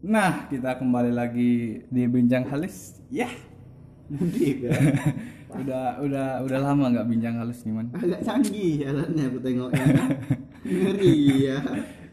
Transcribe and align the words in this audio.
Nah, 0.00 0.48
kita 0.48 0.80
kembali 0.80 1.12
lagi 1.12 1.84
di 1.84 2.02
bincang 2.08 2.48
halus. 2.48 2.96
Ya, 3.12 3.28
udah 5.60 6.00
udah 6.00 6.26
udah 6.40 6.58
lama 6.64 6.88
nggak 6.88 7.04
bincang 7.04 7.36
halus 7.36 7.60
nih 7.68 7.72
man. 7.76 7.92
Agak 7.92 8.24
canggih 8.24 8.80
alatnya 8.88 9.28
aku 9.28 9.38
tengoknya. 9.44 9.84
Ngeri 10.64 11.16
ya. 11.44 11.58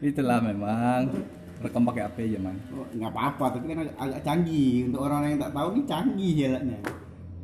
Itulah 0.04 0.44
memang 0.44 1.16
rekam 1.64 1.88
pakai 1.88 2.12
HP 2.12 2.16
aja 2.28 2.38
man. 2.44 2.60
Oh, 2.76 2.84
nggak 2.92 3.08
apa-apa, 3.08 3.56
tapi 3.56 3.64
kan 3.72 3.78
agak, 3.80 3.96
agak 3.96 4.20
canggih. 4.20 4.92
Untuk 4.92 5.00
orang 5.08 5.20
yang 5.24 5.38
tak 5.40 5.52
tahu 5.56 5.68
nih 5.72 5.84
canggih 5.88 6.36
alatnya. 6.44 6.78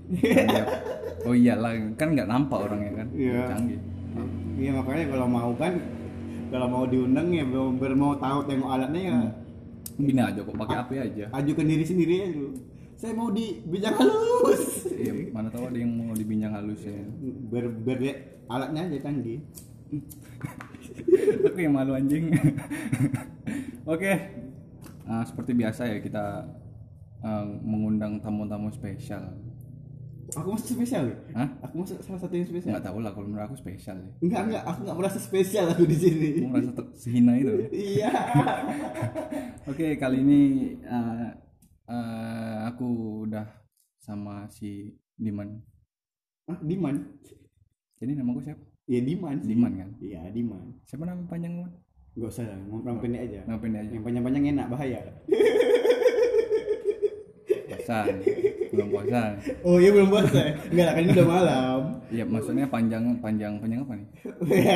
Iya. 0.04 0.64
oh 1.24 1.32
iyalah, 1.32 1.72
kan 1.96 2.08
nggak 2.12 2.28
nampak 2.28 2.58
orangnya 2.68 2.92
kan. 3.00 3.08
Iya. 3.16 3.42
Canggih. 3.48 3.80
Iya 4.60 4.70
makanya 4.76 5.04
kalau 5.08 5.26
mau 5.26 5.50
kan 5.56 5.72
kalau 6.52 6.66
mau 6.68 6.84
diundang 6.84 7.32
ya 7.32 7.48
belum 7.48 7.80
mau 7.96 8.12
tahu 8.20 8.44
tengok 8.44 8.68
alatnya 8.68 9.02
ya 9.08 9.18
Gini 9.94 10.20
aja 10.20 10.40
kok 10.42 10.56
pakai 10.58 10.76
HP 10.82 10.90
aja. 10.98 11.24
ajukan 11.30 11.66
diri 11.66 11.84
sendiri 11.86 12.14
aja 12.22 12.32
dulu. 12.34 12.50
Saya 12.94 13.12
mau 13.14 13.28
di 13.30 13.62
bijak 13.66 13.94
halus. 13.98 14.86
Iya, 14.94 15.12
mana 15.34 15.50
tahu 15.50 15.66
ada 15.68 15.78
yang 15.78 15.92
mau 15.92 16.14
dibincang 16.14 16.54
halus 16.54 16.86
ya. 16.86 16.94
Ber, 17.50 17.68
ber 17.68 17.98
alatnya 18.48 18.86
aja 18.90 18.98
canggih. 19.10 19.42
Aku 21.44 21.58
yang 21.58 21.74
malu 21.74 21.94
anjing. 21.94 22.32
Oke. 23.92 24.12
Nah, 25.04 25.22
seperti 25.26 25.52
biasa 25.52 25.90
ya 25.90 25.98
kita 26.00 26.48
eh, 27.20 27.46
mengundang 27.60 28.18
tamu-tamu 28.22 28.72
spesial. 28.72 29.36
Aku 30.34 30.48
masuk 30.54 30.68
spesial 30.74 31.02
ya? 31.06 31.16
Hah? 31.38 31.48
Aku 31.68 31.74
masuk 31.82 31.98
salah 32.02 32.20
satu 32.20 32.34
yang 32.34 32.48
spesial. 32.48 32.72
Nggak 32.74 32.86
tahu 32.90 32.98
lah 33.02 33.10
kalau 33.14 33.26
menurut 33.30 33.44
aku 33.46 33.56
spesial 33.58 33.96
ya. 33.98 34.10
Enggak, 34.18 34.40
enggak, 34.50 34.62
aku 34.66 34.78
enggak 34.82 34.98
merasa 34.98 35.18
spesial 35.22 35.64
aku 35.70 35.84
di 35.86 35.96
sini. 35.96 36.28
Aku 36.42 36.50
merasa 36.50 36.72
ter- 36.74 36.92
sehina 36.98 37.32
itu. 37.38 37.52
Iya. 37.70 38.10
Oke, 39.70 39.86
kali 39.96 40.16
ini 40.20 40.40
eh, 40.82 41.30
eh, 41.88 42.56
aku 42.66 42.86
udah 43.30 43.46
sama 44.00 44.50
si 44.50 44.92
Diman. 45.14 45.48
Ah, 46.50 46.58
Diman. 46.60 46.96
Jadi 47.96 48.12
namaku 48.18 48.40
siapa? 48.44 48.62
Iya 48.84 49.00
Diman 49.00 49.36
sih. 49.40 49.48
Diman 49.54 49.72
kan? 49.80 49.90
Iya, 50.02 50.20
Diman. 50.28 50.64
Siapa 50.84 51.08
nama 51.08 51.24
panjang 51.24 51.56
Diman? 51.56 51.72
Enggak 52.14 52.30
usah 52.30 52.44
lah, 52.46 52.58
nama 52.62 52.98
pendek 53.02 53.22
aja. 53.26 53.40
Nama 53.42 53.58
pendek 53.58 53.80
aja. 53.82 53.90
Yang 53.90 54.04
panjang-panjang 54.06 54.44
enak 54.54 54.66
bahaya. 54.70 55.00
Puasan. 57.84 58.14
Belum 58.74 58.88
puasan. 58.90 59.30
Oh 59.62 59.76
iya 59.78 59.90
belum 59.94 60.08
puasa. 60.10 60.40
Enggak 60.68 60.84
lah, 60.84 60.92
kan 60.92 61.02
ini 61.06 61.12
udah 61.14 61.28
malam. 61.30 61.80
Iya, 62.10 62.24
maksudnya 62.26 62.66
panjang 62.68 63.02
panjang 63.22 63.52
panjang 63.62 63.80
apa 63.86 63.94
nih? 63.96 64.08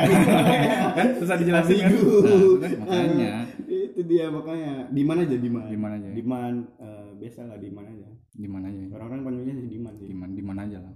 Kan 0.97 1.07
susah 1.19 1.35
dijelasin 1.39 1.77
kan? 1.79 1.91
Nah, 1.91 1.95
itu 1.95 2.59
kan 2.59 2.71
makanya. 2.83 3.33
itu 3.69 4.01
dia 4.07 4.25
makanya. 4.31 4.71
Diman 4.91 5.17
aja 5.23 5.35
Diman. 5.35 5.63
Diman 5.67 5.91
aja. 5.99 6.09
Diman 6.15 6.53
eh, 6.79 7.09
biasa 7.19 7.39
lah 7.47 7.57
Diman 7.59 7.85
aja. 7.85 8.07
Di 8.39 8.47
mana 8.47 8.71
aja? 8.71 8.79
Orang-orang 8.95 9.21
panggilnya 9.27 9.53
sih 9.59 9.67
Diman 9.67 9.93
sih. 9.99 10.07
Di 10.07 10.15
mana 10.15 10.31
di 10.31 10.43
mana 10.47 10.59
aja 10.63 10.77
lah. 10.79 10.93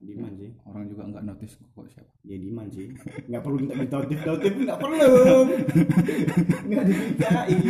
Diman 0.00 0.32
sih. 0.40 0.48
Orang 0.64 0.88
juga 0.88 1.02
nggak 1.12 1.24
notice 1.28 1.54
kok 1.60 1.86
siapa. 1.92 2.12
Ya 2.24 2.36
Diman 2.40 2.66
sih. 2.72 2.86
Enggak 3.28 3.42
perlu 3.44 3.56
minta 3.60 3.76
ditotif-totif 3.84 4.52
enggak 4.56 4.78
perlu. 4.80 5.12
Enggak 6.64 6.84
dimintain. 6.88 7.60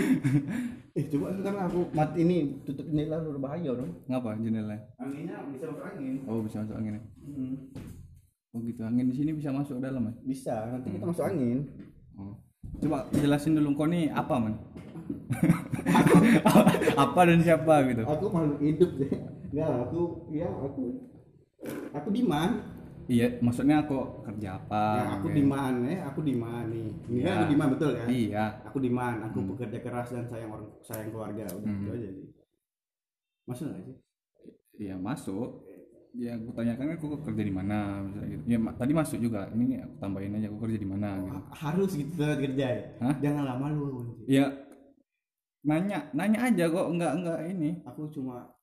Eh 0.94 1.04
coba 1.06 1.26
sekarang 1.38 1.62
aku 1.70 1.80
mati 1.94 2.18
ini 2.22 2.36
tutup 2.66 2.86
jendela 2.86 3.18
udah 3.22 3.42
bahaya 3.42 3.70
dong. 3.74 3.90
Ngapa 4.06 4.38
jendela? 4.38 4.78
Anginnya 5.02 5.42
bisa 5.50 5.64
masuk 5.70 5.86
angin. 5.86 6.14
Oh, 6.30 6.42
bisa 6.42 6.56
masuk 6.62 6.76
angin 6.78 6.92
ya? 6.98 7.02
Hmm. 7.26 7.54
Oh 8.50 8.58
gitu, 8.66 8.82
angin 8.82 9.06
di 9.06 9.14
sini 9.14 9.30
bisa 9.30 9.54
masuk 9.54 9.78
dalam 9.78 10.10
ya? 10.10 10.14
Bisa, 10.26 10.54
nanti 10.66 10.90
kita 10.90 11.06
masuk 11.06 11.22
angin. 11.22 11.70
Oh. 12.18 12.34
Coba 12.82 13.06
jelasin 13.14 13.54
dulu 13.54 13.78
kau 13.78 13.86
nih 13.86 14.10
apa 14.10 14.34
man? 14.38 14.54
apa 16.96 17.20
dan 17.24 17.38
siapa 17.40 17.74
gitu? 17.86 18.02
Aku 18.04 18.24
makhluk 18.28 18.60
hidup 18.60 18.90
deh. 18.96 19.10
Enggak, 19.50 19.66
lah, 19.66 19.78
aku 19.84 20.00
ya 20.30 20.48
aku 20.48 20.82
aku 21.90 22.08
Diman. 22.10 22.50
Iya, 23.10 23.42
maksudnya 23.42 23.82
aku 23.82 24.22
kerja 24.22 24.54
apa? 24.54 24.84
ya, 24.94 25.04
aku 25.18 25.26
gitu. 25.28 25.42
Diman 25.42 25.74
ya, 25.82 25.96
aku 26.06 26.20
Diman 26.22 26.64
nih. 26.70 26.88
Ini 27.10 27.18
kan 27.18 27.26
Iya. 27.26 27.34
aku 27.34 27.46
Diman 27.50 27.68
betul 27.74 27.90
kan? 27.92 28.06
Iya. 28.06 28.44
Aku 28.64 28.78
Diman, 28.78 29.14
aku 29.26 29.38
bekerja 29.50 29.78
keras 29.82 30.08
dan 30.08 30.24
sayang 30.24 30.50
orang 30.50 30.70
sayang 30.80 31.10
keluarga 31.10 31.42
udah 31.50 31.66
Hmm. 31.66 31.82
itu 31.82 31.90
aja 31.90 32.08
sih. 32.08 32.26
Masuk 33.44 33.64
nggak 33.66 33.82
sih? 33.82 33.96
Iya 34.78 34.94
masuk. 34.96 35.48
Ya 36.10 36.34
aku 36.34 36.50
tanyakan 36.50 36.86
kan 36.86 36.96
aku 36.98 37.06
kerja 37.22 37.42
di 37.42 37.50
mana 37.50 37.78
misalnya 38.02 38.28
gitu. 38.30 38.42
Ya 38.46 38.58
ma- 38.58 38.74
tadi 38.74 38.92
masuk 38.94 39.18
juga. 39.18 39.46
Ini 39.48 39.78
aku 39.80 39.94
tambahin 39.98 40.34
aja 40.34 40.46
aku 40.46 40.58
kerja 40.60 40.78
di 40.78 40.88
mana 40.88 41.08
gitu. 41.18 41.34
Ha- 41.34 41.46
Harus 41.60 41.90
gitu 41.92 42.14
kerja 42.14 42.66
ya. 42.68 42.82
Hah? 42.98 43.14
Jangan 43.18 43.42
lama 43.46 43.66
lu. 43.70 43.86
Ya 44.26 44.54
nanya 45.60 46.08
nanya 46.16 46.48
aja 46.48 46.64
kok 46.72 46.88
enggak 46.88 47.12
enggak 47.20 47.38
ini. 47.52 47.70
Aku 47.84 48.08
cuma 48.08 48.56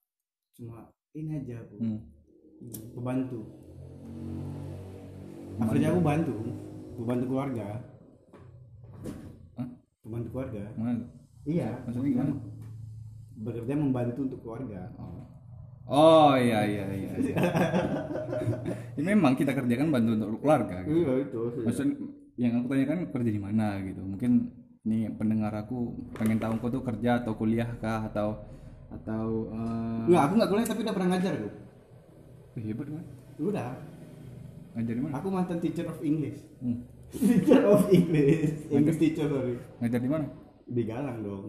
cuma 0.57 0.89
ini 1.13 1.31
aja 1.41 1.61
aku. 1.61 1.75
Hmm. 1.77 1.99
Hmm, 2.57 2.83
Pembantu. 2.97 3.39
Aku 5.57 5.69
kerja 5.73 5.89
aku 5.93 6.01
bantu, 6.01 6.35
keluarga. 7.29 7.67
Hah? 9.57 9.67
Membantu 10.05 10.27
keluarga. 10.33 10.63
Mana? 10.77 11.05
Iya. 11.45 11.69
Maksudnya 11.85 12.09
gimana? 12.13 12.33
Bekerja 13.37 13.73
membantu 13.77 14.19
untuk 14.25 14.39
keluarga. 14.41 14.81
Oh. 14.97 15.21
Oh 15.87 16.33
iya 16.35 16.67
iya 16.67 16.85
iya. 16.91 17.11
iya. 17.15 17.35
Ya, 18.97 19.01
memang 19.01 19.39
kita 19.39 19.55
kerjakan 19.55 19.87
bantu 19.93 20.09
untuk 20.19 20.29
keluarga. 20.43 20.83
Gitu. 20.83 20.97
Iya 20.99 21.11
itu. 21.29 21.41
Maksud 21.63 21.87
yang 22.37 22.53
aku 22.61 22.67
tanyakan 22.69 22.99
kerja 23.13 23.31
di 23.31 23.41
mana 23.41 23.79
gitu. 23.81 24.01
Mungkin 24.03 24.31
nih 24.87 25.11
pendengar 25.19 25.51
aku 25.51 25.91
pengen 26.15 26.39
tahu 26.39 26.55
kau 26.63 26.71
tuh 26.71 26.83
kerja 26.83 27.19
atau 27.19 27.35
kuliah 27.35 27.67
kah 27.83 28.07
atau 28.07 28.39
atau 28.87 29.51
eh, 29.51 30.07
Enggak, 30.07 30.23
aku 30.23 30.33
nggak 30.39 30.51
kuliah 30.55 30.67
tapi 30.67 30.81
udah 30.87 30.95
pernah 30.95 31.09
ngajar 31.11 31.33
eh, 31.35 32.63
hebat 32.63 32.87
kan? 32.87 33.05
Udah. 33.37 33.75
Ngajar 34.73 34.93
di 34.95 35.01
mana? 35.03 35.13
Aku 35.19 35.27
mantan 35.27 35.59
teacher 35.59 35.85
of 35.91 35.99
English. 35.99 36.39
Hmm. 36.63 36.87
teacher 37.11 37.61
of 37.67 37.83
English. 37.91 38.71
English 38.71 38.99
teacher 38.99 39.27
sorry. 39.27 39.59
Ngajar 39.83 39.99
di 39.99 40.09
mana? 40.09 40.25
Di 40.63 40.81
Galang 40.87 41.19
dong. 41.21 41.45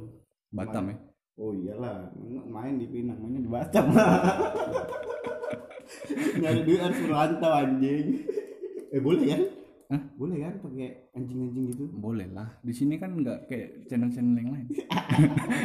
Batam 0.51 0.91
ya. 0.91 0.97
Oh 1.39 1.55
iyalah, 1.55 2.11
main 2.51 2.83
di 2.83 2.91
Pinang, 2.91 3.23
mainnya 3.23 3.47
di 3.47 3.51
Batam. 3.51 3.95
Nyari 6.43 6.61
duit 6.67 6.83
harus 6.83 6.99
merantau 7.07 7.53
anjing. 7.55 8.27
Eh 8.91 8.99
boleh 8.99 9.27
kan? 9.31 9.43
Hah? 9.89 10.03
Boleh 10.21 10.37
kan 10.45 10.55
pakai 10.61 11.09
anjing-anjing 11.17 11.65
gitu? 11.73 11.89
Boleh 11.97 12.29
lah. 12.37 12.45
Di 12.61 12.77
sini 12.77 13.01
kan 13.01 13.17
nggak 13.17 13.49
kayak 13.49 13.89
channel-channel 13.89 14.37
yang 14.37 14.51
lain. 14.53 14.69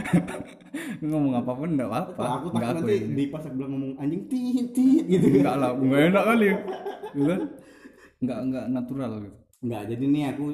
Ngomong 1.04 1.44
apa 1.44 1.52
pun 1.52 1.76
nggak 1.76 1.90
apa-apa. 1.92 2.24
aku 2.40 2.48
Nggak 2.56 2.64
takut 2.72 2.80
aku 2.80 2.88
nanti 2.88 2.96
di 3.12 3.26
pas 3.28 3.44
aku 3.44 3.56
bilang 3.60 3.72
ngomong 3.76 3.94
anjing 4.00 4.24
tit 4.32 4.68
tit 4.72 5.04
gitu. 5.12 5.26
Enggak 5.28 5.56
lah, 5.60 5.76
enggak 5.76 6.02
enak 6.08 6.24
kali. 6.24 6.48
Gitu 7.14 7.30
kan? 7.30 7.42
Enggak 8.24 8.40
enggak 8.48 8.66
natural 8.72 9.12
gitu. 9.22 9.38
Enggak, 9.64 9.84
jadi 9.92 10.04
nih 10.08 10.24
aku 10.34 10.46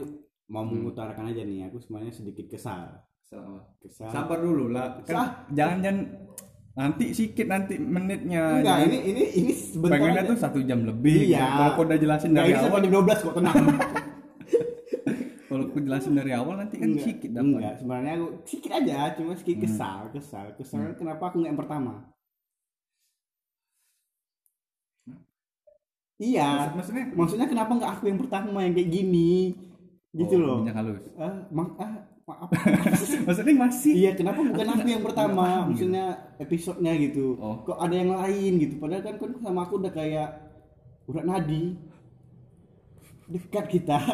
mau 0.50 0.66
mengutarakan 0.66 1.30
aja 1.30 1.42
nih, 1.46 1.70
aku 1.70 1.78
sebenarnya 1.78 2.12
sedikit 2.12 2.46
kesal. 2.50 3.06
Kesal. 3.80 4.10
Sabar 4.10 4.42
dulu 4.42 4.74
lah. 4.74 4.98
Kan 5.06 5.46
jangan 5.54 5.78
jangan 5.86 5.98
nanti 6.72 7.06
sikit 7.12 7.46
nanti 7.46 7.76
menitnya. 7.78 8.60
Enggak, 8.60 8.78
ini 8.86 8.98
ini 9.06 9.24
ini 9.36 9.52
sebentar 9.54 9.98
pengennya 9.98 10.22
aja. 10.22 10.30
tuh 10.30 10.38
satu 10.38 10.60
jam 10.62 10.80
lebih. 10.82 11.28
Iya. 11.28 11.46
Kalau 11.70 11.84
udah 11.84 11.98
jelasin 11.98 12.32
dari 12.32 12.52
bisa 12.52 12.66
awal, 12.66 12.80
jam 12.82 12.92
12 12.94 13.20
kok 13.22 13.36
tenang. 13.36 13.56
kalau 15.50 15.64
kau 15.66 15.82
jelasin 15.82 16.14
dari 16.14 16.32
awal 16.32 16.56
nanti 16.56 16.76
kan 16.76 16.88
Enggak, 16.88 17.06
sikit 17.06 17.30
dapat. 17.32 17.48
Enggak, 17.52 17.74
sebenarnya 17.78 18.14
aku 18.16 18.28
sedikit 18.44 18.72
aja, 18.76 18.98
cuma 19.14 19.32
sedikit 19.34 19.58
Hmm. 19.58 19.66
kesal, 19.66 20.00
kesal, 20.12 20.46
kesal. 20.54 20.80
Kenapa 20.94 21.24
aku 21.26 21.36
nggak 21.38 21.50
yang 21.50 21.60
pertama? 21.60 21.94
Iya, 26.20 26.44
Maksud- 26.44 26.76
Maksudnya 26.76 27.04
maksudnya 27.16 27.48
kenapa 27.48 27.72
nggak 27.74 27.92
aku 27.96 28.04
yang 28.06 28.20
pertama 28.20 28.60
yang 28.60 28.74
kayak 28.74 28.92
gini? 28.92 29.56
Gitu 30.12 30.36
Oh, 30.36 30.42
loh. 30.42 30.58
minyak 30.60 30.76
halus. 30.76 31.06
Ah, 31.16 31.48
mak 31.50 31.70
ah, 31.78 31.94
maaf. 32.30 32.50
Maksudnya 33.28 33.56
masih 33.58 33.94
iya, 33.98 34.12
kenapa 34.14 34.46
bukan 34.46 34.68
aku 34.78 34.88
yang 34.88 35.04
pertama? 35.04 35.46
gitu. 35.46 35.70
Maksudnya 35.74 36.06
episodenya 36.38 36.94
gitu. 37.02 37.26
Oh. 37.42 37.58
Kok 37.66 37.80
ada 37.82 37.96
yang 37.96 38.12
lain 38.14 38.52
gitu? 38.62 38.76
Padahal 38.78 39.02
kan 39.02 39.16
kan 39.18 39.32
sama 39.42 39.60
aku 39.66 39.74
udah 39.82 39.94
kayak 39.94 40.30
urat 41.10 41.26
nadi. 41.26 41.74
Dekat 43.30 43.66
kita. 43.70 44.00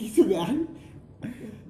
gitu 0.00 0.22
kan? 0.30 0.56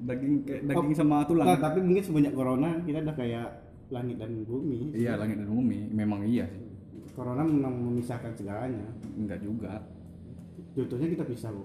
daging 0.08 0.34
kayak 0.46 0.62
daging 0.70 0.94
sama 0.96 1.17
tulang. 1.28 1.46
Nah, 1.49 1.58
tapi 1.61 1.78
mungkin 1.84 2.05
semenjak 2.05 2.32
corona 2.32 2.81
kita 2.84 3.05
udah 3.05 3.17
kayak 3.17 3.49
langit 3.93 4.17
dan 4.20 4.32
bumi. 4.44 4.96
Iya, 4.96 5.20
langit 5.20 5.37
dan 5.40 5.49
bumi. 5.49 5.93
Memang 5.93 6.25
iya 6.25 6.49
sih. 6.49 6.64
Corona 7.12 7.44
memang 7.44 7.75
memisahkan 7.75 8.32
segalanya. 8.38 8.88
Enggak 9.19 9.43
juga. 9.43 9.82
Contohnya 10.76 11.08
kita 11.11 11.25
pisah, 11.26 11.50
Bu. 11.50 11.64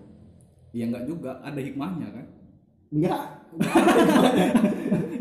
Iya 0.74 0.84
enggak 0.90 1.06
juga, 1.06 1.38
ada 1.46 1.60
hikmahnya 1.62 2.08
kan? 2.10 2.26
Enggak. 2.94 3.24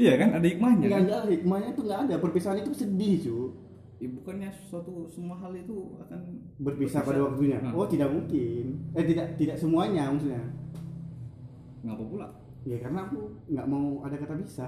Iya 0.03 0.19
kan, 0.19 0.29
ada 0.41 0.47
hikmahnya. 0.49 0.85
Enggak 0.89 1.03
Kan? 1.05 1.13
ada 1.23 1.31
hikmahnya 1.31 1.71
tuh 1.77 1.85
enggak 1.87 2.01
ada. 2.09 2.15
Perpisahan 2.19 2.59
itu 2.65 2.73
sedih, 2.75 3.15
cu. 3.23 3.39
Ya, 4.03 4.09
bukannya 4.11 4.51
suatu 4.67 5.07
semua 5.07 5.39
hal 5.39 5.55
itu 5.55 5.95
akan 6.03 6.21
Berpisah 6.59 7.07
pada 7.07 7.23
waktunya. 7.23 7.63
Nah. 7.63 7.71
Oh, 7.71 7.87
tidak 7.87 8.11
mungkin. 8.11 8.91
Eh, 8.99 9.05
tidak 9.07 9.39
tidak 9.39 9.57
semuanya 9.61 10.11
maksudnya. 10.11 10.43
ngapa 11.83 12.05
pula? 12.07 12.29
ya 12.63 12.79
karena 12.79 13.11
aku 13.11 13.21
nggak 13.51 13.67
mau 13.67 14.07
ada 14.07 14.17
kata 14.23 14.39
bisa 14.39 14.65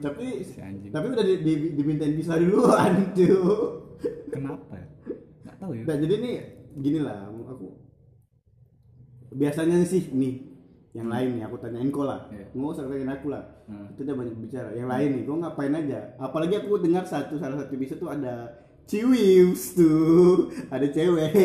tapi 0.00 0.24
si 0.40 0.56
anjing 0.64 0.88
tapi 0.88 1.06
udah 1.12 1.24
di, 1.24 1.34
di, 1.44 1.54
dimintain 1.76 2.16
bisa 2.16 2.40
duluan 2.40 3.12
tuh 3.12 3.84
kenapa 4.32 4.80
ya 4.80 4.86
nggak 5.44 5.56
tahu 5.60 5.72
ya 5.76 5.84
nah 5.84 5.96
jadi 6.00 6.14
nih 6.24 6.36
gini 6.80 6.98
lah 7.04 7.28
biasanya 9.30 9.82
sih 9.82 10.10
nih 10.10 10.34
yang 10.92 11.06
lain 11.06 11.36
nih 11.36 11.42
aku 11.44 11.56
tanyain 11.58 11.88
kau 11.88 12.02
lah 12.02 12.26
Iya. 12.32 12.44
nggak 12.52 12.70
usah 12.72 12.84
tanyain 12.88 13.12
aku 13.12 13.28
lah 13.28 13.44
Hmm. 13.68 13.84
itu 13.92 14.00
udah 14.00 14.16
banyak 14.16 14.36
bicara. 14.40 14.68
Yang 14.72 14.88
lain 14.88 15.08
nih 15.12 15.22
kau 15.22 15.36
ngapain 15.36 15.74
aja? 15.76 15.98
Apalagi 16.16 16.54
aku 16.56 16.80
dengar 16.80 17.04
satu 17.04 17.36
salah 17.36 17.60
satu 17.60 17.76
bisa 17.76 17.94
tuh 17.94 18.08
ada 18.08 18.64
ciwiws 18.88 19.76
tuh. 19.76 20.48
Ada 20.68 20.86
cewek. 20.88 21.32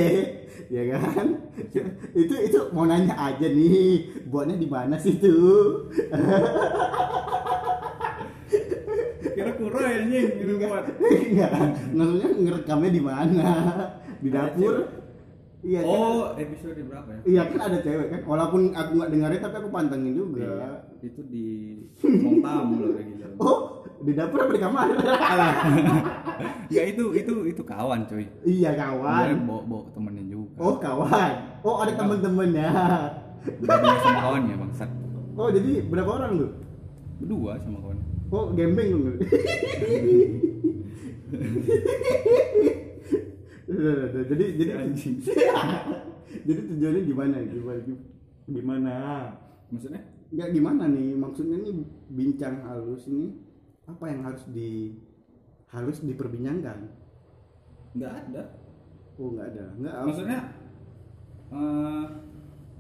Ya 0.72 0.86
kan? 0.96 1.50
Itu 2.16 2.34
itu 2.40 2.60
mau 2.72 2.86
nanya 2.86 3.18
aja 3.18 3.44
nih 3.44 4.24
buatnya 4.30 4.56
di 4.56 4.70
mana 4.70 4.96
sih 4.96 5.18
tuh? 5.18 5.90
Kira 9.34 9.52
kurang 9.58 10.14
ya 10.14 10.22
gitu 10.30 10.62
buat 10.62 10.86
enggak 11.02 11.52
maksudnya 11.92 12.30
ngerekamnya 12.38 12.92
di 12.94 13.02
mana? 13.02 13.50
Di 14.22 14.30
dapur 14.30 14.76
iya 15.64 15.80
kan? 15.80 15.90
oh 15.90 16.36
episode 16.36 16.78
berapa 16.78 17.10
ya 17.10 17.20
Iya 17.24 17.42
kan 17.48 17.60
ada 17.64 17.78
cewek 17.80 18.08
kan, 18.10 18.20
walaupun 18.24 18.62
aku 18.72 18.90
nggak 18.94 19.10
dengerin 19.10 19.40
tapi 19.40 19.56
aku 19.58 19.70
pantengin 19.70 20.14
juga. 20.14 20.44
Iya, 20.44 20.70
itu 21.02 21.22
di 21.26 21.46
ruang 21.98 22.38
tamu 22.40 22.74
loh 22.78 22.90
kayak 22.94 23.08
gitu 23.10 23.26
Oh, 23.36 23.58
di 23.98 24.12
dapur 24.12 24.40
apa 24.40 24.52
di 24.52 24.60
kamar? 24.60 24.88
ya 26.70 26.82
itu 26.84 27.14
itu 27.14 27.34
itu 27.48 27.62
kawan 27.64 28.04
coy 28.04 28.26
iya 28.44 28.72
Dia 28.72 28.84
kawan. 28.84 29.42
bawa 29.42 29.62
bawa 29.64 29.82
temennya 29.90 30.24
juga 30.26 30.54
Oh 30.60 30.76
kawan. 30.76 31.32
Oh 31.62 31.76
ada 31.80 31.92
temen-temennya. 31.94 32.68
berdua 33.44 33.96
sama 34.00 34.20
kawannya 34.22 34.56
bangsat 34.58 34.90
Oh 35.34 35.48
jadi 35.48 35.82
berapa 35.84 36.10
orang 36.14 36.32
lu? 36.36 36.48
berdua 37.18 37.58
sama 37.58 37.80
kawan 37.80 37.98
Oh 38.30 38.52
gembeng 38.52 38.90
lu. 38.92 39.12
jadi 44.30 44.46
jadi 44.58 44.72
Anjing. 44.80 45.18
jadi 46.48 46.62
tujuannya 46.74 47.02
gimana? 47.06 47.36
Gimana? 47.46 47.94
Gimana? 48.48 48.96
maksudnya 49.74 50.02
Enggak 50.34 50.50
gimana 50.50 50.84
nih? 50.90 51.14
Maksudnya 51.14 51.58
nih 51.62 51.76
bincang 52.10 52.66
halus 52.66 53.06
ini 53.06 53.38
apa 53.86 54.10
yang 54.10 54.26
harus 54.26 54.44
di 54.50 54.98
harus 55.70 56.02
diperbincangkan? 56.02 57.04
nggak 57.94 58.14
ada 58.28 58.44
Oh 59.14 59.30
nggak 59.30 59.48
ada, 59.54 59.66
nggak. 59.78 59.96
maksudnya 60.10 60.40
eh 61.54 62.06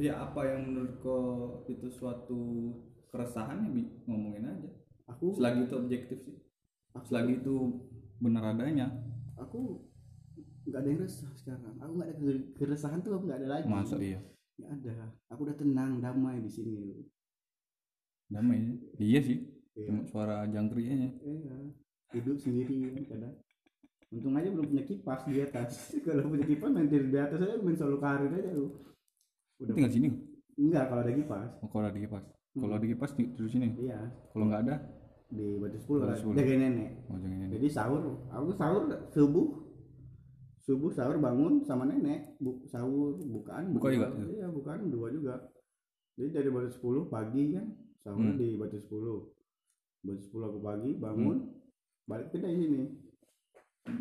ya 0.02 0.26
apa 0.26 0.42
yang 0.50 0.74
menurut 0.74 0.98
kau 1.06 1.62
itu 1.70 1.86
suatu 1.94 2.74
keresahan 3.14 3.70
ya 3.70 3.86
ngomongin 4.10 4.50
aja 4.50 4.70
aku 5.06 5.38
selagi 5.38 5.70
itu 5.70 5.76
objektif 5.78 6.18
sih 6.26 6.34
aku, 6.98 7.06
selagi 7.06 7.46
itu 7.46 7.78
benar 8.18 8.58
adanya 8.58 8.90
aku 9.38 9.86
nggak 10.64 10.80
ada 10.80 10.88
yang 10.88 11.02
resah 11.02 11.32
sekarang. 11.34 11.76
Aku 11.78 11.92
nggak 11.94 12.08
ada 12.08 12.16
ke- 12.16 12.48
keresahan 12.56 13.00
tuh 13.00 13.12
aku 13.14 13.24
nggak 13.26 13.40
ada 13.40 13.50
lagi. 13.50 13.68
masa 13.68 13.96
iya 13.98 14.20
Nggak 14.54 14.72
ada. 14.78 14.96
Aku 15.28 15.40
udah 15.44 15.56
tenang, 15.56 15.92
damai 16.00 16.40
di 16.40 16.48
sini. 16.48 17.04
damai 18.26 18.80
iya 18.98 19.20
sih 19.20 19.46
Iya. 19.74 19.90
cuma 19.90 20.02
suara 20.06 20.46
jangkriknya 20.46 21.18
Iya. 21.20 21.56
Hidup 22.12 22.38
sendiri 22.38 22.78
kadang. 23.04 23.34
Untung 24.10 24.34
aja 24.34 24.46
belum 24.48 24.70
punya 24.70 24.84
kipas 24.84 25.26
di 25.26 25.42
atas. 25.42 25.90
kalau 26.06 26.30
punya 26.30 26.46
kipas 26.46 26.70
main 26.70 26.86
di 26.86 26.98
atas 27.14 27.38
aja 27.38 27.58
main 27.58 27.74
solo 27.74 27.98
karir 27.98 28.30
aja 28.30 28.54
lu. 28.54 28.70
Udah 29.58 29.74
tinggal 29.74 29.90
sini 29.90 30.10
enggak 30.54 30.86
kalau 30.88 31.02
ada 31.02 31.12
kipas. 31.12 31.50
oh, 31.60 31.68
kalau 31.68 31.86
ada 31.88 31.98
kipas 31.98 32.24
kalau 32.54 32.74
ada 32.78 32.86
kipas 32.86 33.12
di 33.14 33.24
terus 33.34 33.50
sini 33.50 33.74
Iya, 33.76 33.98
kalau 34.30 34.46
nggak 34.46 34.62
ada 34.70 34.76
di 35.28 35.58
Batu 35.58 35.78
Sepuluh. 35.82 36.06
Jaga 36.38 36.54
nenek. 36.54 36.90
oh 37.10 37.18
ini 37.18 37.50
Jadi 37.58 37.68
sahur, 37.68 38.02
aku 38.30 38.54
sahur 38.54 38.86
subuh 39.10 39.63
subuh 40.64 40.90
sahur 40.90 41.20
bangun 41.20 41.60
sama 41.62 41.84
nenek 41.84 42.40
bu, 42.40 42.64
sahur 42.66 43.20
bukaan 43.20 43.76
Buka 43.76 43.92
juga? 43.92 44.08
iya 44.26 44.48
bukaan 44.48 44.88
dua 44.88 45.12
juga. 45.12 45.36
Jadi 46.14 46.30
dari 46.32 46.48
batu 46.48 46.70
10 46.70 47.10
pagi 47.10 47.44
kan 47.52 47.66
sahur 48.00 48.24
Hmm. 48.24 48.38
di 48.38 48.56
batu 48.56 48.78
10 48.78 49.28
batu 50.02 50.22
10 50.22 50.40
aku 50.46 50.60
pagi 50.62 50.92
bangun 50.96 51.38
balik 52.04 52.30
ke 52.30 52.38
dari 52.38 52.56
sini 52.56 52.84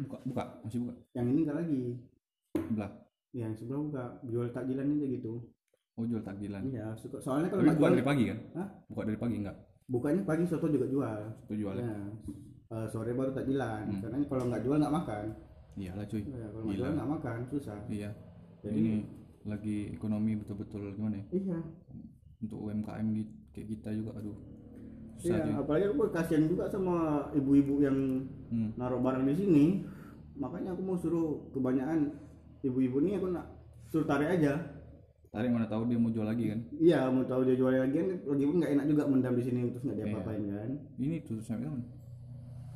buka 0.03 0.17
buka 0.23 0.45
masih 0.63 0.79
buka? 0.83 0.95
Yang 1.13 1.27
ini 1.27 1.41
enggak 1.43 1.59
lagi. 1.59 1.83
Sebelah? 2.55 2.91
Yang 3.33 3.53
sebelah 3.59 3.81
buka. 3.83 4.05
Jual 4.25 4.49
takjilan 4.49 4.87
aja 4.89 5.07
gitu. 5.11 5.33
Oh 5.93 6.05
jual 6.05 6.23
takjilan. 6.23 6.63
Iya 6.65 6.87
suka. 6.95 7.17
Soalnya 7.19 7.49
kalau 7.49 7.63
buka 7.65 7.75
jual 7.77 7.91
dari 7.93 8.07
pagi 8.07 8.25
kan? 8.29 8.39
Hah? 8.55 8.69
buka 8.87 9.03
dari 9.05 9.19
pagi 9.19 9.37
enggak 9.39 9.57
bukanya 9.83 10.23
pagi 10.23 10.45
soto 10.47 10.67
juga 10.67 10.87
jual. 10.87 11.21
Itu 11.43 11.55
jual 11.59 11.75
ya? 11.77 11.85
Ya 11.85 11.97
Eh, 12.73 12.87
sore 12.89 13.13
baru 13.13 13.29
takjilan. 13.31 13.85
Hmm. 13.85 14.01
karena 14.01 14.17
kalau 14.25 14.45
nggak 14.47 14.63
jual 14.63 14.77
nggak 14.79 14.95
makan 14.95 15.25
iyalah 15.75 16.05
cuy 16.05 16.23
ya, 16.23 16.47
kalau 16.53 16.65
Gila. 16.69 16.77
jual 16.77 16.91
nggak 16.95 17.11
makan 17.17 17.39
susah 17.49 17.79
iya 17.89 18.11
jadi 18.61 18.77
ini 18.77 18.95
lagi 19.43 19.77
ekonomi 19.91 20.39
betul-betul 20.39 20.93
gimana 20.95 21.19
ya 21.19 21.25
iya 21.33 21.59
untuk 22.43 22.59
UMKM 22.69 23.07
gitu 23.15 23.33
kayak 23.53 23.67
kita 23.77 23.89
juga 23.95 24.11
aduh 24.19 24.37
susah 25.19 25.39
Iya, 25.39 25.45
cuy 25.47 25.55
apalagi 25.55 25.85
aku 25.87 26.03
kasihan 26.11 26.45
juga 26.51 26.65
sama 26.67 26.95
ibu-ibu 27.31 27.79
yang 27.79 27.95
hmm. 28.51 28.75
naruh 28.75 28.99
barang 28.99 29.23
di 29.23 29.35
sini. 29.39 29.65
Makanya 30.35 30.75
aku 30.75 30.83
mau 30.83 30.99
suruh 30.99 31.47
kebanyakan 31.55 32.11
ibu-ibu 32.67 32.99
nih 32.99 33.23
aku 33.23 33.31
nak 33.31 33.47
suruh 33.87 34.03
tarik 34.03 34.35
aja. 34.35 34.59
tarik 35.31 35.49
mana 35.49 35.65
tahu 35.65 35.89
dia 35.89 35.97
mau 35.97 36.13
jual 36.13 36.29
lagi 36.29 36.45
kan 36.53 36.61
Iya, 36.77 37.09
mau 37.09 37.25
tahu 37.25 37.49
dia 37.49 37.57
jualnya 37.57 37.89
lagi 37.89 37.97
kan 38.05 38.09
lagi 38.21 38.45
pun 38.45 38.57
nggak 38.61 38.73
enak 38.77 38.85
juga 38.85 39.03
mendam 39.09 39.33
di 39.33 39.45
sini 39.47 39.61
terus 39.73 39.85
nggak 39.87 39.97
Iya. 39.97 40.05
diapa-apain 40.05 40.43
kan. 40.45 40.71
ini 41.01 41.17
tuh 41.25 41.39
sampai 41.41 41.65
kapan 41.71 41.83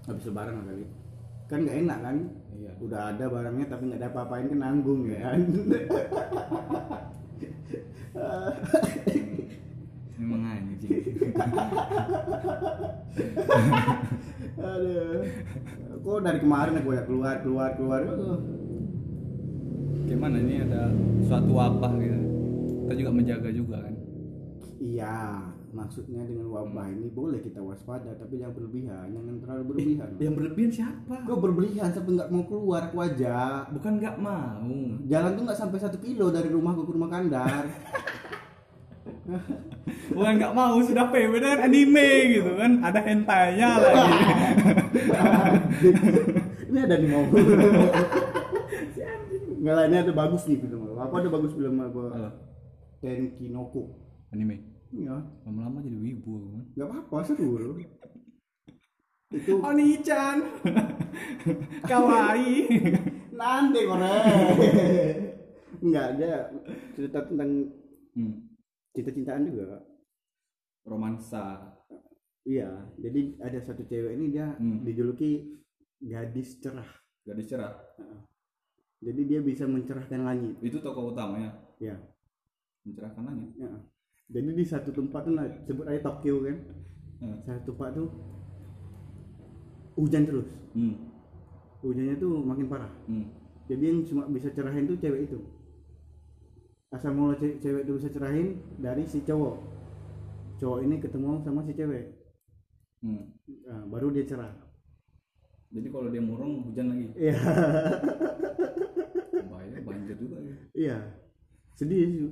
Habis 0.06 0.24
lebaran 0.30 0.54
kali. 0.64 0.84
Kan 1.50 1.58
nggak 1.66 1.76
enak 1.84 1.98
kan? 2.00 2.16
Iya 2.56 2.72
Udah 2.78 3.12
ada 3.12 3.24
barangnya 3.26 3.66
tapi 3.66 3.82
nggak 3.86 4.00
diapa-apain 4.00 4.48
kan 4.48 4.58
nanggung 4.58 5.00
Iya. 5.04 5.18
kan. 5.22 5.40
memang 10.16 10.42
anjing 10.42 10.92
Aduh. 14.56 15.20
Kok 15.98 16.22
dari 16.22 16.38
kemarin 16.38 16.78
aku 16.78 16.90
ya 16.92 17.02
keluar 17.02 17.36
keluar 17.42 17.70
keluar. 17.74 18.00
Gimana 20.06 20.38
ini 20.38 20.62
ada 20.62 20.88
suatu 21.20 21.50
wabah 21.50 21.92
gitu 21.98 22.18
kita 22.86 22.92
juga 22.94 23.10
menjaga 23.10 23.50
juga 23.50 23.76
kan 23.82 23.94
Iya, 24.78 25.18
maksudnya 25.76 26.24
dengan 26.24 26.48
wabah 26.48 26.88
ini 26.88 27.12
boleh 27.12 27.44
kita 27.44 27.60
waspada, 27.60 28.16
tapi 28.16 28.40
jangan 28.40 28.56
berlebihan, 28.56 29.12
jangan 29.12 29.34
terlalu 29.44 29.62
berlebihan. 29.68 30.08
yang 30.16 30.32
berlebihan 30.32 30.70
siapa 30.72 31.16
Kok 31.28 31.36
berlebihan 31.36 31.92
sampai 31.92 32.12
nggak 32.16 32.30
mau 32.32 32.44
keluar 32.48 32.88
aku 32.88 33.04
aja. 33.04 33.68
bukan 33.68 33.92
nggak 34.00 34.16
mau 34.16 34.64
Jalan 35.04 35.36
tuh 35.36 35.42
nggak 35.44 35.60
sampai 35.60 35.78
satu 35.78 36.00
kilo 36.00 36.32
dari 36.32 36.48
rumahku 36.48 36.88
ke 36.88 36.92
rumah 36.96 37.12
Kandar. 37.12 37.68
bukan 40.16 40.32
nggak 40.38 40.54
mau 40.56 40.78
sudah 40.80 41.10
PW 41.12 41.32
dengan 41.36 41.58
anime 41.66 42.08
gitu 42.38 42.50
kan 42.56 42.78
ada 42.78 43.00
hentainya 43.02 43.68
lagi 43.82 44.06
ini 46.66 46.78
ada 46.82 46.96
di 46.98 47.08
mobil. 47.10 47.42
Nggak 49.56 49.74
lah, 49.74 49.84
ini 49.90 49.96
ada 49.98 50.12
bagus 50.14 50.46
nih 50.46 50.62
film. 50.62 50.94
Apa 50.94 51.14
ada 51.18 51.28
bagus 51.32 51.52
film 51.58 51.74
apa? 51.82 52.00
Apa? 52.06 52.28
Tenkinoko. 53.02 53.82
anime 54.30 54.75
Iya, 54.96 55.16
lama-lama 55.44 55.84
jadi 55.84 55.98
wibu 56.00 56.30
aku 56.40 56.48
kan 56.56 56.64
apa-apa 56.88 57.16
seru. 57.28 57.76
Itu 59.28 59.52
Oni-chan 59.68 60.36
kawaii 61.90 62.64
nanti 63.30 63.80
kore. 63.84 64.16
Nggak 65.86 66.06
ada 66.16 66.32
cerita 66.96 67.28
tentang 67.28 67.50
hmm. 68.16 68.34
cinta-cintaan 68.90 69.44
juga. 69.44 69.84
romansa 70.86 71.74
Iya, 72.46 72.70
jadi 72.94 73.34
ada 73.42 73.58
satu 73.58 73.82
cewek 73.82 74.14
ini 74.14 74.30
dia 74.30 74.54
Hmm. 74.54 74.86
dijuluki 74.86 75.58
gadis 75.98 76.62
cerah. 76.62 76.86
gadis 77.26 77.50
cerah 77.50 77.74
Jadi 79.02 79.26
dia 79.26 79.42
bisa 79.42 79.66
mencerahkan 79.66 80.22
langit. 80.22 80.54
itu 80.62 80.78
tokoh 80.78 81.10
utamanya 81.10 81.52
Ya. 81.76 81.98
mencerahkan 82.86 83.26
langit 83.26 83.50
ya. 83.58 83.66
Jadi 84.26 84.48
di 84.52 84.64
satu 84.66 84.90
tempat 84.90 85.22
tuh 85.22 85.34
nah, 85.34 85.46
sebut 85.64 85.86
aja 85.86 86.00
Tokyo 86.02 86.42
kan. 86.42 86.56
Hmm. 87.22 87.36
Satu 87.46 87.72
tempat 87.72 87.94
tuh 87.94 88.08
hujan 89.96 90.22
terus. 90.26 90.48
hmm. 90.74 90.94
Hujannya 91.80 92.16
tuh 92.18 92.42
makin 92.42 92.66
parah. 92.66 92.90
Hmm. 93.06 93.30
Jadi 93.66 93.82
yang 93.86 93.98
cuma 94.06 94.26
bisa 94.26 94.50
cerahin 94.50 94.86
tuh 94.86 94.98
cewek 94.98 95.30
itu. 95.30 95.38
Asal 96.90 97.14
mula 97.14 97.34
ce- 97.36 97.58
cewek 97.58 97.86
itu 97.86 97.92
bisa 97.98 98.10
cerahin 98.10 98.58
dari 98.78 99.06
si 99.06 99.22
cowok. 99.22 99.54
Cowok 100.58 100.78
ini 100.82 100.96
ketemu 100.98 101.42
sama 101.42 101.62
si 101.62 101.72
cewek. 101.72 102.04
Hmm. 103.02 103.30
Nah, 103.66 103.84
baru 103.86 104.10
dia 104.10 104.26
cerah. 104.26 104.54
jadi 105.66 105.90
kalau 105.90 106.08
dia 106.08 106.22
murung 106.22 106.62
hujan 106.62 106.88
lagi 106.88 107.10
Iya. 107.18 107.36
bahaya 109.50 109.78
banjir 109.82 110.16
juga 110.16 110.38
ya. 110.40 110.54
Iya. 110.72 110.96
sedih 111.76 112.06
sih 112.08 112.22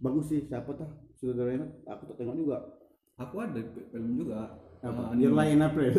bagus 0.00 0.32
sih 0.32 0.40
siapa 0.48 0.72
tah 0.72 0.88
saudaranya 1.20 1.68
aku 1.84 2.02
tak 2.10 2.16
tengok 2.24 2.36
juga. 2.40 2.58
Aku 3.20 3.36
ada 3.36 3.60
fi- 3.60 3.88
film 3.92 4.16
juga. 4.16 4.56
Apa? 4.80 5.12
Eh, 5.12 5.20
Your 5.20 5.36
in 5.44 5.60
April 5.60 5.92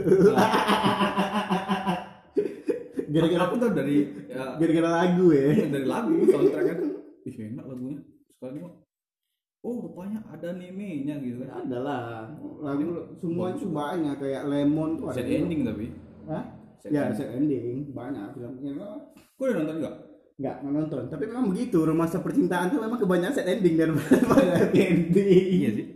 Gara-gara 3.12 3.14
gara-gara 3.14 3.44
aku 3.46 3.56
tuh 3.62 3.72
dari 3.76 3.98
ya, 4.26 4.58
gara-gara 4.58 4.90
lagu 4.90 5.26
ya. 5.30 5.52
dari 5.70 5.86
lagu 5.86 6.16
soundtracknya 6.26 6.74
tuh. 6.82 6.92
Ih 7.30 7.36
enak 7.54 7.66
lagunya. 7.70 8.00
Sekali 8.34 8.52
nengok 8.58 8.74
oh 9.62 9.76
rupanya 9.86 10.26
ada 10.26 10.58
animenya 10.58 11.22
gitu 11.22 11.46
kan. 11.46 11.70
Ada 11.70 11.78
lah. 11.86 12.34
Lagu 12.66 13.14
semua 13.22 13.54
itu 13.54 13.70
banyak 13.70 14.18
kayak 14.18 14.50
Lemon 14.50 14.98
tuh 14.98 15.14
ada 15.14 15.22
set 15.22 15.30
ending 15.30 15.62
tapi. 15.62 15.94
Hah? 16.26 16.44
Set 16.82 16.90
ya 16.90 17.14
ending. 17.14 17.18
set 17.20 17.30
ending. 17.38 17.76
Banyak 17.94 18.34
filmnya 18.34 18.74
kau 19.38 19.46
udah 19.46 19.54
nonton 19.62 19.76
juga 19.78 19.92
nggak 20.42 20.56
nggak 20.60 20.74
nonton 20.74 21.04
tapi 21.06 21.24
memang 21.30 21.46
begitu 21.48 21.78
romansa 21.80 22.18
percintaan 22.18 22.74
tuh 22.74 22.82
memang 22.82 22.98
kebanyakan 22.98 23.32
set 23.32 23.46
ending 23.46 23.78
daripada 23.78 24.58
happy 24.66 24.80
ending. 24.82 25.46
Iya 25.54 25.70
sih. 25.72 25.88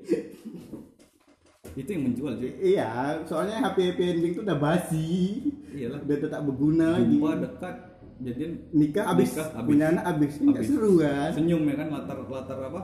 Itu 1.75 1.89
yang 1.91 2.03
menjual 2.07 2.33
sih 2.37 2.51
iya 2.61 3.19
soalnya 3.25 3.59
happy 3.59 3.81
happy 3.89 4.03
ending 4.05 4.31
tuh 4.31 4.43
udah 4.45 4.55
basi. 4.55 5.43
Iyalah. 5.73 5.99
Udah 6.05 6.17
tetap 6.21 6.41
berguna 6.45 6.95
lagi. 6.95 7.17
jumpa 7.17 7.31
dekat 7.41 7.75
jadian 8.15 8.51
nikah 8.71 9.05
abis, 9.11 9.35
Nikah 9.35 9.47
abis. 9.51 9.67
punya 9.67 9.85
anak 9.91 10.05
abis 10.07 10.33
nggak 10.39 10.63
Abis. 10.63 10.69
seru 10.71 10.91
kan? 11.01 11.29
Senyum 11.35 11.61
ya 11.67 11.75
kan? 11.75 11.87
Latar 11.91 12.17
latar 12.23 12.57
apa? 12.63 12.81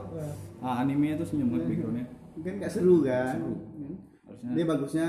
Ah, 0.60 0.74
animenya 0.84 1.14
tuh 1.16 1.26
senyum 1.30 1.48
kan 1.48 1.64
backgroundnya? 1.64 2.04
Kan 2.42 2.54
nggak 2.60 2.72
seru 2.72 2.96
kan? 3.00 3.34
Seru. 3.40 3.54
harusnya. 4.28 4.50
Dia 4.52 4.64
bagusnya 4.66 5.08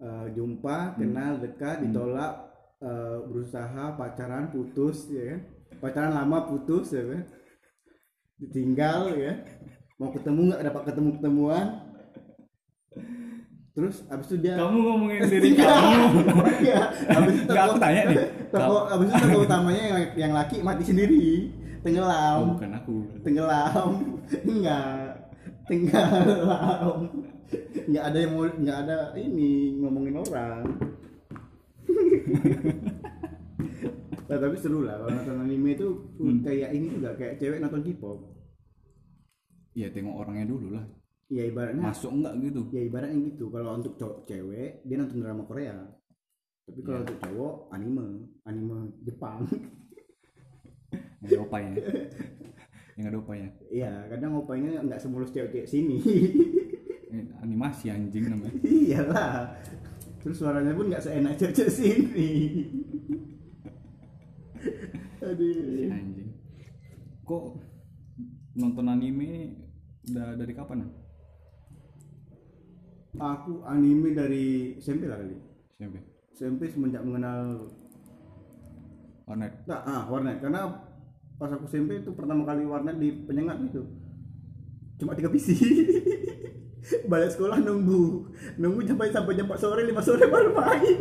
eh, 0.00 0.26
jumpa 0.32 0.76
kenal 0.96 1.32
dekat 1.44 1.76
ditolak 1.84 2.32
eh, 2.80 3.16
berusaha 3.28 3.84
pacaran 4.00 4.48
putus 4.48 5.12
ya 5.12 5.36
kan 5.36 5.40
pacaran 5.78 6.12
lama 6.12 6.50
putus 6.50 6.90
ya 6.90 7.02
kan 7.06 7.22
ditinggal 8.40 9.14
ya. 9.14 9.32
Mau 10.00 10.10
ketemu 10.10 10.50
nggak 10.50 10.62
dapat 10.64 10.82
ketemu 10.90 11.08
ketemuan 11.20 11.66
terus 13.70 14.02
abis 14.10 14.26
itu 14.34 14.36
dia 14.42 14.58
kamu 14.58 14.76
ngomongin 14.82 15.20
diri 15.30 15.50
kamu. 15.54 16.04
Iya, 16.58 16.80
abis 17.16 17.34
itu 17.38 17.52
Nggak, 17.54 17.64
aku 17.70 17.76
tanya 17.78 18.02
nih. 18.10 18.18
tokoh 18.50 18.82
abis 18.90 19.06
itu 19.08 19.16
tokoh 19.24 19.40
utamanya 19.46 19.82
yang, 19.86 20.00
yang 20.18 20.32
laki 20.34 20.56
mati 20.60 20.82
sendiri. 20.84 21.48
Oh, 21.80 21.84
tenggelam 21.86 22.36
bukan 22.58 22.70
aku. 22.76 22.96
Tenggelam. 23.24 23.90
Enggak. 24.44 25.32
Tenggelam. 25.64 26.98
Nggak 27.88 28.04
ada 28.04 28.18
yang 28.20 28.32
mau 28.36 28.44
nggak 28.44 28.78
ada 28.84 28.96
ini 29.16 29.80
ngomongin 29.80 30.16
orang 30.18 30.64
nah, 34.30 34.38
tapi 34.38 34.54
seru 34.54 34.86
lah 34.86 34.94
kalau 35.02 35.10
nonton 35.10 35.36
anime 35.42 35.74
itu 35.74 35.88
kayak 36.46 36.70
ini 36.70 36.86
juga 36.94 37.10
kayak 37.18 37.34
cewek 37.42 37.58
nonton 37.58 37.82
K-pop. 37.82 38.18
Iya 39.74 39.90
tengok 39.90 40.14
orangnya 40.22 40.46
dulu 40.46 40.78
lah. 40.78 40.86
Ya 41.30 41.46
ibaratnya 41.46 41.82
masuk 41.82 42.10
enggak 42.14 42.34
gitu? 42.42 42.62
Ya 42.70 42.82
ibaratnya 42.86 43.18
gitu. 43.26 43.50
Kalau 43.50 43.70
untuk 43.78 43.94
cowok 43.98 44.18
cewek 44.26 44.82
dia 44.86 44.96
nonton 44.98 45.18
drama 45.18 45.42
Korea. 45.46 45.74
Tapi 46.66 46.80
kalau 46.86 47.02
Iya. 47.02 47.04
untuk 47.06 47.18
cowok 47.22 47.54
anime. 47.74 48.06
Anime 48.46 48.78
Jepang. 49.02 49.46
Ada 51.20 51.36
opanya 51.36 51.74
yang 52.98 53.16
ada 53.16 53.18
opanya 53.20 53.48
iya 53.72 54.04
kadang 54.12 54.36
opanya 54.36 54.84
nggak 54.84 55.00
semulus 55.00 55.32
cewek-cewek 55.32 55.68
sini. 55.68 55.96
Eh, 57.10 57.26
animasi 57.42 57.90
anjing 57.90 58.30
namanya. 58.30 58.54
Iyalah. 58.62 59.50
Terus 60.22 60.36
suaranya 60.38 60.70
pun 60.76 60.86
nggak 60.86 61.02
seenak 61.02 61.34
cewek 61.34 61.66
sini 61.66 62.30
aduh. 65.22 65.92
Anjing. 65.92 66.30
Kok 67.24 67.44
nonton 68.56 68.86
anime 68.90 69.54
udah 70.10 70.34
dari 70.36 70.52
kapan? 70.56 70.88
Aku 73.20 73.62
anime 73.66 74.16
dari 74.16 74.76
SMP 74.80 75.06
lah 75.06 75.20
kali. 75.20 75.36
SMP 75.76 75.96
SMP 76.40 76.72
semenjak 76.72 77.04
mengenal 77.04 77.68
warnet 79.28 79.62
nah, 79.68 79.84
ah 79.86 80.02
warnet 80.10 80.42
karena 80.42 80.66
pas 81.38 81.52
aku 81.52 81.68
SMP 81.68 82.02
itu 82.02 82.10
pertama 82.16 82.48
kali 82.48 82.64
warnet 82.64 82.96
di 82.96 83.12
penyengat 83.28 83.60
itu. 83.60 83.84
Cuma 84.96 85.12
tiga 85.12 85.28
PC. 85.28 85.52
Balik 87.12 87.36
sekolah 87.36 87.60
nunggu. 87.60 88.32
Nunggu 88.56 88.88
sampai 88.88 89.12
sampai 89.12 89.36
jam 89.36 89.52
4 89.52 89.60
sore 89.60 89.84
5 89.84 90.00
sore 90.00 90.24
baru 90.32 90.50
main 90.56 90.96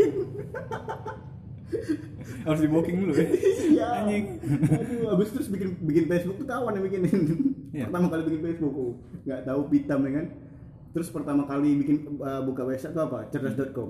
harus 2.46 2.62
di 2.63 2.69
booking 2.69 2.98
dulu 3.03 3.13
ya. 3.15 3.27
Iya. 3.69 3.88
Anjing. 4.03 4.25
aduh 4.69 5.13
abis 5.15 5.29
terus 5.36 5.48
bikin 5.51 5.69
bikin 5.84 6.05
Facebook 6.08 6.38
tuh 6.39 6.48
kawan 6.48 6.75
yang 6.75 6.86
bikinin 6.88 7.19
Iya. 7.69 7.86
pertama 7.88 8.10
kali 8.10 8.22
bikin 8.25 8.41
Facebook 8.50 8.74
oh, 8.74 8.93
nggak 9.24 9.41
tahu 9.46 9.62
pitam 9.69 10.00
ya 10.08 10.12
kan? 10.22 10.25
Terus 10.89 11.08
pertama 11.13 11.43
kali 11.46 11.69
bikin 11.86 11.98
uh, 12.17 12.41
buka 12.41 12.65
website 12.65 12.93
tuh 12.98 13.03
apa? 13.05 13.29
Cerdas.com 13.29 13.89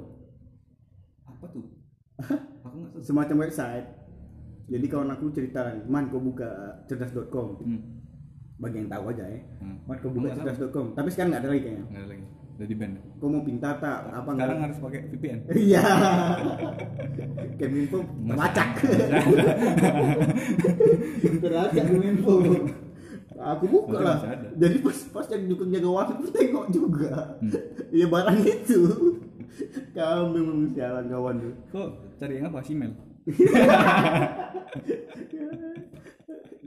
apa 1.25 1.46
tuh? 1.50 1.63
Aku 2.68 2.75
nggak 2.75 2.91
tahu. 2.98 3.01
Semacam 3.06 3.38
website. 3.48 3.88
Jadi 4.70 4.86
kawan 4.86 5.10
aku 5.15 5.34
cerita 5.34 5.74
man 5.89 6.12
kau 6.13 6.22
buka 6.22 6.84
cerdas.com 6.86 7.63
hmm. 7.63 7.79
bagi 8.62 8.84
yang 8.84 8.89
tahu 8.91 9.03
aja 9.15 9.25
ya. 9.25 9.41
Hmm. 9.63 9.77
man 9.88 9.98
kau 10.03 10.12
buka 10.12 10.36
cerdas.com 10.36 10.94
tapi 10.94 11.10
sekarang 11.10 11.34
nggak 11.34 11.44
ada 11.48 11.50
lagi 11.50 11.62
kayaknya. 11.63 11.86
Nggak 11.88 12.03
ada 12.03 12.10
lagi 12.13 12.38
udah 12.60 12.68
di 12.68 12.75
band. 12.75 13.00
Kau 13.24 13.32
mau 13.32 13.39
pintar 13.39 13.80
tak 13.80 14.12
apa 14.12 14.36
sekarang 14.36 14.60
nggak 14.60 14.68
harus 14.68 14.84
pakai 14.84 15.00
VPN 15.16 15.39
iya. 15.56 15.80
Keminfo 17.60 18.04
terlacak. 18.04 18.70
terlacak 21.39 21.84
Keminfo 21.88 22.34
aku 23.39 23.72
buka 23.72 24.04
lah. 24.04 24.20
jadi 24.60 24.84
pas 24.84 25.00
pas 25.16 25.24
yang 25.32 25.48
dukung 25.48 25.72
jaga 25.72 25.88
warung 25.88 26.20
aku 26.20 26.36
tengok 26.36 26.68
juga. 26.75 27.39
Hmm. 27.39 27.56
iya 27.96 28.12
barang 28.12 28.44
itu. 28.44 28.80
Kamu 29.96 30.36
memang 30.36 30.75
sialan 30.75 31.08
kawan 31.08 31.39
tuh. 31.39 31.56
Kok 31.72 32.20
cari 32.20 32.44
yang 32.44 32.51
apa? 32.51 32.60
Email 32.68 32.92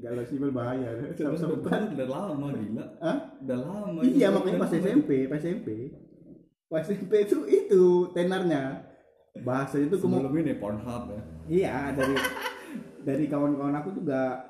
Galau 0.03 0.25
sih 0.27 0.37
bahaya. 0.43 0.91
Sampai- 1.15 1.95
udah 1.95 2.07
lama 2.11 2.47
gila. 2.59 2.85
Hah? 2.99 3.19
udah 3.39 3.59
lama 3.63 3.99
Iya 4.03 4.35
makanya 4.35 4.59
pas. 4.67 4.75
SMP, 4.75 5.31
pas 5.31 5.39
SMP. 5.39 5.69
Pas 6.67 6.83
SMP 6.83 7.13
itu 7.23 7.39
itu 7.47 7.85
tenarnya. 8.11 8.83
Bahasanya 9.47 9.89
itu 9.89 9.97
kamu 9.97 10.19
sebelum 10.19 10.35
ini 10.43 10.53
Pornhub 10.59 11.05
ya. 11.09 11.21
Iya, 11.49 11.77
dari 11.95 12.15
dari 13.07 13.25
kawan-kawan 13.31 13.79
aku 13.79 14.03
juga. 14.03 14.43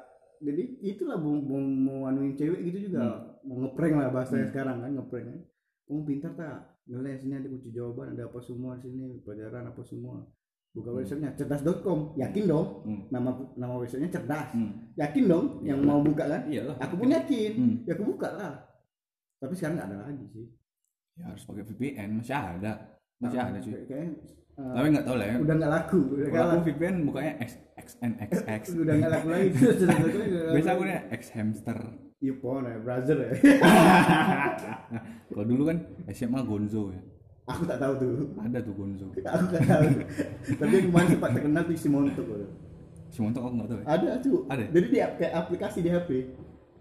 Jadi 0.42 0.82
itulah 0.82 1.14
mau, 1.20 1.38
mau, 1.38 1.62
mau 1.62 1.98
anuin 2.10 2.34
cewek 2.34 2.66
gitu 2.72 2.90
juga. 2.90 3.30
Mau 3.46 3.62
ngeprank 3.62 3.94
lah 3.94 4.10
bahasanya 4.10 4.50
sekarang 4.50 4.82
kan 4.82 4.90
ngeprank 4.90 5.26
kan. 5.30 5.40
Kamu 5.86 6.00
pintar 6.08 6.32
tak? 6.34 6.58
Ngeles 6.88 7.22
ini 7.22 7.34
ada 7.38 7.46
kunci 7.46 7.70
jawaban 7.70 8.18
ada 8.18 8.26
apa 8.26 8.42
semua 8.42 8.74
di 8.82 8.90
sini? 8.90 9.22
Pelajaran 9.22 9.70
apa 9.70 9.82
semua 9.86 10.26
buka 10.72 10.88
websitenya 10.88 11.36
cerdas.com 11.36 12.16
yakin 12.16 12.44
dong? 12.48 12.66
Hmm. 12.88 13.00
nama 13.12 13.30
nama 13.60 13.74
websitenya 13.76 14.08
cerdas. 14.08 14.56
Hmm. 14.56 14.88
yakin 14.96 15.24
dong? 15.28 15.46
Yang 15.60 15.78
Iyalah. 15.84 15.92
mau 15.92 16.00
buka 16.00 16.24
kan? 16.24 16.42
Iyalah. 16.48 16.76
Aku 16.80 16.94
pun 16.96 17.08
yakin. 17.12 17.52
Hmm. 17.60 17.74
ya 17.84 17.92
aku 17.92 18.04
buka 18.08 18.28
lah. 18.32 18.52
Tapi 19.36 19.52
sekarang 19.52 19.76
nggak 19.76 19.88
ada 19.92 19.98
lagi 20.08 20.24
sih. 20.32 20.46
Ya 21.12 21.28
harus 21.28 21.44
pakai 21.44 21.64
VPN 21.68 22.08
masih 22.16 22.32
ada. 22.32 22.72
Masih 23.20 23.38
ada 23.38 23.58
cuy. 23.60 23.68
Kayak- 23.68 23.84
kayaknya, 23.84 24.12
uh, 24.56 24.72
tapi 24.72 24.86
nggak 24.88 25.04
tahu 25.04 25.16
lah 25.20 25.26
ya. 25.28 25.36
udah 25.44 25.54
nggak 25.60 25.72
laku 25.76 26.00
udah 26.08 26.26
kalau 26.32 26.48
aku 26.48 26.62
VPN 26.72 26.94
bukanya 27.04 27.32
X 27.44 27.50
udah 28.82 28.94
nggak 28.96 29.12
laku 29.12 29.28
lagi. 29.28 29.48
Biasa 30.56 30.68
aku 30.72 30.82
nih 30.88 30.96
X 31.12 31.22
hamster. 31.36 31.78
Iya 32.22 32.38
pohon 32.38 32.62
ya, 32.64 32.78
brother 32.78 33.18
ya. 33.18 33.30
kalau 35.34 35.44
dulu 35.44 35.62
kan 35.68 35.78
SMA 36.14 36.40
Gonzo 36.46 36.94
ya 36.94 37.02
Aku 37.42 37.66
tak 37.66 37.78
tahu 37.78 37.92
tuh. 37.98 38.14
ada 38.38 38.58
tuh 38.58 38.70
Gonzo 38.72 39.06
Aku 39.34 39.44
tak 39.50 39.62
tahu. 39.66 39.86
Tapi 40.56 40.72
yang 40.72 40.86
kemarin 40.88 41.08
sempat 41.10 41.30
terkenal 41.34 41.62
tuh 41.62 41.74
si 41.74 41.88
Montok. 41.88 42.26
si 43.10 43.18
Montok 43.18 43.42
aku 43.42 43.54
nggak 43.58 43.68
tahu 43.68 43.78
ya 43.78 43.86
Ada 43.88 44.10
tuh. 44.18 44.38
Ada? 44.46 44.64
Jadi 44.70 44.86
dia 44.88 45.06
kayak 45.12 45.32
aplikasi 45.36 45.78
di 45.80 45.90
HP. 45.90 46.10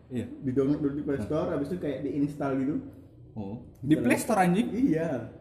iya 0.10 0.26
Di 0.30 0.52
download 0.52 0.80
dulu 0.80 0.94
di 0.94 1.04
Play 1.04 1.20
Store, 1.20 1.50
habis 1.50 1.68
itu 1.68 1.78
kayak 1.78 2.04
diinstal 2.04 2.52
gitu. 2.56 2.76
oh 3.34 3.64
di 3.80 3.96
Play 3.96 4.16
Store 4.16 4.40
anjing 4.40 4.70
Iya. 4.70 5.34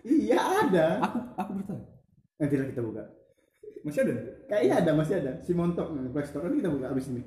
Iya 0.00 0.38
ada. 0.64 0.86
aku 1.02 1.18
aku 1.34 1.50
bertahu 1.60 1.80
Nanti 2.36 2.54
lah 2.54 2.66
kita 2.66 2.80
buka. 2.80 3.02
masih 3.78 4.00
ada 4.02 4.14
Kayaknya 4.44 4.74
ada, 4.74 4.90
masih 4.92 5.14
ada. 5.16 5.32
Si 5.38 5.52
Montok 5.52 5.86
nih, 5.92 6.08
Play 6.08 6.24
Store 6.24 6.42
nanti 6.42 6.58
kita 6.58 6.70
buka 6.70 6.86
habis 6.88 7.06
ini. 7.06 7.22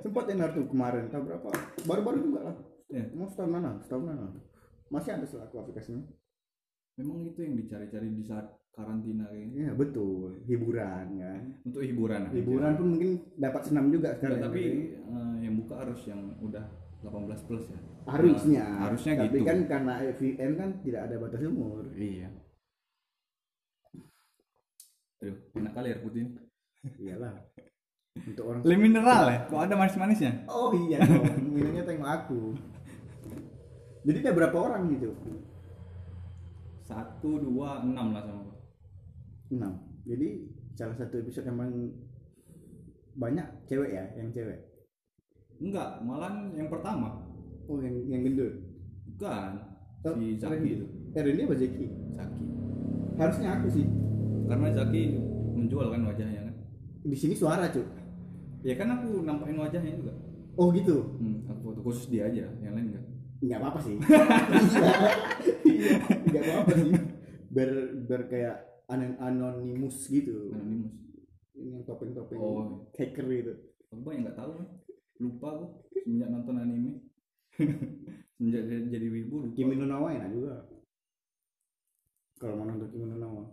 Sempat 0.00 0.24
tenar 0.26 0.50
tuh 0.50 0.64
kemarin, 0.64 1.06
tahu 1.06 1.28
berapa? 1.28 1.48
Baru-baru 1.84 2.18
juga 2.24 2.40
lah. 2.42 2.56
ya 2.88 3.04
Mau 3.12 3.28
setahun 3.28 3.52
mana? 3.52 3.70
Setahun 3.78 4.02
mana? 4.02 4.24
Masih 4.90 5.10
ada 5.14 5.24
selaku 5.24 5.54
aplikasinya. 5.58 6.02
memang 6.98 7.24
itu 7.24 7.40
yang 7.40 7.56
dicari-cari 7.56 8.12
di 8.12 8.20
saat 8.20 8.44
karantina 8.70 9.24
kayaknya 9.24 9.56
Iya 9.56 9.72
betul, 9.72 10.36
hiburan 10.44 11.06
kan. 11.16 11.42
untuk 11.64 11.80
hiburan 11.80 12.28
aja. 12.28 12.34
Hiburan 12.36 12.72
pun 12.76 12.86
mungkin 12.92 13.10
dapat 13.34 13.62
senam 13.64 13.88
juga 13.88 14.12
Nggak, 14.12 14.16
sekarang. 14.20 14.40
tapi 14.44 14.62
eh, 15.00 15.34
yang 15.40 15.54
buka 15.56 15.74
harus 15.80 16.00
yang 16.04 16.20
udah 16.38 16.64
18 17.00 17.48
plus 17.48 17.64
ya 17.66 17.78
harusnya. 18.04 18.64
Nah, 18.66 18.80
harusnya 18.84 19.12
tapi 19.16 19.24
gitu 19.32 19.48
kan 19.48 19.58
karena 19.64 19.92
VN 20.12 20.50
kan 20.54 20.70
tidak 20.84 21.00
ada 21.08 21.14
batas 21.16 21.40
umur. 21.40 21.88
iya 21.96 22.28
aduh 25.20 25.36
enak 25.54 25.72
kali 25.72 25.86
air 25.88 26.00
putih 26.00 26.20
ini 26.24 26.32
Iyalah. 26.98 27.32
untuk 28.16 28.44
orang 28.44 28.60
Le 28.64 28.76
mineral 28.76 29.24
ya 29.28 29.38
kok 29.46 29.60
ada 29.60 29.74
manis-manisnya 29.76 30.32
oh 30.48 30.72
iya 30.74 30.98
dong 31.00 31.24
minumnya 31.46 31.84
tengok 31.84 32.08
aku 32.10 32.40
jadi 34.00 34.18
ada 34.24 34.32
berapa 34.32 34.56
orang 34.56 34.88
gitu? 34.96 35.12
Satu 36.88 37.38
dua 37.38 37.84
enam 37.84 38.16
lah 38.16 38.24
sama 38.24 38.44
enam. 39.52 39.72
Jadi 40.08 40.48
salah 40.72 40.96
satu 40.96 41.20
episode 41.20 41.46
emang 41.46 41.92
banyak 43.14 43.44
cewek 43.68 43.90
ya 43.92 44.04
yang 44.16 44.32
cewek? 44.32 44.58
Enggak 45.60 46.00
malah 46.00 46.48
yang 46.56 46.72
pertama. 46.72 47.28
Oh 47.68 47.78
yang 47.84 48.08
yang 48.08 48.24
gendut? 48.24 48.56
Bukan 49.14 49.68
Oh, 50.00 50.16
si 50.16 50.32
Zaki 50.40 50.80
itu. 50.80 50.86
Eh 51.12 51.20
Randy 51.20 51.44
apa 51.44 51.54
Zaki? 51.60 51.86
Zaki. 52.16 52.44
Harusnya 53.20 53.48
aku 53.60 53.68
sih. 53.68 53.84
Karena 54.48 54.72
Zaki 54.72 55.20
menjual 55.52 55.92
kan 55.92 56.08
wajahnya 56.08 56.40
kan. 56.48 56.54
Di 57.04 57.16
sini 57.16 57.36
suara 57.36 57.68
cuy 57.68 57.84
ya 58.60 58.76
kan 58.76 58.88
aku 58.92 59.24
nampakin 59.24 59.60
wajahnya 59.60 59.92
juga. 59.92 60.12
Oh 60.56 60.72
gitu? 60.72 61.16
Hmm, 61.20 61.44
aku 61.48 61.72
foto 61.72 61.80
khusus 61.84 62.08
dia 62.08 62.28
aja 62.28 62.48
yang 62.64 62.76
lain 62.76 62.96
enggak 62.96 63.04
nggak 63.40 63.56
apa 63.56 63.66
apa 63.72 63.80
sih 63.80 63.96
nggak 66.28 66.42
apa 66.44 66.52
apa 66.60 66.72
sih. 66.76 66.92
Ber 67.50 67.70
ber 68.06 68.30
kayak 68.30 68.56
anon 68.86 69.18
anonimus 69.18 70.06
gitu. 70.06 70.54
Anonimus 70.54 70.94
ini 71.56 71.76
yang 71.76 71.84
topeng 71.84 72.14
topeng 72.14 72.38
Oh. 72.38 72.86
hacker 72.94 73.26
gitu. 73.26 73.52
Aku 73.90 74.00
banyak 74.04 74.28
nggak 74.28 74.38
tahu 74.38 74.54
lupa 75.20 75.48
aku 75.52 75.64
semenjak 76.00 76.30
nonton 76.30 76.56
anime. 76.56 76.92
Semenjak 78.40 78.62
jadi, 78.64 78.84
jadi 78.88 79.06
wibu 79.12 79.34
lupa. 79.44 79.52
Kimi 79.52 79.76
no 79.76 79.84
Nawa 79.84 80.16
enak 80.16 80.30
juga. 80.32 80.64
Kalau 82.40 82.56
mau 82.56 82.64
nonton 82.64 82.88
Kimi 82.88 83.04
no 83.04 83.16
Nawa. 83.18 83.44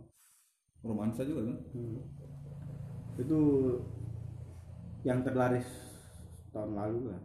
Romansa 0.80 1.26
juga 1.26 1.50
kan? 1.50 1.58
Hmm. 1.74 1.98
itu 3.18 3.34
yang 5.02 5.26
terlaris 5.26 5.66
tahun 6.54 6.78
lalu 6.78 7.10
lah 7.10 7.18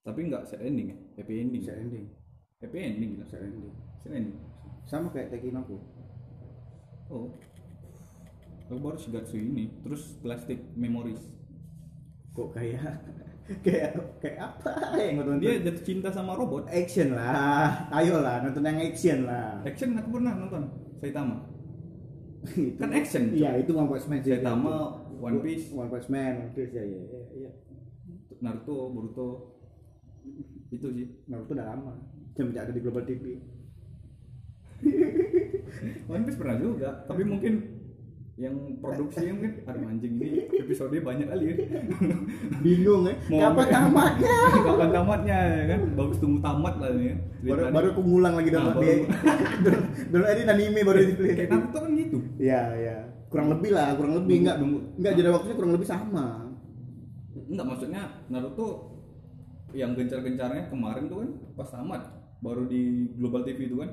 tapi 0.00 0.32
nggak 0.32 0.48
sad 0.48 0.64
ending 0.64 0.92
ya? 0.92 0.96
Happy 1.20 1.44
ending. 1.44 1.60
Bisa 1.60 1.72
ending. 1.76 2.06
Happy 2.60 2.78
ending 2.80 3.10
gitu 3.16 3.24
bisa 3.24 3.36
ending. 3.40 3.74
Sad 4.00 4.12
ending. 4.16 4.38
Sama 4.88 5.12
kayak 5.12 5.28
Tekken 5.32 5.60
aku 5.60 5.76
oh. 7.12 7.28
Aku 8.70 8.78
baru 8.78 8.96
Shigatsu 8.96 9.34
ini 9.34 9.82
terus 9.82 10.14
plastic 10.22 10.62
memories. 10.78 11.20
Kok 12.32 12.54
kayak 12.54 13.02
kayak 13.66 13.98
kayak 14.22 14.38
apa? 14.38 14.94
Yang 14.94 15.14
nonton 15.20 15.36
dia 15.42 15.58
jatuh 15.58 15.84
cinta 15.84 16.08
sama 16.14 16.38
robot. 16.38 16.70
Action 16.70 17.18
lah. 17.18 17.90
Ayo 17.90 18.22
lah 18.22 18.46
nonton 18.46 18.62
yang 18.62 18.78
action 18.78 19.26
lah. 19.26 19.58
Action 19.66 19.98
aku 19.98 20.08
pernah 20.16 20.38
nonton. 20.38 20.70
Saitama. 21.02 21.36
Itu- 22.56 22.78
kan 22.78 22.94
action. 22.94 23.34
Iya 23.34 23.58
itu 23.60 23.74
One 23.74 23.90
Punch 23.90 24.06
Man 24.06 24.22
Saitama 24.22 24.96
One 25.18 25.42
Piece. 25.42 25.74
One 25.74 25.90
Punch 25.90 26.08
Man 26.08 26.46
One 26.46 26.52
Piece 26.54 26.72
ya 26.72 26.84
ya 26.86 27.00
ya, 27.10 27.20
ya. 27.48 27.50
Naruto 28.40 28.88
Boruto 28.94 29.49
itu 30.70 30.86
sih. 30.88 31.06
Naruto 31.26 31.52
udah 31.52 31.66
lama. 31.68 31.92
Semenjak 32.32 32.64
ada 32.64 32.72
di 32.72 32.80
Global 32.80 33.02
TV 33.02 33.24
One 36.08 36.24
Piece 36.24 36.38
pernah 36.38 36.56
juga 36.56 37.04
tapi 37.04 37.22
mungkin 37.22 37.78
yang 38.34 38.56
produksi 38.80 39.28
yang 39.28 39.36
mungkin 39.36 39.60
aduh 39.68 39.84
anjing 39.84 40.16
ini 40.16 40.48
episode 40.56 40.96
banyak 40.96 41.28
kali 41.28 41.44
ya. 41.44 41.54
Bingung 42.64 43.04
ya 43.04 43.14
Mau 43.28 43.38
kapan 43.44 43.66
tamatnya? 43.68 44.36
Kapan 44.64 44.88
tamatnya 44.90 45.36
ya 45.36 45.64
kan? 45.68 45.80
Bagus 45.92 46.16
tunggu 46.16 46.40
tamat 46.40 46.74
lah 46.80 46.88
nih 46.90 47.04
ya 47.04 47.16
baru 47.42 47.62
baru 47.68 47.86
aku 47.92 48.00
ngulang 48.00 48.34
lagi 48.34 48.48
Nah, 48.48 48.56
dong 48.56 48.66
baru- 48.72 48.80
dia 48.80 48.96
dulu 50.08 50.24
ini 50.24 50.42
anime 50.48 50.80
baru 50.80 50.98
di 51.02 51.14
kayak 51.14 51.48
Naruto 51.50 51.78
kan 51.78 51.90
gitu. 51.92 52.18
Ya 52.40 52.62
ya 52.72 52.96
kurang 53.28 53.48
lebih 53.52 53.70
lah 53.70 53.88
kurang 53.94 54.14
lebih. 54.16 54.34
Enggak 54.40 54.56
enggak 54.96 55.12
jeda 55.12 55.30
waktunya 55.30 55.54
kurang 55.54 55.72
lebih 55.76 55.84
sama. 55.86 56.26
Enggak 57.36 57.66
maksudnya 57.68 58.02
Naruto 58.32 58.89
yang 59.72 59.94
gencar-gencarnya 59.94 60.68
kemarin 60.68 61.06
tuh 61.06 61.18
kan 61.22 61.30
pas 61.54 61.68
tamat 61.68 62.02
baru 62.38 62.64
di 62.64 62.82
Global 63.14 63.42
TV 63.42 63.66
itu 63.66 63.76
kan 63.76 63.90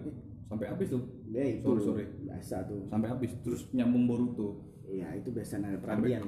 sampai 0.48 0.66
habis 0.68 0.88
tuh 0.88 1.04
ya 1.28 1.44
itu 1.44 1.64
Sorry, 1.64 1.84
sorry. 1.84 2.06
biasa 2.24 2.56
tuh 2.66 2.88
sampai 2.88 3.08
habis 3.08 3.32
terus 3.42 3.68
nyambung 3.72 4.08
Boruto 4.08 4.64
iya 4.88 5.12
itu 5.14 5.30
biasa 5.30 5.60
naruh 5.60 5.80
perhatian 5.80 6.24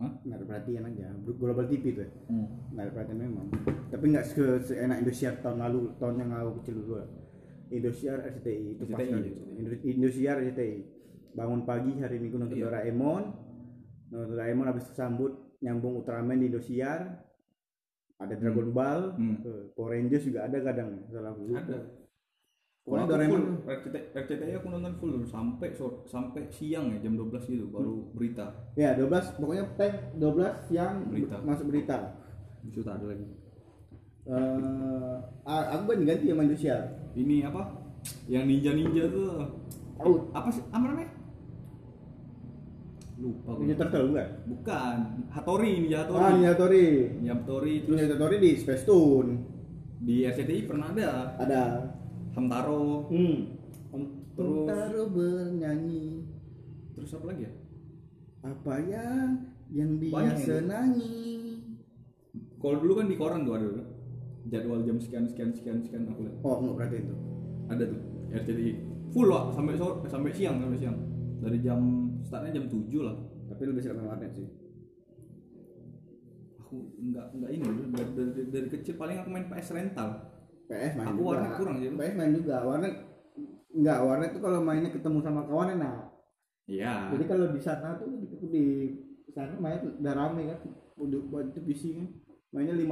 Hah? 0.00 0.12
perhatian 0.24 0.82
aja 0.86 1.12
Global 1.22 1.68
TV 1.68 1.92
tuh 1.92 2.02
ya. 2.02 2.10
Hmm. 2.26 2.48
perhatian 2.90 3.18
memang 3.20 3.46
tapi 3.86 4.04
nggak 4.08 4.24
se 4.24 4.42
seenak 4.64 4.98
Indosiar 4.98 5.38
tahun 5.38 5.60
lalu 5.60 5.94
tahun 5.96 6.14
yang 6.18 6.30
aku 6.32 6.62
kecil 6.62 6.74
dulu 6.80 6.94
lah. 6.96 7.08
Indosiar 7.70 8.18
RCTI 8.24 8.64
itu 8.74 8.82
pas 8.84 8.98
RCTI, 8.98 9.12
kali. 9.14 9.30
Indo- 9.54 9.82
Indosiar 9.84 10.36
RCTI 10.40 10.74
bangun 11.30 11.62
pagi 11.62 11.94
hari 11.98 12.18
minggu 12.18 12.34
nonton 12.34 12.58
Iya. 12.58 12.66
Doraemon 12.66 13.22
nonton 14.10 14.28
Doraemon 14.34 14.66
habis 14.66 14.90
itu 14.90 14.94
sambut 14.94 15.32
nyambung 15.60 16.00
Ultraman 16.00 16.42
di 16.42 16.50
Indosiar 16.50 17.22
ada 18.20 18.34
Dragon 18.34 18.68
Ball 18.70 19.16
Hmm. 19.16 19.36
eh, 19.40 19.62
Power 19.72 19.90
Rangers 19.90 20.22
juga 20.22 20.44
ada 20.44 20.60
kadang 20.60 21.08
salah 21.08 21.32
aku 21.32 21.48
ada. 21.50 21.78
Pokoknya 22.80 23.06
Doraemon 23.06 23.40
full, 23.40 23.56
RCTI, 23.66 24.02
RCTI 24.14 24.52
aku 24.56 24.68
nonton 24.68 24.94
full 24.96 25.12
sampai 25.22 25.68
so- 25.70 26.00
sampai 26.04 26.48
siang 26.48 26.88
ya 26.90 27.00
jam 27.00 27.12
12 27.14 27.44
gitu 27.44 27.68
baru 27.68 28.08
berita. 28.10 28.72
Ya 28.74 28.92
12 28.94 29.36
pokoknya 29.36 29.64
tank 29.74 30.16
12 30.16 30.64
yang 30.70 31.04
Berita. 31.06 31.36
masuk 31.40 31.68
berita. 31.68 31.96
Itu 32.62 32.80
tak 32.80 32.98
ada 32.98 33.06
lagi. 33.10 33.26
Eh 34.22 35.16
ah, 35.44 35.64
aku 35.74 35.82
kan 35.88 36.04
ganti 36.04 36.24
sama 36.26 36.42
Indosiar 36.42 36.80
ini 37.12 37.40
apa? 37.42 37.62
Yang 38.26 38.44
ninja 38.46 38.70
ninja 38.72 39.04
tuh. 39.06 39.28
Tahu. 39.96 40.32
apa 40.32 40.48
sih 40.48 40.64
apa 40.66 40.80
namanya 40.82 41.12
lupa 43.20 43.50
gue. 43.52 43.62
Ninja 43.62 43.76
Turtle 43.78 44.02
bukan? 44.06 44.28
bukan 44.48 44.96
Hattori 45.28 45.72
ninja 45.78 45.98
Hattori 46.02 46.22
Ah, 46.22 46.30
Ninja 46.32 46.54
Tori. 46.54 46.86
Ninja 47.14 47.34
Hattori 47.34 47.74
terus 47.82 47.96
Ninja 47.98 48.16
Tori 48.16 48.36
di 48.38 48.50
Space 48.54 48.84
Tune. 48.84 49.30
di 50.00 50.24
RCTI 50.24 50.64
pernah 50.64 50.88
ada 50.88 51.36
Ada. 51.36 51.62
Hamtaro 52.32 53.04
Hmm. 53.06 53.36
Terus- 54.30 54.64
Tentara 54.64 55.02
bernyanyi. 55.04 56.24
terus 56.90 57.12
apa 57.12 57.26
lagi 57.26 57.42
ya 57.42 57.52
Apa 58.40 58.74
yang 58.80 59.28
yang 59.68 59.90
dia 59.96 60.08
Banyak 60.10 60.36
itu. 60.38 60.46
senangi? 60.46 61.20
kalau 62.56 62.76
dulu 62.78 62.92
kan 62.94 63.06
di 63.06 63.16
koran 63.16 63.40
tuh 63.42 63.54
ada 63.54 63.66
tuh. 63.70 63.86
jadwal 64.46 64.80
jam 64.80 64.96
sekian 64.96 65.24
sekian 65.24 65.52
sekian 65.52 65.78
sekian 65.78 66.08
aku 66.08 66.24
lihat 66.24 66.36
Oh, 66.40 66.56
nggak 66.58 66.74
perhatiin 66.74 67.04
tuh. 67.06 67.18
ada 67.68 67.84
tuh 67.84 68.00
RCTI 68.32 68.70
full 69.10 69.28
lah 69.28 69.50
sampai 69.50 69.74
sore 69.74 69.94
sampai 70.06 70.30
siang 70.30 70.56
sampai 70.58 70.78
siang 70.78 70.96
dari 71.38 71.58
jam 71.58 71.80
startnya 72.30 72.54
jam 72.54 72.66
7 72.66 72.78
lah 73.02 73.16
Tapi 73.50 73.62
lebih 73.66 73.82
sering 73.82 73.98
main 73.98 74.08
warnet 74.08 74.30
sih. 74.30 74.46
aku 76.56 76.76
nggak 77.02 77.26
nggak 77.34 77.50
ini 77.50 77.66
dari, 77.66 77.82
dari, 78.14 78.42
dari 78.46 78.68
kecil 78.70 78.94
paling 78.94 79.18
aku 79.18 79.28
main 79.28 79.50
PS 79.50 79.74
rental 79.74 80.08
PS 80.70 80.92
main 80.94 81.06
Aku 81.10 81.18
juga. 81.18 81.28
warnet 81.34 81.50
kurang 81.58 81.76
sih. 81.76 81.90
PS 81.90 82.14
main 82.14 82.30
juga. 82.30 82.56
Warnet 82.62 82.94
enggak, 83.70 83.98
warnet 84.00 84.30
tuh 84.30 84.40
kalau 84.40 84.58
mainnya 84.62 84.90
ketemu 84.90 85.18
sama 85.18 85.42
kawan 85.44 85.74
enak. 85.74 85.96
iya 86.64 87.10
Jadi 87.10 87.24
kalau 87.26 87.50
di 87.50 87.58
sana 87.58 87.98
tuh 87.98 88.06
di, 88.46 88.64
di 89.26 89.30
sana 89.30 89.58
main 89.58 89.82
udah 89.82 90.14
rame 90.14 90.42
kan. 90.46 90.58
Udah 90.94 91.18
buat 91.26 91.50
itu 91.50 91.60
PC 91.60 91.82
kan. 91.98 92.06
Mainnya 92.50 92.74
505. 92.74 92.86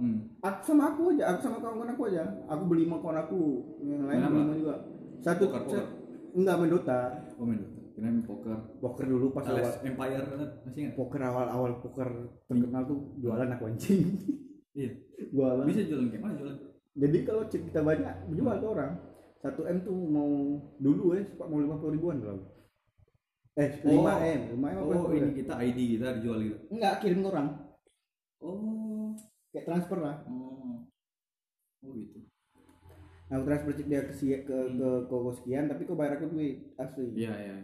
hmm. 0.00 0.18
Aku 0.40 0.60
sama 0.64 0.92
aku 0.92 1.12
aja, 1.12 1.32
aku 1.32 1.40
sama 1.40 1.56
kawan-kawan 1.60 1.92
aku 1.92 2.02
aja. 2.08 2.24
Aku 2.46 2.62
beli 2.68 2.84
sama 2.84 3.00
kawan 3.00 3.18
aku, 3.20 3.40
yang 3.84 4.04
lain 4.04 4.20
beli 4.22 4.36
sama 4.44 4.54
juga. 4.54 4.76
Satu, 5.18 5.44
Poker, 5.48 5.60
poker. 5.64 5.72
sa- 5.80 5.90
enggak 6.36 6.56
main 6.56 6.70
Dota. 6.70 7.00
oh 7.36 7.44
main 7.44 7.60
Dota 7.60 7.77
kira 7.98 8.06
main 8.06 8.22
poker 8.22 8.54
Poker 8.78 9.04
dulu 9.04 9.26
pas 9.28 9.42
awal. 9.44 9.66
Empire 9.82 10.22
masih 10.62 10.80
nggak 10.80 10.94
Poker 10.94 11.18
awal-awal 11.20 11.72
poker 11.78 12.08
terkenal 12.46 12.82
tuh 12.84 13.18
jualan 13.18 13.50
aku 13.50 13.64
anjing. 13.66 14.14
iya 14.72 14.94
jualan. 15.34 15.66
bisa 15.66 15.82
jualan 15.82 16.06
kayak 16.06 16.22
mana 16.22 16.34
jualan 16.36 16.56
Jadi 16.94 17.18
kalau 17.22 17.42
chip 17.46 17.62
kita 17.62 17.78
banyak, 17.80 18.10
jual 18.28 18.54
ke 18.54 18.66
orang. 18.68 18.92
1 19.38 19.54
M 19.54 19.78
tuh 19.80 19.94
mau 19.94 20.30
dulu 20.76 21.14
ya, 21.14 21.22
suka 21.24 21.46
mau 21.46 21.58
50 21.58 21.94
ribuan 21.94 22.18
kalau. 22.18 22.42
Eh, 23.54 23.70
5 23.80 23.90
Oh. 23.92 24.18
M, 24.18 24.40
5 24.52 24.66
M 24.66 24.76
oh 24.80 25.10
ini 25.12 25.30
kita 25.32 25.54
ID 25.56 25.78
kita 25.94 26.18
dijual 26.18 26.38
gitu 26.40 26.58
Enggak, 26.68 26.98
kirim 26.98 27.22
ke 27.22 27.28
orang. 27.28 27.48
oh 28.38 29.14
Kayak 29.48 29.64
transfer 29.64 29.98
lah. 29.98 30.22
oh 30.24 30.86
oh 31.80 31.90
gitu 31.92 32.18
Aku 33.28 33.42
transfer 33.44 33.72
chip 33.74 33.86
dia 33.86 34.02
ke 34.02 34.10
si- 34.10 34.40
ke 34.40 34.56
ke 34.72 34.88
koko 35.04 35.30
sekian, 35.32 35.66
tapi 35.66 35.84
kok 35.84 35.94
bayar 35.94 36.16
aku 36.16 36.32
duit 36.32 36.72
asli. 36.74 37.12
iya 37.14 37.34
iya 37.36 37.56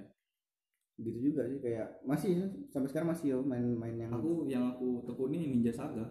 gitu 0.95 1.19
juga 1.19 1.43
sih 1.51 1.59
kayak 1.59 2.07
masih 2.07 2.47
sampai 2.71 2.87
sekarang 2.87 3.11
masih 3.11 3.27
yo 3.35 3.39
main-main 3.43 3.99
yang 3.99 4.13
aku 4.15 4.47
yang 4.47 4.71
aku 4.71 5.03
tekuni 5.03 5.51
Ninja 5.51 5.75
Saga. 5.75 6.07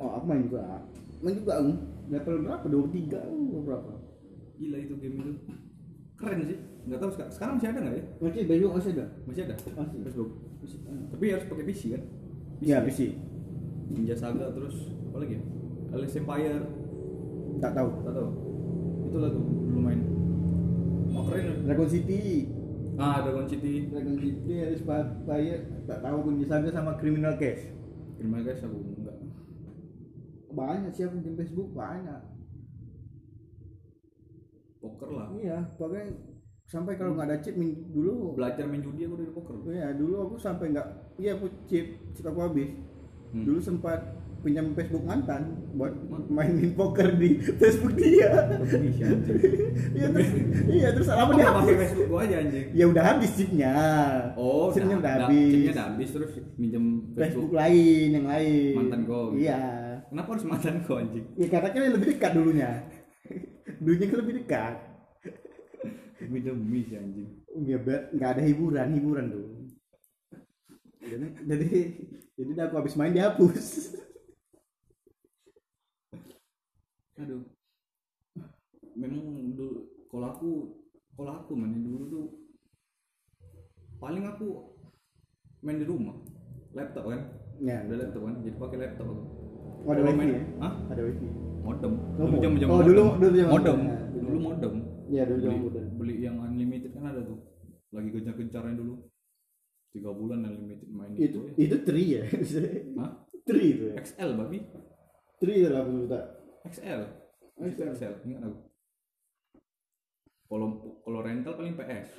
Oh 0.00 0.16
aku 0.16 0.24
main 0.24 0.48
juga. 0.48 0.80
Main 1.20 1.36
juga 1.36 1.60
um. 1.60 1.76
level 2.04 2.44
berapa? 2.44 2.66
dua 2.68 2.84
tiga 2.92 3.20
berapa? 3.64 3.92
Gila 4.56 4.76
itu 4.80 4.94
game 4.96 5.16
itu. 5.20 5.32
Keren 6.16 6.40
sih. 6.48 6.58
Nggak 6.84 7.00
tahu 7.00 7.10
sekarang, 7.16 7.32
sekarang 7.32 7.52
masih 7.56 7.68
ada 7.68 7.78
nggak 7.84 7.94
ya? 7.96 8.04
Masih 8.20 8.40
besok 8.44 8.72
masih 8.76 8.90
ada. 8.96 9.06
Masih 9.24 9.42
ada? 9.44 9.54
Masih. 9.56 9.98
Facebook. 10.04 10.30
Masih 10.60 10.78
ada. 10.84 11.02
tapi 11.12 11.24
harus 11.32 11.46
pakai 11.48 11.64
PC 11.68 11.82
kan? 11.92 12.02
Ya 12.64 12.68
ya? 12.68 12.78
PC 12.88 12.98
Ninja 13.92 14.16
Saga 14.16 14.46
terus 14.56 14.76
apa 15.12 15.16
lagi 15.20 15.36
ya? 15.36 15.42
Alice 15.92 16.16
Empire. 16.16 16.64
Tak 17.60 17.72
tahu. 17.76 17.90
Tak 18.08 18.12
tahu. 18.16 18.28
Itulah 19.12 19.28
tuh 19.30 19.44
dulu 19.44 19.80
main. 19.84 20.00
Oh 21.12 21.22
keren. 21.28 21.68
Dragon 21.68 21.88
City 21.92 22.48
ah 22.96 23.18
Dragon 23.20 23.46
City 23.46 23.90
Dragon 23.90 24.16
City 24.16 24.54
ada 24.60 24.76
Spire 24.76 25.58
tak 25.84 25.98
tahu 26.00 26.18
pun 26.22 26.34
saga 26.44 26.70
sama 26.70 26.94
Criminal 26.96 27.34
Case 27.34 27.70
Terima 28.14 28.38
guys 28.40 28.62
aku 28.62 28.78
enggak. 28.78 29.16
banyak 30.50 30.92
sih 30.94 31.02
aku 31.02 31.18
game 31.18 31.34
Facebook 31.36 31.74
banyak 31.74 32.20
Poker 34.78 35.08
lah. 35.10 35.28
iya 35.34 35.64
pokoknya 35.74 36.12
sampai 36.64 36.94
kalau 36.94 37.16
nggak 37.16 37.28
ada 37.28 37.38
chip 37.40 37.56
min- 37.56 37.88
dulu 37.88 38.36
Belajar 38.36 38.68
main 38.68 38.80
judi 38.80 39.04
aku 39.04 39.16
dari 39.16 39.32
poker. 39.32 39.54
Iya, 39.68 39.96
dulu 39.96 40.14
aku 40.28 40.34
sampai 40.36 40.72
nggak 40.72 40.88
iya 41.16 41.36
aku 41.36 41.48
chip, 41.64 41.86
chip 42.12 42.24
aku 42.24 42.40
habis. 42.40 42.68
Hmm. 43.32 43.44
Dulu 43.44 43.58
sempat 43.60 44.00
pinjam 44.44 44.76
Facebook 44.76 45.02
mantan 45.02 45.42
buat 45.72 45.96
mainin 46.28 46.76
poker 46.76 47.16
di 47.16 47.40
Facebook 47.40 47.96
dia. 47.96 48.28
Iya 49.94 50.06
terus 50.10 50.28
iya 50.68 50.88
terus 50.92 51.08
apa 51.08 51.32
dia 51.32 51.48
pakai? 51.48 51.74
Facebook 51.80 52.06
gua 52.06 52.20
aja 52.22 52.36
anjing? 52.38 52.66
Ya 52.70 52.84
udah 52.84 53.02
habis 53.04 53.30
chipnya. 53.32 53.72
Oh, 54.36 54.68
chipnya 54.68 55.00
udah 55.00 55.12
dah- 55.16 55.26
habis. 55.26 55.48
Chipnya 55.48 55.72
udah 55.72 55.86
habis 55.88 56.08
terus 56.12 56.32
minjem 56.54 56.84
Facebook 57.10 57.48
Facebook. 57.48 57.50
lain 57.54 58.08
yang 58.12 58.26
lain. 58.26 58.74
Mantan 58.76 59.00
kau 59.04 59.24
gitu. 59.32 59.40
Iya. 59.42 59.62
Kenapa 60.04 60.28
harus 60.30 60.44
mantan 60.44 60.76
kau 60.84 60.96
anjing? 60.96 61.24
Ya 61.34 61.46
katanya 61.48 61.78
yang 61.82 61.94
lebih 61.96 62.08
dekat 62.12 62.30
dulunya. 62.32 62.70
dulunya 63.82 64.06
kan 64.06 64.18
lebih 64.20 64.34
dekat. 64.38 64.74
Demi 66.14 66.38
demi 66.40 66.80
sih 66.84 66.96
anjing. 66.96 67.28
Ya 67.64 67.78
ber- 67.78 68.12
nggak 68.12 68.30
ada 68.30 68.42
hiburan, 68.42 68.88
hiburan 68.92 69.24
tuh. 69.30 69.46
Jadi 71.00 71.26
jadi 71.44 71.68
jadi 72.34 72.50
aku 72.62 72.74
habis 72.76 72.94
main 72.94 73.10
dihapus. 73.10 73.66
Aduh. 77.16 77.42
Memang 78.94 79.22
dulu 79.52 79.80
kalau 80.06 80.26
aku 80.30 80.50
kalau 81.14 81.32
aku 81.36 81.52
main 81.54 81.74
dulu 81.76 82.02
tuh 82.06 82.24
paling 83.96 84.22
aku 84.24 84.74
main 85.60 85.78
di 85.78 85.86
rumah 85.86 86.14
laptop 86.72 87.08
kan 87.08 87.22
Ya, 87.56 87.80
ada 87.80 87.94
laptop 87.96 88.22
kan 88.24 88.34
jadi 88.40 88.56
pakai 88.56 88.78
laptop 88.80 89.06
aku 89.08 89.24
Oh, 89.84 89.92
ada 89.92 90.00
wifi 90.00 90.16
main- 90.16 90.32
ya? 90.32 90.42
Hah? 90.58 90.72
Ada 90.88 91.02
wifi. 91.04 91.28
modem 91.60 91.92
Oh, 92.16 92.24
dulu 92.24 92.36
jam 92.38 92.52
jam 92.56 92.68
oh, 92.68 92.80
dulu 92.80 93.02
dulu 93.14 93.30
zaman 93.32 93.52
modem 93.52 93.76
muda. 93.80 93.96
dulu 94.14 94.38
modem 94.40 94.74
Iya, 95.04 95.22
dulu 95.24 95.40
beli, 95.40 95.56
muda. 95.60 95.80
beli 95.94 96.14
yang 96.18 96.36
unlimited 96.40 96.90
kan 96.90 97.04
ada 97.06 97.20
tuh 97.20 97.38
lagi 97.90 98.08
gencar-gencarnya 98.10 98.74
dulu 98.74 98.94
tiga 99.90 100.10
bulan 100.10 100.42
unlimited 100.42 100.88
main 100.88 101.14
Itu 101.14 101.46
ya. 101.48 101.54
itu 101.60 101.76
tri 101.80 102.04
ya. 102.12 102.22
Hah? 102.98 103.10
tri 103.44 103.64
itu 103.72 103.84
ya. 103.86 103.94
XL 103.98 104.30
babi 104.34 104.58
Tri 105.36 105.52
itu 105.56 105.68
lah 105.68 105.80
aku 105.80 105.90
juta. 106.00 106.20
XL 106.64 107.02
XL, 107.54 107.90
XL. 107.92 108.14
ingat 108.24 108.42
aku 108.42 108.58
kalau 110.44 110.68
kalau 111.00 111.20
rental 111.20 111.54
paling 111.54 111.74
PS 111.74 112.10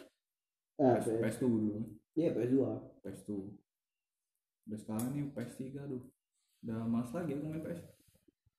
Ah, 0.76 1.00
PS, 1.00 1.08
PS. 1.10 1.40
PS2 1.40 1.44
dulu 1.48 1.80
Iya, 2.16 2.32
PS2. 2.32 2.56
PS2 3.02 3.30
udah 4.66 4.78
sekarang 4.78 5.10
nih 5.12 5.26
PS3 5.30 5.62
tuh 5.78 6.02
udah 6.62 6.80
males 6.84 7.12
lagi 7.12 7.32
aku 7.32 7.46
main 7.46 7.62
PS 7.62 7.82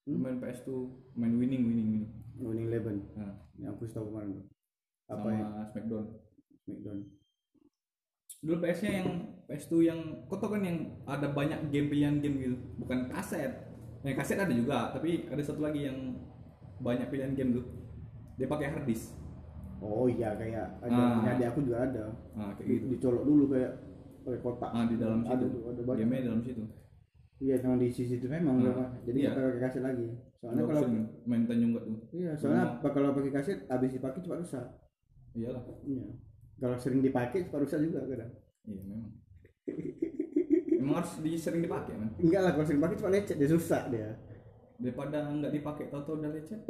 Hmm? 0.07 0.22
main 0.22 0.38
PS2 0.38 0.68
main 1.14 1.35
winning 1.35 1.64
winning 1.64 1.88
winning 1.90 2.07
Winning 2.38 2.68
Eleven. 2.68 2.96
nah, 3.16 3.33
Yang 3.57 3.75
aku 3.75 3.83
tahu 3.88 4.07
kemarin 4.07 4.31
tuh. 4.35 4.46
Apa 5.09 5.18
sama 5.25 5.33
ya? 5.33 5.64
Smackdown 5.66 6.05
Smackdown. 6.61 6.99
dulu 8.38 8.57
PS 8.61 8.81
nya 8.81 8.92
yang 8.94 9.09
PS2 9.44 9.72
yang 9.83 10.01
kau 10.25 10.37
tau 10.37 10.53
kan 10.53 10.62
yang 10.62 10.79
ada 11.05 11.27
banyak 11.29 11.59
game 11.68 11.88
pilihan 11.88 12.20
game 12.20 12.37
gitu 12.38 12.57
bukan 12.77 13.09
kaset 13.09 13.65
yang 14.06 14.14
kaset 14.14 14.38
ada 14.38 14.54
juga 14.54 14.78
tapi 14.88 15.26
ada 15.26 15.42
satu 15.42 15.60
lagi 15.60 15.82
yang 15.82 16.14
banyak 16.78 17.10
pilihan 17.10 17.34
game 17.34 17.50
tuh 17.52 17.66
dia 18.36 18.46
pakai 18.46 18.70
hard 18.70 18.86
disk 18.86 19.12
Oh 19.76 20.06
iya 20.06 20.32
kayak 20.32 20.80
ada 20.80 21.20
Ah. 21.20 21.20
adik 21.26 21.52
aku 21.52 21.60
juga 21.62 21.84
ada. 21.84 22.08
nah 22.32 22.48
kayak 22.54 22.80
gitu 22.80 22.84
dicolok 22.88 23.22
dulu 23.22 23.44
kayak 23.50 23.76
pakai 24.22 24.40
kotak. 24.40 24.70
ah 24.72 24.84
di 24.84 24.96
dalam 24.96 25.20
ada 25.22 25.36
situ 25.38 25.52
tuh, 25.52 25.62
ada 25.68 25.82
banyak. 25.84 26.06
game 26.06 26.24
dalam 26.24 26.40
situ 26.40 26.64
Iya, 27.36 27.60
memang 27.60 27.76
di 27.76 27.92
sisi 27.92 28.16
itu 28.16 28.24
memang 28.26 28.56
Ah, 28.56 28.64
memang. 28.64 28.88
Jadi 29.04 29.18
iya. 29.20 29.36
pakai 29.36 29.60
kaset 29.60 29.84
lagi. 29.84 30.08
Soalnya 30.34 30.64
Udah 30.64 30.72
kalau 30.72 30.88
main 31.26 31.44
tanjung 31.44 31.76
tuh 31.76 31.84
iya, 32.10 32.32
soalnya 32.32 32.64
apa 32.72 32.88
kalau 32.88 33.12
pakai 33.12 33.28
kaset 33.30 33.58
habis 33.66 33.92
dipakai 33.92 34.24
cepat 34.24 34.38
rusak. 34.40 34.64
iyalah 35.34 35.60
Iya. 35.84 36.04
Kalau 36.56 36.76
sering 36.78 37.04
dipakai 37.04 37.44
cepat 37.44 37.60
rusak 37.60 37.78
juga 37.82 38.00
kadang. 38.06 38.32
iya 38.64 38.80
memang 38.80 39.12
memang 40.87 40.96
harus 40.96 41.18
di, 41.18 41.35
sering 41.35 41.59
dipakai 41.61 41.92
man 41.92 42.14
Enggak 42.16 42.40
lah, 42.40 42.51
kalau 42.53 42.64
sering 42.64 42.79
pakai 42.81 42.96
cepat 42.96 43.11
lecet 43.12 43.37
dia 43.37 43.49
rusak 43.49 43.85
dia. 43.88 44.09
daripada 44.77 45.18
nggak 45.27 45.51
dipakai 45.51 45.85
tau-tau 45.88 46.14
udah 46.16 46.31
lecet 46.31 46.61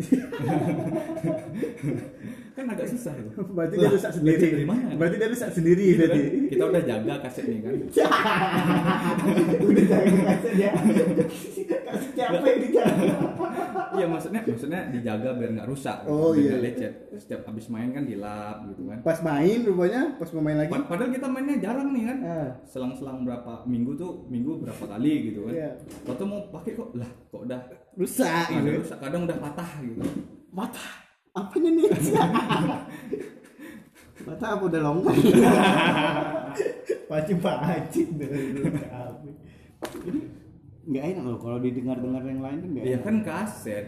kan 2.55 2.65
agak 2.67 2.87
susah 2.87 3.13
tuh 3.19 3.45
Berarti 3.49 3.75
dia 3.75 3.91
rusak 3.91 4.13
sendiri. 4.13 4.47
dari 4.49 4.63
mana? 4.65 4.95
Berarti 4.95 5.17
dia 5.17 5.27
rusak 5.27 5.51
sendiri 5.51 5.85
Gitu 5.89 5.99
kan? 5.99 6.09
berarti. 6.09 6.49
kita 6.49 6.65
udah 6.65 6.83
jaga 6.83 7.15
kaset 7.21 7.45
nih 7.45 7.59
kan 7.61 7.75
Udah 9.67 9.85
jaga 9.85 10.11
kasetnya. 10.25 10.69
Kasetnya 11.87 12.25
apa 12.29 12.47
yang 12.47 12.61
dijaga? 12.63 13.15
Iya 13.97 14.07
maksudnya 14.07 14.41
maksudnya 14.43 14.81
dijaga 14.89 15.29
biar 15.33 15.51
nggak 15.53 15.67
rusak 15.67 15.97
Oh, 16.05 16.31
biar 16.31 16.55
iya. 16.55 16.63
lecet 16.63 16.93
setiap 17.15 17.45
habis 17.45 17.67
main 17.67 17.91
kan 17.91 18.03
dilap 18.03 18.63
gitu 18.67 18.85
kan 18.85 18.99
Pas 19.01 19.19
main 19.21 19.57
rupanya, 19.63 20.15
pas 20.15 20.29
mau 20.31 20.41
main 20.43 20.57
lagi. 20.57 20.71
Pad- 20.71 20.87
padahal 20.87 21.11
kita 21.11 21.27
mainnya 21.27 21.55
jarang 21.59 21.89
nih 21.91 22.03
kan 22.05 22.17
Ah, 22.23 22.49
selang-selang 22.63 23.23
berapa 23.23 23.63
minggu 23.65 23.91
tuh 23.95 24.11
minggu 24.27 24.59
berapa 24.59 24.83
kali 24.87 25.13
gitu 25.27 25.39
kan 25.45 25.53
Iya. 25.53 25.69
waktu 26.05 26.23
mau 26.23 26.39
pakai 26.51 26.71
kok 26.73 26.89
lah 26.93 27.11
kok 27.27 27.41
udah 27.43 27.61
rusak 27.95 28.45
gitu. 28.51 28.69
rusak 28.79 28.99
kadang 28.99 29.23
udah 29.25 29.37
patah 29.37 29.71
gitu 29.81 30.01
Mata. 30.49 30.85
Apanya 31.33 31.69
nih? 31.71 31.85
Mata 34.27 34.45
apa 34.51 34.63
udah 34.65 34.81
longgar? 34.81 35.13
Pacing-pacing 37.07 38.09
dulu. 38.17 38.65
Nggak 40.87 41.05
enak 41.09 41.25
loh 41.25 41.39
kalau 41.39 41.59
didengar-dengar 41.59 42.23
yang 42.23 42.41
lain 42.41 42.59
kan 42.59 42.69
nggak 42.71 42.85
ya 42.85 42.95
enak. 42.95 43.03
kan 43.03 43.17
kaset 43.21 43.87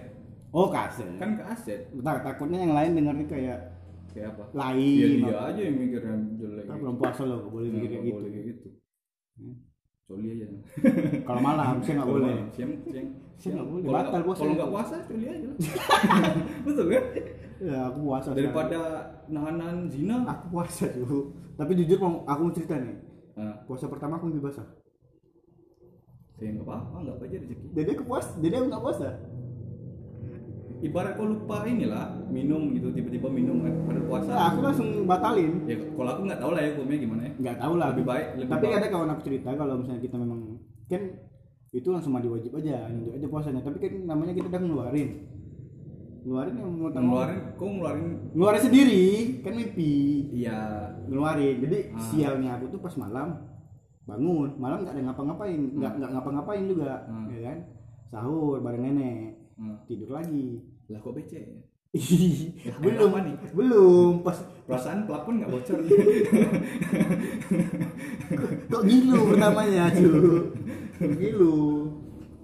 Oh 0.49 0.67
kaset. 0.69 1.07
kan 1.17 1.31
kaset 1.35 1.81
Tak- 1.95 2.23
takutnya 2.23 2.59
yang 2.61 2.73
lain 2.73 2.91
dengarnya 2.95 3.27
kayak 3.27 3.59
kayak 4.09 4.29
apa 4.33 4.45
lain. 4.51 4.97
ya 4.97 5.07
dia 5.23 5.31
apa. 5.31 5.43
aja 5.49 5.61
yang 5.63 5.77
mikir 5.79 6.01
yang 6.03 6.23
jelek 6.35 6.65
Kan 6.65 6.75
gitu. 6.75 6.83
belum 6.83 6.97
puasa 6.97 7.23
loh, 7.23 7.39
nggak 7.39 7.53
boleh 7.53 7.69
mikir 7.71 7.89
kayak 7.89 8.03
gitu. 8.03 8.17
boleh 8.17 8.31
kayak 8.31 8.47
gitu 8.49 8.69
Hmm. 9.39 9.55
coli 10.05 10.29
aja 10.33 10.47
Kalau 11.29 11.41
malam 11.41 11.79
saya 11.79 11.95
nggak 11.95 12.11
boleh. 12.11 12.35
siang 12.51 12.73
siang 12.85 13.09
Saya 13.37 13.51
nggak 13.55 13.69
boleh, 13.69 13.85
batal 13.87 14.21
puasa 14.25 14.41
kalau 14.41 14.55
nggak 14.57 14.73
puasa 14.73 14.95
coli 15.05 15.25
aja 15.25 15.47
lah. 15.47 15.57
betul 16.67 16.87
kan 16.89 17.05
Ya 17.59 17.79
aku 17.85 17.99
puasa. 18.01 18.29
daripada 18.33 18.79
nahan-nahan 19.27 19.79
zina 19.87 20.23
aku 20.25 20.45
puasa 20.53 20.87
tuh. 20.89 21.35
Tapi 21.55 21.75
jujur 21.77 21.99
aku 22.25 22.41
mau 22.41 22.55
cerita 22.55 22.75
nih. 22.77 22.95
nah, 23.35 23.55
Puasa 23.65 23.87
pertama 23.87 24.15
aku 24.15 24.31
lebih 24.31 24.47
basah. 24.47 24.63
Ya 26.39 26.49
nggak 26.51 26.65
apa-apa 26.65 26.97
nggak 27.01 27.15
apa 27.15 27.25
aja 27.25 27.37
rezeki 27.41 27.67
Jadi 27.73 27.89
aku 27.93 28.05
puas, 28.05 28.27
jadi 28.37 28.55
aku 28.57 28.67
nggak 28.69 28.83
puasa. 28.83 29.09
ibarat 30.79 31.13
kau 31.13 31.27
lupa 31.27 31.67
inilah 31.67 32.07
minum 32.29 32.71
gitu 32.71 32.95
tiba-tiba 32.95 33.27
minum 33.29 33.59
kan 33.61 33.75
pada 33.83 34.01
puasa 34.01 34.31
Nah, 34.31 34.45
aku 34.49 34.59
langsung 34.63 34.89
batalin. 35.05 35.67
ya 35.67 35.75
kalau 35.75 36.11
aku 36.13 36.23
nggak 36.23 36.39
tahu 36.39 36.51
lah 36.55 36.63
ya 36.63 36.71
hukumnya 36.73 36.97
gimana 36.97 37.23
ya 37.25 37.33
Nggak 37.37 37.57
tahu 37.59 37.73
lah. 37.75 37.87
lebih 37.91 38.05
baik 38.07 38.27
lebih 38.37 38.47
Tapi 38.49 38.63
baik. 38.65 38.77
ada 38.77 38.87
kawan 38.89 39.11
aku 39.11 39.23
cerita 39.25 39.51
kalau 39.53 39.75
misalnya 39.77 40.01
kita 40.01 40.17
memang 40.17 40.41
kan 40.87 41.03
itu 41.69 41.89
langsung 41.91 42.13
mandi 42.13 42.27
wajib 42.27 42.53
aja, 42.55 42.89
lanjut 42.89 43.13
aja 43.13 43.27
puasanya. 43.27 43.61
Tapi 43.61 43.77
kan 43.77 43.93
namanya 44.07 44.33
kita 44.33 44.49
udah 44.49 44.57
ngeluarin. 44.59 45.11
Ngeluarin 46.21 46.55
yang 46.55 46.71
mau 46.73 46.89
tahu. 46.89 47.03
ngeluarin 47.03 47.39
kau 47.55 47.69
ngeluarin 47.69 48.07
Ngeluarin 48.33 48.63
sendiri, 48.63 49.05
kan 49.43 49.53
mimpi. 49.53 49.93
iya 50.33 50.59
Ngeluarin. 51.05 51.55
Jadi 51.61 51.79
Ah. 51.91 52.01
sialnya 52.01 52.51
aku 52.55 52.71
tuh 52.71 52.81
pas 52.81 52.95
malam 52.97 53.29
bangun, 54.09 54.49
malam 54.57 54.81
nggak 54.81 54.95
ada 54.97 55.03
ngapa-ngapain, 55.13 55.61
nggak 55.77 55.93
nggak 56.01 56.11
ngapa-ngapain 56.17 56.65
juga, 56.65 57.05
Hmm. 57.05 57.29
ya 57.29 57.41
kan? 57.45 57.59
Sahur 58.09 58.65
bareng 58.65 58.81
nenek, 58.81 59.37
Hmm. 59.61 59.77
tidur 59.85 60.17
lagi. 60.17 60.65
lah 60.89 61.05
kok 61.05 61.13
becek 61.13 61.45
ya? 61.45 61.61
belum 62.81 63.13
nih? 63.13 63.37
belum 63.53 64.25
pas 64.25 64.41
perasaan 64.65 65.05
plafon 65.05 65.41
nggak 65.41 65.53
bocor 65.53 65.81
kok 68.69 68.83
gilu 68.85 69.19
pertamanya 69.33 69.93
cu 69.93 70.13
gilu 71.17 71.57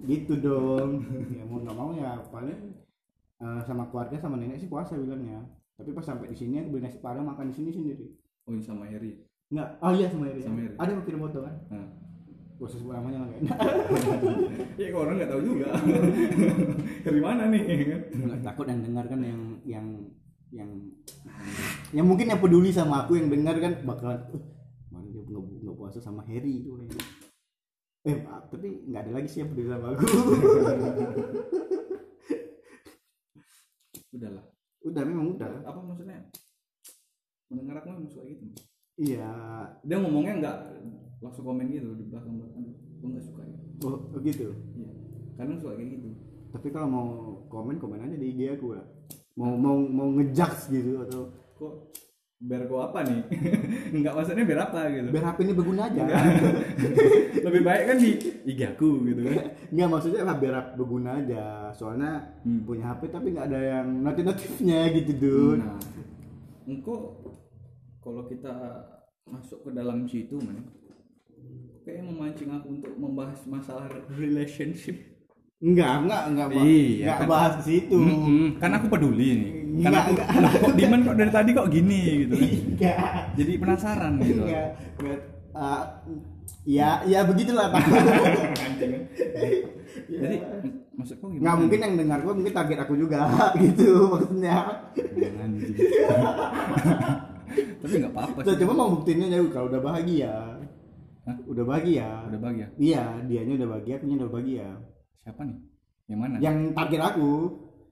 gitu 0.04 0.32
dong 0.40 1.04
ya 1.32 1.44
mau 1.48 1.60
nggak 1.60 1.76
mau 1.76 1.90
ya 1.96 2.20
paling 2.28 2.72
eh, 3.40 3.60
sama 3.64 3.88
keluarga 3.88 4.16
sama 4.20 4.36
nenek 4.36 4.60
sih 4.60 4.68
puasa 4.68 4.96
bilangnya 4.96 5.40
tapi 5.76 5.92
pas 5.92 6.04
sampai 6.04 6.32
di 6.32 6.36
sini 6.36 6.60
aku 6.60 6.76
beli 6.76 6.84
nasi 6.84 7.00
padang 7.00 7.24
makan 7.24 7.48
di 7.48 7.56
sini 7.56 7.70
sendiri 7.72 8.06
oh 8.44 8.52
ini 8.52 8.60
sama 8.60 8.88
Heri 8.88 9.24
nggak. 9.54 9.68
Oh 9.78 9.92
iya 9.94 10.06
sama 10.10 10.26
Eri 10.26 10.42
Sama 10.42 10.58
Eri. 10.60 10.74
ada 10.74 10.90
yang 10.90 11.02
kirim 11.06 11.20
foto 11.22 11.38
kan? 11.46 11.54
Nah. 11.70 11.88
puasa 12.54 12.78
sebut 12.78 12.94
namanya 12.94 13.18
lah 13.18 13.28
nggak? 13.30 13.40
Enak 13.42 13.58
ya 14.78 14.86
kok 14.90 15.00
orang 15.02 15.14
nggak 15.18 15.30
tahu 15.34 15.42
juga. 15.42 15.66
Dari 17.06 17.20
mana 17.20 17.42
nih 17.50 17.62
kan? 17.82 18.00
Nggak, 18.14 18.40
takut 18.46 18.66
yang 18.70 18.80
dengar 18.82 19.04
kan 19.10 19.20
yang 19.20 19.40
yang 19.66 19.86
yang 20.54 20.70
yang 21.90 22.06
mungkin 22.06 22.30
yang 22.30 22.38
peduli 22.38 22.70
sama 22.70 23.02
aku 23.02 23.18
yang 23.18 23.26
dengar 23.26 23.58
kan 23.58 23.82
bakalan 23.82 24.22
"Uh, 24.30 24.42
mana 24.86 25.10
dia 25.10 25.26
nggak 25.26 25.42
nggak 25.66 25.74
puasa 25.74 25.98
sama 25.98 26.22
Harry. 26.30 26.62
Itu 26.62 26.78
kayaknya." 26.78 27.02
eh 28.04 28.20
maaf, 28.20 28.52
tapi 28.52 28.84
nggak 28.86 29.00
ada 29.02 29.12
lagi 29.16 29.28
sih 29.32 29.38
yang 29.42 29.50
peduli 29.50 29.68
sama 29.74 29.86
aku. 29.90 30.04
Udahlah. 34.14 34.44
Udah 34.84 35.02
memang 35.02 35.26
udah. 35.34 35.48
Apa 35.66 35.80
maksudnya? 35.82 36.22
Mendengar 37.50 37.82
aku 37.82 37.88
memang 37.92 38.06
suka 38.06 38.30
gitu 38.30 38.46
iya 38.96 39.30
dia 39.80 39.96
ngomongnya 39.96 40.34
nggak 40.38 40.58
langsung 41.18 41.44
komen 41.44 41.66
gitu 41.66 41.94
di 41.94 42.04
belakang 42.04 42.34
belakang 42.36 42.62
aku 42.94 43.04
nggak 43.06 43.24
suka 43.24 43.42
ya 43.42 43.56
oh 43.84 43.98
gitu 44.20 44.48
Iya. 44.74 44.90
Kadang 45.34 45.58
suka 45.58 45.74
kayak 45.74 45.90
gitu. 45.92 46.08
tapi 46.48 46.66
kalau 46.70 46.86
mau 46.86 47.06
komen 47.48 47.76
komen 47.76 47.98
aja 48.00 48.14
di 48.14 48.30
IG 48.30 48.54
aku 48.54 48.72
lah 48.72 48.86
mau 49.34 49.52
mau 49.52 49.74
mau 49.80 50.08
ngejudge 50.12 50.70
gitu 50.70 51.02
atau 51.02 51.26
Kok 51.54 51.74
biar 52.36 52.66
gua 52.66 52.90
apa 52.90 53.02
nih? 53.02 53.22
Enggak 53.96 54.12
maksudnya 54.12 54.44
biar 54.44 54.60
apa 54.64 54.90
gitu. 54.90 55.06
biar 55.08 55.24
HP 55.24 55.38
ini 55.40 55.54
berguna 55.54 55.82
aja 55.86 56.02
Lebih 57.46 57.62
baik 57.62 57.82
kan 57.84 57.96
di 57.96 58.10
IG 58.44 58.60
aku 58.68 58.88
gitu 59.04 59.20
kan. 59.24 59.46
nggak 59.70 59.88
maksudnya 59.88 60.22
lah 60.22 60.36
biar 60.36 60.54
berguna 60.74 61.10
aja 61.16 61.42
soalnya 61.72 62.30
Hmm. 62.42 62.62
punya 62.62 62.90
HP 62.90 63.08
tapi 63.08 63.32
nggak 63.32 63.46
ada 63.48 63.60
yang 63.60 63.86
notif 64.00 64.22
notifnya 64.24 64.78
gitu 64.92 65.12
dun 65.16 65.58
Nah, 65.60 65.78
engkau 66.64 66.96
kalau 68.04 68.22
kita 68.24 68.52
masuk 69.24 69.64
ke 69.64 69.70
dalam 69.72 70.04
situ 70.04 70.36
man, 70.38 70.68
kayak 71.82 72.04
memancing 72.04 72.52
aku 72.52 72.68
untuk 72.70 72.92
membahas 72.94 73.40
masalah 73.46 73.88
relationship. 74.10 75.00
Enggak, 75.58 76.04
enggak, 76.04 76.22
enggak, 76.28 76.46
bah- 76.50 76.60
Iya, 76.62 77.00
enggak 77.00 77.18
kan. 77.18 77.26
bahas 77.26 77.52
ke 77.56 77.62
situ. 77.64 77.96
Mm-mm, 77.96 78.60
kan 78.60 78.70
aku 78.70 78.86
peduli 78.86 79.28
nih. 79.34 79.52
Enggak, 79.74 79.92
aku, 79.98 80.10
enggak. 80.12 80.28
Kok 80.54 80.74
Diman 80.76 81.00
kok 81.02 81.16
dari 81.16 81.32
tadi 81.32 81.50
kok 81.50 81.68
gini 81.68 82.00
gitu 82.20 82.34
kan. 82.36 82.50
Enggak. 82.68 82.96
Jadi 83.34 83.52
penasaran 83.56 84.12
gitu. 84.20 84.42
Enggak. 84.44 84.68
enggak. 85.00 85.20
Ah, 85.54 85.82
ya, 86.62 87.00
ya 87.04 87.24
begitulah 87.24 87.70
Pak. 87.72 87.80
Jadi 90.04 90.36
mak- 90.36 90.76
maksudku 90.94 91.24
gimana? 91.26 91.40
Enggak 91.40 91.56
mungkin 91.56 91.78
yang 91.80 91.94
dengar 91.96 92.18
gua 92.20 92.34
mungkin 92.34 92.52
target 92.52 92.78
aku 92.78 92.94
juga 92.94 93.24
gitu 93.62 93.88
maksudnya. 94.10 94.56
Anjing. 95.40 95.76
Tapi 97.54 97.94
nggak 97.96 98.12
apa-apa 98.12 98.38
Tuh, 98.40 98.52
sih. 98.52 98.60
cuma 98.60 98.72
mau 98.74 98.88
buktiinnya 98.90 99.28
jauh 99.30 99.48
kalau 99.48 99.66
udah 99.68 99.80
bahagia. 99.80 100.34
Hah? 101.24 101.36
Udah 101.44 101.64
bahagia. 101.64 102.08
Udah 102.28 102.40
bahagia. 102.40 102.66
Iya, 102.76 103.02
dianya 103.24 103.54
udah 103.56 103.68
bahagia, 103.70 103.94
akunya 103.96 104.16
udah 104.18 104.30
bahagia. 104.30 104.66
Siapa 105.20 105.40
nih? 105.42 105.58
Yang 106.04 106.18
mana? 106.18 106.36
Yang 106.38 106.56
target 106.74 107.00
aku 107.02 107.30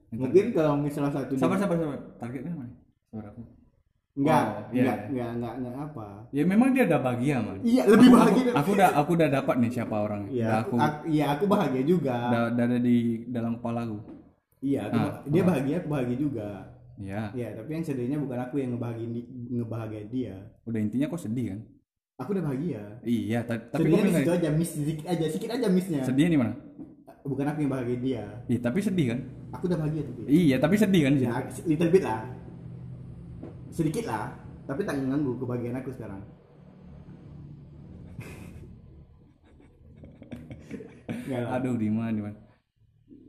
Yang 0.07 0.19
mungkin 0.19 0.45
kalau 0.51 0.73
misalnya 0.77 1.11
satu 1.11 1.33
Sabar 1.33 1.57
sabar 1.57 1.75
sabar. 1.75 1.99
Targetnya 2.15 2.53
mana? 2.53 2.73
Sabar 3.07 3.25
aku. 3.27 3.41
enggak, 4.13 4.43
Oh, 4.45 4.53
iya, 4.69 4.81
enggak, 4.85 4.97
iya. 5.09 5.25
enggak, 5.25 5.29
enggak, 5.33 5.53
enggak 5.57 5.75
apa. 5.83 6.07
Ya 6.29 6.43
memang 6.45 6.69
dia 6.69 6.83
udah 6.85 6.99
bahagia 7.01 7.35
man. 7.39 7.57
Iya, 7.65 7.83
lebih 7.89 8.07
Aku- 8.07 8.13
bahagia. 8.13 8.43
Aku, 8.43 8.53
aku 8.53 8.69
udah 8.71 8.89
aku 8.93 9.09
udah 9.11 9.29
dapat 9.31 9.55
nih 9.57 9.71
siapa 9.73 9.95
orangnya. 9.97 10.29
Iya, 10.29 10.45
Udah 10.45 10.59
aku, 10.59 10.69
aku 10.69 10.85
aku, 10.85 10.99
iya 11.09 11.25
aku 11.27 11.43
bahagia 11.47 11.83
juga. 11.83 12.15
udah, 12.29 12.41
udah 12.53 12.63
ada 12.63 12.77
di 12.79 12.97
dalam 13.25 13.53
kepalaku. 13.57 13.97
Iya, 14.61 14.79
aku 14.85 14.95
Ah, 14.95 15.11
dia 15.25 15.41
ah. 15.41 15.45
bahagia, 15.49 15.75
aku 15.75 15.87
bahagia 15.89 16.17
juga. 16.21 16.47
Ya. 17.03 17.27
Iya, 17.35 17.59
tapi 17.59 17.69
yang 17.75 17.83
sedihnya 17.83 18.15
bukan 18.15 18.39
aku 18.39 18.55
yang 18.63 18.79
ngebahagiain 18.79 19.11
di, 19.11 19.21
ngebahagiain 19.51 20.07
dia. 20.07 20.35
Udah 20.63 20.79
intinya 20.79 21.11
kok 21.11 21.19
sedih 21.19 21.45
kan? 21.51 21.59
Aku 22.15 22.31
udah 22.31 22.43
bahagia. 22.47 22.81
Iya, 23.03 23.43
ta- 23.43 23.59
tapi 23.59 23.91
Sedihnya 23.91 24.03
di 24.07 24.13
situ 24.15 24.31
aja, 24.31 24.49
miss 24.55 24.71
sedikit 24.71 25.05
aja, 25.11 25.25
sedikit 25.27 25.51
aja 25.51 25.67
missnya. 25.67 25.99
sedihnya 26.07 26.31
di 26.31 26.39
mana? 26.39 26.53
Bukan 27.23 27.43
aku 27.43 27.59
yang 27.59 27.71
bahagiain 27.75 27.99
dia. 27.99 28.23
Iya, 28.47 28.59
tapi 28.63 28.79
sedih 28.79 29.05
kan? 29.11 29.19
Aku 29.51 29.67
udah 29.67 29.77
bahagia 29.83 30.01
tapi. 30.07 30.21
Iya, 30.31 30.55
tapi 30.63 30.75
sedih 30.79 31.01
kan 31.03 31.13
sih. 31.19 31.27
Ya, 31.27 31.43
little 31.67 31.91
bit 31.91 32.03
lah. 32.07 32.21
Sedikit 33.73 34.05
lah, 34.07 34.25
tapi 34.63 34.81
tak 34.87 34.95
mengganggu 34.95 35.31
kebahagiaan 35.43 35.75
aku 35.83 35.91
sekarang. 35.91 36.21
Aduh, 41.59 41.75
di 41.75 41.89
mana, 41.91 42.15
di 42.15 42.21
mana? 42.23 42.37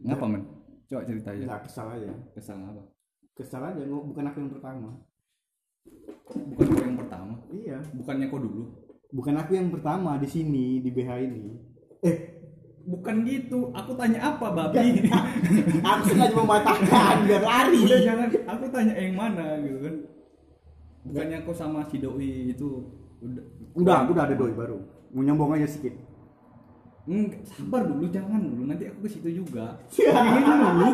Ngapa, 0.05 0.27
man? 0.29 0.43
Coba 0.85 1.03
cerita 1.09 1.33
aja. 1.33 1.43
Enggak, 1.43 1.61
kesal 1.67 1.87
aja. 1.97 2.13
Kesal 2.37 2.61
apa? 2.61 2.83
Kesal 3.35 3.63
aja, 3.67 3.83
nggak- 3.83 4.07
bukan 4.15 4.25
aku 4.31 4.37
yang 4.41 4.53
pertama. 4.55 4.89
Bukan 6.25 6.65
kau 6.71 6.85
yang 6.87 6.99
pertama. 6.99 7.35
Iya. 7.51 7.79
Bukannya 7.93 8.27
kau 8.31 8.41
dulu. 8.41 8.63
Bukan 9.11 9.35
aku 9.37 9.53
yang 9.55 9.69
pertama 9.71 10.17
di 10.19 10.27
sini 10.27 10.79
di 10.81 10.91
BH 10.91 11.11
ini. 11.23 11.43
Eh, 12.03 12.17
Bukan 12.85 13.25
gitu. 13.25 13.73
Aku 13.73 13.97
tanya 13.97 14.37
apa, 14.37 14.53
babi? 14.53 15.01
aku 15.89 16.03
sengaja 16.05 16.37
mematahkan 16.37 17.17
biar 17.25 17.41
lari. 17.41 17.81
Udah 17.81 18.01
jangan. 18.05 18.29
Aku 18.29 18.65
tanya 18.69 18.93
yang 18.93 19.17
mana 19.17 19.57
gitu 19.65 19.79
kan? 19.81 19.95
Bukannya 21.05 21.37
kau 21.49 21.57
sama 21.57 21.81
si 21.89 21.97
doi 21.97 22.53
itu 22.53 22.69
udah 23.25 23.45
Udah, 23.73 23.97
aku 24.05 24.13
udah 24.13 24.25
ada 24.29 24.37
doi 24.37 24.53
baru. 24.53 24.77
Mau 25.17 25.25
nyombong 25.25 25.57
aja 25.57 25.65
sedikit. 25.65 25.97
Enggak, 27.05 27.45
sabar 27.45 27.85
dulu, 27.85 28.09
jangan 28.09 28.41
dulu. 28.41 28.63
Nanti 28.65 28.89
aku 28.89 29.05
ke 29.05 29.11
situ 29.11 29.45
juga. 29.45 29.77
Yang 29.93 30.25
ini 30.25 30.41
dulu. 30.57 30.89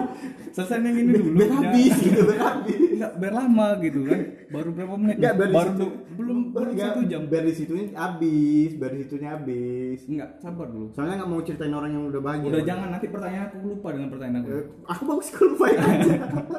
Selesai 0.50 0.78
yang 0.80 0.96
ini 0.96 1.12
dulu. 1.14 1.28
Biar 1.38 1.50
habis 1.54 1.94
gitu, 1.96 2.20
biar 2.26 2.40
habis. 2.42 2.78
Enggak, 2.90 3.12
biar 3.14 3.32
lama 3.32 3.66
gitu 3.78 4.00
kan. 4.02 4.20
Baru 4.50 4.68
berapa 4.74 4.94
menit? 4.98 5.16
Enggak, 5.16 5.34
biar 5.38 5.50
baru 5.50 5.70
situ- 5.72 5.94
belum 6.10 6.38
belum 6.50 6.66
Enggak, 6.68 6.88
satu 6.90 7.00
jam. 7.06 7.22
Biar 7.24 7.42
di 7.42 7.54
situnya 7.54 7.84
habis, 7.94 8.70
biar 8.74 8.90
di 8.90 9.00
situnya 9.00 9.28
habis. 9.32 9.98
Enggak, 10.04 10.30
sabar 10.36 10.66
dulu. 10.66 10.86
Soalnya 10.90 11.14
nggak 11.16 11.30
mau 11.30 11.40
ceritain 11.40 11.72
orang 11.72 11.90
yang 11.90 12.04
udah 12.04 12.20
bahagia. 12.20 12.48
Udah 12.50 12.64
jangan 12.66 12.88
nanti 12.90 13.06
pertanyaan 13.06 13.46
aku 13.46 13.56
lupa 13.64 13.88
dengan 13.90 14.08
pertanyaan 14.08 14.38
aku. 14.40 14.50
Eh, 14.50 14.64
aku 14.84 15.02
bagus 15.06 15.28
kalau 15.30 15.48
lupain 15.54 15.78
aja. 15.78 16.14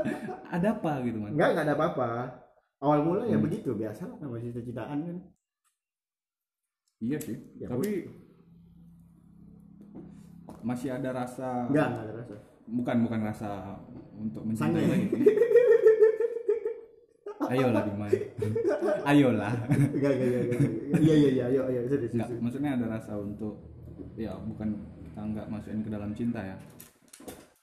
Ada 0.55 0.67
apa 0.73 0.91
gitu 1.01 1.17
man? 1.17 1.31
Enggak, 1.31 1.47
enggak 1.49 1.65
ada 1.65 1.75
apa-apa. 1.75 2.09
Awal 2.79 2.99
mula 3.03 3.23
ya 3.23 3.35
Hmm. 3.35 3.45
begitu, 3.45 3.71
biasa 3.71 4.01
lah 4.05 4.15
sama 4.17 4.35
cita-citaan 4.37 4.97
kan. 5.01 5.17
Iya 6.97 7.17
sih. 7.17 7.37
Ya, 7.57 7.67
Tapi 7.67 7.89
masih 10.61 10.89
ada 10.91 11.09
rasa 11.11 11.65
Enggak, 11.67 11.87
enggak 11.89 12.03
ada 12.03 12.13
rasa. 12.17 12.35
bukan 12.65 12.97
bukan 13.03 13.19
rasa 13.21 13.49
untuk 14.13 14.41
mencintai 14.43 14.85
lagi. 14.85 15.07
Ayolah 17.51 17.83
Diman. 17.83 18.11
Ayolah. 19.03 19.53
Enggak, 19.67 20.11
enggak, 20.13 20.27
enggak, 20.29 20.43
enggak. 20.45 20.61
Iya, 21.01 21.13
iya, 21.17 21.29
iya, 21.31 21.43
ayo, 21.49 21.61
ayo, 21.67 21.79
serius, 21.85 22.13
Enggak, 22.13 22.29
maksudnya 22.39 22.71
ada 22.75 22.85
rasa 22.87 23.13
untuk 23.17 23.55
ya 24.15 24.31
bukan 24.37 24.71
kita 25.03 25.19
nggak 25.19 25.47
masukin 25.49 25.81
ke 25.83 25.89
dalam 25.91 26.11
cinta 26.13 26.39
ya. 26.39 26.55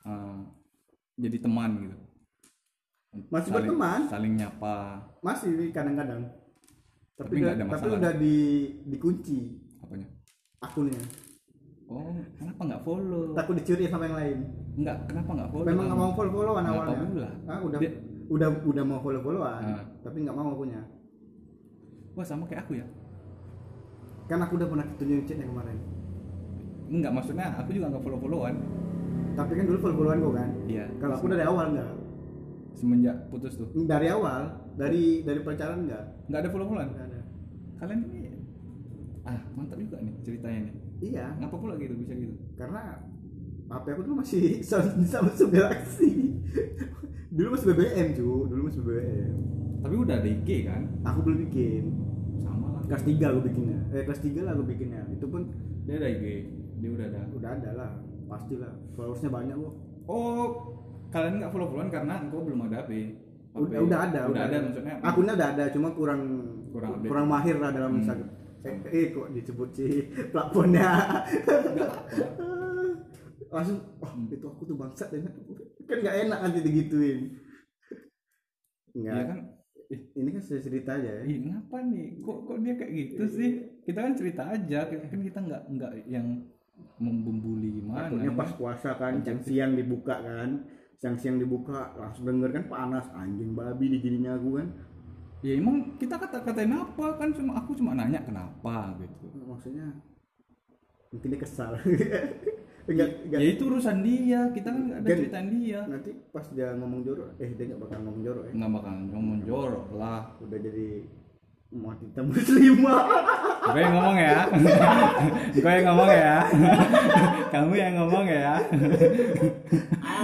Eh, 0.04 0.36
jadi 1.16 1.38
teman 1.40 1.70
gitu. 1.80 1.96
Masih 3.32 3.48
Saling- 3.48 3.70
berteman. 3.72 4.00
Saling 4.06 4.34
nyapa. 4.36 4.76
Masih 5.24 5.72
kadang-kadang. 5.72 6.22
Tapi, 7.16 7.34
Tapi 7.34 7.42
udah, 7.42 7.52
ada 7.52 7.64
tapi 7.66 7.88
udah 7.90 8.12
di 8.14 8.36
dikunci 8.84 9.38
Apanya? 9.80 10.06
akunnya. 10.60 11.00
Oh, 11.88 12.12
kenapa 12.36 12.60
nggak 12.68 12.82
follow? 12.84 13.32
Takut 13.32 13.54
dicuri 13.56 13.88
sama 13.88 14.04
yang 14.04 14.16
lain. 14.20 14.38
Enggak, 14.76 14.96
kenapa 15.08 15.30
nggak 15.32 15.48
follow? 15.48 15.64
Memang 15.64 15.84
nggak 15.88 15.98
mau 15.98 16.12
follow 16.12 16.32
followan 16.34 16.62
Nggak 16.62 16.76
awalnya. 16.76 17.30
Ah, 17.48 17.58
udah 17.64 17.78
Dia- 17.80 17.96
udah 18.28 18.48
udah 18.60 18.84
mau 18.84 19.00
follow 19.00 19.20
followan, 19.24 19.62
Ah. 19.64 19.84
tapi 20.04 20.16
nggak 20.20 20.36
mau 20.36 20.52
akunya. 20.52 20.80
Wah, 22.12 22.26
sama 22.26 22.44
kayak 22.44 22.68
aku 22.68 22.76
ya. 22.76 22.86
Kan 24.28 24.44
aku 24.44 24.60
udah 24.60 24.68
pernah 24.68 24.86
tunjukin 25.00 25.24
chatnya 25.24 25.48
kemarin. 25.48 25.78
Enggak, 26.88 27.12
maksudnya 27.14 27.46
aku 27.56 27.70
juga 27.72 27.86
nggak 27.88 28.04
follow-followan. 28.04 28.54
Tapi 29.32 29.52
kan 29.54 29.64
dulu 29.64 29.78
follow 29.78 29.96
followan 29.96 30.18
kok 30.20 30.34
kan. 30.34 30.50
Iya. 30.68 30.84
Kalau 31.00 31.14
aku 31.16 31.26
dari 31.26 31.44
awal 31.44 31.66
nggak. 31.72 31.90
semenjak 32.78 33.26
putus 33.26 33.58
tuh 33.58 33.66
Dari 33.74 34.06
awal, 34.06 34.54
dari 34.78 35.26
dari 35.26 35.42
pacaran 35.42 35.82
nggak. 35.82 36.30
nggak 36.30 36.40
ada 36.44 36.48
follow-followan. 36.48 36.88
Nggak 36.94 37.06
ada. 37.10 37.20
Kalian 37.80 38.00
ini 38.06 38.20
ah 39.24 39.40
mantap 39.52 39.78
juga 39.80 39.98
nih 39.98 40.14
ceritanya 40.22 40.60
nih. 40.68 40.74
Iya, 40.98 41.24
Ngapa 41.38 41.56
pula 41.56 41.74
gitu 41.76 41.94
bisa 41.94 42.12
gitu? 42.12 42.34
karena 42.54 42.98
HP 43.66 43.86
aku 43.88 44.02
dulu 44.06 44.14
masih 44.18 44.58
Samsung 44.60 45.50
Galaxy. 45.50 46.34
dulu 47.28 47.54
masih 47.54 47.66
BBM 47.68 48.08
cu, 48.12 48.28
dulu 48.46 48.60
masih 48.66 48.80
BBM. 48.82 49.34
Tapi 49.78 49.94
udah 49.94 50.14
ada 50.16 50.26
IG 50.26 50.48
kan? 50.64 50.82
Aku 51.04 51.22
belum 51.22 51.38
bikin. 51.44 51.84
Sama 52.36 52.66
lah. 52.74 52.82
Kelas 52.84 53.04
3 53.04 53.14
aku 53.22 53.40
bikinnya. 53.44 53.78
Eh 53.90 54.02
kelas 54.02 54.20
3 54.20 54.42
lah 54.42 54.52
aku 54.52 54.64
bikinnya. 54.64 55.02
Itu 55.08 55.26
pun 55.26 55.42
Dia 55.84 55.96
ada 55.96 56.08
IG. 56.08 56.24
Dia 56.78 56.90
udah 56.90 57.06
ada. 57.06 57.20
udah 57.30 57.50
ada 57.52 57.70
lah, 57.72 57.90
pastilah. 58.26 58.72
Followersnya 58.92 59.30
banyak 59.30 59.54
kok. 59.54 59.74
Oh, 60.04 60.46
kalian 61.08 61.38
nggak 61.38 61.50
follow-followan 61.50 61.88
karena 61.88 62.14
engkau 62.20 62.42
belum 62.42 62.66
ada 62.66 62.82
HP. 62.82 62.90
Udah, 63.54 63.78
udah 63.80 63.98
ada, 64.04 64.20
Udah 64.26 64.42
ada 64.44 64.56
maksudnya. 64.60 64.94
Akunnya 65.00 65.32
udah 65.34 65.48
ada, 65.52 65.64
cuma 65.68 65.88
kurang 65.90 66.20
Kurang 66.68 66.90
update. 66.96 67.08
kurang 67.08 67.26
mahir 67.26 67.56
lah 67.56 67.70
dalam 67.70 67.90
Hmm. 67.92 68.00
Instagram. 68.00 68.28
Eh, 68.66 68.76
eh, 68.90 69.06
kok 69.14 69.28
disebut. 69.30 69.68
Nggak 70.34 70.46
apa. 70.50 70.60
Langsung, 73.48 73.78
oh 74.04 74.12
itu 74.28 74.44
aku 74.44 74.62
tuh 74.68 74.76
bangsat 74.76 75.08
ya. 75.14 75.24
Kan 75.88 75.96
nggak 76.04 76.16
enak 76.28 76.38
nanti 76.44 76.60
digituin. 76.60 77.38
Enggak. 78.92 79.14
Iya 79.16 79.24
kan? 79.24 79.38
Ini 79.88 80.28
kan 80.36 80.42
cerita 80.44 81.00
aja 81.00 81.08
ya. 81.08 81.22
Ih, 81.24 81.48
ngapa 81.48 81.80
nih? 81.88 82.20
Kok 82.20 82.38
kok 82.44 82.58
dia 82.60 82.74
kayak 82.76 82.92
gitu 82.92 83.24
sih? 83.24 83.50
Kita 83.88 84.04
kan 84.04 84.12
cerita 84.12 84.42
aja, 84.52 84.84
kan 84.84 85.20
kita 85.24 85.38
nggak 85.40 85.62
nggak 85.72 85.92
yang 86.12 86.44
membuli 87.00 87.80
gimana. 87.80 88.12
Takutnya 88.12 88.32
pas 88.36 88.52
puasa 88.52 88.90
kan, 89.00 89.24
siang-siang 89.24 89.72
dibuka 89.80 90.20
kan. 90.20 90.68
Siang-siang 91.00 91.40
dibuka, 91.40 91.96
langsung 91.96 92.28
denger 92.28 92.52
kan 92.52 92.64
panas. 92.68 93.06
Anjing 93.16 93.56
babi 93.56 93.96
digininya 93.96 94.36
aku 94.36 94.60
kan. 94.60 94.68
Ya 95.38 95.52
emang 95.54 95.94
kita 96.02 96.18
kata-katain 96.18 96.74
apa 96.74 97.06
kan 97.14 97.30
cuma 97.30 97.62
aku 97.62 97.78
cuma 97.78 97.94
nanya 97.94 98.18
kenapa 98.26 98.98
gitu. 98.98 99.30
Maksudnya, 99.46 99.86
mungkin 101.14 101.28
dia 101.30 101.40
kesal. 101.40 101.78
enggak, 102.90 103.08
enggak. 103.22 103.38
Ya 103.38 103.48
itu 103.54 103.62
urusan 103.70 104.02
dia, 104.02 104.40
kita 104.50 104.68
kan 104.74 104.82
nggak 104.90 105.00
ada 105.04 105.08
ceritain 105.14 105.48
dia. 105.54 105.80
Nanti 105.86 106.10
pas 106.34 106.46
dia 106.50 106.74
ngomong 106.74 107.00
jorok, 107.06 107.38
eh 107.38 107.50
dia 107.54 107.64
nggak 107.70 107.80
bakal 107.86 107.98
ngomong 108.02 108.22
jorok 108.26 108.44
ya. 108.50 108.52
Nggak 108.58 108.70
bakal 108.74 108.94
ngomong 109.14 109.38
jorok 109.46 109.86
lah. 109.94 110.22
Udah 110.42 110.58
jadi 110.58 110.88
wanita 111.68 112.24
muslimah 112.24 113.04
gue 113.76 113.80
yang 113.84 113.92
ngomong 114.00 114.16
ya 114.16 114.48
gue 115.52 115.68
yang 115.68 115.86
ngomong 115.92 116.08
ya 116.08 116.36
kamu 117.52 117.72
yang 117.76 117.94
ngomong 118.00 118.24
ya 118.24 118.56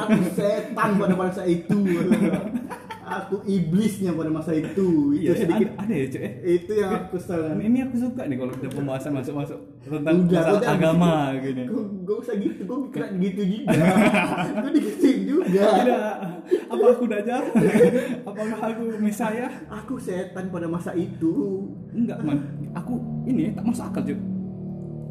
aku 0.08 0.24
setan 0.32 0.96
pada 0.96 1.12
masa 1.12 1.44
itu 1.44 1.76
aku 3.04 3.36
iblisnya 3.44 4.10
pada 4.10 4.28
masa 4.28 4.52
itu. 4.52 5.12
Itu 5.12 5.20
Iya, 5.20 5.32
sedikit 5.36 5.68
ada, 5.74 5.82
ada 5.84 5.94
ya 5.94 6.06
cuy 6.08 6.24
itu 6.44 6.72
yang 6.74 6.92
aku 6.96 7.16
salah. 7.16 7.52
Ini 7.54 7.78
aku 7.84 7.94
suka 7.96 8.22
nih 8.24 8.36
kalau 8.36 8.52
kita 8.52 8.68
pembahasan 8.70 9.12
masuk-masuk 9.12 9.58
tentang 9.80 10.16
Udah, 10.24 10.40
masalah 10.40 10.60
udah. 10.60 10.72
agama 10.72 11.12
gini. 11.38 11.62
gue 11.64 11.82
gue 12.02 12.16
usah 12.18 12.34
gitu 12.36 12.62
gue 12.62 12.78
kira 12.90 13.06
gitu 13.14 13.42
juga. 13.44 13.84
Gue 14.64 14.70
digituin 14.72 15.18
juga. 15.24 15.62
Tidak 15.64 16.06
apa 16.68 16.84
aku 16.86 17.04
dajjal 17.06 17.42
apakah 18.28 18.58
aku 18.60 18.82
misaya 18.98 19.46
aku 19.66 19.94
setan 19.96 20.48
pada 20.48 20.66
masa 20.66 20.92
itu. 20.92 21.64
Enggak 21.90 22.20
man. 22.20 22.38
Aku 22.74 22.98
ini 23.24 23.52
tak 23.52 23.64
masuk 23.64 23.88
akal 23.88 24.02
cuy. 24.04 24.18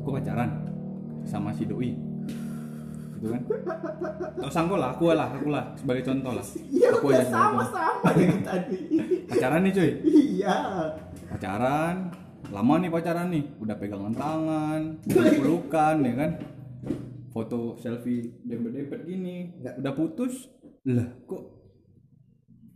Pacaran 0.03 0.49
sama 1.23 1.49
si 1.49 1.63
doi 1.63 1.95
gitu 3.23 3.31
kan. 3.31 3.41
Terus 4.35 4.57
aku 4.59 4.75
lah 4.75 4.89
aku 4.91 5.05
lah 5.09 5.27
aku 5.31 5.47
lah 5.47 5.63
sebagai 5.73 6.03
contoh 6.03 6.31
lah. 6.35 6.43
Iya 6.67 6.87
aku 6.91 7.05
udah 7.07 7.23
contoh. 7.23 7.31
sama-sama 7.31 8.09
dari 8.11 8.37
tadi. 8.43 8.77
Pacaran 9.25 9.59
nih 9.63 9.71
cuy. 9.71 9.91
Iya. 10.03 10.57
Pacaran. 11.31 11.95
Lama 12.51 12.73
nih 12.77 12.91
pacaran 12.91 13.27
nih. 13.31 13.43
Udah 13.57 13.75
pegangan 13.79 14.11
tangan 14.11 14.81
udah 15.01 15.33
pelukan 15.33 15.95
ya 16.03 16.13
kan. 16.13 16.31
Foto 17.31 17.79
selfie 17.79 18.43
dempet-dempet 18.43 18.99
gini. 19.03 19.55
Nggak. 19.57 19.79
udah 19.79 19.93
putus. 19.95 20.51
Lah 20.83 21.07
kok 21.23 21.63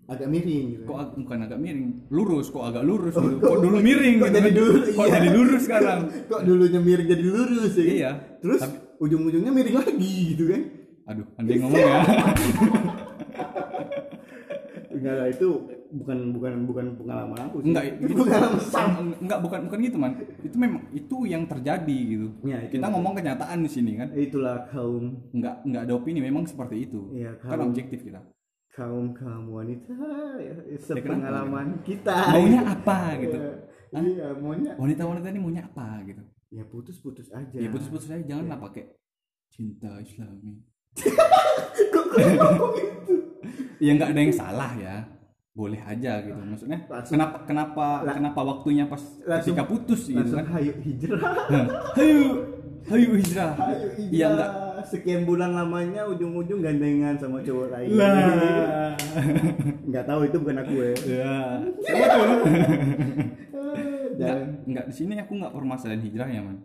agak 0.08 0.32
miring 0.32 0.66
gitu. 0.72 0.84
kok 0.88 0.98
ag- 0.98 1.16
bukan 1.20 1.40
agak 1.44 1.60
miring. 1.60 1.90
Lurus 2.08 2.48
kok 2.48 2.64
agak 2.64 2.88
lurus 2.88 3.12
dulu. 3.12 3.44
Kok 3.44 3.58
dulu 3.60 3.78
miring 3.84 4.16
Kok 4.18 4.24
gitu 4.24 4.38
jadi 4.40 4.50
kan. 4.50 4.56
dulu, 4.56 4.78
kok 4.88 5.04
iya. 5.04 5.14
jadi 5.14 5.28
lurus 5.36 5.62
sekarang? 5.68 6.00
Kok 6.32 6.42
dulunya 6.48 6.80
miring 6.80 7.08
jadi 7.12 7.26
lurus 7.28 7.74
ya? 7.76 7.84
Iya. 7.84 8.12
terus? 8.40 8.62
Tapi- 8.64 8.87
ujung-ujungnya 8.98 9.52
miring 9.54 9.78
lagi 9.78 10.14
gitu 10.36 10.44
kan. 10.50 10.62
Aduh 11.08 11.26
anda 11.40 11.50
yang 11.54 11.62
ngomong 11.68 11.80
ya. 11.80 11.98
Enggak 14.98 15.14
lah 15.14 15.28
itu 15.30 15.48
bukan 15.94 16.18
bukan 16.34 16.54
bukan 16.66 16.86
pengalaman 16.98 17.38
aku 17.48 17.62
sih. 17.62 17.70
enggak 17.70 17.84
itu 18.02 18.14
pengalaman 18.18 19.06
enggak 19.22 19.40
bukan 19.46 19.60
bukan 19.70 19.80
gitu 19.86 19.98
man. 20.02 20.14
Itu 20.42 20.56
memang 20.58 20.82
itu 20.90 21.18
yang 21.30 21.44
terjadi 21.46 21.98
gitu. 22.18 22.28
Ya, 22.42 22.58
itu 22.66 22.82
kita 22.82 22.88
ngomong 22.90 23.14
kenyataan 23.14 23.62
di 23.62 23.70
sini 23.70 23.94
kan? 23.94 24.10
Itulah 24.18 24.66
kaum. 24.74 25.22
Enggak 25.38 25.62
enggak 25.64 25.82
ada 25.86 25.94
opini 25.94 26.20
memang 26.20 26.50
seperti 26.50 26.90
itu. 26.90 27.14
Iya, 27.14 27.38
kan 27.38 27.56
kalau- 27.56 27.70
objektif 27.70 28.02
kita. 28.02 28.26
Kaum 28.74 29.10
kaum 29.18 29.50
wanita 29.50 29.90
ya, 30.38 30.54
kenapa? 30.54 30.86
sepengalaman 30.86 31.68
kita. 31.82 32.18
Maunya 32.30 32.62
apa 32.62 32.98
gitu? 33.22 33.38
Iya, 33.38 33.54
iya 34.18 34.28
maunya 34.38 34.72
wanita-wanita 34.78 35.28
ini 35.34 35.40
maunya 35.42 35.64
apa 35.66 36.04
gitu 36.06 36.22
ya 36.50 36.64
putus-putus 36.64 37.28
aja. 37.30 37.56
Ya 37.56 37.68
putus-putus 37.68 38.08
aja 38.08 38.24
janganlah 38.24 38.60
pakai 38.60 38.96
cinta 39.48 40.00
islami. 40.00 40.62
Gitu? 42.18 42.66
Ya 43.78 43.94
nggak 43.94 44.10
ada 44.10 44.20
yang 44.20 44.34
salah 44.34 44.72
ya. 44.76 44.96
Boleh 45.54 45.78
aja 45.80 46.22
gitu. 46.22 46.38
Maksudnya 46.38 46.86
Langsung- 46.86 47.14
kenapa 47.14 47.38
kenapa 47.46 47.86
La- 48.02 48.14
kenapa 48.14 48.40
waktunya 48.44 48.86
pas 48.86 49.02
Langsung- 49.22 49.54
ketika 49.54 49.64
putus 49.66 50.06
gitu 50.06 50.18
langsung 50.18 50.40
kan? 50.40 50.54
hayu 50.54 50.74
hijrah. 50.82 51.22
Hayu 51.98 52.22
hayu 52.88 53.10
hijrah. 53.18 53.54
Hayu 53.54 53.88
hijrah. 53.94 54.14
Iya 54.14 54.26
nggak 54.34 54.52
sekian 54.88 55.26
bulan 55.26 55.54
lamanya 55.54 56.06
ujung-ujung 56.06 56.62
gandengan 56.62 57.18
sama 57.18 57.42
cowok 57.42 57.68
lain. 57.74 57.90
Lah. 57.98 58.94
Nggak 59.84 60.06
tahu 60.06 60.20
itu 60.26 60.38
bukan 60.38 60.58
aku 60.62 60.74
ya. 60.78 60.94
Ya 61.06 61.34
dan 64.18 64.38
nggak 64.66 64.86
di 64.90 64.94
sini 64.94 65.14
aku 65.22 65.34
nggak 65.38 65.54
permasalahan 65.54 66.02
hijrahnya 66.02 66.42
man. 66.42 66.58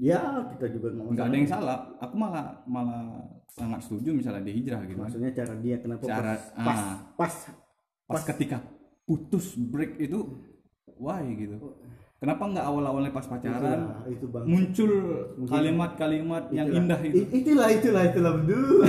Ya 0.00 0.20
kita 0.56 0.66
juga 0.74 0.88
nggak 0.96 1.06
nggak 1.14 1.26
ada 1.30 1.36
yang 1.36 1.50
salah. 1.50 1.78
Aku 2.02 2.14
malah 2.18 2.60
malah 2.66 3.02
sangat 3.50 3.80
setuju 3.82 4.14
misalnya 4.14 4.42
dia 4.46 4.54
hijrah 4.54 4.80
gitu 4.86 4.98
maksudnya 4.98 5.30
cara 5.34 5.54
dia 5.58 5.76
kenapa 5.82 6.02
Cara- 6.06 6.38
pas, 6.38 6.42
pas 6.54 6.80
ah. 6.80 6.96
pas 7.18 7.34
pas. 8.06 8.22
ketika 8.30 8.62
putus 9.02 9.58
break 9.58 9.98
itu 9.98 10.22
why 10.94 11.24
gitu. 11.34 11.58
Kenapa 12.20 12.52
nggak 12.52 12.66
awal-awalnya 12.68 13.16
pas 13.16 13.24
pacaran 13.24 13.56
Itulah, 13.56 14.04
itu 14.12 14.26
bang 14.28 14.44
muncul 14.44 14.92
kalimat-kalimat 15.48 16.52
yang 16.52 16.68
Itulah. 16.68 16.80
indah 16.84 17.00
itu? 17.00 17.16
Itulah 17.32 17.68
itulah 17.72 18.02
itulah 18.12 18.32
betul. 18.36 18.84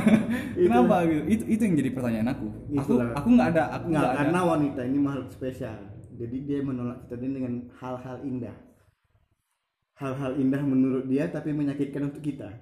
Kenapa 0.66 0.94
gitu? 1.06 1.22
Itu 1.30 1.44
itu 1.46 1.60
yang 1.62 1.74
jadi 1.78 1.90
pertanyaan 1.94 2.28
aku. 2.34 2.46
Aku 2.50 2.92
Itulah. 2.98 3.14
aku 3.14 3.28
nggak 3.38 3.48
ada 3.54 3.62
aku 3.70 3.86
nggak 3.94 4.02
ada. 4.02 4.18
karena 4.18 4.40
wanita 4.42 4.80
ini 4.82 4.98
makhluk 4.98 5.28
spesial 5.30 5.78
jadi 6.16 6.36
dia 6.42 6.58
menolak 6.64 7.04
kita 7.06 7.20
dengan 7.20 7.68
hal-hal 7.76 8.24
indah 8.24 8.56
hal-hal 9.96 10.32
indah 10.36 10.62
menurut 10.64 11.04
dia 11.08 11.28
tapi 11.28 11.52
menyakitkan 11.52 12.08
untuk 12.08 12.24
kita 12.24 12.52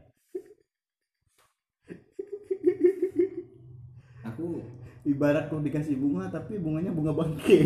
aku 4.24 4.62
ibarat 5.06 5.46
kau 5.52 5.60
dikasih 5.62 5.94
bunga 5.98 6.30
tapi 6.32 6.58
bunganya 6.58 6.90
bunga 6.90 7.12
bangke 7.14 7.58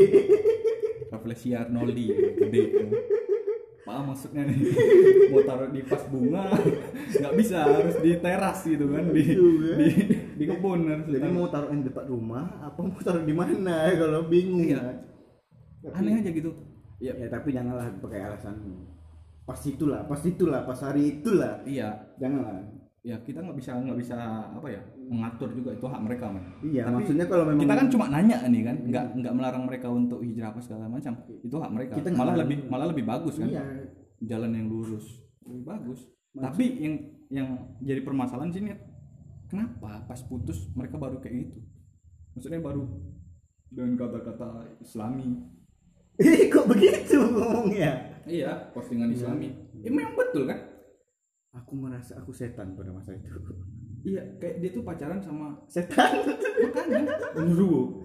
refleksi 1.08 1.56
Arnoldi 1.56 2.06
gede 2.36 2.62
paham 3.88 4.12
maksudnya 4.12 4.44
nih 4.44 4.58
mau 5.32 5.40
taruh 5.40 5.72
di 5.72 5.80
pas 5.80 6.04
bunga 6.12 6.52
nggak 7.08 7.34
bisa 7.40 7.58
harus 7.64 7.96
di 8.04 8.12
teras 8.20 8.60
gitu 8.68 8.84
kan 8.92 9.04
di 9.16 9.24
Juga. 9.32 9.72
di 9.80 9.88
di 10.36 10.44
kebun 10.44 10.80
harus 10.92 11.06
jadi 11.08 11.24
ditaruh. 11.24 11.32
mau 11.32 11.48
taruh 11.48 11.72
di 11.72 11.84
depan 11.88 12.04
rumah 12.04 12.44
apa 12.60 12.80
mau 12.84 13.00
taruh 13.00 13.24
di 13.24 13.32
mana 13.32 13.88
kalau 13.96 14.28
bingung 14.28 14.60
Iya. 14.68 14.76
kan 14.76 14.96
Tapi- 15.84 15.94
aneh 15.94 16.14
aja 16.22 16.30
gitu. 16.30 16.50
Ya 16.98 17.14
ya 17.14 17.30
tapi 17.30 17.54
janganlah 17.54 17.86
pakai 18.02 18.26
alasan 18.26 18.58
pas 19.46 19.60
itulah 19.64 20.04
pas 20.04 20.20
itulah 20.20 20.60
pas 20.66 20.78
hari 20.82 21.18
itulah. 21.20 21.62
Iya. 21.64 21.94
Janganlah. 22.18 22.66
Ya 23.06 23.16
kita 23.22 23.40
nggak 23.40 23.56
bisa 23.56 23.78
nggak 23.78 23.98
bisa 23.98 24.16
apa 24.52 24.68
ya 24.68 24.82
mengatur 25.08 25.48
juga 25.54 25.72
itu 25.72 25.86
hak 25.86 26.02
mereka 26.02 26.28
man 26.28 26.44
iya 26.60 26.84
Tapi 26.84 27.00
maksudnya 27.00 27.24
kalau 27.30 27.44
memang 27.48 27.62
kita 27.64 27.74
kan 27.78 27.88
cuma 27.88 28.06
nanya 28.10 28.36
nih 28.50 28.62
kan. 28.66 28.76
Nggak 28.84 29.04
nggak 29.22 29.34
melarang 29.38 29.64
mereka 29.64 29.86
untuk 29.88 30.20
hijrah 30.20 30.50
apa 30.52 30.60
segala 30.60 30.90
macam. 30.90 31.14
Itu 31.40 31.56
hak 31.56 31.70
mereka. 31.72 31.94
Kita 31.96 32.10
malah 32.12 32.34
melarang. 32.34 32.40
lebih 32.42 32.58
malah 32.68 32.86
lebih 32.90 33.04
bagus 33.06 33.34
kan. 33.38 33.48
Iya. 33.48 33.62
Jalan 34.18 34.50
yang 34.52 34.66
lurus 34.68 35.06
lebih 35.46 35.64
bagus. 35.64 36.00
Tapi 36.34 36.64
yang 36.82 36.94
yang 37.28 37.48
jadi 37.80 38.02
permasalahan 38.04 38.52
sini 38.52 38.74
kenapa 39.48 40.04
pas 40.04 40.20
putus 40.28 40.68
mereka 40.76 41.00
baru 41.00 41.22
kayak 41.22 41.48
gitu? 41.48 41.58
Maksudnya 42.36 42.60
baru 42.60 42.84
dengan 43.72 43.96
kata-kata 43.96 44.76
islami 44.84 45.38
Ih, 46.18 46.50
kok 46.50 46.66
begitu 46.66 47.14
ngomongnya? 47.14 47.92
Iya 48.26 48.74
postingan 48.74 49.14
islami. 49.14 49.54
Ya 49.80 49.90
memang 49.94 50.18
betul 50.18 50.44
kan? 50.44 50.58
Aku 51.54 51.78
merasa 51.78 52.18
aku 52.18 52.34
setan 52.34 52.74
pada 52.74 52.90
masa 52.92 53.14
itu. 53.14 53.30
Iya 54.04 54.36
kayak 54.36 54.56
dia 54.60 54.70
tuh 54.70 54.82
pacaran 54.82 55.22
sama 55.22 55.62
setan? 55.70 56.26
Makanya. 56.26 57.14
Genderuwo 57.34 58.04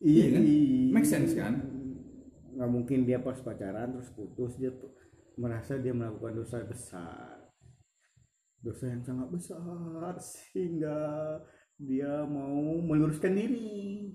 iya 0.00 0.24
Iya 0.24 0.24
kan? 0.32 0.42
iya. 0.44 0.90
make 0.90 1.08
sense 1.08 1.32
kan? 1.36 1.54
Nggak 2.56 2.70
mungkin 2.70 2.98
dia 3.04 3.20
pas 3.20 3.38
pacaran 3.40 3.94
terus 3.94 4.10
putus 4.10 4.56
dia 4.56 4.72
tuh 4.72 4.90
merasa 5.36 5.78
dia 5.78 5.94
melakukan 5.94 6.34
dosa 6.36 6.60
besar. 6.64 7.36
Dosa 8.60 8.92
yang 8.92 9.00
sangat 9.00 9.28
besar 9.32 10.12
sehingga 10.20 10.96
dia 11.80 12.28
mau 12.28 12.76
meluruskan 12.84 13.32
diri 13.32 14.12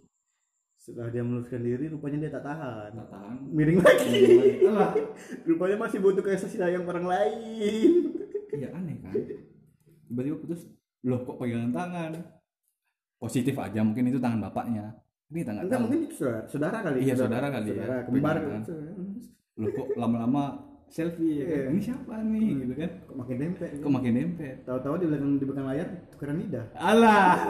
setelah 0.85 1.09
dia 1.09 1.25
meluruskan 1.25 1.65
diri 1.65 1.89
rupanya 1.89 2.17
dia 2.21 2.31
tak 2.37 2.45
tahan. 2.45 2.93
Tak 2.93 3.07
tahan. 3.09 3.37
Miring 3.49 3.81
lagi. 3.81 4.21
Alah. 4.69 4.93
rupanya 5.49 5.75
masih 5.81 5.97
butuh 5.97 6.21
kasih 6.21 6.45
sayang 6.45 6.85
orang 6.85 7.09
lain. 7.09 8.13
Iya 8.53 8.69
aneh 8.69 9.01
kan? 9.01 9.17
Tiba-tiba 10.05 10.37
putus 10.37 10.69
loh 11.01 11.25
kok 11.25 11.41
pegangan 11.41 11.73
tangan? 11.73 12.11
Positif 13.17 13.57
aja 13.57 13.81
mungkin 13.81 14.13
itu 14.13 14.21
tangan 14.21 14.37
bapaknya. 14.45 14.93
Ini 15.33 15.41
kita 15.41 15.51
nggak 15.57 15.65
enggak 15.65 15.73
tahu. 15.73 15.83
mungkin 15.89 15.99
itu 16.05 16.15
saudara, 16.21 16.45
saudara 16.45 16.77
kali. 16.85 16.97
Iya, 17.01 17.13
saudara 17.17 17.47
kali 17.49 17.65
ya. 17.65 17.73
saudara, 17.81 17.97
kembar 18.05 18.35
Pegangan. 18.37 18.61
gitu. 18.61 18.73
loh 19.55 19.69
kok 19.73 19.87
lama-lama 19.97 20.43
selfie 20.85 21.33
ya 21.41 21.45
kan? 21.49 21.57
Iya. 21.57 21.69
ini 21.73 21.81
siapa 21.81 22.13
nih? 22.21 22.49
Gitu 22.61 22.73
kan. 22.77 22.91
Kok 23.09 23.15
makin 23.17 23.35
dempet 23.41 23.69
kok 23.81 23.89
makin 23.89 24.13
dempet 24.13 24.55
tahu-tahu 24.69 24.95
di 25.01 25.05
belakang 25.09 25.31
di 25.41 25.45
belakang 25.49 25.65
layar 25.65 25.87
tukeran 26.13 26.37
lidah. 26.45 26.65
Alah. 26.77 27.49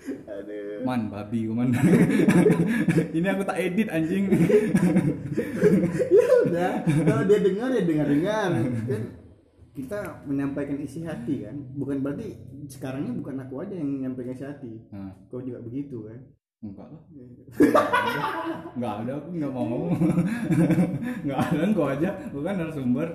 Aduh 0.36 0.69
man 0.84 1.12
babi 1.12 1.46
man. 1.50 1.70
Ini 3.16 3.26
aku 3.32 3.42
tak 3.44 3.58
edit 3.60 3.88
anjing. 3.88 4.30
Ya 6.10 6.28
udah 6.46 6.72
kalau 6.86 7.22
dia 7.28 7.38
dengar 7.40 7.68
ya 7.74 7.82
dengar 7.84 8.06
dengar 8.08 8.48
kan 8.88 9.02
kita 9.70 9.98
menyampaikan 10.26 10.78
isi 10.82 11.06
hati 11.06 11.46
kan? 11.46 11.56
Bukan 11.78 12.02
berarti 12.02 12.36
sekarangnya 12.68 13.14
bukan 13.16 13.36
aku 13.46 13.62
aja 13.62 13.74
yang 13.78 13.88
menyampaikan 13.88 14.34
isi 14.34 14.44
hati. 14.44 14.72
Nah, 14.90 15.14
kau 15.30 15.40
juga 15.40 15.62
begitu 15.62 16.04
kan? 16.04 16.20
Enggak 16.60 16.86
lah. 16.92 17.02
Nggak 18.76 18.94
ada 19.04 19.12
aku 19.16 19.28
nggak 19.32 19.54
mau 19.56 19.88
nggak 21.24 21.40
ada 21.40 21.62
kau 21.72 21.88
aja. 21.88 22.10
Aku 22.28 22.38
kan 22.44 22.54
narasumber. 22.60 23.08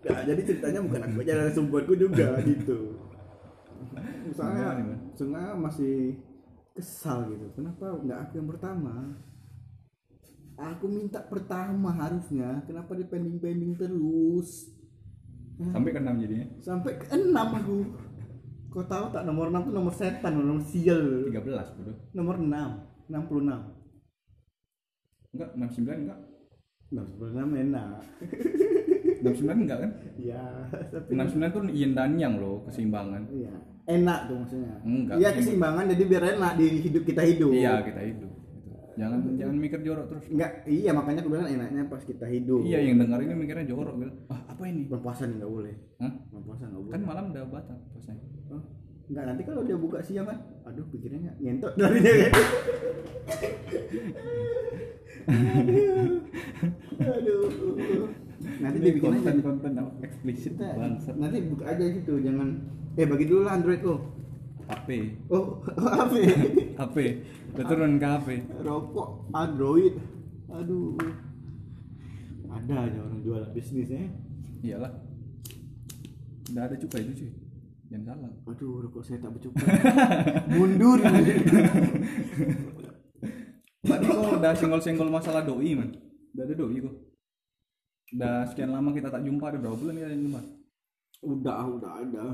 Nah, 0.00 0.24
jadi 0.24 0.40
ceritanya 0.40 0.80
bukan 0.80 1.00
aku 1.04 1.20
aja 1.20 1.52
sumberku 1.52 1.92
juga 1.92 2.40
gitu 2.40 3.09
misalnya 4.30 4.66
misalnya 5.10 5.46
masih 5.58 5.94
kesal 6.74 7.26
gitu. 7.28 7.46
Kenapa 7.58 7.98
nggak 7.98 8.18
aku 8.28 8.32
yang 8.38 8.48
pertama? 8.48 8.94
Aku 10.60 10.86
minta 10.86 11.20
pertama 11.24 11.90
harusnya. 11.96 12.62
Kenapa 12.64 12.94
di 12.94 13.04
pending 13.08 13.42
pending 13.42 13.74
terus 13.74 14.80
sampai 15.60 15.92
ke 15.92 16.00
enam 16.00 16.16
jadinya? 16.16 16.46
Sampai 16.64 16.96
ke 16.96 17.06
enam 17.12 17.48
aku. 17.52 17.76
Kau 18.70 18.86
tahu 18.86 19.10
tak 19.10 19.26
nomor 19.26 19.50
enam 19.50 19.66
tuh 19.66 19.74
nomor 19.74 19.92
setan 19.92 20.38
nomor 20.38 20.62
sial? 20.62 21.28
13 21.28 21.76
bodoh. 21.76 21.96
Nomor 22.14 22.36
enam 22.38 22.70
enam 23.10 23.22
puluh 23.26 23.42
enam. 23.44 23.60
Enggak 25.34 25.50
69 25.58 26.06
enggak. 26.06 26.20
Enam 26.94 27.06
puluh 27.18 27.30
enam 27.34 27.50
enak. 27.50 28.00
69 29.26 29.64
enggak 29.66 29.78
kan? 29.84 29.90
Ya 30.16 30.44
tapi 30.70 31.12
69 31.12 31.52
tuh 31.52 31.62
yin 31.74 31.92
dan 31.92 32.16
yang 32.16 32.40
loh 32.40 32.64
keseimbangan. 32.64 33.28
Iya 33.28 33.52
enak 33.86 34.18
tuh 34.28 34.36
maksudnya. 34.40 34.74
Enggak. 34.84 35.16
iya 35.20 35.28
keseimbangan 35.32 35.84
jadi 35.96 36.04
biar 36.04 36.24
enak 36.36 36.52
di 36.58 36.66
hidup 36.84 37.02
kita 37.06 37.22
hidup. 37.24 37.50
Iya 37.52 37.72
kita 37.84 38.00
hidup 38.04 38.30
gitu. 38.30 38.68
jangan 39.00 39.18
jangan 39.38 39.56
mikir 39.56 39.80
jorok 39.80 40.06
terus. 40.12 40.24
Enggak 40.28 40.50
iya 40.68 40.90
makanya 40.92 41.20
bilang 41.24 41.48
enaknya 41.48 41.82
pas 41.88 42.02
kita 42.04 42.26
hidup. 42.28 42.60
Iya 42.66 42.78
yang 42.84 42.96
dengar 43.00 43.18
ini 43.24 43.34
mikirnya 43.38 43.66
jorok 43.70 43.94
gitu. 44.02 44.12
Ah 44.28 44.40
apa 44.50 44.62
ini? 44.68 44.84
Bulan 44.90 45.02
puasa 45.04 45.22
nih 45.24 45.36
nggak 45.40 45.52
boleh. 45.52 45.74
Hah? 46.02 46.12
bulan 46.28 46.44
puasa 46.44 46.62
nggak 46.68 46.82
boleh. 46.82 46.92
Kan 46.92 47.02
malam 47.06 47.24
udah 47.32 47.42
batal 47.48 47.76
puasanya. 47.94 48.24
Enggak 49.10 49.24
nanti 49.26 49.42
kalau 49.42 49.62
dia 49.66 49.74
buka 49.74 49.98
siang 50.06 50.26
kan 50.28 50.38
aduh 50.68 50.86
pikirnya 50.92 51.18
nggak 51.30 51.36
ngentot 51.42 51.74
dari 51.78 51.98
dia. 51.98 52.30
Aduh 57.00 57.46
aduh 57.48 58.08
nanti 58.40 58.76
dia 58.80 58.92
bikin 58.96 59.20
aja. 59.20 59.32
konten 59.44 59.72
eksplisit 60.00 60.56
bangsat 60.56 61.16
nanti 61.20 61.44
buka 61.44 61.64
aja 61.68 61.84
situ 61.92 62.14
jangan. 62.24 62.48
Eh 62.96 63.06
bagi 63.06 63.28
dulu 63.28 63.44
lah 63.44 63.60
android 63.60 63.84
lo 63.84 63.96
HP 64.70 64.88
oh 65.28 65.60
apa 65.66 66.16
HP 66.78 66.96
udah 67.52 67.64
turun 67.68 68.00
ke 68.00 68.06
HP 68.08 68.28
rokok 68.64 69.08
android. 69.36 69.94
Aduh. 70.50 70.98
Ada 72.50 72.74
aja 72.90 72.98
orang 72.98 73.20
jual 73.22 73.42
bisnisnya 73.54 74.10
iyalah. 74.64 74.90
Udah 76.50 76.62
ada 76.66 76.74
cukai 76.74 77.06
itu 77.06 77.12
cuy. 77.22 77.30
Jangan 77.90 78.02
salah. 78.08 78.32
Aduh 78.48 78.88
rokok 78.88 79.02
saya 79.04 79.18
tak 79.20 79.36
bercukup 79.36 79.66
mundur. 80.56 80.98
Tadi 83.80 84.06
kok 84.06 84.32
udah 84.38 84.52
senggol-senggol 84.56 85.08
masalah 85.12 85.42
doi 85.44 85.76
man? 85.76 85.92
Udah 86.34 86.44
ada 86.46 86.54
doi 86.56 86.78
kok 86.80 87.09
udah 88.10 88.34
sekian 88.50 88.70
lama 88.74 88.90
kita 88.90 89.08
tak 89.08 89.22
jumpa 89.22 89.44
ada 89.50 89.58
berapa 89.62 89.76
bulan 89.78 89.94
kita 89.98 90.08
tak 90.10 90.20
jumpa? 90.20 90.40
Udah 91.20 91.60
udah 91.68 91.92
ada. 92.02 92.26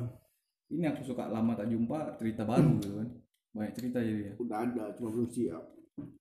Ini 0.73 0.85
aku 0.91 1.03
suka 1.07 1.31
lama 1.31 1.53
tak 1.55 1.69
jumpa 1.71 2.19
cerita 2.19 2.43
baru 2.43 2.77
gitu 2.81 2.97
kan. 2.99 3.09
Banyak 3.55 3.73
cerita 3.77 3.99
jadi 4.03 4.21
ya. 4.31 4.33
Udah 4.41 4.59
ada 4.65 4.83
cuma 4.97 5.09
belum 5.13 5.29
siap. 5.31 5.65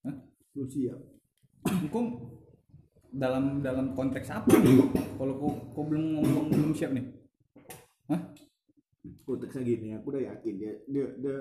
Hah? 0.06 0.16
belum 0.56 0.70
siap. 0.72 1.00
Kok 1.66 2.06
dalam 3.16 3.64
dalam 3.64 3.96
konteks 3.96 4.28
apa 4.32 4.52
kalau 5.16 5.34
kok 5.40 5.56
kok 5.72 5.86
belum 5.88 6.04
ngomong 6.20 6.46
belum 6.52 6.72
siap 6.76 6.92
nih? 6.92 7.06
Hah? 8.12 8.22
konteksnya 9.26 9.62
gini 9.66 9.88
aku 9.98 10.14
udah 10.14 10.24
yakin 10.34 10.54
dia 10.58 10.74
dia, 10.86 11.06
dia 11.18 11.38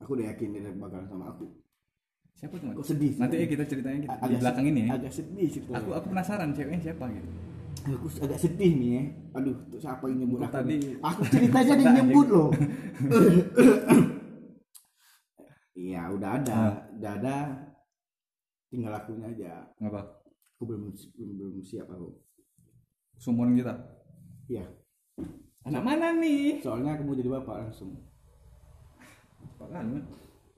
aku 0.00 0.10
udah 0.16 0.26
yakin 0.32 0.48
dia 0.56 0.72
bakal 0.76 1.04
sama 1.08 1.32
aku 1.32 1.46
siapa 2.40 2.56
tuh 2.56 2.72
kok 2.72 2.86
sedih 2.88 3.12
nanti 3.20 3.36
ya 3.36 3.46
kita 3.46 3.64
ceritanya 3.68 3.98
kita, 4.00 4.16
di 4.16 4.24
Agak 4.24 4.40
belakang 4.40 4.64
se- 4.64 4.70
ini 4.72 4.80
ya. 4.80 4.88
agak 4.96 5.12
sedih 5.12 5.48
ceritanya 5.52 5.76
aku 5.76 5.90
aku 5.92 6.06
penasaran 6.08 6.48
ceweknya 6.56 6.80
siapa 6.80 7.04
gitu. 7.12 7.28
Aku 7.80 8.06
agak 8.24 8.38
sedih 8.40 8.72
nih 8.80 8.90
ya. 8.96 9.04
Aduh 9.36 9.56
tuh 9.68 9.80
siapa 9.80 10.04
yang 10.08 10.18
nyebut 10.24 10.38
aku 10.40 10.52
tadi 10.56 10.78
aku 11.04 11.20
cerita 11.28 11.56
aja 11.60 11.72
dia 11.76 11.92
nyebut 12.00 12.26
loh. 12.32 12.48
iya 15.84 16.02
udah 16.08 16.30
ada. 16.40 16.56
Ah. 16.56 16.72
udah 16.96 17.12
ada. 17.20 17.36
Tinggal 18.72 18.92
akunya 18.96 19.28
aja. 19.28 19.52
Ngapa? 19.76 20.00
Aku 20.56 20.64
belum 20.64 20.92
belum, 20.92 21.30
belum 21.36 21.60
siap 21.60 21.92
aku. 21.92 22.08
Sumuran 23.20 23.52
kita? 23.52 23.76
Iya. 24.48 24.64
Anak 25.68 25.82
mana 25.84 26.16
nih? 26.16 26.64
Soalnya 26.64 26.96
aku 26.96 27.04
mau 27.04 27.16
jadi 27.16 27.28
bapak 27.28 27.68
langsung. 27.68 28.00
Kali 29.60 29.76
man 29.92 30.02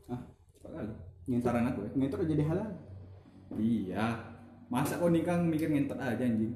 ah 0.08 0.20
cepat 0.54 0.70
kali 0.78 0.94
ngentot 1.22 1.54
saran 1.54 1.70
aku 1.70 1.80
ya 1.86 1.90
ngentot 1.94 2.18
udah 2.18 2.30
jadi 2.34 2.44
halal. 2.50 2.68
Iya. 3.54 4.06
Masa 4.72 4.96
kau 4.98 5.12
nikah 5.12 5.36
mikir 5.38 5.68
ngentot 5.70 5.98
aja 6.00 6.24
anjing? 6.24 6.54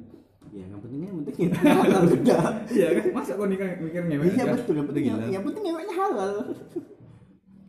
Ya 0.54 0.62
yang 0.66 0.78
pentingnya 0.78 1.10
yang 1.10 1.18
penting 1.22 1.50
halal 1.54 2.02
udah 2.16 2.44
iya 2.70 2.86
kan? 2.98 3.04
Masa 3.14 3.32
kau 3.38 3.46
nikah 3.46 3.68
mikir 3.78 4.02
ngewek 4.10 4.26
iya 4.34 4.44
betul. 4.50 4.74
Yang 4.74 4.86
penting 4.90 5.04
gila. 5.06 5.24
yang 5.30 5.44
penting 5.46 5.62
ngeweknya 5.70 5.94
halal. 5.94 6.32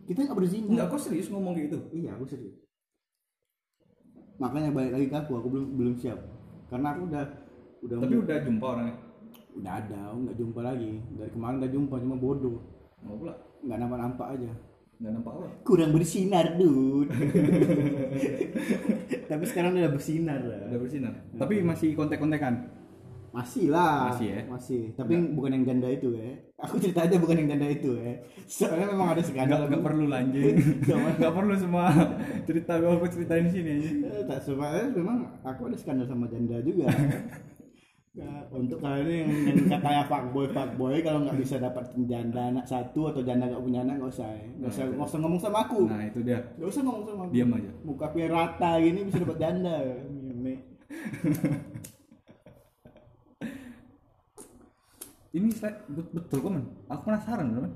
Kita 0.07 0.19
nggak 0.23 0.37
berzina 0.39 0.65
enggak 0.73 0.87
kau 0.89 0.99
serius 1.01 1.27
ngomong 1.29 1.53
gitu? 1.59 1.77
Iya 1.93 2.17
aku 2.17 2.25
serius. 2.25 2.57
Makanya 4.41 4.69
balik 4.73 4.91
lagi 4.97 5.05
ke 5.09 5.17
aku. 5.17 5.31
Aku 5.37 5.47
belum 5.53 5.67
belum 5.77 5.93
siap. 6.01 6.17
Karena 6.71 6.97
aku 6.97 7.13
udah 7.13 7.23
udah 7.85 7.95
tapi 8.01 8.15
udah 8.17 8.37
jumpa 8.41 8.65
orangnya? 8.65 8.95
Udah 9.53 9.73
ada. 9.85 10.01
Nggak 10.17 10.37
jumpa 10.37 10.59
lagi. 10.65 10.91
Dari 11.13 11.29
kemarin 11.29 11.55
udah 11.61 11.69
jumpa 11.69 11.95
cuma 12.01 12.15
bodoh. 12.17 12.57
Mau 13.05 13.21
pula? 13.21 13.37
Nggak 13.61 13.77
nampak 13.85 13.99
nampak 14.01 14.27
aja 14.33 14.51
nggak 14.97 15.11
nampak 15.13 15.33
apa? 15.37 15.47
Kurang 15.61 15.91
bersinar 15.93 16.57
dude. 16.57 17.09
Tapi 19.29 19.43
sekarang 19.45 19.77
udah 19.77 19.93
bersinar 19.93 20.39
lah. 20.41 20.59
Udah 20.73 20.79
bersinar? 20.81 21.13
Tapi 21.37 21.61
masih 21.61 21.93
kontek-kontekan? 21.93 22.73
Masih 23.29 23.69
lah. 23.69 24.09
Masih 24.09 24.27
ya? 24.33 24.41
masih. 24.49 24.81
Tapi 24.97 25.13
bukan 25.37 25.53
yang 25.53 25.63
janda 25.69 25.87
itu 25.93 26.17
ya 26.17 26.47
aku 26.57 26.81
cerita 26.81 27.05
aja 27.05 27.21
bukan 27.21 27.45
yang 27.45 27.53
janda 27.53 27.69
itu 27.69 27.93
ya 28.01 28.17
soalnya 28.49 28.89
memang 28.89 29.13
ada 29.13 29.21
skandal 29.21 29.69
nggak 29.69 29.83
perlu 29.85 30.09
lanjut 30.09 30.57
nggak 31.21 31.33
perlu 31.37 31.53
semua 31.53 31.93
cerita 32.49 32.81
gue 32.81 32.91
aku 32.97 33.05
ceritain 33.13 33.45
di 33.45 33.51
sini 33.53 33.69
aja 33.77 33.89
Eh, 34.09 34.23
tak 34.25 34.39
sebenarnya 34.41 34.89
memang 34.97 35.37
aku 35.45 35.69
ada 35.69 35.77
skandal 35.77 36.09
sama 36.09 36.25
janda 36.25 36.57
juga 36.65 36.89
Ya, 38.17 38.49
untuk 38.49 38.81
kalian 38.81 39.29
yang, 39.29 39.45
yang 39.45 39.77
katanya 39.77 40.01
fuckboy 40.09 40.49
fuckboy 40.49 41.05
kalau 41.05 41.21
nggak 41.21 41.37
bisa 41.37 41.61
dapat 41.61 41.85
janda 42.09 42.49
anak 42.49 42.65
satu 42.65 43.13
atau 43.13 43.21
janda 43.21 43.45
nggak 43.45 43.61
punya 43.61 43.85
anak 43.85 44.01
nggak 44.01 44.09
usah 44.09 44.25
ya. 44.25 44.41
nggak 44.57 44.73
usah 44.73 44.89
nggak 44.89 45.05
usah 45.05 45.21
ngomong 45.21 45.37
sama 45.37 45.69
aku. 45.69 45.85
Nah 45.85 46.01
itu 46.01 46.25
dia. 46.25 46.41
Nggak 46.57 46.65
usah 46.65 46.81
ngomong 46.81 47.05
sama 47.05 47.29
aku. 47.29 47.37
Diam 47.37 47.53
aja. 47.53 47.69
Muka 47.85 48.09
aku 48.09 48.17
yang 48.17 48.33
rata 48.33 48.81
gini 48.81 49.05
bisa 49.05 49.21
dapat 49.21 49.37
janda. 49.37 49.85
Meme. 50.09 50.57
ini 55.37 55.53
saya 55.53 55.77
bet- 55.85 56.09
betul 56.09 56.41
kok 56.41 56.57
man? 56.57 56.65
Aku 56.89 57.05
penasaran 57.05 57.53
man. 57.53 57.69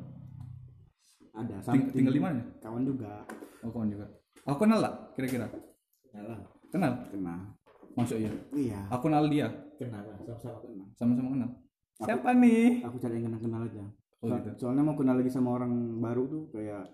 Ada 1.37 1.69
Ting- 1.69 1.93
tinggal 1.93 2.17
di 2.17 2.23
mana? 2.25 2.41
kawan 2.65 2.81
juga. 2.81 3.29
Oh 3.61 3.69
kawan 3.69 3.93
juga. 3.93 4.09
Aku 4.49 4.57
kenal 4.57 4.81
lah 4.81 5.05
kira-kira? 5.13 5.45
Yalah, 6.17 6.41
kenal? 6.73 6.97
Kenal. 7.13 7.53
Masuk 7.93 8.17
iya 8.17 8.33
iya. 8.57 8.89
Aku 8.89 9.05
kenal 9.05 9.29
dia 9.29 9.69
kenal 9.81 10.03
lah 10.03 10.17
sama-sama 10.21 10.57
kenal. 10.61 10.87
Sama-sama 10.93 11.29
kenal? 11.31 11.49
Aku- 11.51 12.05
siapa 12.05 12.29
nih? 12.35 12.65
aku 12.81 12.95
cari 12.97 13.13
yang 13.15 13.25
kenal 13.27 13.41
kenal 13.41 13.61
aja. 13.63 13.83
Oh 14.21 14.27
So- 14.27 14.37
gitu. 14.37 14.49
soalnya 14.59 14.83
mau 14.83 14.93
kenal 14.93 15.15
lagi 15.15 15.29
sama 15.29 15.49
orang 15.51 15.71
baru 15.97 16.23
tuh 16.25 16.43
kayak 16.51 16.85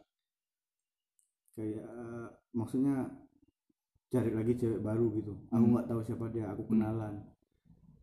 kayak 1.51 1.83
eh, 1.83 2.27
maksudnya 2.51 2.95
cari 4.07 4.31
lagi 4.31 4.53
cewek 4.55 4.79
baru 4.79 5.11
gitu. 5.13 5.33
Aku 5.49 5.59
Hmm. 5.59 5.71
nggak 5.73 5.87
tahu 5.87 6.01
siapa 6.01 6.25
dia 6.29 6.47
aku 6.47 6.63
kenalan. 6.65 7.27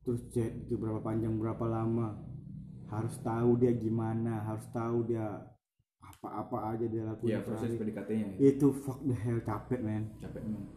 Terus 0.03 0.21
chat 0.29 0.53
itu 0.53 0.77
berapa 0.77 1.01
panjang 1.01 1.33
berapa 1.35 1.65
lama? 1.65 2.21
Harus 2.87 3.17
tahu 3.19 3.57
dia 3.57 3.73
gimana 3.73 4.45
harus 4.45 4.69
tahu 4.69 5.03
dia 5.05 5.25
apa-apa 5.99 6.77
aja 6.77 6.85
dia 6.85 7.03
lakuin 7.03 7.33
Iya 7.33 7.41
proses 7.41 7.65
sehari. 7.67 7.81
PDKT-nya 7.81 8.27
ya. 8.31 8.37
itu 8.45 8.67
fuck 8.75 9.01
the 9.03 9.17
hell 9.17 9.41
capek 9.41 9.81
men. 9.81 10.13
Capek 10.19 10.45
memang 10.45 10.69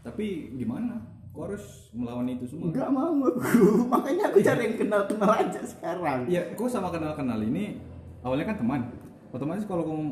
tapi 0.00 0.26
gimana 0.54 1.02
kok 1.36 1.44
harus 1.44 1.64
melawan 1.92 2.24
itu 2.26 2.44
semua 2.46 2.72
nggak 2.72 2.88
mau 2.88 3.12
aku 3.20 3.60
makanya 3.92 4.24
aku 4.26 4.38
cari 4.40 4.62
yang 4.64 4.76
kenal 4.78 5.02
kenal 5.04 5.30
aja 5.30 5.60
sekarang 5.62 6.24
Iya, 6.24 6.56
kok 6.56 6.66
sama 6.66 6.88
kenal-kenal 6.88 7.36
ini 7.38 7.76
awalnya 8.20 8.48
kan 8.48 8.56
teman. 8.56 8.80
Otomatis 9.28 9.62
kalau 9.62 9.84
kamu 9.84 10.04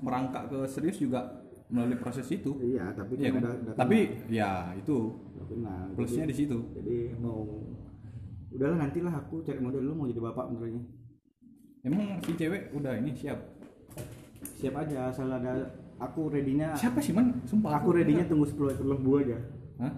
merangkak 0.00 0.48
ke 0.48 0.58
serius 0.64 0.96
juga 0.96 1.20
melalui 1.68 1.94
proses 1.94 2.24
itu. 2.26 2.56
iya 2.58 2.88
tapi 2.90 3.12
Iya 3.14 3.28
kan 3.28 3.42
udah, 3.44 3.52
udah 3.60 3.72
Tapi 3.76 3.98
ya 4.26 4.50
itu 4.72 4.96
kenal, 5.12 5.36
udah 5.36 5.46
kenal. 5.46 5.84
plusnya 5.92 6.24
di 6.24 6.34
situ. 6.34 6.56
jadi 6.72 7.12
mau 7.14 7.44
udahlah 8.48 8.80
nantilah 8.80 9.12
aku 9.14 9.44
cari 9.44 9.60
model 9.60 9.84
dulu 9.84 9.94
mau 9.94 10.08
jadi 10.08 10.22
bapak 10.22 10.48
benernya 10.48 10.80
Emang 11.78 12.18
si 12.20 12.32
cewek 12.34 12.72
udah 12.72 12.96
ini 12.96 13.12
siap. 13.12 13.36
siap 14.56 14.74
aja 14.74 15.12
asal 15.12 15.28
ada 15.28 15.68
aku 15.98 16.26
readynya 16.26 16.72
Siapa 16.72 16.98
sih 16.98 17.12
man? 17.12 17.36
Sumpah 17.44 17.76
aku 17.76 17.92
readynya 17.92 18.24
tunggu 18.24 18.46
10 18.46 18.72
ekor 18.72 18.86
lembu 18.88 19.12
aja 19.20 19.36
Hah? 19.78 19.92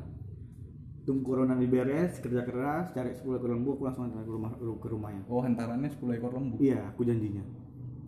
Tunggu 1.00 1.24
corona 1.24 1.54
diberes 1.54 2.18
kerja 2.18 2.42
keras 2.42 2.90
cari 2.90 3.10
10 3.10 3.24
ekor 3.34 3.48
lembu 3.48 3.74
aku 3.74 3.82
langsung 3.84 4.08
ke 4.08 4.20
rumah 4.22 4.50
ke 4.54 4.86
rumahnya 4.86 5.22
Oh, 5.26 5.40
hantarannya 5.40 5.88
10 5.90 6.00
ekor 6.14 6.32
lembu. 6.32 6.56
iya 6.58 6.86
aku 6.86 7.02
janjinya 7.02 7.40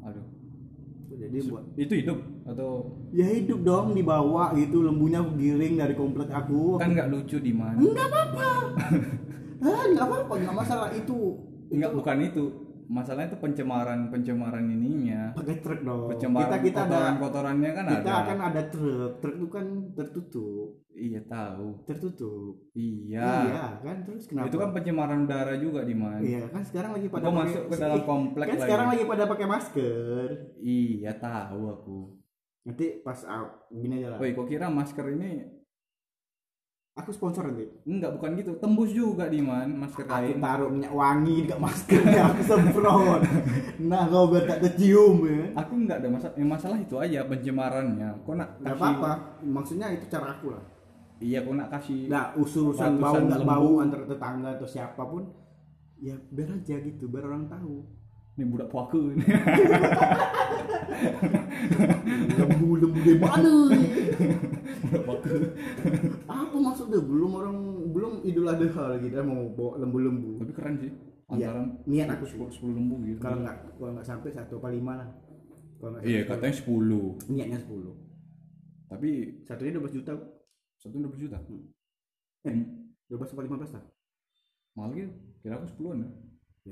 Aduh. 0.02 0.26
jadi 1.12 1.38
buat 1.44 1.64
Itu 1.74 1.92
hidup 1.94 2.18
atau 2.42 2.70
ya 3.10 3.28
hidup 3.28 3.60
dong 3.62 3.92
dibawa 3.92 4.52
gitu 4.54 4.80
lembunya 4.80 5.20
aku 5.20 5.36
giring 5.36 5.76
dari 5.76 5.92
komplek 5.92 6.28
aku 6.28 6.76
kan 6.76 6.90
nggak 6.90 7.08
lucu 7.08 7.36
di 7.36 7.52
mana? 7.52 7.76
enggak 7.76 8.06
apa-apa 8.08 8.48
enggak 9.88 10.06
apa-apa 10.06 10.32
enggak 10.36 10.56
masalah 10.56 10.88
itu 10.90 11.36
Enggak 11.68 11.92
bukan 11.94 12.16
itu. 12.20 12.44
Masalahnya 12.88 13.34
itu 13.34 13.38
pencemaran 13.38 14.10
pencemaran 14.10 14.66
ininya. 14.66 15.30
Pakai 15.34 15.60
truk 15.60 15.80
dong. 15.82 16.10
Pencemaran 16.10 16.48
kita 16.48 16.56
kita 16.62 16.80
ada 16.82 16.88
kotoran 16.88 17.14
kotorannya 17.18 17.70
kan 17.70 17.84
kita 17.86 18.00
ada. 18.02 18.14
akan 18.24 18.38
ada 18.40 18.62
truk. 18.66 19.12
Truk 19.20 19.34
itu 19.38 19.46
kan 19.48 19.66
tertutup. 19.92 20.68
Iya 20.92 21.20
tahu. 21.24 21.68
Tertutup. 21.84 22.54
Iya. 22.72 23.28
Iya 23.48 23.64
kan? 23.80 23.96
Terus 24.04 24.24
kenapa? 24.26 24.46
Itu 24.50 24.56
kan 24.58 24.70
pencemaran 24.72 25.18
udara 25.24 25.54
juga 25.56 25.80
di 25.82 25.94
mana 25.94 26.18
iya 26.20 26.44
kan 26.50 26.62
sekarang 26.62 26.98
lagi 26.98 27.06
pada 27.08 27.24
pakai- 27.24 27.38
masuk 27.38 27.62
ke 27.68 27.76
dalam 27.76 28.02
komplek 28.10 28.46
kan 28.46 28.54
lagi. 28.54 28.64
sekarang 28.66 28.86
lagi 28.90 29.04
pada 29.06 29.24
pakai 29.26 29.46
masker. 29.46 30.28
Iya 30.58 31.12
tahu 31.16 31.62
aku. 31.68 31.98
Nanti 32.62 32.86
pas 33.02 33.18
out 33.26 33.66
gini 33.70 33.98
aja 33.98 34.14
lah. 34.14 34.18
Woi, 34.18 34.32
kok 34.32 34.46
kira 34.46 34.66
masker 34.66 35.06
ini 35.12 35.61
aku 36.92 37.08
sponsor 37.08 37.48
nanti. 37.48 37.64
Enggak 37.88 38.12
bukan 38.20 38.36
gitu. 38.36 38.52
Tembus 38.60 38.92
juga 38.92 39.32
di 39.32 39.40
man 39.40 39.80
masker 39.80 40.04
aku 40.04 40.12
kain 40.12 40.38
taruh 40.40 40.68
minyak 40.68 40.92
wangi 40.92 41.48
di 41.48 41.54
maskernya 41.56 42.22
aku 42.32 42.40
semprot 42.44 43.20
nah 43.82 44.06
kau 44.06 44.28
biar 44.28 44.44
tak 44.44 44.58
tercium 44.60 45.24
ya. 45.24 45.56
Aku 45.64 45.72
enggak 45.80 46.04
ada 46.04 46.08
masalah. 46.12 46.34
Yang 46.36 46.50
masalah 46.52 46.78
itu 46.78 46.96
aja 47.00 47.18
pencemarannya. 47.24 48.08
Kok 48.22 48.34
nak 48.36 48.48
kasih 48.60 48.76
apa-apa. 48.76 49.12
Maksudnya 49.40 49.86
itu 49.96 50.04
cara 50.12 50.36
aku 50.36 50.52
lah. 50.52 50.64
Iya 51.22 51.38
kok 51.46 51.54
nak 51.54 51.70
kasih 51.70 52.10
nah 52.10 52.34
usul-usulan 52.34 52.98
bau 52.98 53.14
Ratusan 53.14 53.24
nggak 53.30 53.40
lembu. 53.40 53.52
bau 53.54 53.72
antara 53.78 54.04
tetangga 54.04 54.48
atau 54.58 54.66
siapa 54.66 55.02
pun 55.06 55.22
ya 56.02 56.18
biar 56.34 56.50
aja 56.60 56.76
gitu 56.82 57.08
biar 57.08 57.24
orang 57.30 57.46
tahu. 57.48 57.86
Ini 58.32 58.48
budak 58.48 58.72
puaka 58.72 58.96
ini. 58.96 59.28
Lembu 62.32 62.80
lembu 62.80 62.98
dari 63.04 63.20
mana? 63.20 63.44
Budak 64.88 65.02
puaka 65.04 65.30
belum 67.00 67.30
orang 67.38 67.56
belum 67.94 68.12
idul 68.26 68.48
adha 68.50 68.84
lagi 68.92 69.08
dia 69.08 69.22
mau 69.24 69.48
bawa 69.54 69.80
lembu-lembu. 69.80 70.42
Tapi 70.44 70.52
keren 70.52 70.76
sih 70.76 70.92
Iya, 71.32 71.48
antara 71.48 71.64
niat 71.88 72.08
aku 72.12 72.24
10 72.28 72.76
lembu 72.76 73.00
gitu. 73.08 73.16
Kalau 73.24 73.40
nggak 73.40 73.56
kalau 73.80 73.92
nggak 73.96 74.04
sampai 74.04 74.30
satu 74.36 74.60
apa 74.60 74.68
lima 74.68 74.92
lah. 75.00 75.08
Iya 76.04 76.28
sampai 76.28 76.28
katanya 76.28 76.54
10 76.54 76.60
sepuluh. 76.60 77.06
niatnya 77.32 77.58
sepuluh. 77.62 77.94
Tapi 78.92 79.10
satunya 79.48 79.72
12 79.80 79.96
juta 79.96 80.12
satu 80.76 80.92
20 80.92 81.24
juta? 81.24 81.40
Eh. 82.44 82.52
Hmm. 82.52 82.92
12 83.08 83.32
apa 83.32 83.42
15 83.44 83.76
lah 83.76 83.84
mahal 84.72 84.90
gitu 84.96 85.12
kira 85.44 85.60
aku 85.60 85.66
10 85.84 85.92
an 85.92 86.00
ya 86.00 86.08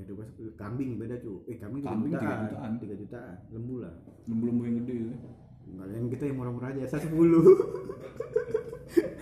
ya 0.01 0.03
12 0.07 0.55
kambing 0.57 0.95
beda 0.97 1.19
cu 1.21 1.43
eh 1.51 1.59
kambing 1.59 1.83
3 1.83 1.91
Kambing 1.91 2.11
jutaan. 2.15 2.39
3 2.39 2.49
jutaan. 2.49 2.71
3 2.79 3.01
jutaan 3.03 3.35
lembu 3.51 3.75
lah. 3.83 3.93
Lembu-lembu 4.25 4.61
yang 4.65 4.75
gede 4.81 4.93
gitu 4.95 5.15
enggak 5.71 5.87
yang 5.91 6.07
kita 6.09 6.23
yang 6.27 6.37
murah-murah 6.37 6.69
aja 6.71 6.83
saya 6.87 7.01
10 7.07 7.15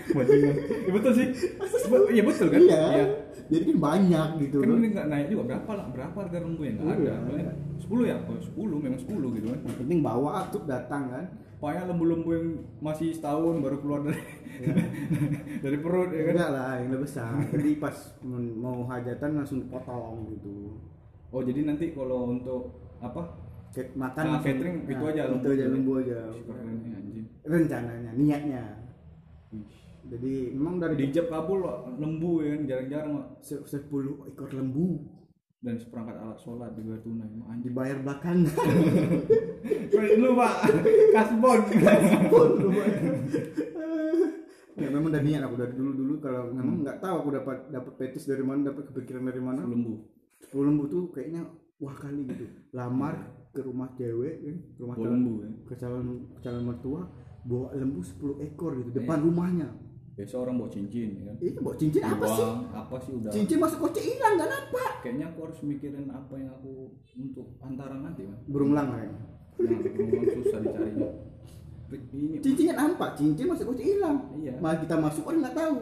bajingan 0.09 0.55
ya 0.57 0.91
betul 0.91 1.11
sih. 1.13 1.27
Iya 2.09 2.23
betul 2.25 2.47
kan? 2.49 2.61
Iya. 2.65 2.85
Jadi 3.49 3.63
kan 3.65 3.77
banyak 3.77 4.27
gitu 4.45 4.57
kan 4.61 4.77
ini 4.77 4.87
nggak 4.89 5.07
naik 5.09 5.27
juga. 5.29 5.43
Berapa 5.45 5.71
lah? 5.77 5.85
Berapa 5.93 6.17
harga 6.25 6.37
lembu 6.41 6.61
yang 6.65 6.75
nggak 6.81 6.97
Iya. 6.97 7.13
ada. 7.17 7.53
10 7.77 8.09
ya? 8.09 8.17
Oh 8.25 8.37
10 8.37 8.81
memang 8.81 8.99
10 8.99 9.29
gitu 9.37 9.47
kan? 9.49 9.59
Yang 9.65 9.77
penting 9.77 9.99
bawa 10.01 10.49
tuh 10.49 10.65
datang 10.65 11.03
kan. 11.09 11.25
Pokoknya 11.59 11.91
lembu-lembu 11.91 12.29
yang 12.31 12.47
masih 12.79 13.11
setahun 13.11 13.59
baru 13.59 13.77
keluar 13.83 13.99
dari 14.01 14.21
dari 15.65 15.77
perut 15.77 16.09
ya 16.09 16.23
kan? 16.25 16.33
Enggak 16.33 16.51
lah 16.55 16.71
yang 16.79 16.89
lebih 16.89 17.03
besar. 17.05 17.33
Jadi 17.51 17.69
pas 17.77 17.95
mau 18.57 18.77
hajatan 18.87 19.29
langsung 19.37 19.59
potong 19.69 20.25
gitu. 20.33 20.73
Oh 21.29 21.41
jadi 21.45 21.69
nanti 21.69 21.93
kalau 21.93 22.33
untuk 22.33 22.73
apa 22.97 23.29
Makan 23.69 24.23
Nah, 24.25 24.41
catering 24.41 24.77
itu 24.83 24.97
nah, 24.97 25.11
aja 25.13 25.21
itu 25.23 25.33
lembu. 25.37 25.49
aja 25.53 25.65
lembu 25.69 25.91
aja. 26.01 26.17
Keren 26.41 26.75
nih 26.81 26.91
anjing. 26.91 27.25
Rencananya 27.45 28.11
niatnya. 28.17 28.63
Jadi 30.09 30.33
memang 30.57 30.81
dari 30.81 30.95
di 30.97 31.13
Jab 31.13 31.29
Kabul 31.29 31.61
lembu 31.95 32.41
ya 32.41 32.57
kan 32.57 32.61
jarang-jarang 32.65 33.11
Wak. 33.13 33.27
se- 33.39 33.61
10 33.61 34.25
ekor 34.25 34.49
lembu. 34.49 35.05
Dan 35.59 35.75
seperangkat 35.75 36.15
alat 36.15 36.39
sholat 36.39 36.71
dibayar 36.73 37.03
tunai 37.03 37.27
anjing. 37.45 37.69
Dibayar 37.69 37.97
Keren 39.91 40.17
lu 40.23 40.31
pak. 40.33 40.53
Kasbon 41.13 41.59
ya 44.79 44.87
memang 44.87 45.11
dari 45.11 45.27
niat 45.27 45.43
aku 45.43 45.59
dari 45.59 45.75
dulu 45.75 45.91
dulu 45.91 46.13
kalau 46.23 46.55
memang 46.55 46.87
nggak 46.87 47.03
tahu 47.03 47.15
aku 47.19 47.29
dapat 47.35 47.67
dapat 47.67 47.93
petis 47.99 48.23
dari 48.23 48.39
mana 48.39 48.71
dapat 48.71 48.87
kepikiran 48.87 49.27
dari 49.27 49.41
mana. 49.43 49.61
Lembu. 49.61 50.07
Sepuluh 50.39 50.71
lembu 50.71 50.87
tuh 50.87 51.03
kayaknya 51.11 51.43
wah 51.77 51.91
kali 51.93 52.23
gitu. 52.25 52.47
Lamar 52.71 53.19
ke 53.49 53.59
rumah 53.65 53.89
cewek 53.97 54.35
kan 54.45 54.57
ke 54.61 54.79
rumah 54.85 54.95
calon 54.95 55.11
lembu 55.17 55.33
ya 55.41 55.49
ke 55.65 55.73
calon 55.77 56.05
ke 56.37 56.39
calon 56.45 56.63
mertua 56.69 57.01
bawa 57.47 57.67
lembu 57.73 58.01
10 58.03 58.45
ekor 58.45 58.71
gitu 58.77 58.89
depan 58.93 59.23
rumahnya. 59.23 59.69
Biasa 60.19 60.35
orang 60.35 60.59
bawa 60.59 60.69
cincin 60.69 61.15
ya 61.15 61.23
kan? 61.31 61.35
Ini 61.39 61.59
bawa 61.63 61.75
cincin 61.79 62.03
apa 62.03 62.25
sih? 62.27 62.43
Uang 62.43 62.59
apa 62.75 62.95
sih 62.99 63.11
udah. 63.15 63.31
Cincin 63.31 63.57
masuk 63.57 63.79
kocek 63.87 64.03
hilang 64.03 64.33
nggak 64.35 64.49
nampak. 64.51 64.91
Kayaknya 64.99 65.25
aku 65.31 65.39
harus 65.47 65.59
mikirin 65.63 66.07
apa 66.11 66.33
yang 66.35 66.51
aku 66.59 66.91
untuk 67.15 67.47
antara 67.63 67.95
nanti 67.95 68.27
kan 68.27 68.37
burung 68.51 68.75
lang 68.75 68.91
kayaknya 68.91 69.23
yang 69.59 70.07
belum 70.07 70.23
susah 70.39 70.59
dicarinya 70.63 71.09
ini 71.89 72.37
cincinnya 72.39 72.75
nampak 72.77 73.17
cincin 73.17 73.49
masuk 73.49 73.73
kocek 73.73 73.85
hilang. 73.97 74.17
Iya. 74.37 74.61
Malah 74.61 74.77
kita 74.77 74.95
masuk 75.01 75.23
orang 75.25 75.41
nggak 75.41 75.57
tahu. 75.57 75.77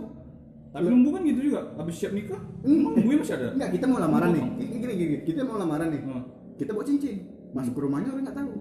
Tapi 0.71 0.85
lembu 0.87 1.09
kan 1.15 1.21
gitu 1.25 1.39
juga 1.51 1.61
habis 1.75 1.95
siap 1.97 2.11
nikah 2.13 2.39
emang 2.63 2.93
lembunya 2.95 3.17
masih 3.23 3.35
ada? 3.39 3.47
Enggak, 3.55 3.69
kita 3.75 3.85
mau 3.89 3.99
lamaran 3.99 4.29
nih. 4.35 4.43
Gini, 4.61 4.75
gini, 4.77 4.93
gini. 4.93 5.15
Kita 5.25 5.41
mau 5.43 5.57
lamaran 5.57 5.87
nih. 5.91 6.01
Hmm. 6.05 6.23
Kita 6.55 6.69
bawa 6.71 6.85
cincin. 6.85 7.17
Masuk 7.51 7.73
ke 7.73 7.81
rumahnya 7.81 8.09
orang 8.09 8.25
nggak 8.25 8.39
tahu. 8.39 8.53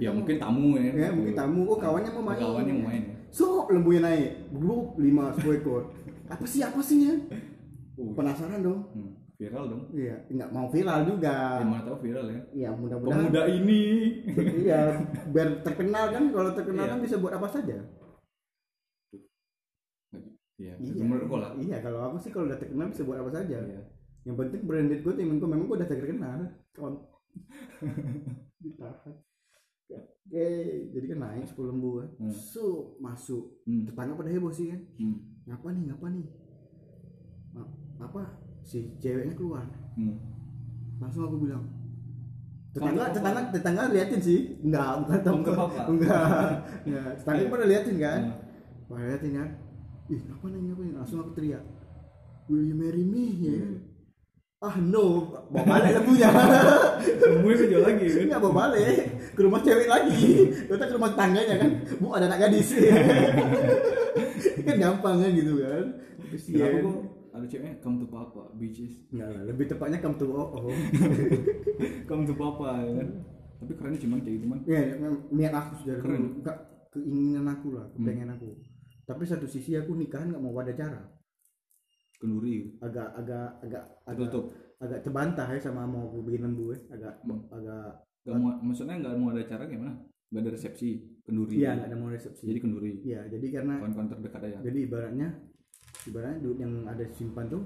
ya 0.00 0.08
mungkin 0.08 0.36
tamu 0.36 0.80
ya 0.80 0.90
Ya, 0.96 1.08
mungkin 1.12 1.34
tamu. 1.34 1.60
Oh, 1.66 1.76
kawannya 1.76 2.08
mau 2.10 2.24
main. 2.24 2.40
kawannya 2.40 2.72
mau 2.74 2.86
main 2.88 3.02
ya 3.04 3.14
So, 3.28 3.68
lembunya 3.68 4.00
naik. 4.00 4.28
Grup 4.50 4.96
5 4.96 5.36
10 5.38 5.60
ekor. 5.60 5.82
Apa 6.26 6.42
sih 6.42 6.60
apa 6.60 6.80
sih 6.80 7.04
ya? 7.04 7.14
Penasaran 7.94 8.58
dong. 8.60 8.80
hmm, 8.90 9.12
viral 9.36 9.64
dong 9.68 9.82
Iya, 9.92 10.16
enggak 10.26 10.48
mau 10.50 10.66
viral 10.66 11.04
juga. 11.04 11.36
ya 11.56 11.62
mana 11.62 11.82
tahu 11.82 11.96
viral 12.00 12.26
ya 12.26 12.40
Iya, 12.50 12.68
mudah-mudahan. 12.72 13.28
pemuda 13.28 13.42
ini 13.46 13.82
iya, 14.64 14.80
biar 15.26 15.48
terkenal 15.60 16.04
kan. 16.08 16.24
Kalau 16.28 16.50
terkenal 16.54 16.84
Iya. 16.84 16.92
kan 16.92 17.00
bisa 17.00 17.16
buat 17.16 17.32
apa 17.34 17.46
saja. 17.46 17.76
iya 20.56 20.74
Iya. 20.76 20.92
menurut 20.98 21.28
lah 21.34 21.52
Iya, 21.56 21.80
kalau 21.80 22.00
aku 22.04 22.16
sih 22.18 22.30
kalau 22.30 22.44
udah 22.46 22.56
terkenal 22.56 22.88
bisa 22.88 23.04
buat 23.04 23.18
apa 23.18 23.30
saja. 23.30 23.58
Iya. 23.58 23.80
Yang 24.22 24.36
penting 24.38 24.62
branded 24.64 25.00
gue 25.00 25.12
temen 25.14 25.36
gue 25.36 25.48
memang 25.48 25.66
gue 25.66 25.76
udah 25.76 25.88
terkenal. 25.88 26.40
Ditahan. 28.62 29.14
Oke, 29.90 30.46
jadi 30.94 31.06
kan 31.10 31.18
naik 31.18 31.50
10 31.50 31.74
lembu 31.74 31.98
kan. 31.98 32.08
Hmm. 32.22 32.30
So, 32.30 32.94
masuk. 33.02 33.58
Hmm. 33.66 33.82
Tetangga 33.82 34.14
pada 34.14 34.30
heboh 34.30 34.52
sih 34.54 34.70
kan. 34.70 34.80
Hmm. 34.96 35.16
Ngapa 35.50 35.68
nih, 35.74 35.84
ngapa 35.90 36.06
nih? 36.14 36.26
Ma- 37.50 37.74
Apa? 38.00 38.22
Si 38.62 38.94
ceweknya 39.02 39.34
keluar. 39.34 39.66
Hmm. 39.98 40.14
Langsung 41.02 41.26
aku 41.26 41.42
bilang, 41.42 41.64
tetangga 42.70 43.10
Kamu 43.10 43.14
tetangga 43.18 43.40
tetangga 43.50 43.82
liatin 43.90 44.20
sih 44.22 44.40
enggak 44.62 45.02
bukan 45.02 45.42
ke 45.42 45.50
bapak? 45.50 45.84
enggak 45.90 46.46
enggak 46.86 47.06
tetangga 47.18 47.44
pada 47.50 47.64
liatin 47.66 47.96
kan 47.98 48.20
Hmm. 48.22 48.34
pada 48.86 49.02
liatin 49.10 49.32
kan 49.34 49.48
ih 50.06 50.22
apa 50.30 50.44
nih 50.50 50.70
apa 50.70 50.82
nih 50.86 50.94
langsung 50.94 51.18
aku 51.18 51.30
teriak 51.34 51.62
will 52.46 52.62
you 52.62 52.78
marry 52.78 53.02
me 53.02 53.26
ya 53.42 53.54
kan? 53.58 53.74
Ah 54.60 54.76
no 54.76 55.32
bawa 55.48 55.64
balik 55.64 56.04
lembunya 56.04 56.28
lembunya 57.32 57.56
kejual 57.64 57.80
lagi. 57.80 58.06
Kan 58.12 58.24
enggak 58.28 58.42
bawa 58.44 58.54
balik. 58.68 58.96
Ke 59.32 59.40
rumah 59.40 59.60
cewek 59.64 59.88
lagi. 59.88 60.52
Kita 60.68 60.84
ke 60.84 60.94
rumah 61.00 61.16
tangganya 61.16 61.64
kan? 61.64 61.70
Bu 61.96 62.12
ada 62.12 62.28
anak 62.28 62.44
gadis. 62.44 62.76
Kan 64.60 64.76
gampang 64.76 65.16
kan? 65.24 65.30
Gitu 65.32 65.64
kan 65.64 65.86
Kesian. 66.28 66.84
kok 66.84 66.98
ada 67.32 67.46
ceweknya? 67.48 67.72
Come 67.80 68.04
to 68.04 68.06
papa 68.12 68.52
bitches. 68.60 69.00
Lah, 69.16 69.48
lebih 69.48 69.64
tepatnya 69.64 69.96
come 70.04 70.20
to 70.20 70.28
oh, 70.28 70.52
oh. 70.52 70.68
come 72.08 72.28
to 72.28 72.36
papa 72.36 72.84
ya 72.84 72.92
kan? 73.00 73.08
Tapi 73.64 73.72
keren 73.80 73.96
sih 73.96 74.08
man 74.12 74.20
kayak 74.20 74.44
gitu 74.44 74.46
man. 74.46 74.60
Ya 74.68 74.80
niat 75.32 75.56
aku 75.56 75.72
sudah 75.80 75.96
Keren. 76.04 76.44
enggak 76.44 76.58
keinginan 76.92 77.48
aku 77.48 77.80
lah 77.80 77.88
kepengen 77.96 78.28
aku. 78.28 78.60
Tapi 79.08 79.24
satu 79.24 79.48
sisi 79.48 79.72
aku 79.72 79.96
nikahan 79.96 80.28
nggak 80.28 80.44
mau 80.44 80.52
ada 80.60 80.76
cara 80.76 81.00
kenduri 82.20 82.76
agak 82.78 83.08
agak 83.16 83.48
agak 83.60 83.84
agak 84.04 84.28
tertutup 84.28 84.44
agak 84.76 84.98
terbantah 85.00 85.48
ya 85.48 85.58
sama 85.58 85.82
mau 85.82 86.06
aku 86.06 86.20
bikin 86.22 86.44
lembu 86.44 86.70
ya 86.70 86.78
agak 86.92 87.14
Hmm. 87.24 87.40
agak 87.50 87.88
Gak 88.20 88.36
mau, 88.36 88.52
maksudnya 88.60 89.00
nggak 89.00 89.16
mau 89.16 89.32
ada 89.32 89.40
acara 89.40 89.64
gimana? 89.64 89.96
Gak 90.28 90.44
ada 90.44 90.50
resepsi, 90.52 90.90
kenduri. 91.24 91.56
iya 91.56 91.72
nggak 91.72 91.88
ada 91.88 91.96
mau 91.96 92.12
resepsi 92.12 92.44
Jadi 92.44 92.58
kenduri. 92.60 92.92
iya 93.02 93.20
jadi 93.26 93.46
karena 93.50 93.80
Kawan-kawan 93.80 94.08
terdekat 94.10 94.40
aja. 94.44 94.58
jadi 94.60 94.78
ibaratnya 94.84 95.28
ibaratnya 96.06 96.38
duit 96.38 96.58
yang 96.60 96.74
ada 96.84 97.04
simpan 97.10 97.48
tuh 97.48 97.64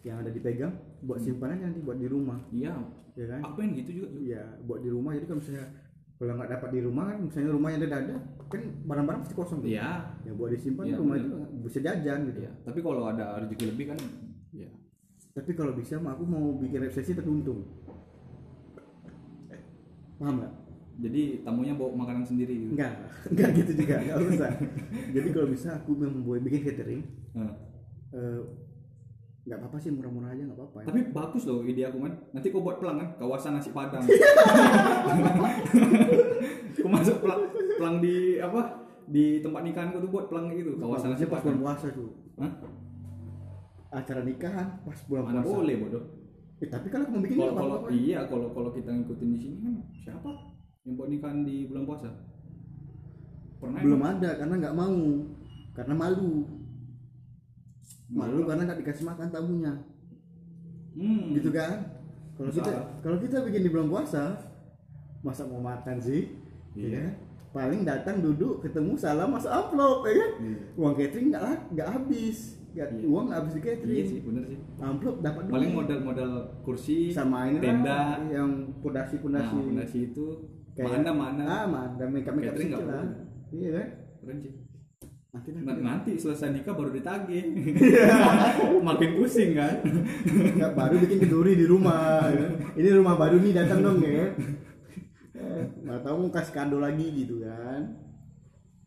yang 0.00 0.16
ada 0.18 0.30
dipegang 0.30 0.72
buat 1.00 1.20
simpanan 1.20 1.60
nanti 1.60 1.80
buat 1.80 1.96
di 1.96 2.08
rumah 2.08 2.40
Iya, 2.48 2.80
ya 3.12 3.26
kan 3.28 3.40
aku 3.44 3.58
yang 3.60 3.72
gitu 3.76 3.90
juga. 3.94 4.08
iya 4.16 4.42
buat 4.64 4.80
di 4.80 4.88
rumah 4.88 5.12
jadi 5.12 5.26
kalau 5.26 5.38
misalnya 5.38 5.66
kalau 6.16 6.32
nggak 6.34 6.50
dapat 6.50 6.68
di 6.72 6.80
rumah 6.80 7.04
kan 7.06 7.18
misalnya 7.20 7.50
rumahnya 7.52 7.78
ada 7.84 7.98
ada 8.00 8.16
kan 8.48 8.60
barang-barang 8.82 9.20
pasti 9.22 9.34
kosong 9.34 9.58
tuh. 9.60 9.68
Iya, 9.68 10.16
ya 10.24 10.32
buat 10.32 10.50
disimpan 10.50 10.84
Iya, 10.84 10.96
rumah 10.96 11.16
itu 11.16 11.28
bisa 11.62 11.78
jajan 11.78 12.18
gitu 12.26 12.40
iya. 12.40 12.52
Tapi 12.62 12.78
kalau 12.80 13.04
ada 13.04 13.36
rezeki 13.38 13.64
lebih 13.68 13.84
kan, 13.92 13.98
ya. 14.50 14.68
tapi 15.30 15.52
kalau 15.52 15.72
bisa 15.72 15.96
mah 15.96 16.12
aku 16.12 16.24
mau 16.24 16.56
bikin 16.56 16.82
resepsi 16.82 17.12
teruntung 17.12 17.62
paham 20.18 20.42
nggak 20.42 20.52
Jadi 20.98 21.46
tamunya 21.46 21.78
bawa 21.78 21.94
makanan 21.94 22.26
sendiri 22.26 22.58
gitu. 22.58 22.74
enggak 22.74 22.90
enggak 23.30 23.50
gitu 23.62 23.72
juga 23.78 23.94
enggak 24.02 24.18
usah 24.18 24.50
jadi 25.14 25.28
kalau 25.30 25.46
bisa 25.46 25.68
aku 25.78 25.90
membuat 25.94 26.42
bikin 26.42 26.60
catering 26.64 27.02
Nah, 27.38 27.54
eh, 28.10 28.40
nggak 29.48 29.64
apa-apa 29.64 29.80
sih 29.80 29.88
murah-murah 29.88 30.36
aja 30.36 30.42
nggak 30.44 30.58
apa-apa 30.60 30.78
ya. 30.84 30.86
Tapi 30.92 31.00
bagus 31.08 31.42
loh 31.48 31.64
ide 31.64 31.82
aku 31.88 31.96
man. 31.96 32.12
Nanti 32.36 32.52
kau 32.52 32.60
buat 32.60 32.76
pelang 32.76 33.00
kan, 33.00 33.08
kawasan 33.16 33.56
nasi 33.56 33.72
padang. 33.72 34.04
kau 36.84 36.90
masuk 36.92 37.16
pelang, 37.24 37.48
pelang 37.80 37.96
di 38.04 38.36
apa? 38.36 38.84
Di 39.08 39.40
tempat 39.40 39.64
nikahan 39.64 39.88
kau 39.96 40.04
tuh 40.04 40.12
buat 40.12 40.28
pelang 40.28 40.52
gitu, 40.52 40.76
kawasan 40.76 41.16
nasi 41.16 41.24
pas 41.24 41.40
bulan 41.40 41.64
puasa 41.64 41.88
tuh 41.88 42.12
Hah? 42.36 42.52
acara 43.88 44.20
nikahan 44.20 44.84
pas 44.84 44.98
bulan 45.08 45.32
Mana 45.32 45.40
puasa 45.40 45.56
boleh 45.56 45.74
bodoh. 45.80 46.04
Eh, 46.58 46.68
tapi 46.68 46.92
kalau 46.92 47.06
mau 47.08 47.20
bikin 47.24 47.40
Kalau 47.40 47.88
iya 47.88 48.20
kalau 48.28 48.52
kalau 48.52 48.70
kita 48.74 48.90
ngikutin 48.92 49.28
di 49.32 49.38
sini 49.40 49.56
kan 49.64 49.74
siapa 50.04 50.28
yang 50.84 51.00
buat 51.00 51.08
nikahan 51.08 51.48
di 51.48 51.64
bulan 51.72 51.88
puasa? 51.88 52.12
Pernah 53.58 53.80
belum 53.80 54.02
ada 54.04 54.30
karena 54.36 54.54
nggak 54.60 54.76
mau 54.76 55.00
karena 55.72 55.94
malu 55.96 56.57
malu 58.08 58.42
karena 58.42 58.64
nggak 58.64 58.80
dikasih 58.80 59.04
makan 59.04 59.28
tamunya 59.28 59.72
Hmm. 60.90 61.30
gitu 61.30 61.50
kan 61.50 61.94
kalau 62.34 62.50
kita 62.50 62.72
kalau 62.98 63.16
kita 63.18 63.36
bikin 63.44 63.62
di 63.62 63.70
bulan 63.70 63.88
puasa 63.88 64.34
masa 65.20 65.44
mau 65.44 65.60
makan 65.60 65.96
sih 65.98 66.34
Iya. 66.72 66.88
ya 66.88 67.00
kan? 67.00 67.12
paling 67.48 67.80
datang 67.82 68.16
duduk 68.18 68.60
ketemu 68.60 68.92
salam 68.94 69.30
masuk 69.30 69.48
amplop 69.48 70.04
ya 70.04 70.14
kan 70.14 70.30
Iya. 70.38 70.56
uang 70.74 70.94
catering 70.94 71.28
nggak 71.28 71.42
nggak 71.70 71.88
habis 71.88 72.38
nggak 72.68 72.88
Iya. 72.92 73.06
uang 73.06 73.26
habis 73.30 73.52
di 73.52 73.62
catering 73.62 73.94
Iya 73.94 74.04
sih, 74.06 74.18
bener 74.20 74.42
sih. 74.44 74.58
amplop 74.78 75.16
dapat. 75.18 75.42
Paling 75.48 75.72
modal-modal 75.72 76.30
kursi 76.60 77.08
sama 77.08 77.48
ini 77.48 77.58
tenda, 77.58 78.20
yang 78.28 78.50
pondasi 78.78 79.16
nah, 79.24 79.48
pondasi 79.48 79.98
itu 80.08 80.26
Kayak- 80.74 81.02
mana 81.02 81.10
mana 81.10 81.42
ah 81.42 81.64
mana 81.66 82.04
makeup 82.06 82.34
makeup 82.34 82.54
nggak 82.54 82.82
lah 82.84 83.06
iya 83.50 83.68
kan 83.72 83.86
keren 84.20 84.38
sih. 84.38 84.52
Nanti 85.28 85.52
nanti 85.52 85.82
nanti 85.84 86.10
selesai 86.16 86.48
nikah 86.50 86.72
baru 86.72 86.90
ditagih. 86.90 87.44
Makin 88.88 89.10
pusing 89.14 89.52
kan. 89.52 89.84
Nggak, 90.56 90.72
baru 90.72 90.94
bikin 90.98 91.18
keduri 91.20 91.52
di 91.52 91.68
rumah 91.68 92.26
ya. 92.32 92.48
ini 92.74 92.88
rumah 92.90 93.14
baru 93.14 93.36
nih 93.36 93.52
datang 93.54 93.80
dong 93.80 94.00
ya 94.00 94.32
Eh, 95.38 95.62
nggak 95.86 96.02
tahu 96.02 96.16
mau 96.18 96.34
kasih 96.34 96.50
kado 96.50 96.82
lagi 96.82 97.14
gitu 97.14 97.38
kan 97.40 97.94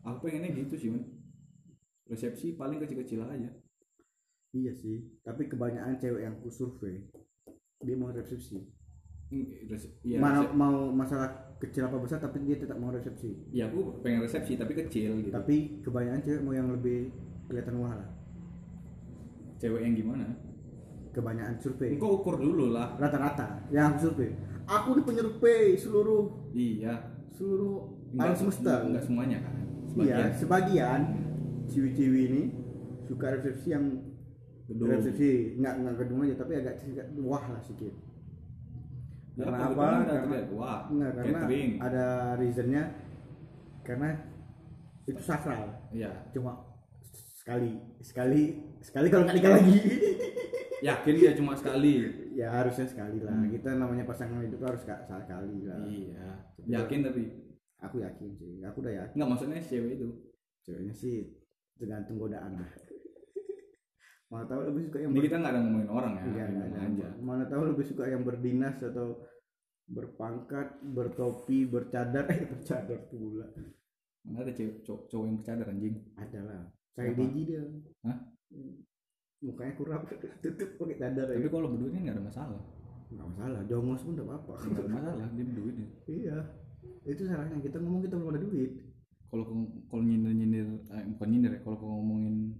Aku 0.04 0.20
pengennya 0.20 0.52
gitu 0.52 0.76
sih, 0.76 0.92
man. 0.92 1.00
Resepsi 2.04 2.52
paling 2.52 2.76
kecil-kecil 2.76 3.22
aja. 3.22 3.48
iya 4.52 4.72
sih 4.76 5.00
tapi 5.24 5.48
kebanyakan 5.48 5.96
cewek 5.96 6.22
yang 6.22 6.36
ku 6.36 6.52
survei 6.52 7.08
dia 7.80 7.96
mau 7.96 8.12
resepsi 8.12 8.60
Iya, 10.02 10.18
mau, 10.18 10.28
resep- 10.34 10.54
mau 10.54 10.74
masalah 10.90 11.28
kecil 11.56 11.82
apa 11.82 11.96
besar 11.96 12.18
tapi 12.18 12.42
dia 12.42 12.54
tetap 12.54 12.76
mau 12.76 12.90
resepsi 12.90 13.32
Iya, 13.48 13.66
aku 13.66 13.98
pengen 14.00 14.20
resepsi 14.20 14.54
tapi 14.54 14.76
kecil 14.76 15.20
gitu. 15.20 15.30
tapi 15.30 15.80
kebanyakan 15.80 16.20
cewek 16.20 16.40
mau 16.40 16.52
yang 16.52 16.68
lebih 16.68 17.08
kelihatan 17.46 17.76
wah 17.78 17.94
lah 17.94 18.08
Cewek 19.56 19.80
yang 19.80 19.94
gimana? 19.94 20.26
kebanyakan 21.10 21.56
survei 21.56 21.92
Engkau 21.92 22.18
ukur 22.18 22.36
dulu 22.36 22.72
lah. 22.72 22.96
rata-rata 22.96 23.68
yang 23.68 23.92
aku 23.92 23.98
survei 24.06 24.32
aku 24.64 24.96
di 24.96 25.02
penyurvei 25.02 25.76
seluruh 25.76 26.24
Iya. 26.50 26.94
seluruh 27.30 27.88
alam 28.14 28.32
semesta 28.34 28.82
Enggak 28.82 29.02
semuanya 29.02 29.38
kan. 29.40 29.54
iya 29.98 30.28
sebagian 30.30 31.00
ciwi-ciwi 31.66 32.20
ini 32.26 32.42
suka 33.02 33.28
resepsi 33.30 33.70
yang 33.70 33.84
Gedung. 34.64 34.88
resepsi 34.90 35.56
nggak 35.56 35.74
nggak 35.78 35.94
gedung 35.98 36.20
aja 36.22 36.34
tapi 36.34 36.52
agak 36.54 36.80
agak 36.82 37.06
wah 37.18 37.44
lah 37.46 37.60
sedikit 37.60 37.92
Ya, 37.92 38.11
karena 39.34 39.56
apa? 39.58 39.66
apa 39.66 39.82
karena 39.82 40.14
terlihat. 40.18 40.46
Wah, 40.52 40.80
nggak 40.86 41.10
karena 41.14 41.38
catering. 41.38 41.70
ada 41.78 42.04
reasonnya 42.36 42.82
karena 43.82 44.08
itu 45.02 45.20
sakral 45.20 45.62
Iya. 45.90 46.12
cuma 46.30 46.52
sekali 47.34 47.74
sekali 48.00 48.42
sekali 48.78 49.06
kalau 49.08 49.24
nggak 49.24 49.36
nikah 49.36 49.52
lagi 49.52 49.74
Yakin 50.82 51.14
dia 51.14 51.32
cuma 51.32 51.54
sekali. 51.54 51.94
ya 52.32 52.50
harusnya 52.50 52.84
sekali 52.84 53.18
lah 53.18 53.30
Hmm. 53.32 53.50
kita 53.50 53.70
namanya 53.72 54.02
pasangan 54.02 54.40
hidup 54.40 54.62
harus 54.62 54.82
ka- 54.82 55.02
sekali 55.04 55.62
lah 55.62 55.78
Iya. 55.84 56.26
Yakin 56.64 57.00
tapi 57.02 57.22
aku 57.78 57.98
yakin 57.98 58.30
sih 58.32 58.58
aku 58.60 58.78
udah 58.80 58.94
yakin 58.96 59.14
enggak 59.14 59.28
maksudnya 59.28 59.58
cewek 59.60 59.96
itu. 59.96 60.08
ceweknya 60.60 60.92
sih 60.92 61.34
tergantung 61.74 62.14
godaan 62.16 62.54
lah 62.54 62.70
mana 64.32 64.44
tahu 64.46 64.60
lebih 64.64 64.82
suka 64.82 64.96
yang 64.98 65.10
Ini 65.10 65.18
ber- 65.18 65.26
kita 65.28 65.36
nggak 65.36 65.52
ada 65.52 65.60
ngomongin 65.60 65.90
orang 65.90 66.12
ya, 66.14 66.24
Iya, 66.24 66.44
iya. 66.48 66.80
aja. 66.80 67.08
mana 67.20 67.44
tahu 67.44 67.62
lebih 67.68 67.84
suka 67.84 68.04
yang 68.06 68.22
berdinas 68.22 68.80
atau 68.80 69.20
berpangkat 69.86 70.66
bertopi 70.88 71.58
bercadar 71.64 72.24
eh 72.32 72.48
bercadar 72.48 73.00
pula 73.06 73.44
Mana 74.22 74.40
ada 74.40 74.54
cewek 74.54 74.80
cowok, 74.80 75.00
cowok 75.06 75.24
yang 75.26 75.36
bercadar 75.36 75.66
anjing. 75.68 75.94
ada 76.14 76.40
lah 76.40 76.60
saya 76.88 77.10
Siapa? 77.10 77.18
Deji 77.20 77.40
dia 77.44 77.62
Hah? 78.02 78.18
mukanya 79.42 79.74
kurang 79.74 80.02
tutup 80.42 80.70
pakai 80.78 80.96
cadar 80.96 81.26
Tapi 81.28 81.42
ya 81.42 81.50
kalau 81.50 81.68
berdua 81.68 81.88
ini 81.90 81.98
nggak 82.00 82.16
ada 82.16 82.24
masalah. 82.24 82.62
nggak 83.12 83.26
masalah 83.28 83.60
jongos 83.66 84.00
pun 84.00 84.12
nggak 84.14 84.24
apa-apa 84.24 84.52
Nggak 84.62 84.80
ada 84.80 84.88
masalah 84.88 85.26
dia 85.28 85.44
berduit. 85.44 85.74
ya. 85.76 85.88
iya 86.08 86.36
itu 87.04 87.22
salahnya 87.26 87.58
kita 87.60 87.76
ngomong 87.76 88.00
kita 88.00 88.14
belum 88.16 88.30
ada 88.30 88.40
duit 88.40 88.72
Kalau 89.26 89.44
kalau 89.88 90.02
nyindir 90.02 90.30
nyindir, 90.30 90.66
eh, 90.88 91.04
bukan 91.10 91.28
nyindir 91.28 91.52
ya. 91.52 91.60
Kalau 91.60 91.76
ngomongin 91.80 92.52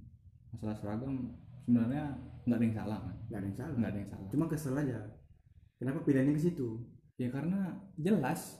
masalah 0.50 0.72
seragam, 0.74 1.36
sebenarnya 1.62 2.04
nggak 2.42 2.56
ada 2.56 2.64
yang 2.64 2.76
salah 2.76 2.98
kan. 3.00 3.14
nggak 3.22 3.38
ada 3.38 3.46
yang 3.46 3.56
salah 3.56 3.74
Nggak 3.74 3.88
ada 3.88 3.98
yang 3.98 4.10
salah. 4.10 4.26
cuma 4.28 4.44
kesel 4.46 4.74
aja 4.76 4.98
kenapa 5.76 5.98
pilihannya 6.00 6.34
ke 6.34 6.42
situ 6.42 6.68
Ya 7.14 7.28
karena 7.28 7.60
jelas. 7.96 8.58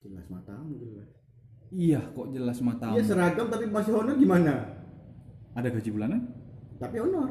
jelas 0.00 0.26
matamu 0.28 0.74
jelas 0.76 1.08
Iya, 1.70 2.04
kok 2.06 2.28
jelas 2.30 2.58
mata. 2.60 2.90
iya 2.90 3.00
seragam 3.00 3.46
tapi 3.46 3.64
masih 3.64 3.92
honor 3.92 4.12
gimana 4.14 4.52
Ada 5.52 5.70
gaji 5.70 5.90
bulanan? 5.90 6.20
tapi 6.76 6.98
honor 6.98 7.30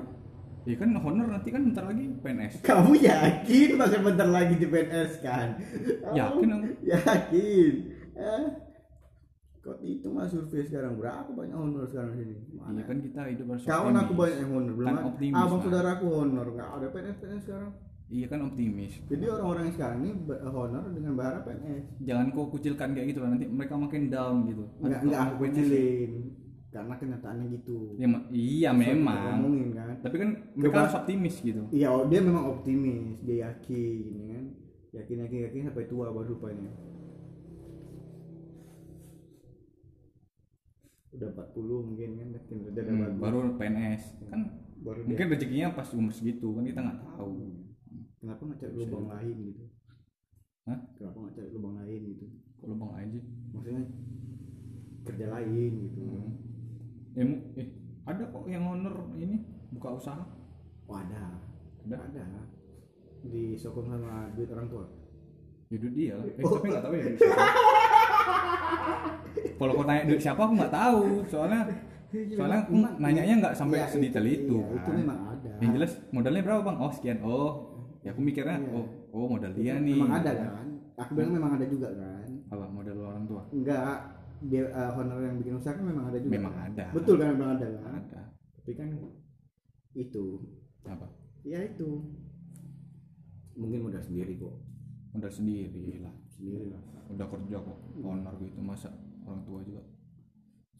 Ya 0.62 0.76
kan 0.76 0.94
honor 0.94 1.28
nanti 1.28 1.50
kan 1.50 1.62
bentar 1.64 1.84
lagi 1.84 2.06
PNS. 2.16 2.62
kamu 2.62 2.94
yakin 3.02 3.70
masa 3.76 3.98
bentar 3.98 4.28
lagi 4.28 4.56
di 4.56 4.66
PNS 4.66 5.12
kan 5.20 5.58
Yakin 6.12 6.48
aku. 6.50 6.66
yakin 6.84 7.74
eh 8.14 8.46
kok 9.62 9.78
itu 9.80 10.08
mah 10.08 10.26
survei 10.26 10.64
sekarang 10.64 10.98
berapa 10.98 11.30
banyak 11.30 11.54
honor 11.54 11.86
sekarang 11.86 12.14
sini 12.16 12.34
Iya 12.52 12.82
kan 12.82 12.98
kita 13.00 13.20
hidup 13.28 13.46
harus 13.48 13.64
kawan 13.64 13.94
aku 13.94 14.02
optimis. 14.08 14.18
banyak 14.20 14.38
yang 14.40 14.52
honor 14.52 14.74
belum 14.74 14.88
Kan 14.88 14.96
ada. 14.96 15.06
optimis, 15.08 15.38
abang 15.38 15.52
Pak. 15.52 15.64
saudara 15.64 15.90
aku 15.92 16.06
honor 16.12 16.48
nggak 16.50 16.70
ada 16.72 16.88
PNS 16.90 17.18
PNS 17.18 17.44
sekarang 17.44 17.72
Iya 18.08 18.26
kan 18.28 18.40
optimis. 18.44 18.94
jadi 19.06 19.24
orang-orang 19.30 19.64
yang 19.64 19.76
sekarang 19.78 19.98
ini 20.00 20.12
honor 20.44 20.84
dengan 20.90 21.12
berharap 21.14 21.42
PNS 21.44 21.84
Jangan 22.02 22.26
kau 22.30 22.46
kucilkan 22.48 22.90
kayak 22.92 23.08
gitu 23.08 23.20
lah 23.20 23.30
nanti 23.30 23.46
mereka 23.48 23.74
makin 23.76 24.04
down 24.08 24.36
gitu. 24.46 24.64
nggak 24.78 24.98
Aduh, 24.98 25.08
nggak 25.08 25.14
kalau 25.16 25.30
aku 25.30 25.36
PNS 25.38 25.54
kecilin 25.54 26.12
karena 26.72 26.94
kenyataannya 26.96 27.46
gitu 27.54 27.78
Ya, 27.96 28.08
ma- 28.08 28.26
iya 28.30 28.70
kita 28.70 28.82
memang. 28.82 29.38
ngomongin 29.38 29.70
kan 29.74 29.94
Tapi 30.00 30.16
kan 30.18 30.30
mereka 30.52 30.72
Coba- 30.72 30.82
harus 30.82 30.98
optimis 30.98 31.36
gitu. 31.40 31.62
iya 31.70 31.90
dia 32.04 32.20
memang 32.20 32.46
optimis 32.50 33.22
dia 33.22 33.38
yakin 33.46 34.04
ya 34.18 34.34
kan 34.34 34.46
yakin 34.92 35.16
yakin 35.22 35.40
yakin 35.46 35.62
sampai 35.68 35.86
tua 35.86 36.10
baru 36.10 36.34
rupanya 36.34 36.72
udah 41.12 41.28
40 41.30 41.88
mungkin 41.88 42.10
kan 42.16 42.28
kinerja 42.46 42.72
udah 42.74 42.84
Hmm, 42.86 43.02
bagus 43.06 43.20
baru 43.20 43.38
PNS 43.56 44.04
kan 44.26 44.42
baru 44.80 45.00
dia 45.00 45.08
mungkin 45.08 45.28
rezekinya 45.30 45.68
pas 45.72 45.90
umur 45.92 46.12
segitu 46.12 46.48
kan 46.50 46.64
kita 46.64 46.80
nggak 46.80 47.00
tahu. 47.06 47.32
kenapa 48.18 48.42
nggak 48.44 48.60
cari 48.60 48.74
lubang 48.76 49.06
lain 49.08 49.36
gitu 49.46 49.64
Hah? 50.64 50.80
kenapa 50.94 51.18
nggak 51.20 51.36
cari 51.36 51.50
lubang 51.52 51.76
lain 51.76 52.02
gitu 52.08 52.26
Kalau 52.56 52.76
bang 52.76 52.92
aja. 52.96 53.20
maksudnya 53.52 53.84
kerja 55.02 55.26
lain 55.30 55.72
gitu 55.82 56.00
Hmm. 56.02 56.32
Eh, 57.12 57.26
mu- 57.26 57.44
eh, 57.56 57.68
ada 58.04 58.24
kok 58.26 58.46
yang 58.46 58.64
honor 58.64 58.96
ini 59.14 59.44
buka 59.70 59.90
usaha. 59.94 60.24
oh 60.84 60.96
ada 60.96 61.36
Ada. 61.82 61.98
ada 62.00 62.24
disokong 63.24 63.86
sama 63.86 64.32
duit 64.32 64.48
orang 64.48 64.68
tua 64.68 64.86
Ya 65.68 65.78
duit 65.78 65.94
dia 65.94 66.14
lah. 66.14 66.26
Eh, 66.32 66.42
Oh. 66.42 66.52
tapi 66.54 66.68
nggak 66.68 66.84
tahu 66.84 66.94
ya. 66.94 67.04
Kalau 69.54 69.72
kau 69.74 69.86
tanya 69.86 70.02
duit 70.04 70.20
siapa 70.20 70.42
aku 70.42 70.54
nggak 70.56 70.74
tahu. 70.74 71.02
Soalnya 71.28 71.62
soalnya 72.12 72.60
aku 72.62 72.74
nanyanya 72.98 73.36
nggak 73.40 73.54
sampai 73.54 73.78
Iya, 73.78 73.88
sedetail 73.88 74.26
itu. 74.28 74.58
iya, 74.58 74.74
itu 74.74 74.84
kan. 74.84 74.96
memang 74.98 75.20
ada 75.30 75.50
Yang 75.60 75.72
jelas 75.76 75.92
modalnya 76.10 76.42
berapa 76.42 76.62
bang? 76.62 76.78
Oh 76.78 76.92
sekian. 76.92 77.18
Oh 77.22 77.50
ya 78.02 78.10
aku 78.10 78.20
mikirnya 78.20 78.58
Iya. 78.58 78.74
oh 78.74 78.86
oh 79.14 79.26
modal 79.30 79.52
dia 79.54 79.78
nih. 79.78 79.94
memang 79.96 80.18
ada 80.18 80.32
kan 80.34 80.50
aku 80.98 81.12
bilang 81.14 81.34
memang 81.34 81.52
ada 81.54 81.66
juga 81.66 81.88
kan 81.94 82.30
Apa 82.50 82.66
modal 82.68 82.98
orang 83.00 83.24
tua? 83.24 83.42
enggak 83.48 83.94
dia 84.42 84.66
eh, 84.66 84.92
honor 84.92 85.22
yang 85.22 85.38
bikin 85.38 85.54
usaha 85.54 85.70
kan 85.72 85.86
memang 85.86 86.10
ada 86.10 86.18
juga 86.18 86.34
Memang 86.34 86.50
kan? 86.52 86.66
ada. 86.68 86.86
betul 86.92 87.16
kan 87.16 87.30
memang 87.32 87.50
ada 87.56 87.68
kan 87.78 87.94
Ada. 88.02 88.22
tapi 88.58 88.72
kan 88.74 88.90
itu 89.94 90.26
Apa? 90.84 91.06
ya 91.44 91.62
itu 91.62 91.88
mungkin 93.54 93.80
modal 93.84 94.02
sendiri 94.02 94.34
kok 94.36 94.56
Modal 95.12 95.28
sendiri 95.30 96.00
lah. 96.00 96.16
Sendiri 96.32 96.72
lah 96.72 96.82
Udah 97.12 97.28
kerja 97.28 97.58
kok. 97.60 97.78
Honor 98.00 98.34
gitu 98.40 98.60
masa 98.64 98.88
orang 99.28 99.44
tua 99.44 99.60
juga. 99.68 99.84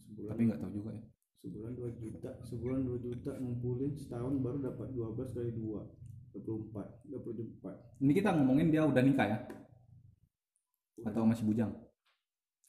sebulan 0.08 0.30
Tapi 0.32 0.40
nggak 0.48 0.60
tahu 0.60 0.72
juga 0.72 0.90
ya. 0.96 1.02
sebulan 1.42 1.72
2 1.74 2.00
juta 2.00 2.30
sebulan 2.46 2.80
2 2.86 3.06
juta 3.06 3.32
ngumpulin 3.36 3.92
setahun 3.98 4.34
baru 4.38 4.58
dapat 4.62 4.88
12 4.94 5.34
kali 5.34 5.50
2 5.58 6.38
24 6.38 7.10
24 7.12 8.00
Ini 8.00 8.12
kita 8.14 8.30
ngomongin 8.32 8.70
dia 8.72 8.86
udah 8.86 9.02
nikah 9.02 9.26
ya? 9.26 9.38
Atau 11.02 11.26
masih 11.26 11.44
bujang? 11.44 11.72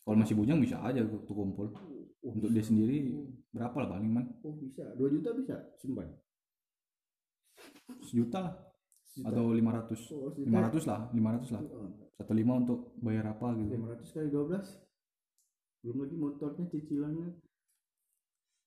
Kalau 0.04 0.18
masih 0.20 0.36
bujang 0.36 0.58
bisa 0.60 0.82
aja 0.84 1.00
tuh 1.06 1.22
kumpul. 1.24 1.70
oh, 1.72 2.34
Untuk 2.34 2.50
dia 2.52 2.66
sendiri 2.66 3.14
berapa 3.54 3.78
lah 3.86 3.90
paling 3.96 4.10
man? 4.12 4.26
oh 4.44 4.58
bisa 4.58 4.84
2 4.98 5.16
juta 5.16 5.30
bisa 5.38 5.56
simpan 5.78 6.10
sejuta 8.04 8.38
lah 8.42 8.54
Sejuta. 9.14 9.30
atau 9.30 9.46
500 9.54 10.00
Oh, 10.10 10.30
sejuta. 10.34 10.50
500 10.50 10.84
lah 10.90 11.02
500 11.14 11.54
lah. 11.54 11.62
Satu 12.14 12.34
lima 12.34 12.54
untuk 12.58 12.80
bayar 12.98 13.26
apa 13.30 13.54
gitu. 13.56 13.78
500 13.78 14.10
kali 14.10 14.28
12 14.28 14.66
belum 15.84 15.98
lagi 16.00 16.16
motornya 16.16 16.64
cicilannya. 16.66 17.30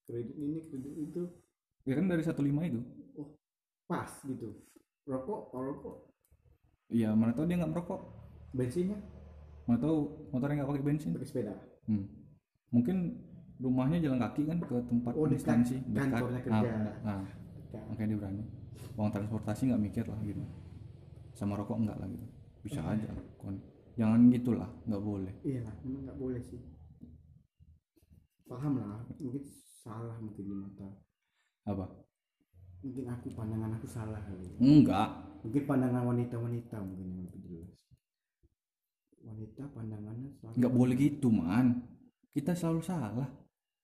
Kredit 0.06 0.36
ini 0.36 0.58
kredit 0.62 0.94
itu. 0.94 1.22
Ya 1.82 1.94
kan 1.94 2.06
dari 2.06 2.22
satu 2.22 2.40
lima 2.40 2.62
itu. 2.62 2.78
Pas 3.86 4.10
gitu. 4.22 4.54
Rokok 5.04 5.40
kalau 5.50 5.64
rokok? 5.72 5.96
Iya 6.88 7.10
mana 7.12 7.34
tahu 7.34 7.46
dia 7.46 7.58
nggak 7.58 7.72
merokok. 7.72 8.00
Bensinnya? 8.52 8.98
Mana 9.66 9.82
tahu 9.82 10.30
motornya 10.30 10.62
nggak 10.62 10.70
pakai 10.70 10.84
bensin. 10.84 11.10
Pakai 11.10 11.26
sepeda? 11.26 11.54
Hmm. 11.86 12.06
Mungkin 12.70 12.96
rumahnya 13.58 13.98
jalan 13.98 14.20
kaki 14.20 14.42
kan 14.44 14.58
ke 14.60 14.76
tempat 14.86 15.12
Oh, 15.16 15.26
dekat 15.26 15.34
instansi 15.42 15.76
kantornya 15.88 16.38
Ah, 16.38 16.44
kerja. 16.44 16.68
benar. 16.70 16.94
Nah, 17.02 17.22
makanya 17.90 18.08
dia 18.14 18.18
berani. 18.20 18.42
Uang 18.96 19.10
transportasi 19.12 19.68
nggak 19.70 19.82
mikir 19.82 20.04
lah 20.06 20.18
gitu. 20.22 20.42
Sama 21.32 21.56
rokok 21.56 21.78
enggak 21.80 21.98
lah 22.00 22.08
gitu. 22.08 22.26
Bisa 22.64 22.80
aja. 22.82 23.08
Kon. 23.36 23.56
Jangan 23.96 24.28
gitulah, 24.28 24.68
nggak 24.84 25.00
boleh. 25.00 25.32
iya 25.40 25.64
lah 25.64 25.72
memang 25.80 26.04
nggak 26.04 26.18
boleh 26.20 26.42
sih 26.44 26.60
paham 28.46 28.78
lah 28.78 29.02
mungkin 29.18 29.42
salah 29.82 30.14
mungkin 30.22 30.44
di 30.46 30.54
mata 30.54 30.86
Apa? 31.66 31.82
mungkin 32.84 33.04
aku 33.10 33.32
pandangan 33.34 33.74
aku 33.74 33.88
salah 33.88 34.20
kali 34.22 34.46
Enggak. 34.62 35.40
mungkin 35.42 35.62
pandangan 35.66 36.02
wanita-wanita 36.06 36.76
mungkin 36.78 37.06
yang 37.10 37.20
lebih 37.26 37.40
jelas 37.42 37.78
wanita 39.24 39.62
pandangannya 39.74 40.30
Nggak 40.54 40.72
boleh 40.76 40.94
gitu, 40.94 41.28
man. 41.34 41.82
Kita 42.30 42.54
selalu 42.54 42.80
salah 42.84 43.10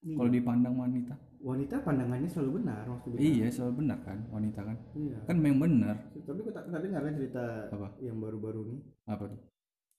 Iya. 0.02 0.16
kalau 0.16 0.30
dipandang 0.30 0.74
wanita. 0.74 1.14
wanita 1.40 1.74
pandangannya 1.80 2.26
selalu 2.26 2.50
benar 2.58 2.86
maksudnya 2.86 3.18
Iya, 3.18 3.46
selalu 3.48 3.74
benar 3.80 3.98
kan 4.00 4.18
wanita 4.28 4.60
kan. 4.62 4.76
iya 4.94 5.18
Kan 5.24 5.36
memang 5.36 5.58
benar. 5.68 5.96
tapi 6.16 6.38
tak 6.44 6.64
pernah 6.64 6.80
dengar 6.80 7.02
kan 7.02 7.14
cerita 7.14 7.44
Apa? 7.68 7.88
yang 7.98 8.16
baru-baru 8.16 8.60
nih 8.68 8.80
Apa 9.06 9.24
tuh? 9.26 9.40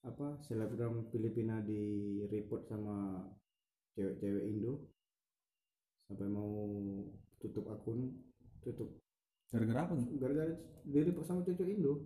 apa 0.04 0.28
selebgram 0.38 1.08
Filipina 1.08 1.60
di 1.60 1.80
report 2.26 2.64
sama 2.66 3.24
cewek-cewek 3.94 4.44
Indo 4.46 4.92
sampai 6.06 6.28
mau 6.28 6.52
tutup 7.38 7.68
akun 7.70 8.12
tutup 8.60 9.00
Gara-gara 9.48 9.84
apa 9.84 9.94
tuh? 9.96 10.08
gara-gara 10.18 10.52
di 10.82 11.00
report 11.02 11.24
sama 11.24 11.40
cewek 11.42 11.64
Indo 11.74 12.04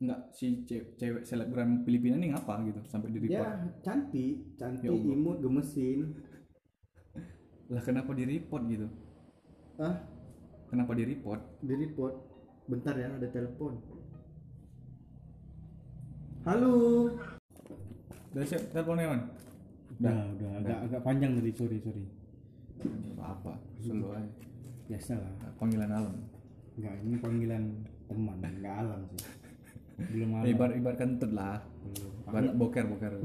Enggak, 0.00 0.32
si 0.32 0.64
ce- 0.64 0.96
cewek 0.96 1.22
selebgram 1.22 1.82
Filipina 1.82 2.16
ini 2.16 2.30
ngapa 2.30 2.64
gitu 2.64 2.80
sampai 2.84 3.10
di 3.10 3.20
report. 3.20 3.34
ya 3.36 3.54
cantik 3.80 4.56
cantik 4.56 4.86
Ya 4.86 4.94
imut 4.96 5.38
gemesin 5.38 6.10
Lah 7.70 7.80
kenapa 7.80 8.10
di 8.12 8.24
report 8.26 8.62
gitu? 8.66 8.86
ah 9.78 9.96
Kenapa 10.68 10.92
di 10.92 11.04
report? 11.04 11.40
di 11.60 11.74
report 11.74 12.14
bentar 12.66 12.94
ya 12.94 13.10
ada 13.10 13.26
telepon 13.26 13.74
halo 16.44 16.74
Udah 18.30 18.44
siap 18.44 18.62
teleponnya 18.70 19.08
man? 19.08 19.22
udah 19.90 20.16
udah 20.32 20.50
agak 20.56 20.78
agak 20.86 21.00
panjang 21.02 21.34
tadi 21.34 21.50
sorry 21.50 21.76
sorry 21.78 22.04
apa 23.18 23.52
selalu 23.76 24.06
aja 24.14 24.30
biasa 24.86 25.12
lah 25.14 25.32
panggilan 25.58 25.90
alam 25.90 26.14
Enggak, 26.78 26.94
ini 27.02 27.16
panggilan 27.18 27.62
teman, 28.06 28.36
enggak 28.40 28.76
alam 28.80 29.00
sih. 29.10 29.20
Belum 30.08 30.30
alam. 30.32 30.46
ibar 30.46 30.70
ibar 30.72 30.94
kentut 30.96 31.30
lah 31.30 31.60
Belum. 31.84 32.12
ibarat 32.24 32.52
boker 32.54 32.84
boker 32.86 33.12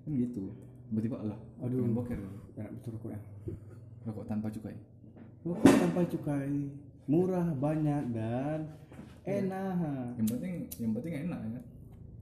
kan 0.00 0.10
gitu 0.10 0.50
tiba-tiba 0.90 1.16
lah 1.22 1.38
Aduh. 1.62 1.80
pengen 1.80 1.94
boker 1.94 2.18
Enak 2.52 2.70
betul 2.74 2.90
rokok 2.92 3.10
ya. 3.10 3.20
rokok 4.02 4.24
tanpa 4.26 4.46
cukai? 4.50 4.76
Rokok 5.40 5.64
tanpa 5.70 6.00
cukai, 6.04 6.52
murah, 7.06 7.46
banyak 7.54 8.02
dan 8.10 8.60
enak. 9.22 10.12
yang 10.16 10.28
penting 10.28 10.54
yang 10.76 10.92
penting 10.92 11.14
enak 11.24 11.40
ya. 11.46 11.60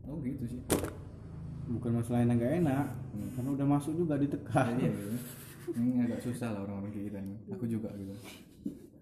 Oh 0.04 0.20
gitu 0.20 0.44
sih. 0.46 0.60
Bukan 1.68 1.90
masalah 1.94 2.22
enak 2.22 2.34
enggak 2.34 2.54
enak, 2.60 2.86
karena 3.34 3.50
udah 3.52 3.66
masuk 3.68 3.92
juga 3.94 4.14
ditekan. 4.16 4.72
iya 4.76 4.88
gitu 4.88 5.16
ini 5.68 6.00
agak 6.00 6.24
susah 6.24 6.48
lah 6.48 6.64
orang-orang 6.64 6.88
kayak 6.90 7.06
kita 7.06 7.18
nih 7.20 7.36
aku 7.50 7.64
juga 7.64 7.92
gitu. 7.92 8.14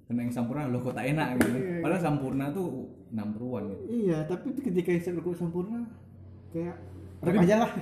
Karena 0.03 0.21
yang 0.23 0.33
sampurna 0.33 0.67
lo 0.67 0.79
kok 0.81 0.95
tak 0.95 1.07
enak 1.09 1.29
gitu. 1.37 1.59
Padahal 1.79 2.01
sampurna 2.01 2.51
tuh 2.51 2.87
number 3.09 3.39
one 3.41 3.67
gitu 3.69 3.83
Iya, 4.07 4.19
tapi 4.27 4.51
ketika 4.57 4.91
isep 4.93 5.15
rokok 5.15 5.35
sempurna 5.37 5.87
kayak 6.51 6.75
Tapi- 7.21 7.39
aja 7.39 7.55
lah. 7.61 7.71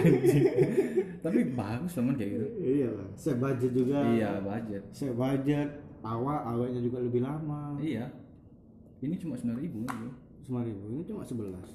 tapi 1.24 1.38
bagus 1.52 1.92
teman 1.92 2.14
kayak 2.16 2.30
gitu 2.32 2.46
iya 2.60 2.88
lah, 2.88 3.08
saya 3.14 3.36
budget 3.36 3.72
juga. 3.72 3.98
iya 4.08 4.30
budget 4.40 4.82
Saya 4.90 5.12
budget, 5.12 5.68
awal 6.00 6.38
awalnya 6.42 6.80
juga 6.80 6.98
lebih 7.00 7.20
lama. 7.20 7.76
iya 7.76 8.08
ini 9.00 9.16
cuma 9.16 9.36
sembilan 9.36 9.60
ribu 9.60 9.84
Sembilan 10.40 10.64
ribu, 10.66 10.84
ini 10.90 11.02
cuma 11.04 11.22
sebelas. 11.22 11.68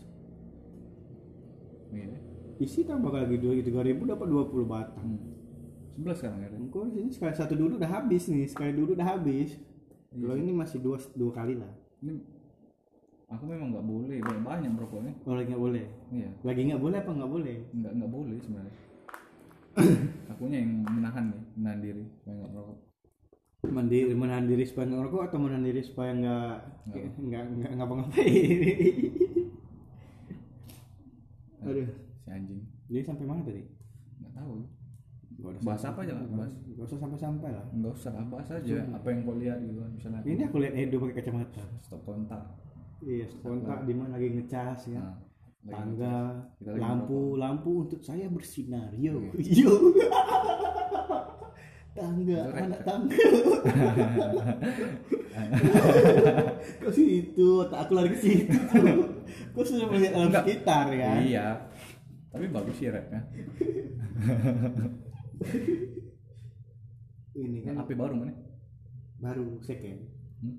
iya 1.92 2.10
Isi 2.56 2.88
tambah 2.88 3.12
lagi 3.12 3.36
dua 3.36 3.52
tiga 3.60 3.84
ribu 3.84 4.08
dapat 4.08 4.28
dua 4.32 4.48
puluh 4.48 4.64
batang. 4.64 5.20
Hmm. 5.20 5.34
sebelas 5.92 6.18
sekarang 6.20 6.40
ya 6.40 6.50
Engkau 6.52 6.88
di 6.88 7.00
sini 7.00 7.12
sekali 7.12 7.34
satu 7.36 7.54
duduk 7.56 7.80
udah 7.80 7.92
habis 7.92 8.28
nih, 8.28 8.48
sekali 8.48 8.72
duduk 8.72 8.96
udah 8.96 9.08
habis. 9.12 9.60
Iya. 10.12 10.24
Kalau 10.24 10.36
ini 10.40 10.52
masih 10.56 10.80
dua 10.80 10.96
dua 11.14 11.32
kali 11.36 11.60
lah. 11.60 11.72
ini 12.00 12.20
aku 13.26 13.44
memang 13.50 13.74
nggak 13.74 13.88
boleh 13.90 14.18
banyak 14.22 14.44
banyak 14.46 14.72
merokoknya 14.72 15.14
Kalau 15.26 15.36
lagi 15.42 15.50
nggak 15.50 15.64
boleh, 15.66 15.86
iya. 16.14 16.30
Lagi 16.46 16.62
nggak 16.70 16.82
boleh 16.82 16.98
apa 17.02 17.12
nggak 17.12 17.32
boleh? 17.32 17.58
nggak 17.74 17.94
nggak 17.98 18.12
boleh 18.12 18.38
sebenarnya. 18.38 18.76
Akunya 20.32 20.58
yang 20.62 20.72
menahan 20.86 21.26
nih 21.34 21.42
menahan 21.58 21.80
diri 21.82 22.04
supaya 22.22 22.34
nggak 22.38 22.52
merokok. 22.54 22.78
Mandiri, 23.66 24.14
menahan 24.14 24.46
diri 24.46 24.64
supaya 24.70 24.86
nggak 24.86 25.00
ngerokok 25.02 25.22
atau 25.26 25.38
menahan 25.42 25.66
diri 25.66 25.82
supaya 25.82 26.12
nggak 26.14 26.54
nggak. 26.86 27.44
nggak 27.58 27.72
ngapa-ngapain? 27.82 28.60
Aduh, 31.66 31.90
si 32.22 32.30
anjing. 32.30 32.62
Jadi 32.94 33.02
sampai 33.02 33.26
mana 33.26 33.42
tadi? 33.42 33.66
nggak 34.22 34.34
tahu. 34.38 34.54
Gak 35.36 35.52
usah 35.52 35.66
bahas 35.68 35.84
apa 35.84 36.00
aja 36.06 36.14
lah 36.16 36.24
bahas. 36.32 36.54
Gak 36.64 36.86
usah 36.88 37.00
sampai-sampai 37.02 37.50
lah. 37.52 37.66
nggak 37.74 37.94
usah 37.98 38.12
bahas 38.30 38.48
aja 38.54 38.76
apa 38.88 39.08
yang 39.12 39.20
kau 39.26 39.36
lihat 39.36 39.58
gitu 39.66 39.82
kan 39.82 39.92
misalnya. 39.98 40.22
Ini 40.24 40.42
aku 40.48 40.58
lihat 40.62 40.74
Edo 40.78 40.96
pakai 41.02 41.16
kacamata. 41.20 41.64
stop 41.82 42.02
kontak 42.08 42.65
Iya, 43.04 43.26
kontak 43.40 43.84
di 43.84 43.94
mana 43.94 44.16
lagi 44.16 44.30
ngecas 44.32 44.88
ya. 44.90 45.02
nah, 45.02 45.18
Tangga, 45.66 46.18
lagi 46.62 46.80
lampu, 46.80 47.36
lampu 47.36 47.72
untuk 47.90 48.00
saya 48.00 48.30
bersinar. 48.30 48.94
Yo, 48.94 49.20
yo. 49.36 49.72
tangga, 51.96 52.40
Itu 52.44 52.60
anak 52.60 52.82
tangga. 52.84 53.16
Kok 56.84 56.92
situ? 56.92 57.50
Tak 57.72 57.80
aku 57.88 57.92
lari 57.96 58.10
ke 58.12 58.20
situ. 58.20 58.52
Kok 59.56 59.64
sudah 59.64 59.88
melihat 59.88 60.14
alam 60.16 60.28
Enggak. 60.28 60.44
sekitar 60.44 60.86
ya? 60.92 61.12
iya 61.20 61.48
tapi 62.36 62.52
bagus 62.52 62.76
sih 62.76 62.92
rap 62.92 63.08
ya 63.08 63.22
Ini 67.32 67.64
kan 67.64 67.80
HP 67.80 67.96
baru 67.96 68.20
mana 68.20 68.36
baru 69.20 69.56
second. 69.64 70.04
hmm? 70.44 70.56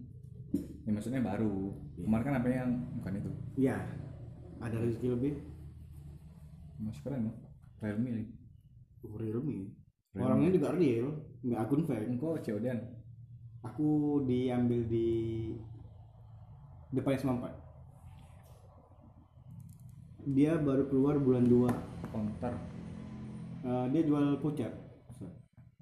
ya 0.88 0.90
maksudnya 0.90 1.20
baru 1.20 1.76
kemarin 1.98 2.24
kan 2.24 2.34
HP 2.36 2.46
yang 2.50 2.70
bukan 2.96 3.12
itu 3.16 3.30
Iya. 3.56 3.76
Ada 4.58 4.76
rezeki 4.78 5.08
lebih. 5.12 5.34
masih 6.76 7.00
keren 7.00 7.28
loh 7.28 7.36
Realme 7.80 8.10
lagi 8.12 8.32
Oh, 9.00 9.16
Realme. 9.16 9.70
Orangnya 10.16 10.50
juga 10.50 10.72
real, 10.72 11.12
nggak 11.40 11.60
akun 11.62 11.84
fake. 11.84 12.08
engkau 12.08 12.34
COD-an 12.34 12.80
Aku 13.62 13.88
diambil 14.24 14.82
di 14.84 15.08
depan 16.90 17.14
S94. 17.14 17.52
Dia 20.26 20.58
baru 20.58 20.86
keluar 20.86 21.16
bulan 21.16 21.46
2. 21.46 21.70
counter 22.10 22.54
Eh, 23.62 23.86
dia 23.90 24.02
jual 24.02 24.38
voucher. 24.38 24.70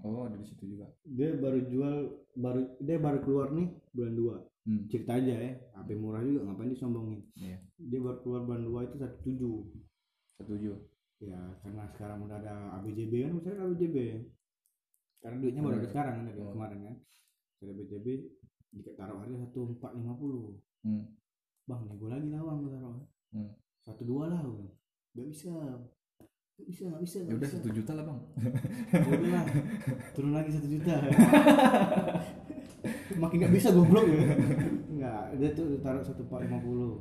oh 0.01 0.25
ada 0.25 0.37
di 0.37 0.45
situ 0.45 0.77
juga 0.77 0.85
Dia 1.03 1.33
baru 1.37 1.65
jual 1.65 1.97
baru 2.35 2.61
dia 2.79 2.97
baru 2.97 3.19
keluar 3.21 3.49
nih 3.51 3.69
bulan 3.91 4.13
2. 4.13 4.54
Hmm. 4.65 4.89
Cerita 4.89 5.13
aja 5.15 5.35
ya, 5.35 5.53
HP 5.73 5.89
murah 5.95 6.21
juga 6.21 6.45
ngapain 6.45 6.69
disombongin. 6.69 7.21
iya 7.35 7.61
Dia 7.77 7.99
baru 7.99 8.19
keluar 8.19 8.43
bulan 8.43 8.63
2 8.63 8.87
itu 8.87 8.97
17. 8.97 9.71
setuju 10.35 10.73
Ya, 11.19 11.39
karena 11.61 11.89
sekarang 11.89 12.21
udah 12.21 12.37
ada 12.37 12.53
ABJB 12.77 13.13
kan, 13.23 13.33
misalnya 13.33 13.65
ABJB. 13.65 13.97
Karena 15.19 15.37
duitnya 15.39 15.63
baru 15.63 15.75
ada 15.75 15.81
Iya. 15.81 15.91
sekarang 15.91 16.15
kan 16.15 16.25
dari 16.27 16.41
Oh. 16.41 16.53
kemarin 16.53 16.79
kan. 16.83 16.97
Ada 17.59 17.71
ABJB 17.71 18.07
ditaruh 18.75 19.17
harga 19.19 19.37
1450. 19.39 20.59
hmm. 20.83 21.05
bang 21.65 21.81
nego 21.89 22.07
lagi 22.07 22.29
lah 22.29 22.43
bang 22.43 22.59
gue 22.61 22.71
taruh 22.71 23.01
Hmm. 23.33 23.51
satu 23.81 24.05
dua 24.05 24.29
lah 24.29 24.43
bang 24.43 24.69
nggak 25.17 25.27
bisa 25.27 25.49
nggak 25.49 25.81
bisa 26.69 26.83
nggak 26.85 27.03
bisa 27.03 27.17
ya 27.25 27.33
udah 27.33 27.49
satu 27.49 27.69
juta 27.73 27.93
lah 27.97 28.05
bang 28.05 28.21
Ya 28.93 29.01
udah 29.01 29.31
lah 29.33 29.45
turun 30.15 30.33
lagi 30.37 30.51
satu 30.53 30.69
juta 30.69 30.93
makin 33.17 33.37
nggak 33.41 33.55
bisa 33.55 33.69
goblok 33.73 34.07
ya 34.07 34.37
nggak 34.95 35.23
dia 35.41 35.51
tuh 35.57 35.81
taruh 35.81 36.05
satu 36.05 36.23
empat 36.25 36.41
lima 36.47 36.59
puluh. 36.61 36.95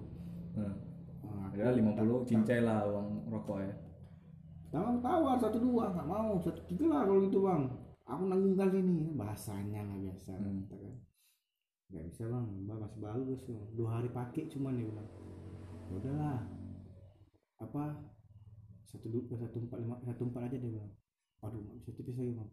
Ada 1.54 1.78
lima 1.78 1.94
puluh 1.94 2.26
cincai 2.26 2.66
lah 2.66 2.82
uang 2.90 3.30
rokok 3.30 3.62
ya. 3.62 3.74
Tawar 4.74 4.98
tawar 5.06 5.38
satu 5.38 5.62
dua 5.62 5.94
nggak 5.94 6.10
mau. 6.10 6.42
Satu 6.42 6.66
tiga 6.66 6.90
lah 6.90 7.06
kalau 7.06 7.22
gitu 7.22 7.46
bang. 7.46 7.70
Aku 8.10 8.26
nanggung 8.26 8.58
kali 8.58 8.82
ini. 8.82 9.14
Bahasanya 9.14 9.86
lah 9.86 9.98
biasa 10.02 10.34
Hmm. 10.34 10.66
kan. 10.66 10.98
Nggak 11.94 12.04
bisa 12.10 12.24
bang. 12.26 12.46
Mbak 12.66 12.78
masih 12.82 13.00
bagus 13.06 13.40
Bang. 13.46 13.70
dua 13.78 13.90
hari 14.02 14.10
pakai 14.10 14.50
cuman 14.50 14.82
ya 14.82 14.86
bilang. 14.90 15.10
"Ya 15.86 15.94
udahlah. 16.02 16.40
Apa? 17.62 17.84
Satu 18.90 19.06
du- 19.14 19.30
satu 19.30 19.58
empat 19.62 19.78
lima 19.78 19.96
satu 20.02 20.22
empat 20.26 20.42
aja 20.50 20.58
dia 20.58 20.74
bilang. 20.74 20.90
Aduh 21.46 21.62
nggak 21.62 21.78
bisa 21.86 21.90
tipis 21.94 22.18
lagi 22.18 22.34
bang. 22.34 22.50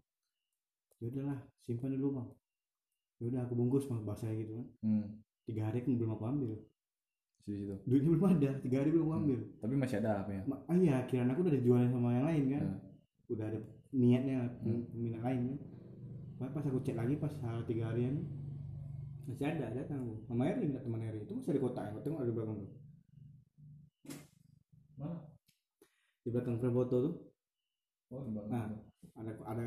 Ya 1.00 1.06
udahlah 1.08 1.38
simpan 1.64 1.96
dulu 1.96 2.20
bang 2.20 2.28
ya 3.20 3.28
udah 3.28 3.40
aku 3.44 3.54
bungkus 3.54 3.84
bang 3.84 4.00
bahasa 4.02 4.26
gitu 4.32 4.56
kan. 4.56 4.66
Hmm. 4.80 5.04
tiga 5.44 5.66
hari 5.66 5.78
kan 5.80 5.92
belum 5.94 6.10
aku 6.10 6.24
ambil. 6.26 6.52
Di 7.40 7.52
situ 7.52 7.74
duitnya 7.84 8.10
belum 8.10 8.26
ada 8.30 8.50
tiga 8.58 8.76
hari 8.78 8.90
belum 8.90 9.04
aku 9.04 9.12
Hmm. 9.12 9.20
ambil. 9.20 9.40
Tapi 9.58 9.74
masih 9.76 9.96
ada 9.98 10.10
apa 10.18 10.30
ya? 10.30 10.42
Ma- 10.44 10.62
ah 10.64 10.76
iya 10.76 10.96
kiraan 11.04 11.28
aku 11.28 11.40
udah 11.42 11.54
dijualin 11.54 11.90
sama 11.90 12.08
yang 12.12 12.24
lain 12.24 12.44
kan. 12.48 12.64
Hmm. 12.64 12.80
udah 13.28 13.46
ada 13.46 13.58
niatnya 13.92 14.36
Hmm. 14.60 14.82
peminat 14.88 15.22
lain 15.22 15.40
kan. 15.46 15.58
Pas- 16.36 16.52
pas 16.52 16.64
aku 16.64 16.80
cek 16.80 16.96
lagi 16.96 17.14
pas 17.14 17.32
hal 17.38 17.60
tiga 17.62 17.84
harian 17.86 18.16
masih 19.22 19.46
ada 19.46 19.70
datang 19.70 20.00
aku. 20.00 20.14
Sama 20.24 20.42
Eri 20.44 20.64
nggak 20.66 20.82
teman 20.82 21.00
Eri 21.00 21.20
itu 21.20 21.32
masih 21.32 21.50
ada 21.50 21.60
kotak 21.60 21.84
yang 21.84 22.00
tengok 22.00 22.18
ada 22.18 22.26
di 22.26 22.34
belakang 22.34 22.56
tuh. 22.58 22.70
Mana? 24.96 25.16
Di 26.20 26.28
belakang 26.28 26.56
frame 26.56 26.74
foto 26.74 26.96
tuh. 27.00 27.14
Oh 28.10 28.22
di 28.22 28.30
belakang 28.32 28.50
Nah. 28.50 28.68
ada 29.14 29.30
ada 29.44 29.66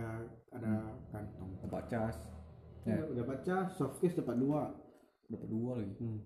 ada 0.51 0.72
kantong. 1.10 1.51
Tempat 1.60 1.84
cas 1.88 2.18
ya. 2.86 2.95
Ya. 2.99 3.03
udah 3.07 3.25
baca 3.25 3.55
soft 3.71 3.97
case 3.99 4.15
dapat 4.17 4.36
dua. 4.39 4.71
Dapat 5.27 5.47
dua 5.49 5.71
lagi. 5.79 5.95
Hmm. 5.99 6.19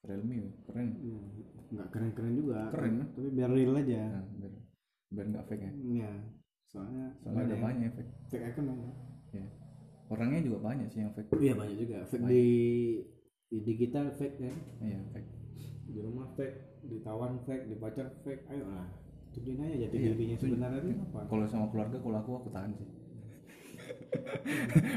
Realme 0.00 0.34
ya, 0.34 0.48
keren. 0.64 0.88
Nggak 1.68 1.88
keren 1.92 2.10
keren 2.16 2.32
juga. 2.32 2.72
Keren, 2.72 2.92
kan? 3.04 3.08
tapi 3.12 3.28
biar 3.36 3.50
real 3.52 3.74
aja. 3.76 4.00
Nah, 4.00 4.24
biar 4.40 4.52
biar 5.10 5.26
nggak 5.28 5.44
fake 5.50 5.62
ya? 5.62 5.72
Ya. 6.04 6.12
Soalnya 6.70 7.04
soalnya 7.20 7.42
ada 7.50 7.56
banyak 7.60 7.82
yang 7.84 7.94
fake. 7.98 8.12
fake 8.32 8.44
account 8.48 8.66
banyak 8.72 8.96
ya. 9.36 9.46
Orangnya 10.10 10.40
juga 10.42 10.58
banyak 10.64 10.88
sih 10.90 11.00
yang 11.04 11.12
fake. 11.12 11.28
Iya 11.36 11.54
banyak 11.54 11.76
juga. 11.76 11.98
Fake 12.08 12.24
Banyak. 12.24 12.32
di 12.32 12.46
di 13.50 13.58
digital 13.66 14.06
fake 14.16 14.36
kan? 14.40 14.56
Iya 14.80 15.00
fake. 15.12 15.30
Di 15.90 15.98
rumah 16.00 16.26
fake 16.38 16.56
di 16.88 16.96
tawan 17.04 17.42
fake 17.44 17.64
di 17.68 17.76
pacar 17.76 18.06
fake. 18.24 18.48
Ayo 18.48 18.64
lah 18.70 18.88
tunjukin 19.30 19.62
aja 19.62 19.76
jati 19.86 19.94
Iya, 19.94 20.12
dirinya 20.14 20.36
sebenarnya 20.36 20.80
itu 20.82 20.92
apa? 21.06 21.20
Kalau 21.30 21.46
sama 21.46 21.66
keluarga 21.70 21.96
kalau 22.02 22.16
aku 22.18 22.30
aku 22.42 22.48
tahan 22.50 22.72
sih 22.74 22.88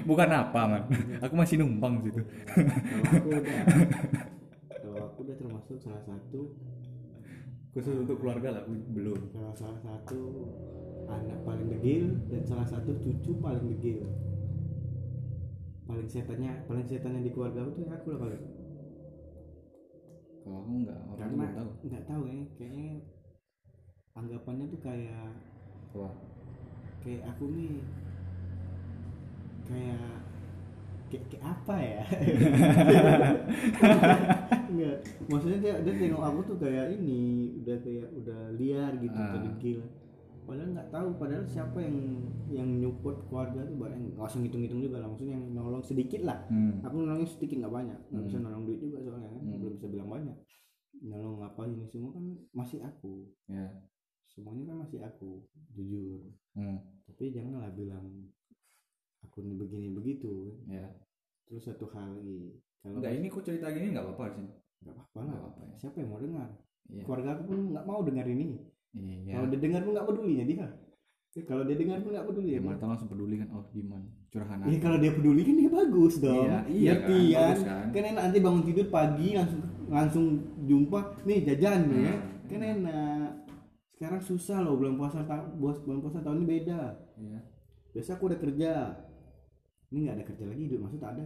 bukan 0.10 0.30
apa 0.30 0.62
man. 0.66 0.84
Aku 1.22 1.34
masih 1.38 1.62
numpang 1.62 2.02
situ. 2.02 2.22
Kalau 2.24 3.10
aku 3.12 3.30
udah. 3.30 3.60
Kalau 4.70 5.00
aku 5.10 5.18
udah 5.26 5.36
termasuk 5.38 5.78
salah 5.80 6.04
satu 6.04 6.54
khusus 7.74 8.06
untuk 8.06 8.22
keluarga 8.22 8.54
lah 8.54 8.62
aku 8.62 8.78
belum. 8.94 9.34
salah 9.34 9.54
salah 9.58 9.80
satu 9.82 10.46
anak 11.10 11.42
paling 11.42 11.74
degil 11.74 12.14
dan 12.30 12.46
salah 12.46 12.68
satu 12.70 12.94
cucu 13.02 13.32
paling 13.42 13.66
degil. 13.74 14.06
Paling 15.90 16.08
setannya 16.08 16.64
paling 16.70 16.86
setannya 16.86 17.26
di 17.26 17.32
keluarga 17.34 17.66
aku 17.66 17.82
tuh 17.82 17.86
aku 17.90 18.08
lah 18.14 18.20
paling 18.30 18.44
kalau 20.44 20.60
aku 20.60 20.72
nggak 20.84 21.00
orang 21.08 21.20
karena 21.24 21.46
tahu. 21.56 21.70
nggak 21.88 22.04
tahu 22.04 22.24
ya 22.28 22.44
kayaknya 22.60 22.88
anggapannya 24.12 24.66
tuh 24.68 24.82
kayak 24.84 25.32
Wah, 25.94 26.10
kayak 27.06 27.22
aku 27.30 27.54
nih 27.54 27.86
kayak 29.66 30.02
kayak, 31.10 31.24
kayak 31.30 31.44
apa 31.46 31.76
ya 31.78 32.02
Enggak, 34.74 34.98
maksudnya 35.30 35.60
dia 35.62 35.74
dia 35.86 35.94
tengok 35.94 36.24
aku 36.24 36.40
tuh 36.50 36.58
kayak 36.58 36.98
ini 36.98 37.22
udah 37.62 37.78
kayak 37.80 38.08
udah 38.18 38.40
liar 38.58 38.92
gitu 38.98 39.14
Ah. 39.14 39.32
kedegil 39.38 39.80
padahal 40.44 40.76
nggak 40.76 40.90
tahu 40.92 41.10
padahal 41.16 41.46
siapa 41.48 41.80
yang 41.80 41.98
yang 42.52 42.68
nyupport 42.84 43.16
keluarga 43.32 43.64
tuh 43.64 43.80
banyak 43.80 44.12
nggak 44.12 44.28
usah 44.28 44.40
ngitung-ngitung 44.44 44.82
juga 44.84 45.00
lah 45.00 45.08
maksudnya 45.08 45.40
yang 45.40 45.46
nolong 45.56 45.80
sedikit 45.80 46.22
lah 46.28 46.44
hmm. 46.52 46.84
aku 46.84 46.96
nolongnya 47.00 47.30
sedikit 47.30 47.56
nggak 47.64 47.72
banyak 47.74 48.00
nggak 48.12 48.24
bisa 48.28 48.38
Hmm. 48.38 48.46
nolong 48.52 48.64
duit 48.68 48.80
juga 48.84 48.98
soalnya 49.00 49.30
kan 49.32 49.40
Hmm. 49.40 49.60
belum 49.64 49.74
bisa 49.80 49.88
bilang 49.88 50.10
banyak 50.12 50.38
nolong 51.00 51.40
apa 51.40 51.62
ini 51.64 51.86
semua 51.88 52.12
kan 52.12 52.26
masih 52.52 52.80
aku 52.84 53.32
ya 53.48 53.68
semuanya 54.28 54.64
kan 54.68 54.78
masih 54.84 55.00
aku 55.00 55.48
jujur 55.72 56.20
hmm. 56.60 56.78
tapi 57.08 57.24
janganlah 57.32 57.72
bilang 57.72 58.28
aku 59.34 59.42
ini 59.42 59.58
begini 59.58 59.90
begitu 59.90 60.62
ya. 60.70 60.86
Terus 61.50 61.66
satu 61.66 61.90
hal 61.90 62.22
lagi 62.22 62.54
kalau 62.86 63.02
enggak 63.02 63.18
ini 63.18 63.34
kok 63.34 63.42
cerita 63.42 63.74
gini 63.74 63.90
nggak 63.90 64.06
apa-apa 64.06 64.38
sih? 64.38 64.46
Nggak 64.86 64.94
apa-apa 64.94 65.20
lah. 65.26 65.34
Apa-apa 65.42 65.62
ya. 65.66 65.76
Siapa 65.82 65.98
yang 66.06 66.10
mau 66.14 66.22
dengar? 66.22 66.50
Iya. 66.94 67.02
Keluarga 67.02 67.30
aku 67.34 67.44
pun 67.50 67.58
nggak 67.74 67.86
mau 67.90 68.00
dengar 68.06 68.26
ini. 68.30 68.62
Iya. 68.94 69.34
Kalau 69.34 69.48
dia 69.50 69.60
dengar 69.66 69.82
pun 69.82 69.92
nggak 69.98 70.06
peduli 70.06 70.34
ya 70.38 70.46
dia. 70.46 70.68
Ya, 71.34 71.42
kalau 71.50 71.64
dia 71.66 71.78
dengar 71.82 71.98
pun 72.06 72.14
nggak 72.14 72.28
peduli 72.30 72.50
ya 72.54 72.62
ya 72.62 72.62
Marta 72.62 72.86
langsung 72.86 73.10
peduli 73.10 73.42
kan 73.42 73.50
oh 73.58 73.66
Diman 73.74 74.06
curahan 74.30 74.70
ya 74.70 74.78
kalau 74.78 74.98
dia 75.02 75.12
peduli 75.18 75.42
kan 75.42 75.56
dia 75.58 75.70
bagus 75.74 76.16
dong. 76.22 76.46
Iya, 76.46 76.58
iya 76.70 76.94
kan, 76.94 77.10
kan? 77.10 77.34
bagus 77.34 77.62
kan. 77.66 77.86
kan 77.90 78.04
enak 78.06 78.24
nanti 78.30 78.38
bangun 78.38 78.64
tidur 78.70 78.88
pagi 78.94 79.28
langsung 79.34 79.62
langsung 79.90 80.26
jumpa 80.70 81.26
nih 81.26 81.40
jajan 81.42 81.90
nih 81.90 82.02
ya. 82.06 82.14
Hmm. 82.14 82.46
kan 82.46 82.62
enak. 82.62 83.30
Sekarang 83.98 84.22
susah 84.22 84.62
loh 84.62 84.78
bulan 84.78 84.94
puasa 84.94 85.26
ta- 85.26 85.50
buas- 85.58 85.82
bulan 85.82 86.06
puasa 86.06 86.22
tahun 86.22 86.46
ini 86.46 86.48
beda. 86.62 86.82
Iya. 87.18 87.40
Biasa 87.98 88.10
aku 88.14 88.30
udah 88.30 88.38
kerja 88.38 88.72
ini 89.94 90.10
nggak 90.10 90.16
ada 90.18 90.26
kerja 90.26 90.46
lagi 90.50 90.64
duit 90.66 90.82
masuk 90.82 90.98
tak 90.98 91.12
ada. 91.22 91.26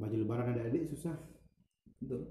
Baju 0.00 0.16
lebaran 0.16 0.56
ada 0.56 0.62
adik 0.64 0.88
susah. 0.88 1.16
Betul. 2.00 2.24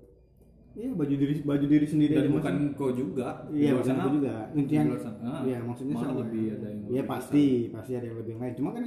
Iya 0.74 0.94
baju 0.94 1.14
diri 1.18 1.34
baju 1.42 1.66
diri 1.66 1.86
sendiri 1.86 2.14
dan 2.14 2.26
aja 2.26 2.34
bukan 2.34 2.54
masuk. 2.58 2.74
kau 2.78 2.92
juga. 2.94 3.28
Iya 3.54 3.72
bukan 3.78 3.96
aku 4.02 4.10
juga. 4.22 4.36
Intinya 4.58 4.84
ah, 5.22 5.42
iya 5.46 5.58
maksudnya 5.62 5.94
malah 5.98 6.10
sama. 6.10 6.22
lebih 6.26 6.46
ada 6.58 6.68
yang 6.70 6.82
iya 6.90 7.04
pasti 7.06 7.46
pasti 7.70 7.92
ada 7.94 8.06
yang 8.10 8.18
lebih 8.22 8.34
lain. 8.38 8.54
Cuma 8.58 8.70
kan 8.74 8.84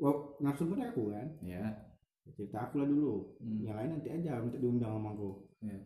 wow, 0.00 0.16
narasumbernya 0.40 0.86
aku 0.92 1.12
kan. 1.12 1.28
Ya 1.44 1.92
cerita 2.32 2.58
aku 2.68 2.80
lah 2.80 2.88
dulu. 2.88 3.36
Hmm. 3.44 3.60
yang 3.60 3.76
lain 3.76 3.90
nanti 3.98 4.08
aja 4.08 4.40
minta 4.40 4.56
diundang 4.56 4.92
sama 4.96 5.10
aku. 5.12 5.30
Iya. 5.60 5.78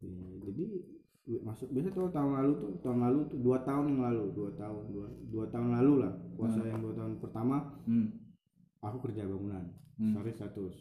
Iya, 0.00 0.26
jadi 0.50 0.66
masuk 1.44 1.68
biasa 1.72 1.88
tuh 1.92 2.08
tahun 2.12 2.30
lalu 2.36 2.52
tuh 2.60 2.70
tahun 2.84 2.98
lalu 3.00 3.20
tuh 3.32 3.38
dua 3.40 3.58
tahun 3.64 3.84
yang 3.94 4.00
lalu. 4.02 4.24
Dua 4.34 4.50
tahun 4.56 4.82
dua, 4.90 5.06
dua 5.30 5.44
tahun 5.52 5.68
lalu 5.80 5.92
lah. 6.02 6.12
Puasa 6.34 6.58
Hmm. 6.60 6.70
yang 6.70 6.80
dua 6.82 6.94
tahun 6.96 7.12
pertama. 7.20 7.56
Hmm. 7.86 8.06
Aku 8.84 8.98
kerja 9.02 9.24
bangunan 9.24 9.64
Hmm. 9.94 10.10
sehari 10.10 10.30
status 10.30 10.74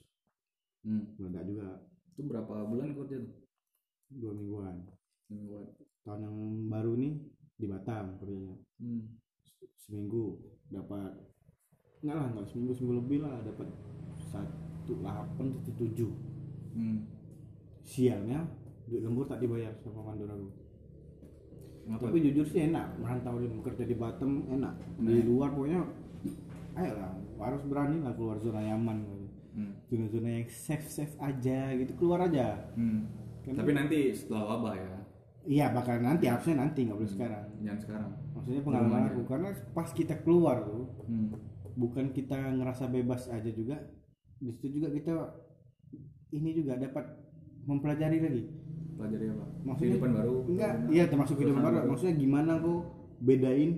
Hmm. 0.81 1.05
meledak 1.15 1.45
juga 1.45 1.67
itu 2.09 2.21
berapa 2.23 2.65
bulan 2.65 2.91
kerja 2.93 3.17
tuh 3.19 3.33
dua 4.11 4.33
mingguan 4.33 4.75
Mingguan. 5.27 5.65
tahun 6.01 6.19
yang 6.21 6.37
baru 6.67 6.91
nih 6.95 7.13
di 7.55 7.65
Batam 7.65 8.17
kerjanya 8.17 8.57
hmm. 8.77 9.01
seminggu 9.77 10.41
dapat 10.67 11.13
enggak 11.99 12.15
lah 12.15 12.27
enggak 12.27 12.47
seminggu 12.47 12.73
seminggu 12.73 12.95
lebih 12.99 13.19
lah 13.21 13.37
dapat 13.41 13.69
satu 14.25 14.91
delapan 14.95 15.45
satu 15.53 15.71
tujuh 15.77 16.11
Hmm. 16.73 17.05
sialnya 17.79 18.43
duit 18.83 18.99
lembur 18.99 19.23
tak 19.23 19.39
dibayar 19.39 19.71
sama 19.79 20.03
mandor 20.03 20.27
aku 20.27 20.49
Ngapa? 21.85 22.09
tapi 22.09 22.23
jujur 22.23 22.43
sih 22.43 22.65
enak 22.65 22.97
merantau 22.97 23.37
di 23.37 23.47
kerja 23.61 23.83
di 23.83 23.93
Batam 23.93 24.43
enak 24.49 24.73
di 24.97 25.13
Nah. 25.13 25.23
luar 25.23 25.49
pokoknya 25.51 25.79
ayolah 26.73 27.13
harus 27.45 27.61
berani 27.63 27.99
lah 27.99 28.11
keluar 28.11 28.37
zona 28.37 28.61
nyaman 28.61 28.97
gitu. 29.03 29.27
Hmm. 29.53 29.69
zona-zona 29.85 30.29
yang 30.33 30.47
safe 30.47 30.87
safe 30.87 31.13
aja 31.19 31.69
gitu 31.73 31.93
keluar 31.93 32.23
aja 32.23 32.57
Hmm. 32.73 33.05
Kan- 33.39 33.53
Tapi 33.53 33.71
nanti 33.71 34.09
setelah 34.09 34.43
wabah 34.49 34.73
ya, 34.73 34.93
iya 35.43 35.65
bakal 35.69 35.99
nanti 35.99 36.25
harusnya 36.25 36.57
nanti 36.57 36.83
nggak 36.83 36.95
boleh 36.95 37.11
sekarang 37.11 37.43
jangan 37.59 37.79
sekarang. 37.79 38.09
maksudnya 38.33 38.61
pengalaman 38.61 39.03
aku 39.05 39.21
karena 39.23 39.49
pas 39.69 39.89
kita 39.89 40.15
keluar 40.17 40.63
tuh 40.63 40.87
Hmm. 41.03 41.29
bukan 41.75 42.09
kita 42.09 42.33
ngerasa 42.55 42.87
bebas 42.87 43.27
aja 43.27 43.45
juga 43.47 43.77
di 44.37 44.49
situ 44.49 44.73
juga 44.73 44.89
kita 44.89 45.13
ini 46.31 46.49
juga 46.55 46.73
dapat 46.77 47.05
mempelajari 47.63 48.19
lagi 48.19 48.43
Pelajari 48.93 49.25
apa? 49.27 49.45
Maksudnya- 49.63 49.97
Kehidupan 49.97 50.11
baru. 50.15 50.35
enggak 50.47 50.71
iya 50.89 51.03
termasuk 51.05 51.35
kehidupan 51.35 51.61
Suasana 51.61 51.77
baru 51.77 51.87
maksudnya 51.89 52.15
gimana 52.15 52.51
kok 52.57 52.79
bedain 53.19 53.71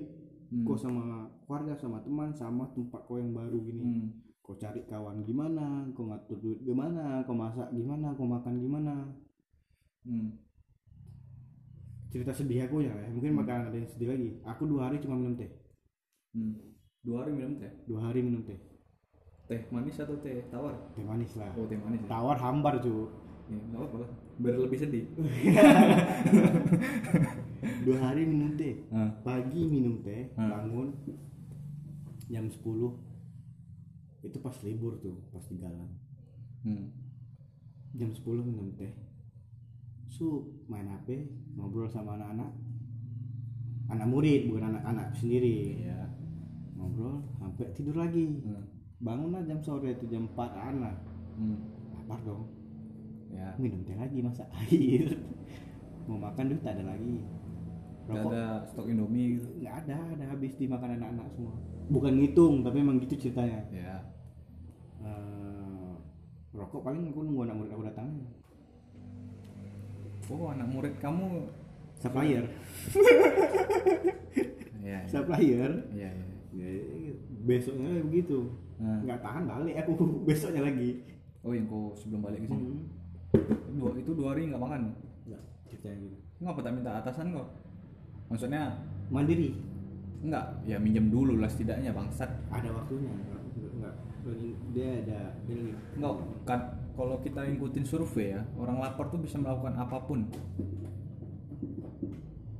Hmm. 0.46 0.64
kok 0.64 0.78
sama 0.78 1.25
keluarga 1.46 1.74
sama 1.74 1.98
teman 2.02 2.32
sama 2.32 2.64
tempat 2.72 3.06
kau 3.06 3.16
yang 3.16 3.32
baru 3.32 3.58
gini 3.62 3.82
Hmm. 3.82 4.08
kau 4.42 4.54
cari 4.54 4.84
kawan 4.84 5.22
gimana 5.22 5.86
kau 5.92 6.06
ngatur 6.06 6.38
duit 6.38 6.60
gimana 6.62 7.22
kau 7.22 7.34
masak 7.34 7.70
gimana 7.72 8.14
kau 8.14 8.26
makan 8.26 8.58
gimana 8.58 8.94
Hmm. 10.04 10.38
cerita 12.08 12.30
sedih 12.30 12.64
aku 12.64 12.80
ya 12.80 12.94
ya. 12.94 13.08
mungkin 13.10 13.36
bakalan 13.36 13.68
ada 13.68 13.76
yang 13.76 13.88
sedih 13.88 14.08
lagi 14.08 14.30
aku 14.44 14.66
dua 14.66 14.88
hari 14.88 14.98
cuma 14.98 15.16
minum 15.16 15.34
teh 15.34 15.50
Hmm. 16.32 16.52
Dua 17.00 17.22
hari 17.22 17.32
minum 17.32 17.56
teh. 17.56 17.70
dua 17.86 18.00
hari 18.04 18.20
minum 18.20 18.44
teh 18.44 18.58
Teh 19.46 19.62
manis 19.70 19.96
atau 19.96 20.18
teh 20.18 20.42
tawar? 20.50 20.74
teh 20.92 21.02
manis 21.02 21.32
lah 21.38 21.48
Oh 21.54 21.64
teh 21.64 21.78
manis. 21.78 22.02
Ya? 22.02 22.08
tawar 22.10 22.36
hambar 22.36 22.82
cu 22.82 23.08
Ya, 23.46 23.62
lah. 23.78 24.10
Biar 24.42 24.58
lebih 24.58 24.74
sedih. 24.76 25.06
dua 27.86 27.98
hari 28.02 28.26
minum 28.26 28.58
teh 28.58 28.82
pagi 29.22 29.62
minum 29.66 30.02
teh 30.02 30.30
Hmm. 30.34 30.50
bangun 30.50 30.88
jam 32.30 32.46
10 32.50 32.62
itu 34.26 34.38
pas 34.42 34.56
libur 34.66 34.98
tuh 34.98 35.22
pas 35.30 35.46
di 35.46 35.58
galang 35.62 35.94
Hmm. 36.66 36.90
jam 37.94 38.10
10 38.10 38.42
minum 38.42 38.74
teh. 38.74 38.90
Su 40.10 40.50
main 40.66 40.90
HP 40.90 41.30
ngobrol 41.54 41.86
sama 41.86 42.18
anak-anak. 42.18 42.50
Anak 43.94 44.08
murid 44.10 44.50
bukan 44.50 44.74
anak-anak 44.74 45.14
sendiri. 45.14 45.86
Iya. 45.86 46.10
ngobrol 46.74 47.22
sampai 47.38 47.70
tidur 47.78 48.02
lagi. 48.02 48.42
Hmm. 48.42 48.66
bangunlah 48.96 49.46
jam 49.46 49.62
sore 49.62 49.94
itu 49.94 50.10
jam 50.10 50.26
4 50.34 50.74
anak 50.74 50.98
hmm. 51.38 51.58
lapar 51.94 52.18
dong. 52.26 52.50
Ya. 53.30 53.54
Minum 53.62 53.86
teh 53.86 53.94
lagi 53.94 54.26
masak 54.26 54.50
air? 54.66 55.14
Mau 56.10 56.18
makan 56.18 56.50
duit 56.50 56.66
tak 56.66 56.82
ada 56.82 56.98
lagi. 56.98 57.22
Rokok. 58.10 58.34
ada 58.34 58.66
stok 58.74 58.90
indomie 58.90 59.38
gitu? 59.38 59.50
Nggak 59.62 59.86
ada 59.86 59.98
ada 60.18 60.26
habis 60.34 60.58
dimakan 60.58 60.98
anak-anak 60.98 61.30
semua 61.30 61.58
bukan 61.90 62.14
ngitung 62.18 62.66
tapi 62.66 62.82
emang 62.82 62.98
gitu 63.04 63.28
ceritanya. 63.28 63.62
Ya. 63.70 63.96
Eh, 65.06 65.92
rokok 66.56 66.82
paling 66.82 67.12
aku 67.14 67.20
nunggu 67.22 67.42
anak 67.46 67.56
murid 67.62 67.72
aku 67.74 67.84
datang. 67.86 68.08
Oh 70.32 70.50
anak 70.50 70.68
murid 70.70 70.94
kamu. 70.98 71.50
Supplier. 71.96 72.46
Ya 74.86 75.02
ya. 75.02 75.10
Supplier. 75.10 75.72
Ya, 75.98 76.14
ya. 76.14 76.26
ya, 76.54 76.70
besoknya 77.42 78.06
begitu. 78.06 78.54
Nah. 78.78 79.02
nggak 79.02 79.18
tahan 79.18 79.50
balik 79.50 79.82
aku 79.82 79.98
besoknya 80.30 80.62
lagi. 80.62 81.02
Oh 81.42 81.58
yang 81.58 81.66
kau 81.66 81.90
sebelum 81.98 82.22
balik 82.22 82.46
ke 82.46 82.54
sini? 82.54 82.70
Hmm. 82.70 82.86
dua 83.82 83.98
itu 83.98 84.14
dua 84.14 84.38
hari 84.38 84.54
nggak 84.54 84.62
makan? 84.62 84.94
Nggak 85.26 85.42
ceritanya 85.74 85.98
gitu. 86.06 86.18
Ngapa 86.46 86.60
tak 86.62 86.74
minta 86.78 86.92
atasan 87.02 87.34
kok 87.34 87.50
maksudnya? 88.30 88.78
Mandiri 89.10 89.58
enggak 90.26 90.46
ya 90.66 90.78
minjem 90.82 91.14
dulu 91.14 91.38
lah 91.38 91.46
setidaknya 91.46 91.94
bangsat. 91.94 92.30
Ada 92.50 92.70
waktunya 92.74 93.14
nggak 93.14 93.42
nggak 93.78 93.96
dia 94.74 94.88
ada 95.06 95.20
dia 95.46 95.56
lagi. 95.62 95.74
Enggak 95.94 96.14
kan 96.50 96.60
kalau 96.98 97.16
kita 97.22 97.46
ngikutin 97.46 97.86
survei 97.86 98.34
ya 98.34 98.42
orang 98.58 98.82
lapar 98.82 99.14
tuh 99.14 99.22
bisa 99.22 99.38
melakukan 99.38 99.78
apa 99.78 99.98
pun. 100.02 100.26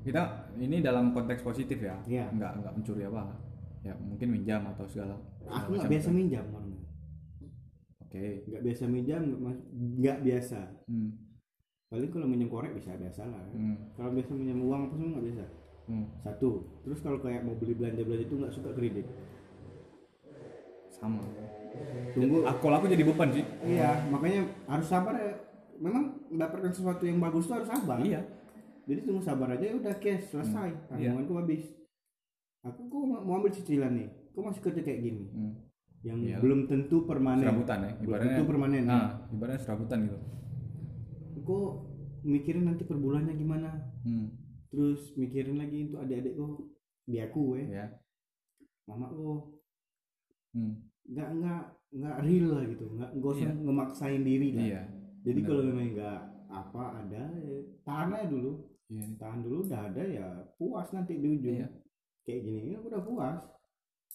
Kita 0.06 0.54
ini 0.62 0.86
dalam 0.86 1.10
konteks 1.18 1.42
positif 1.42 1.82
ya? 1.82 1.98
Iya. 2.06 2.30
enggak 2.30 2.62
enggak 2.62 2.74
mencuri 2.78 3.04
apa. 3.10 3.34
Ya 3.82 3.94
mungkin 3.98 4.28
minjam 4.34 4.66
atau 4.70 4.86
segala 4.86 5.18
aku 5.46 5.78
nggak 5.78 5.86
macam 5.86 5.92
biasa 5.94 6.10
minjam 6.10 6.46
orangnya 6.54 6.82
oke. 8.02 8.26
Nggak 8.50 8.64
biasa 8.66 8.84
minjam 8.90 9.22
nggak 9.26 9.42
mas- 9.42 9.68
nggak 9.74 10.18
biasa. 10.22 10.60
Hmm. 10.90 11.12
paling 11.86 12.10
kalau 12.10 12.26
minjam 12.26 12.50
korek 12.50 12.74
bisa 12.74 12.98
biasa 12.98 13.30
lah. 13.30 13.46
Hmm. 13.54 13.78
kalau 13.94 14.10
biasa 14.10 14.34
minjam 14.34 14.58
uang 14.58 14.90
apa 14.90 14.94
semua 14.98 15.10
nggak 15.16 15.26
biasa 15.32 15.46
Hmm. 15.86 16.10
satu. 16.26 16.66
Terus 16.82 17.00
kalau 17.06 17.22
kayak 17.22 17.46
mau 17.46 17.54
beli 17.54 17.78
belanja 17.78 18.02
belanja 18.02 18.26
itu 18.26 18.36
nggak 18.42 18.54
suka 18.54 18.70
kredit. 18.74 19.06
Sama. 20.90 21.22
Tunggu. 22.16 22.48
Ah, 22.48 22.56
kalau 22.58 22.82
aku 22.82 22.90
jadi 22.90 23.04
beban 23.06 23.30
sih. 23.30 23.46
Iya 23.62 24.10
makanya 24.10 24.50
harus 24.66 24.88
sabar 24.90 25.14
ya. 25.14 25.34
Memang 25.78 26.26
mendapatkan 26.32 26.72
sesuatu 26.72 27.04
yang 27.04 27.20
bagus 27.22 27.46
tuh 27.46 27.62
harus 27.62 27.70
sabar. 27.70 28.00
Iya. 28.02 28.24
Jadi 28.86 29.00
tunggu 29.06 29.22
sabar 29.22 29.54
aja 29.54 29.66
udah 29.76 29.94
cash 29.98 30.30
selesai. 30.30 30.70
Hmm, 30.72 30.98
iya. 30.98 31.14
tanggunganku 31.14 31.34
habis. 31.42 31.64
Aku 32.66 32.90
kok 32.90 33.02
mau 33.06 33.38
ambil 33.38 33.54
cicilan 33.54 33.94
nih? 33.94 34.10
Kok 34.34 34.42
masih 34.42 34.62
kerja 34.66 34.82
kayak 34.82 35.02
gini? 35.06 35.26
Hmm. 35.30 35.54
yang 36.06 36.22
Iya. 36.22 36.38
belum 36.38 36.70
tentu 36.70 37.02
permanen. 37.10 37.42
Serabutan 37.42 37.78
ya 37.82 37.92
belum 37.98 38.06
ibaratnya. 38.06 38.30
tentu 38.38 38.44
permanen 38.46 38.84
nah 38.86 39.26
ibaratnya 39.34 39.62
serabutan 39.66 39.98
gitu. 40.06 40.18
Kok 41.42 41.70
mikirin 42.26 42.70
nanti 42.70 42.86
per 42.86 42.98
bulannya 43.02 43.34
gimana? 43.34 43.70
Hmm. 44.06 44.45
Terus 44.72 45.14
mikirin 45.16 45.58
lagi 45.62 45.90
untuk 45.90 46.00
adik-adikku 46.04 46.48
di 47.06 47.18
aku 47.22 47.44
eh. 47.62 47.68
Ya 47.70 47.86
mama 48.86 49.10
kok 49.10 49.58
hmm. 50.54 50.74
nggak 51.10 51.30
nggak 51.42 51.62
nggak 51.96 52.16
real 52.22 52.48
lah 52.54 52.64
gitu. 52.70 52.86
Nggak 52.94 53.10
nggak 53.18 53.32
usah 53.34 53.50
Iya. 53.50 53.62
ngemaksain 53.66 54.24
diri 54.26 54.50
lah. 54.54 54.66
Iya 54.66 54.82
jadi 55.26 55.40
kalau 55.42 55.62
memang 55.66 55.90
nggak 55.98 56.20
apa 56.54 56.84
ada 57.02 57.24
ya, 57.34 57.58
tahan 57.82 58.14
aja 58.14 58.28
dulu. 58.30 58.52
Iya. 58.94 59.06
Tahan 59.18 59.40
dulu 59.42 59.58
udah 59.66 59.82
ada 59.90 60.04
ya 60.06 60.28
puas 60.62 60.88
nanti 60.94 61.18
di 61.18 61.28
ujung. 61.30 61.58
Iya. 61.66 61.70
kayak 62.26 62.42
gini 62.42 62.70
aku 62.78 62.90
udah 62.90 63.04
puas. 63.06 63.42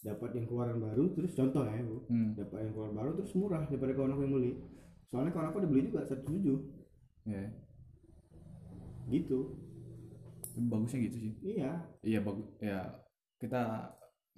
Dapat 0.00 0.30
yang 0.32 0.46
keluaran 0.48 0.80
baru 0.80 1.12
terus 1.12 1.36
contoh 1.36 1.60
ya 1.66 1.82
Bu. 1.84 2.08
hmm. 2.08 2.32
dapat 2.32 2.58
yang 2.64 2.72
keluaran 2.72 2.96
baru 2.96 3.10
terus 3.20 3.32
murah 3.36 3.62
daripada 3.68 3.92
kawan 3.92 4.14
aku 4.16 4.22
yang 4.24 4.34
beli. 4.34 4.52
Soalnya 5.10 5.30
kawan 5.34 5.46
aku 5.50 5.56
udah 5.60 5.70
beli 5.70 5.82
juga 5.90 6.00
satu 6.06 6.24
tujuh. 6.30 6.58
Ya 7.26 7.44
gitu 9.10 9.58
bagusnya 10.58 10.98
gitu 11.06 11.16
sih. 11.20 11.32
Iya. 11.40 11.72
Iya 12.00 12.18
bagus 12.20 12.46
ya 12.58 12.80
kita 13.38 13.60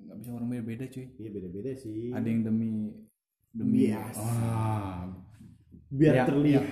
nggak 0.03 0.17
bisa 0.19 0.31
orang 0.35 0.49
beda 0.51 0.65
beda 0.65 0.85
cuy. 0.89 1.07
Iya 1.17 1.31
beda 1.31 1.49
beda 1.49 1.71
sih. 1.75 2.11
Ada 2.11 2.27
yang 2.27 2.43
demi 2.43 2.71
demi 3.53 3.89
Biasa. 3.89 4.21
ah. 4.23 5.03
Biar 5.93 6.15
Ya, 6.17 6.25
terlihat. 6.25 6.65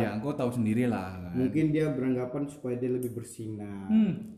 ya 0.00 0.08
engkau 0.16 0.32
tahu 0.32 0.48
sendiri 0.48 0.88
lah 0.88 1.20
kan. 1.20 1.36
Mungkin 1.36 1.76
dia 1.76 1.92
beranggapan 1.92 2.48
supaya 2.48 2.80
dia 2.80 2.88
lebih 2.88 3.12
bersinar. 3.12 3.88
Hmm. 3.88 4.32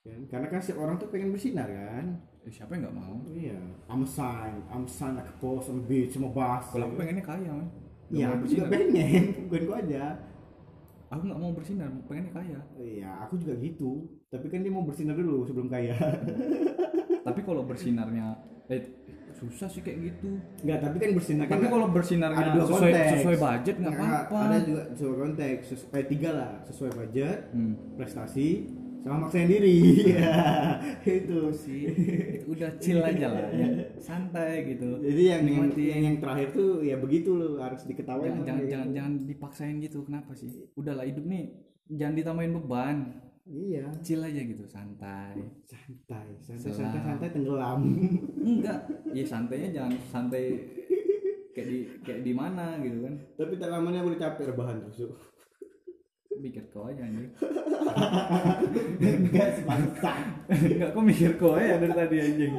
kan? 0.00 0.20
karena 0.26 0.46
kan 0.48 0.58
setiap 0.58 0.80
orang 0.80 0.96
tuh 0.98 1.06
pengen 1.06 1.30
bersinar 1.30 1.68
kan? 1.70 2.18
Eh, 2.42 2.50
siapa 2.50 2.72
yang 2.74 2.88
nggak 2.88 2.96
mau? 2.98 3.14
Iya. 3.30 3.60
I'm 3.86 4.02
sign 4.02 4.64
I'm 4.72 4.88
sign 4.90 5.14
like 5.14 5.28
a 5.28 5.36
boss 5.38 5.68
on 5.70 5.84
beach 5.86 6.16
sama 6.16 6.32
bass 6.32 6.72
kalau 6.72 6.88
aku 6.88 6.98
pengennya 6.98 7.22
kaya 7.22 7.52
man 7.52 7.68
Nggak 8.10 8.18
iya 8.18 8.26
mau 8.26 8.34
aku 8.40 8.46
juga 8.50 8.64
pengen. 8.66 9.22
Bukan 9.46 9.62
gua 9.70 9.76
aja 9.78 10.04
aku 11.10 11.22
nggak 11.26 11.40
mau 11.42 11.52
bersinar 11.52 11.90
pengennya 12.06 12.32
kaya. 12.32 12.60
Iya 12.78 13.10
aku 13.20 13.34
juga 13.36 13.58
gitu. 13.58 14.06
Tapi 14.30 14.46
kan 14.46 14.62
dia 14.62 14.70
mau 14.70 14.86
bersinar 14.86 15.14
dulu 15.14 15.42
sebelum 15.42 15.66
kaya. 15.66 15.98
Tapi 17.26 17.40
kalau 17.42 17.66
bersinarnya 17.66 18.38
eh 18.70 18.82
susah 19.34 19.66
sih 19.66 19.80
kayak 19.80 19.98
gitu. 20.04 20.36
Enggak, 20.62 20.78
tapi 20.84 20.96
kan 21.00 21.10
bersinar 21.16 21.44
kan 21.48 21.52
tapi 21.56 21.66
kalau 21.66 21.86
bersinarnya 21.88 22.38
ada 22.38 22.52
dua 22.52 22.64
sesuai 22.66 22.92
konteks. 22.92 23.10
sesuai 23.16 23.36
budget 23.40 23.76
nggak 23.80 23.92
Nggak, 23.96 24.10
apa-apa. 24.20 24.38
ada 24.44 24.58
juga 24.60 24.82
sesuai 24.92 25.16
konteks 25.18 25.62
sesu- 25.64 25.90
eh, 25.90 26.06
tiga 26.06 26.30
lah 26.36 26.50
sesuai 26.68 26.90
budget 26.92 27.38
hmm. 27.50 27.74
prestasi 27.96 28.48
sama 29.00 29.26
maksain 29.26 29.48
diri. 29.48 29.76
Ya 30.12 30.76
itu 31.20 31.40
sih. 31.56 31.82
Udah 32.44 32.70
chill 32.76 33.00
aja 33.00 33.26
lah 33.32 33.48
ya. 33.52 33.68
santai 33.96 34.76
gitu. 34.76 35.00
Jadi 35.00 35.22
yang 35.24 35.42
yang, 35.48 35.66
yang, 35.72 36.00
yang 36.12 36.16
terakhir 36.20 36.52
tuh 36.52 36.84
ya 36.84 37.00
begitu 37.00 37.32
loh 37.32 37.56
harus 37.60 37.84
diketahui 37.88 38.28
jangan 38.28 38.44
jangan, 38.44 38.64
jangan 38.68 38.88
jangan 38.92 39.12
dipaksain 39.24 39.76
gitu 39.80 40.04
kenapa 40.04 40.36
sih? 40.36 40.52
Udahlah 40.76 41.08
hidup 41.08 41.24
nih 41.24 41.48
jangan 41.88 42.14
ditambahin 42.16 42.52
beban. 42.60 42.96
Iya. 43.50 43.88
Chill 44.04 44.20
aja 44.20 44.40
gitu 44.44 44.64
santai. 44.68 45.34
Santai 45.64 46.28
santai 46.38 46.70
Selam. 46.70 46.78
santai 46.78 47.00
santai 47.00 47.28
tenggelam. 47.32 47.80
Enggak. 48.36 48.78
Ya 49.16 49.24
santainya 49.24 49.68
jangan 49.72 49.92
santai 50.12 50.44
kayak 51.50 51.66
di 51.66 51.78
kayak 52.04 52.20
di 52.22 52.32
mana 52.36 52.78
gitu 52.84 53.08
kan. 53.08 53.14
Tapi 53.34 53.52
tak 53.56 53.72
lamanya 53.72 54.04
udah 54.04 54.18
capek 54.20 54.54
rebahan 54.54 54.84
terus 54.86 55.08
mikir 56.40 56.64
kau 56.72 56.88
aja 56.88 57.04
anjing. 57.04 57.30
Enggak 58.98 59.48
sebangsa 59.60 60.12
enggak 60.48 60.90
kok 60.96 61.04
mikir 61.04 61.32
kau 61.36 61.54
aja 61.54 61.76
dari 61.76 61.94
tadi 61.94 62.16
anjing. 62.18 62.52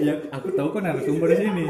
Ya 0.00 0.16
aku 0.32 0.48
tahu 0.56 0.68
kan 0.72 0.88
narasumber 0.88 1.28
di 1.32 1.36
sini. 1.44 1.66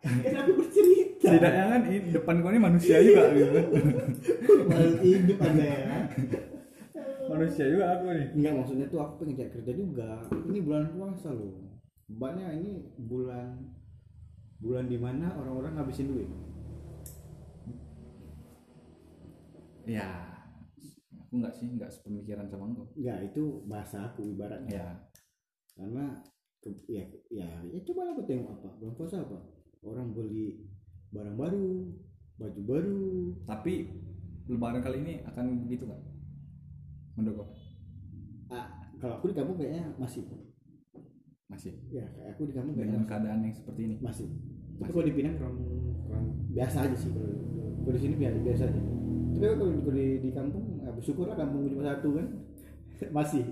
Kan 0.00 0.34
aku 0.40 0.50
bercerita. 0.56 1.08
Setidaknya 1.20 1.64
kan 1.68 1.82
ini 1.92 2.08
depan 2.16 2.40
kau 2.40 2.50
ini 2.50 2.60
manusia 2.60 2.96
juga 3.04 3.28
gitu 3.36 3.52
kan. 3.52 3.68
Hidup 5.04 5.38
anda 5.44 5.66
ya 5.68 6.08
manusia 7.30 7.64
juga 7.68 7.84
aku 7.94 8.04
nih. 8.10 8.26
Enggak 8.34 8.52
maksudnya 8.56 8.86
tuh 8.88 9.00
aku 9.04 9.12
pengen 9.22 9.36
cari 9.38 9.50
kerja 9.54 9.72
juga. 9.76 10.10
Ini 10.48 10.58
bulan 10.64 10.84
puasa 10.96 11.28
loh. 11.30 11.54
Banyak 12.10 12.48
ini 12.58 12.72
bulan 12.96 13.70
bulan 14.60 14.84
di 14.88 14.98
mana 15.00 15.36
orang-orang 15.40 15.78
ngabisin 15.78 16.10
duit? 16.10 16.28
Ya 19.88 20.29
aku 21.30 21.38
enggak 21.38 21.54
sih 21.54 21.70
enggak 21.70 21.94
sepemikiran 21.94 22.50
sama 22.50 22.74
engkau. 22.74 22.90
Enggak 22.98 23.30
itu 23.30 23.62
bahasa 23.70 24.10
aku 24.10 24.34
ibaratnya. 24.34 24.74
Ya. 24.74 24.90
Karena 25.78 26.18
ya 26.90 27.06
ya 27.30 27.48
ya 27.70 27.78
coba 27.86 28.10
aku 28.10 28.26
tengok 28.26 28.50
apa 28.58 28.68
bulan 28.82 28.94
puasa 28.98 29.22
apa? 29.22 29.38
Orang 29.86 30.10
beli 30.10 30.66
barang 31.14 31.38
baru 31.38 31.86
baju 32.34 32.60
baru. 32.66 33.02
Tapi 33.46 33.94
lebaran 34.50 34.82
kali 34.82 35.06
ini 35.06 35.14
akan 35.22 35.70
begitu 35.70 35.86
kan 35.86 36.02
menurut 37.14 37.46
ah, 38.50 38.66
kalau 38.98 39.22
aku 39.22 39.30
di 39.30 39.38
kampung 39.38 39.54
kayaknya 39.54 39.86
masih. 40.02 40.26
Masih? 41.46 41.78
Ya 41.94 42.10
kayak 42.10 42.34
aku 42.34 42.50
di 42.50 42.54
kampung 42.58 42.74
dengan 42.74 43.06
keadaan 43.06 43.46
yang 43.46 43.54
seperti 43.54 43.86
ini? 43.86 43.96
Masih. 44.02 44.26
tapi 44.26 44.82
Masih. 44.82 44.92
kalau 44.98 45.06
di 45.06 45.14
Pinang 45.14 45.34
kurang 45.38 45.54
kurang 46.10 46.26
biasa 46.50 46.90
aja 46.90 46.96
sih 46.98 47.14
kalau 47.14 47.94
di 47.94 48.00
sini 48.02 48.14
biasa 48.18 48.36
biasa 48.42 48.62
aja 48.66 48.82
tapi 49.38 49.54
kalau 49.56 49.72
kalau 49.82 49.92
di, 49.94 50.06
di 50.18 50.30
kampung 50.34 50.64
ya 50.82 50.90
bersyukur 50.90 51.30
lah 51.30 51.36
kampung 51.38 51.68
cuma 51.70 51.82
satu 51.86 52.08
kan. 52.18 52.26
Masih. 53.16 53.44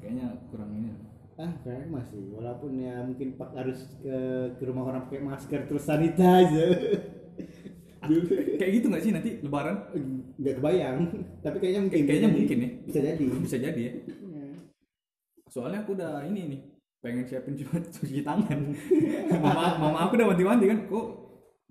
Kayaknya 0.00 0.26
kurang 0.52 0.70
ini. 0.74 0.90
Ah 1.34 1.50
kayaknya 1.66 1.88
masih. 1.90 2.22
Walaupun 2.30 2.78
ya 2.78 3.02
mungkin 3.02 3.34
pak 3.34 3.50
harus 3.58 3.90
ke 3.98 4.16
ke 4.54 4.62
rumah 4.68 4.86
orang 4.86 5.10
pakai 5.10 5.22
masker 5.22 5.60
terus 5.66 5.82
sanitizer. 5.82 6.70
Dulu- 8.04 8.28
kayak 8.60 8.72
gitu 8.78 8.86
nggak 8.92 9.02
sih 9.02 9.12
nanti 9.16 9.30
lebaran? 9.42 9.76
Nggak 10.38 10.54
kebayang. 10.60 10.98
Tapi 11.42 11.56
kayaknya 11.58 11.80
mungkin. 11.88 11.98
Kayaknya 12.04 12.28
Bisa 12.30 12.36
mungkin 12.38 12.56
ya. 12.58 12.70
Bisa 12.86 12.98
jadi. 13.02 13.24
Bisa 13.42 13.56
jadi 13.58 13.80
ya. 13.80 13.92
Iya. 13.94 14.46
soalnya 15.50 15.86
aku 15.86 15.94
udah 15.94 16.26
ini 16.26 16.40
nih 16.50 16.60
pengen 16.98 17.24
siapin 17.30 17.54
cuma 17.54 17.78
cuci 17.94 18.20
tangan. 18.26 18.58
Mama 19.38 19.64
mama 19.78 19.98
aku 20.06 20.18
udah 20.18 20.28
wanti-wanti 20.34 20.64
kan. 20.68 20.78
Kok 20.90 21.06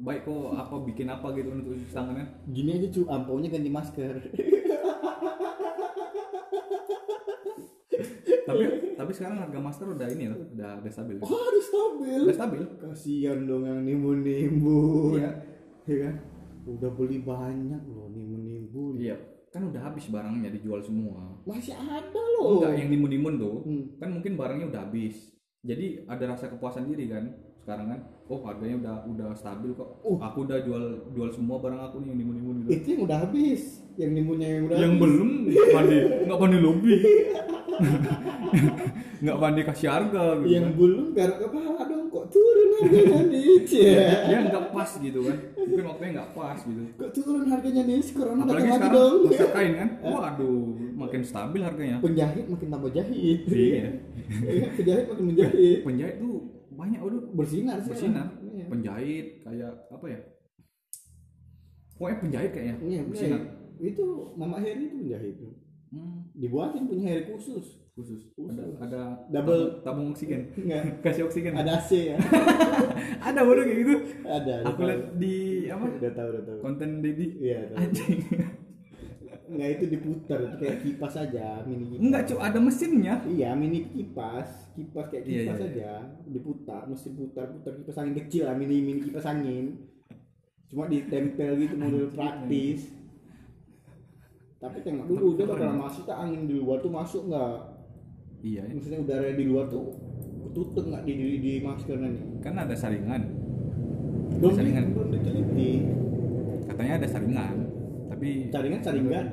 baik 0.01 0.25
kok 0.25 0.57
apa 0.57 0.75
bikin 0.89 1.07
apa 1.09 1.27
gitu 1.37 1.49
untuk 1.53 1.77
cuci 1.77 1.93
tangannya? 1.93 2.25
Gini 2.49 2.69
aja 2.81 2.87
cu. 2.89 3.01
Ampaunya 3.05 3.49
ganti 3.53 3.69
masker. 3.69 4.15
Tapi 8.43 8.63
tapi 8.99 9.11
sekarang 9.15 9.37
harga 9.39 9.59
master 9.59 9.87
udah 9.95 10.07
ini 10.11 10.27
loh 10.29 10.39
udah 10.53 10.83
udah 10.83 10.91
stabil. 10.91 11.15
Oh 11.23 11.31
harus 11.31 11.65
stabil? 11.69 12.19
Udah 12.27 12.35
stabil. 12.35 12.61
Kasihan 12.75 13.39
dong 13.47 13.63
yang 13.63 13.79
nimbun-nimbun. 13.87 15.17
Iya. 15.21 15.31
Iya 15.87 15.97
kan? 16.07 16.15
Udah 16.67 16.89
beli 16.91 17.17
banyak 17.23 17.81
loh 17.87 18.11
nimbun-nimbun. 18.11 18.99
Iya. 18.99 19.15
Kan 19.53 19.69
udah 19.69 19.81
habis 19.85 20.09
barangnya 20.09 20.49
dijual 20.49 20.81
semua. 20.81 21.39
Masih 21.45 21.77
ada 21.77 22.21
loh. 22.37 22.59
Enggak 22.59 22.73
yang 22.83 22.89
nimun-nimun 22.91 23.33
tuh. 23.39 23.57
Hmm. 23.63 23.83
kan 24.01 24.09
mungkin 24.11 24.33
barangnya 24.35 24.65
udah 24.73 24.81
habis. 24.89 25.31
Jadi 25.63 26.03
ada 26.03 26.35
rasa 26.35 26.51
kepuasan 26.51 26.89
diri 26.91 27.07
kan 27.07 27.31
sekarang 27.63 27.95
kan 27.95 27.99
oh 28.27 28.39
harganya 28.43 28.75
udah 28.83 28.95
udah 29.07 29.29
stabil 29.39 29.71
kok. 29.71 29.89
Uh. 30.03 30.19
aku 30.19 30.43
udah 30.43 30.59
jual 30.67 30.83
jual 31.15 31.29
semua 31.31 31.63
barang 31.63 31.79
aku 31.79 32.03
nih 32.03 32.07
yang 32.11 32.17
nimun-nimun 32.19 32.55
gitu. 32.67 32.69
Itu 32.75 32.87
yang 32.91 33.01
udah 33.07 33.17
habis. 33.23 33.61
Yang 33.95 34.11
nimbunnya 34.19 34.47
yang 34.51 34.63
udah 34.67 34.75
yang 34.75 34.93
habis. 34.97 35.03
belum 35.07 35.29
pandi 35.71 35.97
nggak 36.27 36.39
pandi 36.43 36.57
lobby. 36.59 36.93
Nggak 39.23 39.39
pandi 39.39 39.61
kasih 39.63 39.87
harga 39.87 40.23
gitu 40.43 40.51
yang 40.51 40.67
kan. 40.67 40.77
belum 40.77 41.05
garuk 41.15 41.37
kepala 41.47 41.81
dong. 41.87 42.05
Kok 42.11 42.25
turun 42.29 42.69
harganya 42.75 43.19
nih 43.33 43.55
Cie. 43.65 43.95
dia 44.27 44.37
nggak 44.51 44.65
pas 44.75 44.89
gitu 44.99 45.19
kan. 45.23 45.37
Mungkin 45.55 45.85
waktunya 45.87 46.11
nggak 46.19 46.31
pas 46.35 46.59
gitu. 46.59 46.81
Kok 46.99 47.11
turun 47.15 47.45
harganya 47.47 47.81
nih 47.87 47.97
corona 48.11 48.41
apalagi 48.43 48.67
sekarang 48.67 48.91
dong. 48.91 49.15
masker 49.25 49.49
kain 49.55 49.73
kan? 49.79 49.89
Waduh 50.03 50.63
makin 50.99 51.21
stabil 51.23 51.61
harganya. 51.63 51.97
Penjahit 52.03 52.45
makin 52.51 52.67
tambah 52.67 52.91
jahit. 52.91 53.39
Iya. 53.47 53.85
Iya, 54.43 54.67
penjahit 54.75 55.05
makin 55.07 55.25
menjahit. 55.31 55.79
Penjahit 55.87 56.15
tuh 56.19 56.37
banyak 56.83 56.99
waduh 56.99 57.23
bersinar 57.31 57.79
sih. 57.79 57.89
Bersinar. 57.89 58.27
Iya. 58.43 58.65
penjahit 58.67 59.27
kayak 59.41 59.71
apa 59.87 60.05
ya? 60.05 60.19
Pokoknya 61.93 62.17
penjahit 62.19 62.51
kayaknya 62.51 62.75
Iya, 62.79 63.01
bersinar. 63.03 63.39
penjahit. 63.39 63.61
itu 63.85 64.05
Mama 64.35 64.57
Heri 64.57 64.83
itu 64.83 64.95
penjahit. 64.99 65.35
Hmm, 65.89 66.25
dibuatin 66.33 66.83
punya 66.85 67.05
Heri 67.07 67.23
khusus. 67.27 67.79
Khusus. 67.93 68.33
Khusus. 68.33 68.57
ada 68.57 68.65
ada 68.81 69.01
Double- 69.29 69.77
tabung, 69.77 69.83
tabung 69.83 70.07
oksigen. 70.11 70.49
Enggak. 70.55 70.83
Kasih 71.05 71.23
oksigen. 71.23 71.53
Ada 71.53 71.77
AC 71.77 71.89
ya. 72.09 72.17
Ada 73.29 73.39
waduh 73.41 73.63
kayak 73.63 73.79
gitu. 73.79 73.95
Ada 74.23 74.55
aku 74.65 74.81
lihat 74.83 75.01
di 75.15 75.35
apa? 75.69 75.85
Udah 75.87 76.11
tahu 76.11 76.27
udah 76.33 76.43
tahu. 76.43 76.57
Konten 76.59 76.89
Dedi. 76.99 77.27
Iya 77.39 77.69
tahu. 77.69 77.77
anjing 77.79 78.19
enggak 79.53 79.69
itu 79.79 79.85
diputar 79.93 80.39
itu 80.41 80.55
kayak 80.57 80.77
kipas 80.81 81.13
aja 81.15 81.61
mini 81.69 81.85
kipas. 81.93 82.01
Enggak 82.01 82.21
cu 82.27 82.35
ada 82.41 82.59
mesinnya. 82.59 83.15
Iya 83.29 83.49
mini 83.53 83.79
kipas 83.93 84.49
kipas 84.73 85.05
kayak 85.13 85.23
Iya, 85.23 85.33
kipas 85.45 85.59
iya, 85.61 85.67
aja 85.69 85.91
diputar 86.25 86.81
mesin 86.89 87.13
putar 87.13 87.45
putar 87.53 87.71
kipas 87.77 87.97
angin 88.01 88.15
kecil 88.25 88.43
lah 88.49 88.55
mini 88.57 88.81
mini 88.81 88.99
kipas 89.05 89.29
angin. 89.29 89.77
Cuma 90.67 90.89
ditempel 90.89 91.51
gitu 91.61 91.75
model 91.77 92.09
praktis. 92.09 92.89
Tapi 94.57 94.77
tengok 94.81 95.05
dulu 95.05 95.27
dia 95.37 95.45
bakal 95.45 95.75
masuk 95.77 96.03
tak 96.09 96.17
angin 96.17 96.49
di 96.49 96.55
luar 96.57 96.81
tuh 96.81 96.91
masuk 96.91 97.29
nggak? 97.29 97.57
Iya 98.43 98.63
ya. 98.67 98.73
maksudnya 98.75 98.99
udara 98.99 99.31
di 99.31 99.45
luar 99.47 99.71
tuh 99.71 99.95
tutup 100.53 100.85
nggak 100.85 101.07
di, 101.07 101.13
di 101.15 101.37
di 101.39 101.53
maskernya 101.61 102.09
nih? 102.09 102.23
Kan 102.41 102.57
ada 102.57 102.75
saringan. 102.75 103.21
Belum 104.41 104.53
Saringan. 104.57 104.85
belum 104.91 105.09
diteliti. 105.13 105.71
Katanya 106.67 106.93
ada 106.99 107.07
saringan 107.07 107.73
tapi 108.23 108.47
saringan 108.55 108.79
saringan 108.79 109.25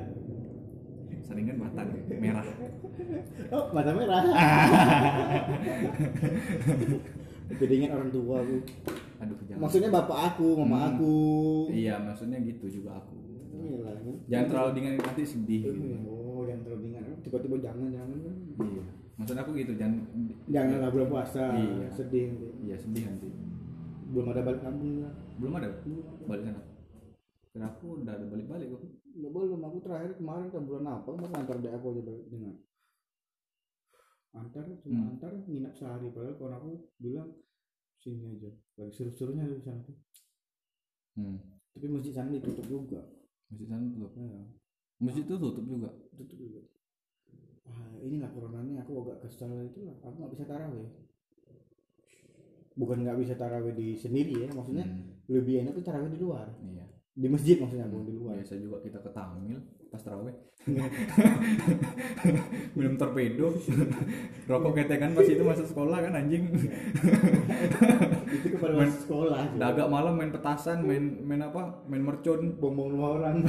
saringan 1.31 1.55
batang 1.63 1.87
merah. 2.19 2.43
Oh 3.55 3.71
mata 3.71 3.91
merah. 3.95 4.19
Jadi 7.59 7.73
ingat 7.79 7.91
orang 7.95 8.11
tua 8.11 8.43
aku. 8.43 8.55
Aduh 9.23 9.37
maksudnya 9.55 9.87
bapak 9.87 10.35
aku 10.35 10.47
mama 10.59 10.75
Hmm. 10.75 10.89
aku. 10.95 11.15
Iya 11.71 11.95
maksudnya 12.03 12.43
gitu 12.43 12.67
juga 12.67 12.99
aku. 12.99 13.15
Iyalah, 13.61 13.93
kan? 13.93 14.15
jangan 14.25 14.45
terlalu 14.49 14.69
dingin 14.75 14.93
nanti 14.99 15.23
sedih 15.23 15.61
gitu. 15.71 15.79
Oh 16.09 16.43
yang 16.43 16.59
terlalu 16.67 16.91
dingin. 16.91 17.03
Tiba-tiba 17.23 17.55
jangan 17.63 17.87
jangan 17.93 18.17
iya. 18.67 18.83
Maksud 19.15 19.35
aku 19.37 19.51
gitu 19.55 19.71
jangan 19.79 20.01
jangan 20.51 20.77
lah 20.83 20.89
bulan 20.91 21.07
puasa. 21.07 21.43
Iya. 21.55 21.87
sedih 21.95 22.35
nanti. 22.35 22.47
iya 22.67 22.75
sedih 22.75 23.03
nanti. 23.07 23.27
Belum 24.11 24.27
ada 24.35 24.41
balik 24.43 24.59
kampung. 24.59 25.07
Belum 25.39 25.53
ada? 25.55 25.69
Balik 26.27 26.43
sana 26.43 26.61
Aku 27.51 27.99
udah 27.99 28.15
ada 28.15 28.25
balik-balik 28.31 28.71
kok 28.71 28.81
nggak 29.11 29.27
belum 29.27 29.59
aku 29.67 29.77
terakhir 29.83 30.15
kemarin 30.15 30.47
ke 30.47 30.57
bulan 30.63 30.87
apa 30.87 31.09
kemarin 31.11 31.35
antar 31.35 31.59
dek 31.59 31.75
aku 31.75 31.85
aja 31.91 32.01
balik 32.07 32.25
dengan 32.31 32.55
antar 34.31 34.63
cuma 34.79 34.95
Hmm. 35.03 35.11
antar 35.11 35.31
nginap 35.43 35.73
sehari. 35.75 36.07
Padahal 36.15 36.39
kawan 36.39 36.55
aku 36.55 36.69
bilang 36.95 37.35
sini 37.99 38.39
aja. 38.39 38.47
Lagi 38.79 38.95
seru-serunya 38.95 39.43
di 39.51 39.59
sana 39.59 39.83
tuh. 39.83 39.97
Hmm. 41.19 41.37
tapi 41.75 41.87
masjid 41.91 42.15
sana 42.15 42.31
ditutup 42.31 42.63
juga. 42.71 43.03
Masjid 43.51 43.67
sana 43.67 43.83
tutup? 43.91 44.15
Ya, 44.15 44.43
masjid 45.03 45.23
itu 45.27 45.35
tutup 45.35 45.65
juga? 45.67 45.91
Tutup 46.15 46.39
juga. 46.39 46.63
Ah 47.67 47.91
inilah 47.99 48.31
coronanya. 48.31 48.87
Aku 48.87 49.03
agak 49.03 49.27
kesal 49.27 49.51
itu 49.67 49.83
lah 49.83 49.95
aku 50.07 50.15
nggak 50.23 50.31
bisa 50.39 50.43
taraweh. 50.47 50.87
Bukan 52.79 53.03
nggak 53.03 53.19
bisa 53.19 53.35
taraweh 53.35 53.75
di 53.75 53.99
sendiri 53.99 54.47
ya 54.47 54.49
maksudnya 54.55 54.87
Hmm, 54.87 55.19
lebih 55.27 55.67
enak 55.67 55.75
tuh 55.75 55.83
taraweh 55.83 56.07
di 56.07 56.19
luar. 56.23 56.47
Iya 56.63 56.87
di 57.11 57.27
masjid 57.27 57.59
maksudnya 57.59 57.91
bukan 57.91 58.07
di 58.07 58.13
luar. 58.15 58.33
Biasa 58.39 58.55
juga 58.55 58.79
kita 58.79 59.03
ke 59.03 59.11
Tamil 59.11 59.59
pas 59.91 59.99
terawih. 59.99 60.31
Minum 62.79 62.95
torpedo. 62.95 63.51
Rokok 64.49 64.71
ketengan 64.79 65.11
pas 65.11 65.27
itu 65.27 65.43
masuk 65.43 65.67
sekolah 65.67 65.97
kan 65.99 66.15
anjing. 66.15 66.47
Itu 68.31 68.47
kepada 68.55 68.73
Main- 68.79 68.87
masuk 68.87 69.01
sekolah 69.11 69.43
udah 69.59 69.67
agak 69.75 69.87
malam 69.91 70.15
main 70.15 70.31
petasan 70.31 70.87
main 70.87 71.19
main 71.27 71.43
apa? 71.43 71.83
Main 71.91 71.99
mercon. 72.07 72.55
Bom 72.55 72.79
bom 72.79 72.87
rumah 72.87 73.19
orang. 73.19 73.43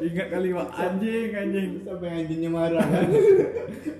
Ingat 0.00 0.28
kali 0.32 0.56
pak. 0.56 0.68
Anjing 0.72 1.30
anjing. 1.36 1.70
Sampai 1.84 2.24
anjingnya 2.24 2.48
marah. 2.48 2.80
Kan 2.88 3.12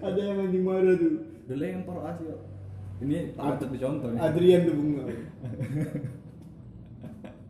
ada 0.08 0.20
yang 0.24 0.48
anjing 0.48 0.64
marah 0.64 0.94
tuh. 0.96 1.20
Dulu 1.44 1.62
yang 1.64 1.84
poro 1.84 2.00
asli 2.08 2.32
ini 2.98 3.30
patut 3.38 3.70
dicontoh 3.70 4.10
nih. 4.10 4.18
Adrian 4.18 4.60
tuh 4.66 4.74
bunga 4.74 5.02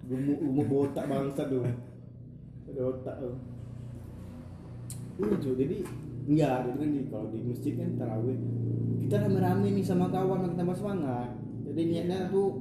gemuk 0.08 0.40
gemuk 0.40 0.66
botak 0.66 1.04
bangsa 1.04 1.44
tuh 1.46 1.68
ada 2.68 2.80
otak 2.82 3.14
tuh 3.20 3.36
cuy 5.18 5.54
jadi 5.54 5.76
enggak 6.28 6.56
itu 6.68 6.76
kan 6.76 6.88
di 6.92 7.00
kalau 7.08 7.26
di 7.32 7.38
masjid 7.42 7.72
kan 7.74 7.88
tarawih. 7.96 8.36
Kita 9.08 9.14
rame-rame 9.24 9.68
nih 9.72 9.84
sama 9.84 10.12
kawan 10.12 10.44
makin 10.44 10.58
tambah 10.60 10.76
semangat. 10.76 11.32
Jadi 11.64 11.80
niatnya 11.88 12.28
tuh 12.28 12.60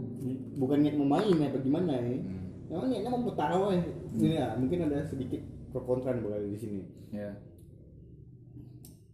bukan 0.56 0.80
niat 0.84 0.96
mau 0.96 1.20
main 1.20 1.36
apa 1.36 1.60
gimana 1.60 1.92
ya 2.00 2.16
Hmm, 2.18 2.72
Emang 2.72 2.88
niatnya 2.88 3.12
mau 3.12 3.36
tarawih. 3.36 3.84
Ini 4.16 4.40
ya 4.40 4.48
mungkin 4.56 4.88
ada 4.88 5.04
sedikit 5.04 5.44
pro 5.76 5.84
kontra 5.84 6.16
bakal 6.16 6.48
di 6.48 6.58
sini. 6.58 6.82
Ya. 7.12 7.36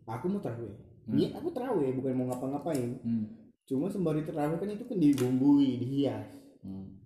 Aku 0.06 0.30
mau 0.30 0.40
tarawih. 0.40 0.78
Hmm. 1.04 1.18
niat 1.18 1.34
aku 1.36 1.50
tarawih 1.52 1.98
bukan 1.98 2.14
mau 2.14 2.30
ngapa-ngapain. 2.30 3.02
Hmm. 3.02 3.28
cuma 3.64 3.88
sembari 3.88 4.28
tarawih 4.28 4.60
kan 4.60 4.70
itu 4.70 4.86
kan 4.86 4.98
dibumbui 5.02 5.82
dihias. 5.82 6.30
Hmm. 6.62 7.03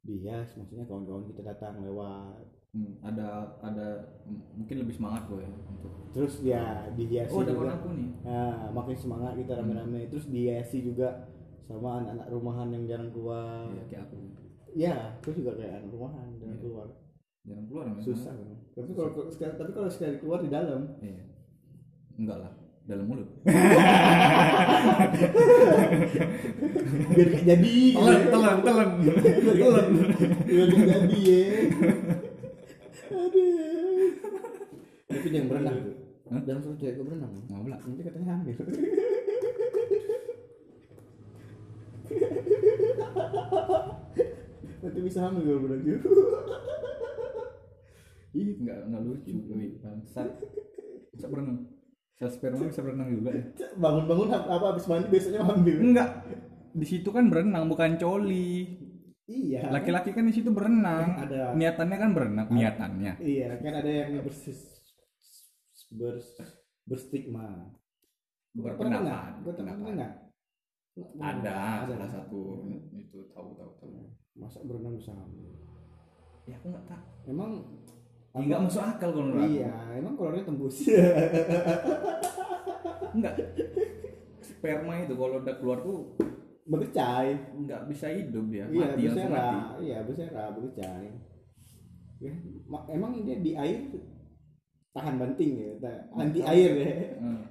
Dihias 0.00 0.56
maksudnya 0.56 0.88
kawan-kawan 0.88 1.28
kita 1.28 1.44
datang 1.44 1.84
lewat. 1.84 2.44
Hmm, 2.70 3.02
ada 3.02 3.58
ada 3.58 4.14
mungkin 4.54 4.86
lebih 4.86 4.94
semangat 4.94 5.26
gue 5.26 5.42
untuk 5.42 5.90
terus 6.14 6.38
ya 6.38 6.86
dihiasi 6.94 7.34
oh 7.34 7.42
ada 7.42 7.50
juga. 7.50 7.74
aku 7.74 7.88
nih. 7.98 8.10
Nah 8.22 8.70
makin 8.70 8.96
semangat 8.96 9.32
kita 9.36 9.52
rame-rame. 9.58 10.06
Terus 10.06 10.30
dihiasi 10.30 10.86
juga 10.86 11.26
sama 11.66 12.02
anak-anak 12.02 12.26
rumahan 12.30 12.68
yang 12.70 12.84
jarang 12.86 13.10
keluar. 13.10 13.66
Iya, 13.74 13.82
kayak 13.90 14.02
aku. 14.06 14.16
Ya 14.70 14.94
aku 15.18 15.34
juga 15.34 15.58
kayak 15.58 15.82
anak 15.82 15.90
rumahan 15.90 16.26
jarang 16.38 16.54
Iya. 16.54 16.62
keluar. 16.62 16.88
Jarang 17.42 17.66
keluar 17.66 17.84
namanya. 17.90 18.06
susah 18.06 18.32
kan? 18.38 18.58
Tapi 18.78 18.90
kalau 18.94 19.10
tapi 19.34 19.70
kalau 19.74 19.88
sekali 19.90 20.16
keluar 20.22 20.38
di 20.38 20.50
dalam. 20.50 20.80
Iya. 21.02 21.22
Enggak 22.22 22.38
lah 22.38 22.52
dalam 22.88 23.04
mulut. 23.06 23.28
Biar 27.10 27.28
gak 27.28 27.44
jadi. 27.44 27.74
Telan 27.94 28.22
telan 28.32 28.56
telan. 28.64 28.88
Telan. 29.04 29.86
Biar 30.48 30.68
gak 30.72 30.86
jadi 30.88 31.18
ya. 31.20 31.44
Aduh. 33.14 34.10
Tapi 35.10 35.26
jangan 35.28 35.48
berenang. 35.52 35.76
Tuh 35.84 35.94
Hah? 36.30 36.42
jangan 36.46 36.60
suruh 36.62 36.78
cewek 36.78 37.02
berenang. 37.04 37.32
Mau 37.50 37.66
lah. 37.68 37.78
Nanti 37.84 38.00
katanya 38.06 38.38
hamil. 38.38 38.56
Nanti 44.80 44.98
bisa 45.04 45.18
hamil 45.28 45.42
kalau 45.44 45.60
berenang. 45.68 46.00
Ih 48.30 48.54
enggak 48.62 48.78
enggak 48.88 49.02
lucu 49.04 49.34
bangsat. 49.82 50.28
Bisa 51.14 51.26
berenang 51.28 51.79
sel 52.20 52.28
sperma 52.28 52.68
bisa 52.68 52.84
berenang 52.84 53.08
juga 53.16 53.32
ya? 53.32 53.44
Bangun-bangun 53.80 54.28
apa 54.28 54.76
habis 54.76 54.84
mandi 54.84 55.08
besoknya 55.08 55.40
hamil 55.40 55.76
enggak. 55.80 56.10
Di 56.76 56.84
situ 56.84 57.08
kan 57.08 57.32
berenang 57.32 57.64
bukan 57.64 57.96
coli. 57.96 58.76
Iya. 59.24 59.72
Laki-laki 59.72 60.12
kan 60.12 60.28
di 60.28 60.34
situ 60.36 60.52
berenang. 60.52 61.16
Ada. 61.16 61.56
niatannya 61.56 61.96
kan 61.96 62.10
berenang 62.12 62.46
niatannya. 62.52 63.12
Iya 63.24 63.56
kan 63.64 63.72
ada 63.72 63.88
yang 63.88 64.20
bersis 64.20 64.60
bers 65.96 66.36
berstigma. 66.84 67.72
Berpendapat 68.52 69.80
nggak? 69.80 70.12
ada 71.16 71.88
salah 71.88 72.10
satu 72.12 72.68
itu 72.92 73.32
tahu 73.32 73.56
tahu 73.56 73.70
tahu. 73.80 74.12
Masa 74.36 74.60
berenang 74.60 75.00
hamil? 75.00 75.56
ya 76.44 76.60
aku 76.60 76.68
nggak 76.68 76.84
tahu. 76.84 77.32
Emang 77.32 77.64
Ya, 78.30 78.38
nggak 78.46 78.60
masuk 78.62 78.82
akal 78.82 79.10
kalau 79.10 79.26
menurut 79.26 79.42
aku. 79.42 79.52
Iya, 79.58 79.72
emang 79.98 80.14
kolornya 80.14 80.44
tembus. 80.46 80.76
enggak 83.10 83.34
sperma 84.38 84.92
itu 85.02 85.14
kalau 85.16 85.42
udah 85.42 85.54
keluar 85.58 85.78
tuh 85.82 86.14
berkecai 86.68 87.32
nggak 87.66 87.90
bisa 87.90 88.06
hidup 88.12 88.44
dia. 88.52 88.64
Iya 88.70 88.86
mati 88.86 89.02
bersera. 89.08 89.30
mati. 89.32 89.58
Iya 89.88 89.98
bersera 90.06 90.42
berkecai 90.54 91.06
ya, 92.20 92.34
ma- 92.68 92.84
emang 92.92 93.24
dia 93.24 93.40
di 93.40 93.56
air 93.56 93.88
tahan 94.92 95.16
banting 95.16 95.50
ya? 95.56 95.70
Anti 96.12 96.40
air 96.44 96.70
ya? 96.76 96.92
Hmm. 97.16 97.42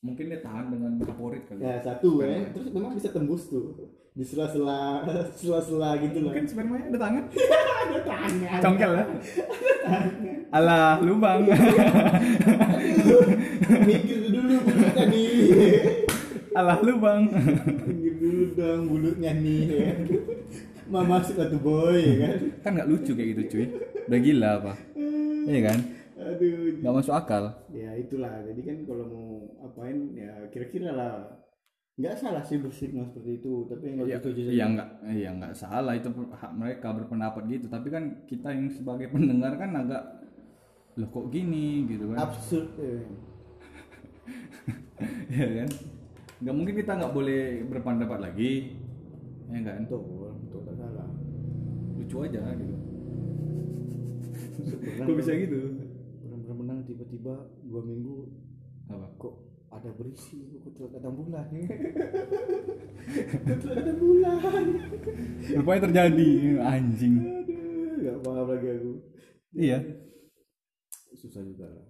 mungkin 0.00 0.32
dia 0.32 0.40
tahan 0.40 0.72
dengan 0.72 0.96
kaporit 1.00 1.44
kali. 1.44 1.60
Ya 1.60 1.76
satu 1.80 2.20
Sperma. 2.20 2.32
ya 2.32 2.48
terus 2.56 2.68
memang 2.72 2.92
bisa 2.96 3.08
tembus 3.12 3.48
tuh. 3.52 3.76
Di 4.10 4.24
sela-sela 4.24 5.04
sela-sela 5.32 5.96
gitu 6.00 6.24
loh 6.24 6.32
mungkin 6.32 6.46
spermanya 6.48 6.86
ada 6.92 6.98
tangan. 7.00 7.24
Ada 7.90 8.06
tangan. 8.06 8.60
Congkel 8.62 8.92
ya 8.94 9.04
alah 10.50 10.98
lubang. 11.02 11.46
Mikir 13.86 14.20
dulu 14.34 14.54
bulutnya 14.66 15.04
nih. 15.06 15.30
Alah 16.58 16.78
lubang. 16.82 17.22
Mikir 17.86 18.14
dulu 18.18 18.42
dong 18.58 18.82
bulutnya 18.90 19.32
nih. 19.34 19.62
Ya. 19.70 19.92
mau 20.90 21.06
masuk 21.06 21.38
satu 21.38 21.56
boy 21.62 22.02
ya 22.02 22.14
kan? 22.18 22.38
Kan 22.66 22.70
nggak 22.74 22.90
lucu 22.90 23.14
kayak 23.14 23.28
gitu 23.38 23.42
cuy. 23.54 23.66
Udah 24.10 24.18
gila 24.18 24.50
apa? 24.58 24.72
Iya 25.46 25.60
kan? 25.70 25.78
Aduh. 26.18 26.82
Nggak 26.82 26.94
masuk 26.98 27.14
akal. 27.14 27.44
Ya 27.70 27.94
itulah. 27.94 28.42
Jadi 28.42 28.60
kan 28.66 28.76
kalau 28.84 29.04
mau 29.06 29.30
apain 29.62 30.10
ya 30.18 30.50
kira-kira 30.50 30.90
lah. 30.90 31.14
Nggak 31.94 32.16
salah 32.18 32.42
sih 32.42 32.58
bersikap 32.58 33.12
seperti 33.12 33.44
itu 33.44 33.68
tapi 33.68 33.92
nggak 33.92 34.08
ya, 34.08 34.16
setuju 34.18 34.40
ya 34.48 34.66
nggak 34.66 34.88
ya 35.14 35.30
nggak 35.30 35.54
salah. 35.54 35.94
Itu 35.94 36.10
hak 36.10 36.52
mereka 36.58 36.90
berpendapat 36.90 37.46
gitu. 37.46 37.70
Tapi 37.70 37.88
kan 37.88 38.26
kita 38.26 38.50
yang 38.50 38.66
sebagai 38.74 39.14
pendengar 39.14 39.54
kan 39.54 39.70
agak 39.78 40.02
loh 40.98 41.08
kok 41.10 41.26
gini? 41.30 41.86
Gitu 41.86 42.04
kan. 42.10 42.18
Absurd 42.26 42.68
ya. 42.78 42.98
ya 45.38 45.46
kan? 45.62 45.70
Nggak 46.40 46.54
mungkin 46.56 46.74
kita 46.74 46.92
nggak 46.98 47.14
boleh 47.14 47.42
berpendapat 47.68 48.18
lagi. 48.18 48.74
Ya 49.50 49.60
kan 49.66 49.86
betul 49.86 50.34
betul 50.46 50.60
salah. 50.74 51.08
Lucu 51.98 52.16
aja 52.26 52.40
gitu. 52.58 52.76
Kok 55.04 55.16
bisa 55.16 55.32
gitu? 55.36 55.60
Benar-benar 56.26 56.56
menang 56.56 56.78
tiba-tiba 56.86 57.34
dua 57.66 57.82
minggu 57.84 58.30
apa? 58.90 59.06
kok 59.20 59.34
ada 59.70 59.90
berisi 59.94 60.58
kok 60.66 60.90
datang 60.90 61.14
bulan 61.14 61.46
telah 63.62 63.74
datang 63.78 63.98
bulan? 64.02 64.66
Rupanya 65.54 65.80
terjadi 65.86 66.30
anjing. 66.62 67.14
Nggak 68.00 68.16
paham 68.22 68.46
lagi 68.50 68.68
aku. 68.70 68.92
Iya 69.50 69.78
susah 71.20 71.44
juga. 71.44 71.68
Lah 71.68 71.88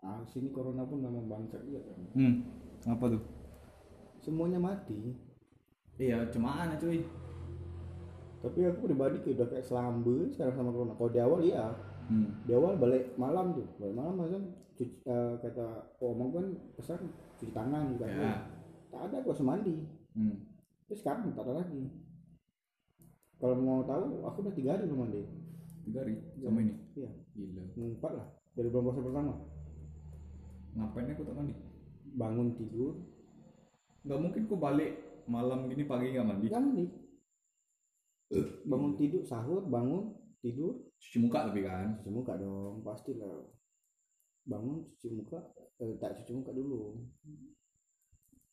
ah 0.00 0.24
sini 0.24 0.48
corona 0.48 0.88
pun 0.88 1.04
memang 1.04 1.28
bangsat 1.28 1.60
juga 1.66 1.84
kan? 1.84 1.98
Hmm 2.16 2.34
apa 2.88 3.04
tuh? 3.12 3.22
Semuanya 4.24 4.56
mati. 4.56 5.12
Iya 6.00 6.24
cuma 6.32 6.64
aneh 6.64 6.80
cuy. 6.80 7.04
Tapi 8.40 8.58
aku 8.64 8.88
pribadi 8.88 9.20
kayak 9.20 9.36
udah 9.36 9.48
kayak 9.52 9.66
selambe 9.68 10.32
sekarang 10.32 10.56
sama 10.56 10.70
corona. 10.72 10.96
Kalau 10.96 11.10
di 11.12 11.20
awal 11.20 11.40
iya. 11.44 11.66
Hmm. 12.10 12.42
di 12.42 12.52
awal 12.56 12.80
balik 12.80 13.12
malam 13.20 13.52
tuh. 13.52 13.68
Balik 13.76 13.94
malam 14.00 14.16
kan 14.16 14.42
cuci, 14.72 15.04
eh, 15.04 15.34
kata 15.44 15.92
omong 16.00 16.30
kan 16.32 16.46
pesan 16.80 17.04
cuci 17.36 17.52
tangan 17.52 17.92
gitu. 17.92 18.08
Ya 18.08 18.48
tak 18.90 19.06
ada 19.06 19.22
gua 19.22 19.34
semandi 19.34 19.86
hmm. 20.18 20.36
tapi 20.84 20.94
sekarang 20.98 21.30
tak 21.32 21.46
ada 21.46 21.62
lagi. 21.62 21.86
Kalau 23.38 23.56
mau 23.56 23.80
tahu 23.86 24.26
aku 24.26 24.44
udah 24.44 24.52
tiga 24.52 24.76
hari 24.76 24.84
belum 24.90 25.06
mandi. 25.06 25.22
Tiga 25.86 26.04
hari? 26.04 26.18
Sama 26.42 26.60
ini? 26.60 26.74
Iya 26.98 27.10
gila. 27.40 27.64
Empat 27.96 28.12
lah 28.12 28.26
dari 28.52 28.68
bulan 28.68 28.84
puasa 28.92 29.00
pertama. 29.00 29.34
Ngapain 30.76 31.10
aku 31.16 31.24
tak 31.24 31.36
mandi? 31.36 31.54
Bangun 32.14 32.48
tidur. 32.54 32.92
Nggak 34.04 34.20
mungkin 34.20 34.42
kok 34.48 34.60
balik 34.60 34.92
malam 35.24 35.66
gini 35.72 35.84
pagi 35.88 36.12
nggak 36.12 36.28
mandi. 36.28 36.46
Nggak 36.52 36.62
mandi. 36.62 36.86
Bangun 38.68 38.92
tidur 39.00 39.22
sahur 39.24 39.64
bangun 39.64 40.14
tidur. 40.44 40.76
Cuci 41.00 41.18
muka 41.24 41.48
tapi 41.48 41.64
kan? 41.64 41.98
Cuci 41.98 42.10
muka 42.12 42.36
dong 42.36 42.84
pasti 42.84 43.16
lah 43.16 43.48
bangun 44.44 44.84
cuci 45.00 45.08
muka 45.16 45.38
eh, 45.80 45.96
tak 45.96 46.20
cuci 46.20 46.32
muka 46.36 46.52
dulu. 46.52 47.00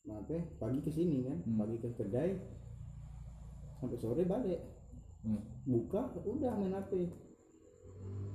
Apa 0.08 0.40
ya, 0.40 0.42
pagi 0.56 0.80
ke 0.80 0.88
sini 0.88 1.20
kan 1.20 1.36
Hmm. 1.44 1.60
pagi 1.60 1.76
ke 1.76 1.92
kedai 1.92 2.32
sampai 3.76 4.00
sore 4.00 4.24
balik. 4.24 4.58
Hmm. 5.18 5.42
buka 5.66 6.14
udah 6.24 6.54
main 6.56 6.78
HP 6.78 7.10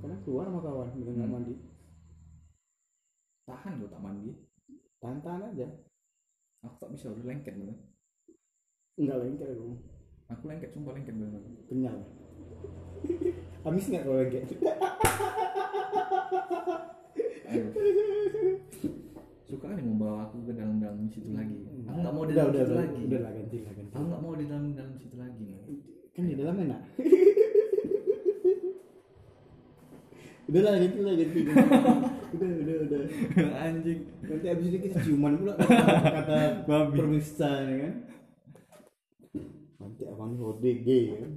kadang 0.04 0.20
keluar 0.20 0.44
sama 0.44 0.60
kawan 0.60 0.88
dengan 0.92 1.14
nggak 1.16 1.24
Hmm. 1.26 1.36
mandi. 1.40 1.54
Tahan 3.44 3.72
kok 3.76 3.88
tak 3.88 4.02
mandi. 4.02 4.30
Tahan 5.00 5.18
tahan 5.20 5.42
aja. 5.48 5.66
Aku 6.62 6.74
tak 6.78 6.90
bisa 6.92 7.08
udah 7.08 7.24
lengket 7.24 7.54
bener 7.56 7.76
enggak 8.94 9.16
lengket 9.18 9.48
aku. 9.50 9.74
Aku 10.28 10.42
lengket 10.46 10.70
sumpah 10.70 10.92
lengket 10.92 11.12
bener 11.12 11.40
kenyal 11.66 11.96
habis 13.64 13.84
nggak 13.86 14.02
kalau 14.02 14.16
lengket? 14.18 14.44
Suka 19.44 19.68
kan 19.68 19.76
membawa 19.78 20.24
aku 20.26 20.40
ke 20.48 20.52
dalam-dalam 20.52 21.04
situ 21.08 21.30
lagi. 21.30 21.68
Aku 21.84 21.98
nggak 22.00 22.14
mau 22.14 22.24
di 22.24 22.32
dalam 22.32 22.48
udah 22.50 22.60
situ 22.60 22.72
udah, 22.72 22.80
lagi. 22.80 23.00
udah 23.04 23.20
lah 23.20 23.32
ganti 23.32 23.56
lah 23.60 23.72
ganti. 23.72 23.92
Aku 23.92 24.04
nggak 24.04 24.22
mau 24.24 24.32
di 24.34 24.44
dalam 24.48 24.64
dalam 24.72 24.94
situ 24.96 25.16
lagi 25.16 25.44
kan 26.14 26.30
di 26.30 26.38
dalam 26.38 26.54
enak 26.54 26.80
udah 30.54 30.62
lah 30.62 30.78
ganti 30.78 31.00
lah 31.02 31.14
ganti 31.18 31.40
udah 32.30 32.48
udah 32.62 32.76
udah. 32.86 33.00
Anjing. 33.58 34.00
Nanti 34.22 34.46
abis 34.46 34.66
ini 34.68 34.78
kita 34.80 34.98
ciuman 35.02 35.34
pula 35.34 35.54
kata, 36.14 36.62
Babi. 36.62 36.94
permista 36.94 37.50
ya 37.60 37.74
kan? 37.82 37.94
Nanti 39.76 40.02
abang 40.06 40.30
ini 40.30 40.38
hode 40.38 40.70
gay 40.80 41.04
kan? 41.12 41.32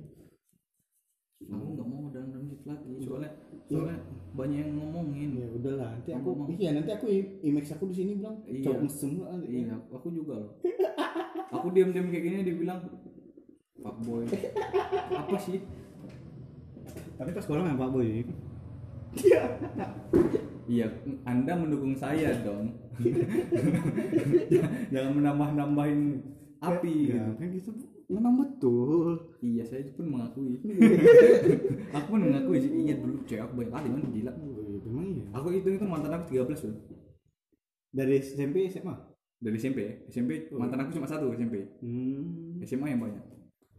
Aku 1.47 1.69
nggak 1.73 1.85
mau 1.85 2.09
dalam 2.09 2.29
dalam 2.29 2.45
situ 2.45 2.65
lagi 2.65 2.91
soalnya 2.99 3.29
soalnya 3.65 3.97
banyak 4.33 4.57
yang 4.59 4.73
ngomongin. 4.75 5.29
Ya 5.37 5.47
udahlah 5.47 5.89
nanti 5.93 6.09
aku 6.11 6.29
Ngomong. 6.33 6.47
iya 6.53 6.69
nanti 6.73 6.91
aku 6.91 7.05
image 7.41 7.69
aku 7.71 7.83
di 7.89 7.95
sini 7.95 8.11
bilang 8.17 8.41
Iya. 8.43 8.61
cowok 8.65 8.79
mesum 8.83 9.11
lah 9.21 9.33
nanti. 9.33 9.49
iya 9.55 9.75
aku 9.89 10.07
juga 10.09 10.33
loh. 10.37 10.51
Aku 11.57 11.71
diam-diam 11.71 12.11
kayak 12.11 12.23
gini 12.23 12.43
dibilang 12.43 12.83
fuckboy. 13.79 14.27
Apa 15.09 15.37
sih? 15.39 15.63
Tapi 17.15 17.29
pas 17.31 17.39
sekolah 17.39 17.63
main 17.63 17.79
pak 17.79 17.87
boy 17.87 18.03
Iya, 20.67 20.87
Anda 21.23 21.55
mendukung 21.55 21.95
saya 21.95 22.35
dong. 22.43 22.75
Jangan 24.93 25.11
menambah-nambahin 25.15 26.01
api 26.57 26.93
ya 27.07 27.21
gitu. 27.21 27.31
kan 27.37 27.47
gitu 27.53 27.69
memang 28.07 28.33
betul 28.35 29.19
Iya, 29.39 29.61
saya 29.61 29.85
pun 29.93 30.09
mengakui. 30.09 30.57
aku 31.93 32.07
pun 32.09 32.19
mengakui 32.23 32.57
sih, 32.57 32.71
iya 32.73 32.97
dulu 32.97 33.21
cewek 33.23 33.45
aku 33.45 33.53
banyak 33.61 33.71
kali 33.71 33.87
man 33.91 34.03
gila. 34.09 34.31
oh, 34.33 34.57
iya, 34.57 34.79
memang 34.81 35.05
iya 35.07 35.23
Aku 35.35 35.47
itu 35.51 35.69
itu 35.69 35.85
mantan 35.85 36.15
aku 36.15 36.33
13 36.33 36.49
loh. 36.65 36.75
dari 37.87 38.17
SMP 38.17 38.67
SMA 38.67 38.95
Dari 39.37 39.55
SMP 39.55 39.77
ya. 39.79 39.93
SMP 40.09 40.49
mantan 40.51 40.81
aku 40.81 40.97
cuma 40.97 41.05
satu 41.05 41.29
SMP. 41.29 41.61
hmm, 41.79 42.57
SMA 42.63 42.89
yang 42.89 43.01
banyak. 43.03 43.23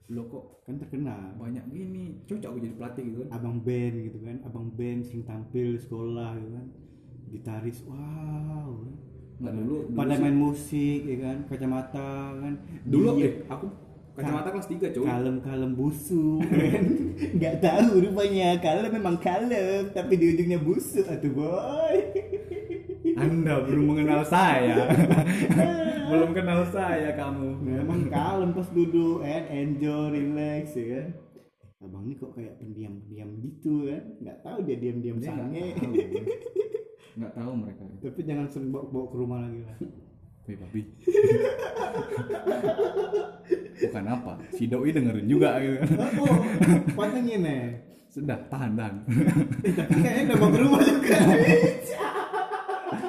Lo 0.09 0.25
kok 0.27 0.45
kan 0.63 0.77
terkenal 0.77 1.37
banyak 1.37 1.65
gini. 1.69 2.25
Cocok 2.25 2.49
aku 2.49 2.59
jadi 2.59 2.75
pelatih 2.75 3.03
gitu 3.05 3.19
kan. 3.21 3.29
abang 3.31 3.57
band 3.61 3.95
gitu 4.03 4.19
kan 4.19 4.37
abang 4.43 4.69
band 4.71 5.01
sering 5.03 5.23
tampil 5.23 5.69
di 5.71 5.81
sekolah 5.81 6.31
gitu 6.35 6.51
kan 6.51 6.67
gitaris 7.29 7.79
wow 7.85 8.73
Nggak 9.39 9.53
dulu, 9.55 9.77
dulu 9.85 9.95
pada 9.95 10.11
sih. 10.11 10.19
main 10.19 10.37
musik 10.37 11.01
ya 11.05 11.17
kan 11.21 11.37
kacamata 11.45 12.11
kan 12.35 12.55
Dulu 12.83 13.09
Dia 13.13 13.23
eh, 13.23 13.35
aku 13.47 13.67
kacamata 14.13 14.49
kelas 14.51 14.67
3 14.67 14.91
coy. 14.91 15.05
kalem 15.05 15.37
kalem 15.39 15.73
busuk 15.73 16.41
kan 16.43 16.85
nggak 17.37 17.57
tahu 17.61 17.91
rupanya 18.01 18.49
kalem 18.59 18.91
memang 18.91 19.17
kalem 19.19 19.83
tapi 19.89 20.13
di 20.15 20.27
ujungnya 20.33 20.59
busuk 20.59 21.05
atuh 21.05 21.31
boy 21.31 21.97
Anda 23.19 23.55
belum 23.67 23.85
mengenal 23.91 24.23
saya. 24.23 24.77
belum 26.09 26.33
kenal 26.33 26.65
saya 26.73 27.13
kamu. 27.13 27.61
memang 27.61 28.09
kalem 28.09 28.57
pas 28.57 28.65
duduk 28.73 29.21
kan 29.21 29.45
enjoy 29.53 30.09
relax 30.09 30.73
ya 30.73 31.05
kan 31.05 31.09
abang 31.79 32.03
ini 32.09 32.17
kok 32.17 32.33
kayak 32.33 32.57
pendiam 32.57 32.97
pendiam 33.05 33.29
gitu 33.39 33.87
kan 33.87 34.03
nggak 34.19 34.39
tahu 34.41 34.59
dia 34.65 34.77
diam 34.81 34.99
diam 34.99 35.17
Dia 35.21 35.29
nggak 35.31 35.37
sange 35.37 35.65
tahu. 35.77 35.95
Nggak 37.19 37.33
tahu 37.35 37.51
mereka. 37.51 37.83
tapi 37.99 38.21
jangan 38.23 38.47
sering 38.47 38.71
bawa, 38.71 38.85
bawa 38.89 39.07
ke 39.11 39.17
rumah 39.19 39.39
lagi 39.43 39.61
lah 39.67 39.77
Wih 40.49 40.57
babi. 40.57 40.83
Bukan 43.79 44.05
apa, 44.07 44.33
si 44.55 44.65
doi 44.65 44.91
dengerin 44.91 45.29
juga 45.29 45.61
gitu. 45.61 45.77
oh 45.99 46.37
pantengin 46.95 47.43
nih 47.45 47.65
Sudah, 48.09 48.39
tahan 48.49 48.73
tahan. 48.73 48.95
tapi 49.77 49.93
kayaknya 50.01 50.23
udah 50.25 50.37
bawa 50.41 50.51
ke 50.51 50.59
rumah 50.63 50.81
juga 50.81 51.17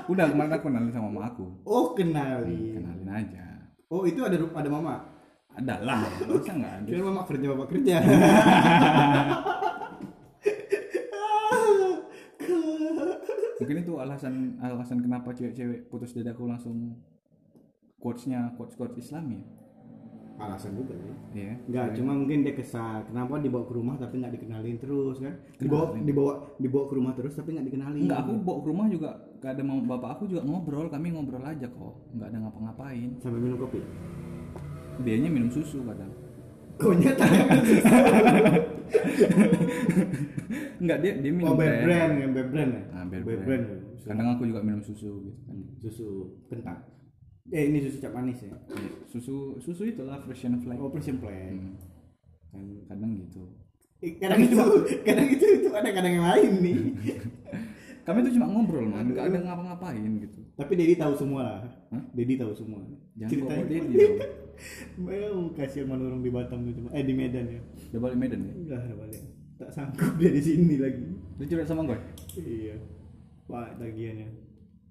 Udah 0.09 0.25
kemarin 0.25 0.51
aku 0.51 0.65
kenalin 0.67 0.89
sama 0.89 1.07
mama 1.07 1.29
aku. 1.29 1.45
oh 1.63 1.93
kenali 1.93 2.73
Kenalin 2.73 3.05
aja. 3.07 3.45
oh 3.87 4.03
itu 4.03 4.19
ada 4.25 4.35
ada 4.35 4.69
mama 4.69 4.95
Ada 5.49 5.75
lah, 5.81 6.01
masa 6.25 6.51
nggak 6.51 6.73
ada. 6.81 6.87
kira 6.87 7.01
mama 7.03 7.21
kerja 7.25 7.45
bapak 7.47 7.67
kerja 7.69 7.95
Mungkin 13.59 13.77
itu 13.83 13.93
alasan 13.99 14.55
alasan 14.57 15.03
kenapa 15.03 15.35
cewek-cewek 15.35 15.91
putus 15.91 16.15
dadaku 16.15 16.47
langsung 16.47 16.95
quotesnya 17.99 18.55
quotes 18.55 18.79
quotes 18.79 18.95
Islami 18.97 19.43
alasan 20.39 20.71
juga 20.79 20.95
ya 21.35 21.59
Enggak, 21.67 21.99
cuma 21.99 22.15
mungkin 22.15 22.47
dia 22.47 22.55
kesal. 22.55 23.03
Kenapa 23.05 23.43
dibawa 23.43 23.67
ke 23.67 23.73
rumah 23.75 23.95
tapi 23.99 24.23
nggak 24.23 24.33
dikenalin 24.39 24.77
terus 24.79 25.19
kan? 25.19 25.35
Dibawa 25.59 25.93
dibawa 25.99 26.33
dibawa 26.55 26.85
ke 26.87 26.93
rumah 26.95 27.13
terus 27.13 27.35
tapi 27.35 27.53
nggak 27.53 27.67
dikenalin. 27.67 28.01
Enggak, 28.07 28.19
aku 28.23 28.31
bawa 28.39 28.57
ke 28.63 28.67
rumah 28.71 28.85
juga 28.87 29.09
gak 29.39 29.51
ada 29.55 29.63
mau 29.63 29.79
bapak 29.79 30.09
aku 30.19 30.23
juga 30.31 30.43
ngobrol, 30.43 30.87
kami 30.91 31.15
ngobrol 31.15 31.43
aja 31.43 31.67
kok, 31.67 31.93
nggak 32.15 32.27
ada 32.31 32.37
ngapa-ngapain. 32.43 33.09
Sampai 33.19 33.39
minum 33.39 33.59
kopi. 33.59 33.79
Dianya 35.03 35.29
minum 35.31 35.51
susu 35.51 35.83
kadang. 35.83 36.11
Konyet 36.79 37.19
Enggak 40.79 40.97
dia 41.03 41.11
dia 41.19 41.31
minum 41.35 41.51
Oh, 41.51 41.55
brand 41.59 42.11
ya, 42.15 42.27
bear 42.31 42.47
brand 42.47 42.71
ya. 42.71 42.83
Bear 43.11 43.23
brand. 43.23 43.43
brand. 43.43 43.63
Kadang 44.07 44.27
aku 44.39 44.47
juga 44.47 44.63
minum 44.63 44.79
susu 44.79 45.19
gitu 45.27 45.39
kan. 45.43 45.57
Susu 45.83 46.07
kentang. 46.47 46.79
Eh 47.49 47.63
ini 47.69 47.81
susu 47.81 47.97
cap 47.97 48.13
manis 48.13 48.45
ya. 48.45 48.53
Iya, 48.53 48.89
Susu 49.09 49.57
susu 49.57 49.89
itulah 49.89 50.21
Frisian 50.21 50.61
flag. 50.61 50.77
Oh, 50.77 50.93
Persian 50.93 51.17
Flag. 51.17 51.33
Hmm. 51.33 51.73
Kan 52.53 52.65
kadang 52.89 53.11
gitu. 53.17 53.41
Eh, 53.99 54.15
Kadang 54.15 54.39
itu, 54.39 54.55
kadang 55.07 55.27
itu 55.27 55.45
itu 55.59 55.69
ada 55.75 55.89
kadang 55.91 56.13
yang 56.21 56.27
lain 56.29 56.51
nih. 56.63 56.79
Kami 58.07 58.25
tuh 58.25 58.33
cuma 58.33 58.47
ngobrol 58.49 58.89
man, 58.89 59.05
nggak 59.05 59.27
ada 59.29 59.37
ngapa-ngapain 59.43 60.01
gitu. 60.23 60.39
Tapi 60.57 60.71
Dedi 60.73 60.95
tahu 60.97 61.13
semua 61.13 61.41
lah. 61.45 61.59
Hah? 61.93 62.03
Dedi 62.15 62.39
tahu 62.39 62.55
semua. 62.57 62.81
Jangan 63.19 63.29
Ceritanya. 63.29 63.65
Dedi. 63.69 63.97
Mau 64.97 65.53
kasihan 65.53 65.87
mana 65.87 66.09
orang 66.09 66.25
di 66.25 66.31
Batam 66.33 66.65
itu. 66.65 66.79
Eh 66.89 67.03
di 67.05 67.13
Medan 67.13 67.45
ya. 67.53 67.61
Udah 67.93 67.99
balik 68.01 68.17
Medan 68.17 68.39
ya? 68.49 68.53
Enggak 68.55 68.79
ada 68.87 68.95
balik. 68.97 69.21
Tak 69.59 69.69
sanggup 69.75 70.13
dia 70.17 70.31
di 70.31 70.41
sini 70.41 70.75
lagi. 70.79 71.05
Lu 71.37 71.43
curhat 71.43 71.67
sama 71.67 71.83
gue? 71.85 71.99
Iya. 72.39 72.75
Pak 73.45 73.77
tagihannya. 73.77 74.27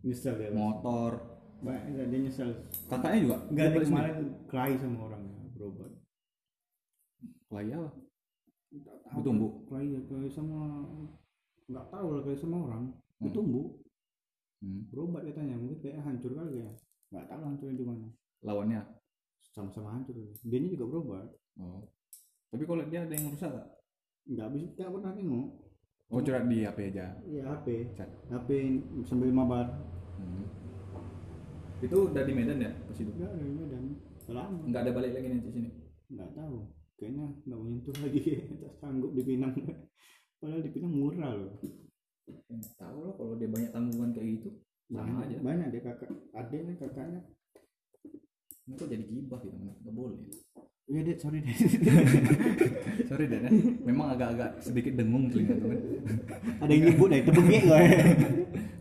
Nyesel 0.05 0.35
dia. 0.39 0.51
Motor. 0.52 1.38
Banyak 1.59 2.06
dia 2.10 2.18
nyesel. 2.22 2.51
Kakaknya 2.86 3.18
juga? 3.26 3.36
Enggak 3.51 3.66
balik 3.74 3.89
kemarin 3.90 4.16
kelahi 4.47 4.74
sama 4.78 4.98
orangnya 5.10 5.39
berobat. 5.59 5.90
sendiri? 5.90 6.06
Lah 7.51 7.62
iya. 7.66 7.82
Enggak 8.68 8.97
Bertumbuh? 9.09 9.51
Kelahi 9.66 9.86
ya, 9.97 10.01
kelahi 10.06 10.30
sama 10.30 10.60
enggak 11.68 11.86
tahu 11.90 12.06
lah 12.14 12.20
kelahi 12.22 12.39
sama 12.39 12.56
orang. 12.62 12.85
Hmm. 12.94 13.22
Bertumbuh. 13.26 13.66
Hmm. 14.62 14.80
Berobat 14.93 15.22
katanya. 15.26 15.55
Mungkin 15.59 15.78
kayak 15.82 15.98
hancur 16.06 16.32
kali 16.39 16.62
ya. 16.62 16.70
Enggak 17.10 17.26
tahu 17.26 17.39
lah 17.43 17.48
hancurnya 17.51 17.74
di 17.74 17.86
mana. 17.86 18.06
Lawannya? 18.47 18.82
Sama-sama 19.51 19.98
hancur. 19.98 20.14
Dia 20.47 20.59
juga 20.62 20.86
berobat. 20.86 21.26
Oh. 21.59 21.82
Tapi 22.55 22.62
kalau 22.64 22.86
dia 22.86 23.02
ada 23.02 23.12
yang 23.12 23.35
rusak 23.35 23.51
gak? 23.51 23.68
Enggak 24.30 24.48
bisa 24.55 24.66
enggak 24.78 24.90
pernah 24.94 25.12
nengok. 25.18 25.48
Oh 26.09 26.24
curhat 26.24 26.48
di 26.48 26.64
HP 26.64 26.78
aja. 26.94 27.06
Iya 27.26 27.43
HP. 27.52 27.66
Chat. 27.98 28.09
HP 28.32 28.48
sambil 29.05 29.28
mabar. 29.35 29.66
Hmm. 30.16 30.47
Itu 31.78 31.96
udah 32.10 32.22
di 32.22 32.32
Medan 32.32 32.59
ya 32.59 32.70
pas 32.74 32.96
itu? 32.96 33.10
Enggak 33.10 33.32
di 33.34 33.52
Medan. 33.55 33.84
Lama. 34.28 34.60
Nggak 34.68 34.82
ada 34.84 34.92
balik 34.92 35.12
lagi 35.14 35.28
nanti 35.30 35.48
sini. 35.48 35.70
nggak 36.09 36.30
tahu 36.32 36.56
kayaknya 36.96 37.26
nggak 37.44 37.59
menyentuh 37.60 37.96
lagi 38.00 38.20
tak 38.64 38.72
sanggup 38.76 39.12
di 39.12 39.22
Pinang 39.22 39.52
padahal 40.36 40.60
di 40.60 40.70
Pinang 40.70 40.92
murah 40.92 41.32
loh 41.32 41.52
Ya, 42.28 42.36
tahu 42.76 43.09
lah 43.09 43.16
kalau 43.16 43.40
dia 43.40 43.48
banyak 43.48 43.72
tanggungan 43.72 44.12
kayak 44.12 44.28
gitu. 44.36 44.48
Sama 44.88 45.24
aja. 45.24 45.36
banyak 45.40 45.68
dia 45.72 45.80
kakak 45.80 46.12
adiknya 46.34 46.76
kakaknya 46.76 47.20
Ini 48.64 48.74
kok 48.74 48.84
jadi 48.84 49.00
gibah 49.00 49.40
gitu, 49.40 49.56
nggak 49.56 49.94
boleh. 49.96 50.20
iya 50.86 51.00
dek 51.05 51.16
sorry 51.16 51.40
dek 51.40 51.56
Sorry 53.09 53.24
Dan 53.28 53.48
ya. 53.48 53.50
Memang 53.80 54.12
agak-agak 54.12 54.60
sedikit 54.60 54.92
dengung 54.92 55.32
telinga 55.32 55.56
tuh 55.56 55.68
kan. 55.72 55.80
ada 56.60 56.72
yang 56.72 56.84
nyebut 56.84 57.09
deh 57.09 57.20
tebengnya 57.24 57.60
gue 57.64 57.80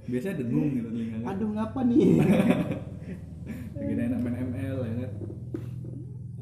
Biasanya 0.07 0.35
dengung 0.43 0.67
gitu 0.75 0.87
telinga. 0.91 1.06
Kan? 1.27 1.33
aduh 1.33 1.49
ngapa 1.51 1.79
nih 1.83 1.99
Lagi 3.77 3.93
enak 3.95 4.19
main 4.19 4.35
ML 4.47 4.77
ya 4.79 4.93
kan. 4.97 5.11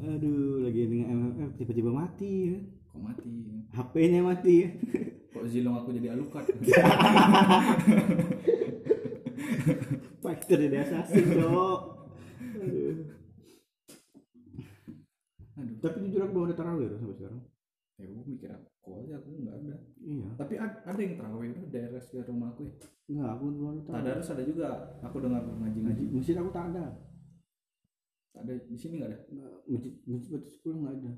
aduh 0.06 0.62
lagi 0.62 0.80
dengan 0.86 1.06
MMF 1.12 1.50
tiba-tiba 1.56 1.90
mati 1.90 2.32
ya. 2.46 2.58
Kok 2.88 3.00
mati? 3.02 3.30
HP-nya 3.68 4.20
mati 4.22 4.52
ya. 4.56 4.68
Kok 5.34 5.44
zilong 5.46 5.74
aku 5.76 5.90
jadi 5.92 6.14
alukat? 6.14 6.46
Fighter 10.18 10.58
dari 10.60 10.76
assassin 10.76 11.26
dok 11.32 11.80
aduh 12.56 12.96
Aduh. 15.56 15.76
tapi 15.78 15.96
jujur 16.02 16.20
aku 16.20 16.32
belum 16.32 16.46
ada 16.46 16.56
tarawih 16.56 16.86
loh 16.86 16.98
sampai 16.98 17.16
sekarang 17.16 17.40
Ya 17.96 18.04
gue 18.06 18.24
mikir 18.26 18.50
aku 18.50 18.90
aja 18.94 19.16
aku 19.16 19.28
nggak 19.34 19.56
ada. 19.56 19.76
iya 19.98 20.28
Tapi 20.34 20.54
ad- 20.56 20.84
ada 20.84 21.00
yang 21.00 21.16
terawih 21.16 21.48
itu 21.50 21.64
daerah 21.66 21.96
sekitar 21.96 22.28
rumah 22.28 22.52
aku 22.52 22.68
ya. 22.68 22.74
Nggak 23.06 23.30
aku 23.32 23.44
belum 23.48 23.68
ada 23.70 23.80
tarawih 23.80 24.02
Tadarus 24.02 24.28
ada 24.28 24.42
juga. 24.42 24.68
Aku 25.00 25.16
dengar 25.22 25.42
ngaji-ngaji. 25.42 26.04
masjid 26.10 26.34
aku 26.34 26.50
tak 26.50 26.74
ada 26.74 26.84
Ada 28.34 28.52
di 28.66 28.76
sini 28.76 28.98
nggak 28.98 29.10
ada. 29.10 29.18
Masjid 29.64 29.92
masjid 30.04 30.28
batu 30.32 30.48
sepuluh 30.50 30.76
nggak 30.82 30.94
ada 30.98 31.12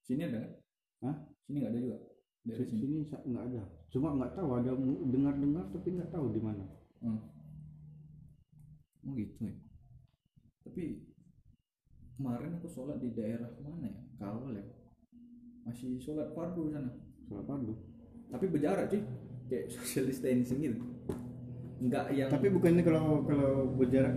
Sini 0.00 0.22
ada 0.24 0.38
kan? 0.40 0.52
Hah? 1.04 1.16
Sini 1.44 1.56
nggak 1.60 1.72
ada 1.72 1.78
juga. 1.78 1.98
Daerah 2.40 2.56
Di 2.56 2.72
sini. 2.72 2.80
sini 2.80 2.96
sa- 3.04 3.20
nggak 3.22 3.44
ada 3.46 3.62
cuma 3.90 4.14
nggak 4.14 4.32
tahu 4.32 4.48
ada 4.54 4.70
dengar-dengar 5.04 5.64
tapi 5.68 5.88
nggak 5.92 6.10
tahu 6.10 6.30
di 6.30 6.40
mana 6.40 6.64
Hmm. 7.00 7.16
Oh 9.00 9.12
gitu 9.12 9.40
ya. 9.40 9.56
Tapi 10.62 11.00
kemarin 12.12 12.52
aku 12.54 12.68
sholat 12.68 13.00
di 13.00 13.08
daerah 13.10 13.48
mana 13.58 13.88
ya? 13.88 13.96
Kawal 14.16 14.52
ya. 14.52 14.64
Masih 15.64 15.96
sholat 15.96 16.32
fardu 16.32 16.68
sana. 16.68 16.92
sholat 17.24 17.44
fardu 17.44 17.72
Tapi 18.28 18.44
berjarak 18.48 18.88
cuy. 18.88 19.00
Kayak 19.48 19.72
social 19.72 20.04
distancing 20.06 20.60
gitu. 20.60 20.76
Enggak 21.80 22.04
yang 22.12 22.28
tapi 22.28 22.46
bukannya 22.48 22.82
kalau 22.82 23.24
kalau 23.24 23.50
berjarak 23.74 24.12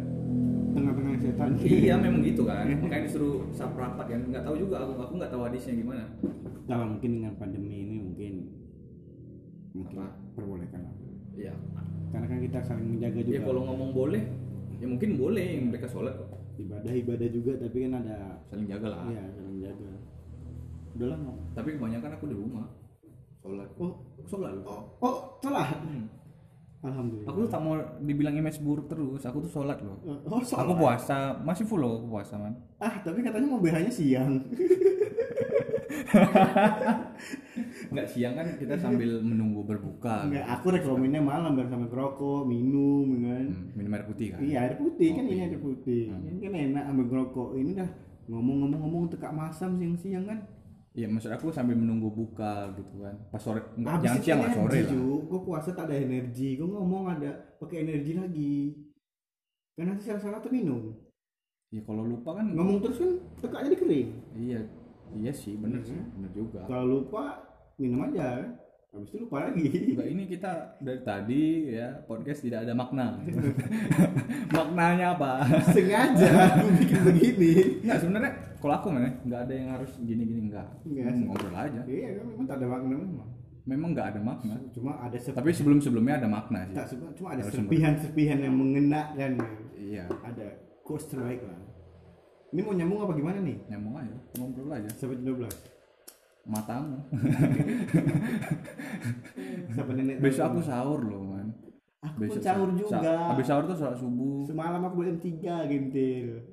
tengah-tengah 0.73 1.15
setan 1.18 1.49
iya 1.60 1.95
memang 1.95 2.19
gitu 2.22 2.44
kan. 2.49 2.68
Makanya 2.68 3.03
disuruh 3.06 3.48
sap 3.49 3.72
rapat 3.73 4.06
kan. 4.06 4.22
Nggak 4.26 4.44
tahu 4.44 4.56
juga 4.57 4.76
aku 4.81 4.91
aku 4.99 5.14
nggak 5.15 5.31
tahu 5.31 5.41
hadisnya 5.44 5.73
gimana. 5.76 6.06
kalau 6.64 6.85
mungkin 6.90 7.10
dengan 7.14 7.34
pandemi 7.35 7.76
ini 7.81 7.98
mungkin 8.02 8.34
mungkin 9.73 9.95
Apa? 9.95 10.07
perbolehkan 10.31 10.80
lah 10.81 10.94
Iya. 11.34 11.53
karena 12.07 12.26
kan 12.26 12.40
kita 12.40 12.60
saling 12.61 12.88
menjaga 12.90 13.19
juga 13.19 13.35
Ya 13.35 13.41
kalau 13.41 13.61
ngomong 13.65 13.90
boleh, 13.91 14.22
ya 14.77 14.85
mungkin 14.85 15.18
boleh 15.18 15.44
yang 15.57 15.65
mereka 15.68 15.90
sholat 15.90 16.14
kok. 16.14 16.30
ibadah 16.56 16.94
ibadah 16.94 17.27
juga 17.27 17.52
tapi 17.57 17.84
kan 17.84 17.99
ada 17.99 18.38
Saling 18.45 18.64
jaga 18.65 18.88
lah. 18.88 19.10
iya 19.10 19.23
saling 19.30 19.53
menjaga 19.57 19.91
udah 20.94 21.07
lah 21.10 21.19
mau 21.19 21.35
Tapi 21.52 21.69
kebanyakan 21.73 22.11
aku 22.14 22.26
di 22.30 22.35
rumah 22.38 22.65
sholat. 23.35 23.69
oh 23.76 23.91
Sholat 24.23 24.53
oh 24.64 24.81
oh 24.99 25.15
salah 25.38 25.68
Hmm. 25.84 26.06
Alhamdulillah 26.84 27.30
Aku 27.31 27.38
tuh 27.41 27.49
tak 27.49 27.61
mau 27.64 27.73
dibilang 27.97 28.35
image 28.35 28.60
buruk 28.60 28.85
terus. 28.85 29.23
Aku 29.23 29.39
tuh 29.39 29.47
sholat 29.49 29.80
loh. 29.80 29.95
oh 30.03 30.43
salah 30.43 30.68
Aku 30.68 30.73
puasa, 30.76 31.18
masih 31.39 31.64
full 31.64 31.80
loh 31.80 31.97
aku 31.97 32.07
puasa 32.11 32.35
man. 32.35 32.53
ah 32.77 32.99
tapi 32.99 33.23
katanya 33.23 33.47
mau 33.47 33.57
BH-nya 33.57 33.88
siang 33.89 34.43
Enggak 37.89 38.07
siang 38.10 38.34
kan 38.34 38.47
kita 38.57 38.76
sambil 38.76 39.22
menunggu 39.22 39.61
berbuka. 39.64 40.26
Enggak, 40.26 40.45
aku 40.49 40.73
rekomennya 40.73 41.22
malam 41.22 41.53
biar 41.53 41.69
sama 41.69 41.85
ngerokok, 41.85 42.43
minum 42.43 43.07
kan. 43.22 43.45
Hmm, 43.47 43.72
minum 43.77 43.93
air 43.93 44.03
putih 44.03 44.27
kan. 44.34 44.39
Iya 44.41 44.57
air 44.65 44.76
putih 44.76 45.10
kan 45.14 45.23
Kopi. 45.23 45.34
ini 45.34 45.41
air 45.45 45.60
putih. 45.61 46.01
Hmm. 46.10 46.26
Ini 46.27 46.39
kan 46.41 46.53
enak 46.53 46.84
ambil 46.89 47.05
ngerokok. 47.07 47.49
Ini 47.55 47.72
dah 47.77 47.89
ngomong-ngomong-ngomong 48.27 49.03
tekak 49.14 49.31
masam 49.31 49.77
siang-siang 49.77 50.26
kan. 50.26 50.39
Iya 50.94 51.10
maksud 51.10 51.34
aku 51.34 51.49
sambil 51.49 51.74
menunggu 51.74 52.14
buka 52.14 52.70
gitu 52.78 53.02
kan. 53.02 53.18
Pas 53.34 53.41
sore 53.41 53.65
enggak 53.74 53.98
Habis 53.98 54.06
jangan 54.06 54.22
siang 54.22 54.40
lah 54.45 54.52
sore 54.53 54.78
lah. 54.86 54.94
Gua 55.26 55.40
puasa 55.41 55.70
tak 55.74 55.90
ada 55.90 55.95
energi. 55.98 56.53
Gua 56.53 56.70
ngomong 56.70 57.03
ada 57.18 57.32
pakai 57.57 57.82
energi 57.82 58.14
lagi. 58.14 58.56
Kan 59.74 59.90
nanti 59.90 60.06
salah-salah 60.06 60.38
terminum. 60.38 60.94
Ya 61.74 61.82
kalau 61.82 62.06
lupa 62.06 62.38
kan 62.38 62.53
Ngomong 62.53 62.86
terus 62.86 63.02
kan 63.02 63.11
tekak 63.41 63.65
jadi 63.65 63.78
kering. 63.82 64.10
Iya. 64.38 64.61
Iya 65.14 65.30
sih, 65.34 65.53
bener 65.57 65.82
Iya 65.82 65.94
sih, 65.94 65.99
bener 66.18 66.32
juga. 66.34 66.61
Kalau 66.65 66.86
lupa 66.86 67.41
minum 67.78 68.06
aja. 68.06 68.49
Habis 68.94 69.10
itu 69.10 69.18
lupa 69.20 69.49
lagi. 69.49 69.65
Enggak 69.90 70.06
ini 70.07 70.24
kita 70.30 70.52
dari 70.78 71.02
tadi 71.02 71.41
ya 71.74 71.98
podcast 72.06 72.45
tidak 72.45 72.61
ada 72.61 72.78
makna. 72.78 73.18
Maknanya 74.56 75.18
apa? 75.18 75.41
Sengaja 75.74 76.30
aku 76.53 76.68
bikin 76.78 76.99
begini. 77.02 77.52
Enggak 77.82 77.98
sebenarnya 77.99 78.32
kalau 78.61 78.74
aku 78.78 78.88
mana 78.94 79.10
enggak 79.26 79.49
ada 79.49 79.53
yang 79.53 79.70
harus 79.74 79.91
gini-gini 79.98 80.45
enggak. 80.45 80.70
Enggak. 80.86 81.10
Hmm, 81.10 81.26
Ngobrol 81.26 81.56
aja. 81.57 81.82
Iya 81.84 82.22
memang 82.22 82.45
tak 82.45 82.57
ada 82.61 82.68
makna 82.70 82.94
memang. 82.94 83.30
Memang 83.64 83.90
enggak 83.98 84.07
ada 84.14 84.22
makna. 84.22 84.56
Cuma 84.70 84.91
ada 85.02 85.18
sep- 85.18 85.34
Tapi 85.34 85.49
sebelum-sebelumnya 85.49 86.15
ada 86.22 86.30
makna 86.30 86.60
sih. 86.70 86.76
tak 86.78 86.86
cuma 86.94 87.06
cuma 87.18 87.28
ada 87.34 87.41
serpihan-serpihan 87.49 88.38
yang 88.40 88.53
mengena 88.53 89.10
kan. 89.18 89.34
Iya, 89.74 90.06
Ada 90.22 90.45
course 90.82 91.10
terbaik 91.10 91.41
lah. 91.41 91.57
Ini 92.49 92.61
mau 92.61 92.72
nyambung 92.72 93.02
apa 93.02 93.18
gimana 93.18 93.41
nih? 93.41 93.57
nyambung 93.65 93.98
aja, 93.98 94.14
ngobrol 94.38 94.70
aja. 94.70 94.86
Sampai 94.94 95.18
12. 95.18 95.49
Matamu. 96.44 96.99
Besok 100.24 100.44
aku 100.52 100.60
sahur 100.60 100.99
loh, 100.99 101.24
man. 101.32 101.48
Aku 102.03 102.28
Besok 102.28 102.44
sahur 102.44 102.68
sa- 102.68 102.78
juga. 102.78 102.99
sa- 102.99 103.30
habis 103.32 103.45
sahur 103.48 103.64
tuh 103.64 103.78
sholat 103.80 103.95
subuh. 103.95 104.44
Semalam 104.44 104.82
aku 104.84 104.95
beli 104.99 105.15
tiga 105.24 105.64
gentil. 105.65 106.44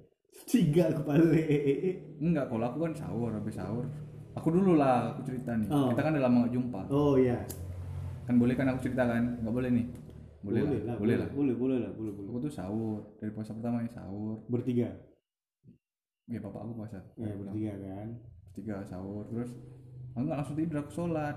Tiga 0.47 0.95
aku 0.95 1.03
balik. 1.11 2.19
Enggak, 2.23 2.47
kalau 2.47 2.65
aku 2.71 2.79
kan 2.87 2.93
sahur, 2.95 3.31
habis 3.35 3.55
sahur. 3.59 3.85
Aku 4.39 4.49
dulu 4.55 4.79
lah, 4.79 5.11
aku 5.11 5.27
cerita 5.27 5.59
nih. 5.59 5.67
Oh. 5.69 5.91
Kita 5.91 6.07
kan 6.07 6.15
udah 6.15 6.23
lama 6.23 6.47
gak 6.47 6.55
jumpa. 6.55 6.81
Oh 6.87 7.19
iya. 7.19 7.43
Kan 8.31 8.39
boleh 8.39 8.55
kan 8.55 8.71
aku 8.71 8.87
cerita 8.87 9.03
kan? 9.05 9.43
Enggak 9.43 9.55
boleh 9.59 9.71
nih. 9.75 9.87
Boleh, 10.41 10.63
lah, 10.87 10.97
boleh 10.97 11.17
lah. 11.21 11.29
Boleh, 11.35 11.55
boleh 11.59 11.79
lah, 11.83 11.93
boleh 11.93 12.13
boleh. 12.17 12.29
Aku 12.31 12.39
tuh 12.41 12.53
sahur 12.55 13.13
dari 13.19 13.29
puasa 13.35 13.53
pertama 13.53 13.83
nih 13.83 13.93
sahur. 13.93 14.41
Bertiga. 14.47 14.89
ya 16.31 16.39
bapak 16.39 16.63
aku 16.63 16.79
puasa 16.79 17.03
ya 17.19 17.35
bertiga 17.35 17.75
kan 17.75 18.07
tiga 18.55 18.87
sahur 18.87 19.27
terus 19.27 19.51
aku 20.21 20.29
nggak 20.29 20.39
langsung 20.45 20.57
tidur 20.61 20.77
aku 20.85 20.93
sholat. 20.93 21.37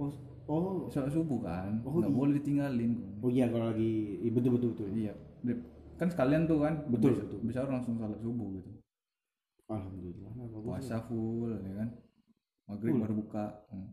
Oh 0.00 0.10
oh. 0.48 0.88
Sholat 0.88 1.12
subuh 1.12 1.40
kan. 1.44 1.84
Oh, 1.84 2.00
nggak 2.00 2.08
iya. 2.08 2.16
boleh 2.16 2.32
ditinggalin. 2.40 2.92
Oh 3.20 3.28
iya 3.28 3.46
kalau 3.52 3.68
lagi 3.68 4.24
iya, 4.24 4.30
betul 4.32 4.50
betul. 4.56 4.70
Betul 4.72 4.88
iya 4.96 5.12
kan 5.94 6.08
sekalian 6.08 6.48
tuh 6.48 6.58
kan. 6.64 6.74
Betul, 6.88 7.12
bisa, 7.14 7.22
betul. 7.28 7.38
bisa 7.44 7.58
orang 7.62 7.74
langsung 7.80 7.94
sholat 8.00 8.18
subuh 8.24 8.48
gitu. 8.56 8.70
Alhamdulillah 9.68 10.32
puasa 10.64 10.96
full 11.04 11.52
ya 11.52 11.72
kan. 11.84 11.88
Maghrib 12.64 12.92
Full. 12.96 13.02
baru 13.04 13.14
buka. 13.20 13.44
Hmm. 13.68 13.92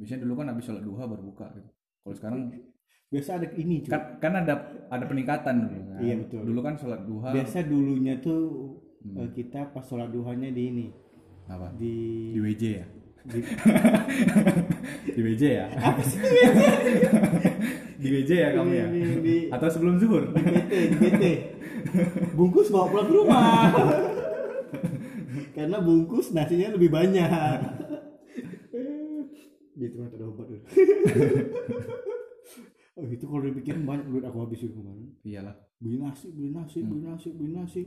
biasanya 0.00 0.26
dulu 0.26 0.34
kan 0.34 0.46
habis 0.50 0.64
sholat 0.66 0.82
duha 0.82 1.02
baru 1.06 1.22
buka 1.26 1.46
gitu. 1.58 1.70
Kalau 2.02 2.14
sekarang 2.18 2.40
biasa 3.12 3.30
ada 3.38 3.46
ini 3.54 3.84
cuy. 3.84 3.90
kan 3.92 4.02
kan 4.18 4.32
ada 4.34 4.54
ada 4.90 5.04
peningkatan 5.06 5.68
dulu 5.68 5.78
kan. 5.90 6.00
Iya, 6.00 6.14
betul. 6.22 6.40
dulu 6.46 6.60
kan 6.62 6.74
sholat 6.78 7.00
duha. 7.06 7.28
Biasa 7.34 7.58
dulunya 7.66 8.14
tuh 8.22 8.40
Hmm. 9.02 9.18
eh, 9.18 9.30
kita 9.34 9.74
pas 9.74 9.82
sholat 9.82 10.14
duhanya 10.14 10.54
di 10.54 10.62
ini. 10.70 10.86
Apa? 11.50 11.74
Di 11.74 11.94
di 12.30 12.38
WJ 12.38 12.62
ya 12.70 12.86
di, 13.22 13.38
di 15.14 15.20
WJ 15.22 15.42
ya? 15.46 15.66
Di 18.02 18.08
WJ 18.10 18.30
ya 18.34 18.48
kamu 18.50 18.72
ya? 18.74 18.86
Di, 18.90 19.00
di, 19.22 19.34
atau 19.46 19.68
sebelum 19.70 20.02
zuhur? 20.02 20.34
di 20.34 20.42
PT 20.42 20.72
di 20.74 20.96
PT 20.98 21.22
bungkus 22.34 22.70
bawa 22.74 22.90
pulang 22.90 23.06
ke 23.06 23.14
rumah. 23.14 23.70
Karena 25.54 25.78
bungkus 25.78 26.34
nasinya 26.34 26.74
lebih 26.74 26.90
banyak. 26.90 27.58
Gitu 29.78 29.94
kan 29.96 30.10
ada 30.12 30.26
obat 30.28 30.46
oh 32.92 33.08
itu 33.08 33.24
kalau 33.24 33.40
dipikirin 33.40 33.88
banyak 33.88 34.04
duit 34.04 34.24
aku 34.26 34.44
habisin 34.44 34.74
kemarin. 34.74 35.16
Iyalah. 35.24 35.56
Beli 35.80 35.96
nasi 36.02 36.28
beli 36.28 36.50
nasi 36.52 36.78
beli 36.84 37.02
nasi 37.06 37.28
beli 37.32 37.52
nasi. 37.56 37.82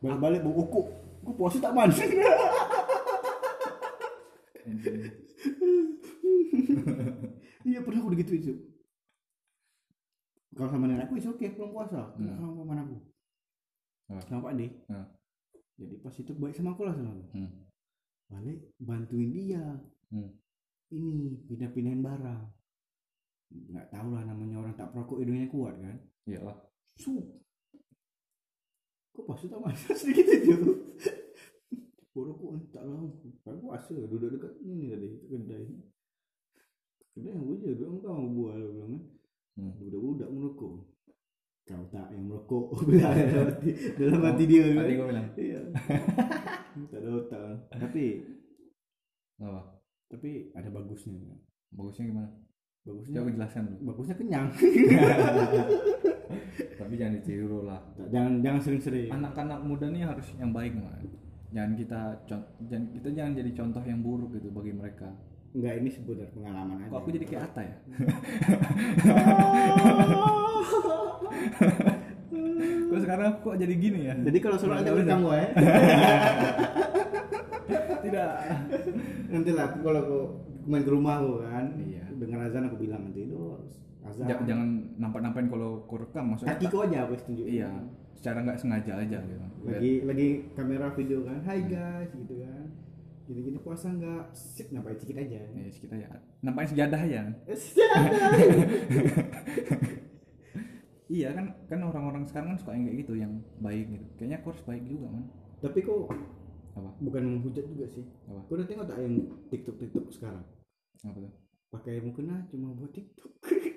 Balik-balik 0.00 0.40
bawa 0.46 0.62
kok 0.70 0.86
kok 1.26 1.34
puasa 1.34 1.58
tak 1.58 1.74
man 1.74 1.90
iya 7.68 7.78
pernah 7.84 8.00
aku 8.04 8.12
gitu 8.16 8.32
itu 8.36 8.52
kalau 10.58 10.74
sama 10.74 10.90
nenek 10.90 11.06
aku 11.06 11.22
itu 11.22 11.30
oke 11.30 11.46
belum 11.54 11.70
puasa. 11.70 12.18
Hmm. 12.18 12.34
sama 12.34 12.50
paman 12.58 12.82
aku. 12.82 12.96
Ah. 14.10 14.22
sama 14.26 14.50
pak 14.50 14.52
deh. 14.58 14.72
Ah. 14.90 15.06
jadi 15.78 15.94
pas 16.02 16.14
itu 16.18 16.32
baik 16.34 16.54
sama 16.58 16.74
aku 16.74 16.82
lah 16.82 16.98
selalu. 16.98 17.22
Hmm. 17.30 17.50
balik 18.26 18.58
bantuin 18.82 19.30
dia. 19.30 19.62
Hmm. 20.10 20.34
ini 20.90 21.38
pindah-pindahin 21.46 22.02
barang. 22.02 22.42
Nggak 23.70 23.86
tahu 23.94 24.08
lah 24.18 24.26
namanya 24.26 24.58
orang 24.58 24.74
tak 24.74 24.90
perokok 24.90 25.22
hidungnya 25.22 25.46
kuat 25.46 25.78
kan? 25.78 25.96
Iyalah. 26.26 26.58
Su. 26.98 27.22
Kok 29.14 29.24
pas 29.30 29.38
itu 29.38 29.56
masa 29.62 29.94
sedikit 29.94 30.26
aja 30.26 30.56
bodoh 32.18 32.34
kok 32.34 32.50
tak 32.74 32.82
lah. 32.82 32.98
Kan 33.46 33.62
puasa 33.62 33.94
duduk 33.94 34.34
dekat 34.34 34.58
ini 34.66 34.90
tadi 34.90 35.08
kedai 35.30 35.64
kedai 37.14 37.30
yang 37.30 37.46
gue 37.46 37.56
jadi 37.62 37.82
orang 37.86 38.02
kau 38.02 38.26
buah 38.34 38.54
lo 38.58 38.66
bilang 38.74 38.90
kan. 38.90 39.02
Hmm. 39.58 39.72
budak-budak 39.78 40.28
merokok. 40.34 40.74
Kau 41.62 41.84
tak 41.94 42.10
yang 42.10 42.26
merokok. 42.26 42.66
Dalam 42.90 43.54
hati 43.54 43.70
dalam 43.94 44.22
hati 44.26 44.44
dia 44.50 44.66
kan. 44.66 44.82
tadi 44.82 44.92
gue 44.98 45.06
bilang? 45.06 45.28
Iya. 45.38 45.60
Tak 46.78 47.02
ada 47.02 47.10
otak 47.10 47.74
tapi 47.74 48.22
apa? 49.42 49.82
tapi 50.06 50.54
ada 50.54 50.70
bagusnya. 50.70 51.18
Bagusnya 51.74 52.06
gimana? 52.06 52.30
Bagusnya 52.86 53.18
coba 53.18 53.34
jelaskan 53.34 53.62
dulu. 53.66 53.78
bagusnya 53.92 54.14
kenyang. 54.14 54.46
Tapi 56.78 56.94
jangan 56.94 57.18
ditiru 57.20 57.66
lah. 57.66 57.82
Jangan 58.08 58.40
jangan 58.40 58.60
sering-sering. 58.62 59.10
Anak-anak 59.10 59.58
muda 59.66 59.90
nih 59.90 60.06
harus 60.06 60.30
yang 60.38 60.54
baik 60.54 60.78
man. 60.78 61.02
Jangan 61.48 61.72
kita 61.74 62.00
jangan 62.28 62.84
kita 62.92 63.08
jangan 63.10 63.32
jadi 63.34 63.50
contoh 63.56 63.82
yang 63.82 64.00
buruk 64.00 64.30
gitu 64.36 64.48
bagi 64.50 64.72
mereka. 64.72 65.10
Enggak 65.48 65.74
ini 65.80 65.88
seputar 65.88 66.28
pengalaman 66.30 66.76
aja 66.78 66.92
kok 66.92 66.98
aku 67.00 67.10
jadi 67.10 67.24
kayak 67.24 67.44
Ata 67.48 67.62
ya? 67.64 67.76
Kok 72.88 73.00
sekarang 73.00 73.26
aku 73.30 73.38
kok 73.52 73.56
jadi 73.60 73.74
gini 73.76 74.00
ya? 74.08 74.14
Jadi 74.16 74.38
kalau 74.40 74.56
sholat 74.56 74.80
aja 74.80 74.90
rekam 74.92 75.20
gue 75.24 75.36
ya. 75.36 75.48
Tidak. 78.04 78.32
Nanti 79.28 79.50
lah 79.52 79.66
kalau 79.78 80.00
aku 80.00 80.18
main 80.68 80.84
ke 80.84 80.90
rumah 80.92 81.20
aku 81.20 81.44
kan 81.44 81.66
Iya. 81.76 82.04
dengar 82.18 82.40
azan 82.48 82.66
aku 82.66 82.76
bilang 82.80 83.08
nanti 83.08 83.24
itu 83.24 83.36
azan. 84.08 84.26
Ja- 84.26 84.44
jangan 84.44 84.68
nampak-nampain 84.96 85.48
kalau 85.48 85.84
aku 85.84 85.94
rekam 86.00 86.24
maksudnya 86.32 86.56
kaki 86.56 86.66
kau 86.68 86.82
aja 86.84 86.98
aku 87.04 87.14
tunjuk 87.22 87.46
iya 87.46 87.68
secara 88.16 88.42
nggak 88.42 88.58
sengaja 88.58 88.92
aja 88.98 89.18
gitu. 89.22 89.44
Lagi 89.62 89.92
lagi 90.02 90.28
kamera 90.56 90.90
video 90.92 91.22
kan 91.22 91.38
hai 91.46 91.60
guys 91.64 92.10
gitu 92.10 92.34
kan. 92.42 92.66
Gini 93.28 93.40
gini 93.44 93.58
puasa 93.60 93.92
nggak 93.92 94.32
sip 94.32 94.72
nampain 94.72 94.96
sedikit 94.96 95.20
aja. 95.20 95.38
Ya 95.44 95.68
kita 95.68 95.94
ya 95.94 96.10
nampain 96.40 96.66
sejadah 96.66 97.02
ya? 97.04 97.22
Iya 101.08 101.32
kan 101.32 101.56
kan 101.72 101.80
orang-orang 101.80 102.28
sekarang 102.28 102.52
kan 102.52 102.58
suka 102.60 102.76
yang 102.76 102.84
kayak 102.84 102.98
gitu 103.00 103.12
yang 103.16 103.32
baik 103.64 103.88
gitu. 103.88 104.04
Kayaknya 104.20 104.36
aku 104.44 104.46
harus 104.52 104.64
baik 104.68 104.84
juga 104.84 105.06
man. 105.08 105.24
Tapi 105.64 105.78
kok 105.80 106.12
apa? 106.78 106.90
bukan 107.00 107.22
menghujat 107.24 107.64
juga 107.64 107.86
sih. 107.88 108.04
Apa? 108.28 108.44
kau 108.44 108.54
udah 108.60 108.66
tengok 108.68 108.86
tak 108.86 108.98
yang 109.00 109.14
tiktok 109.48 109.76
tiktok 109.80 110.04
sekarang? 110.12 110.44
Apa 111.08 111.18
tuh? 111.18 111.32
Pakai 111.68 112.00
mukena 112.04 112.44
cuma 112.52 112.76
buat 112.76 112.92
tiktok 112.92 113.32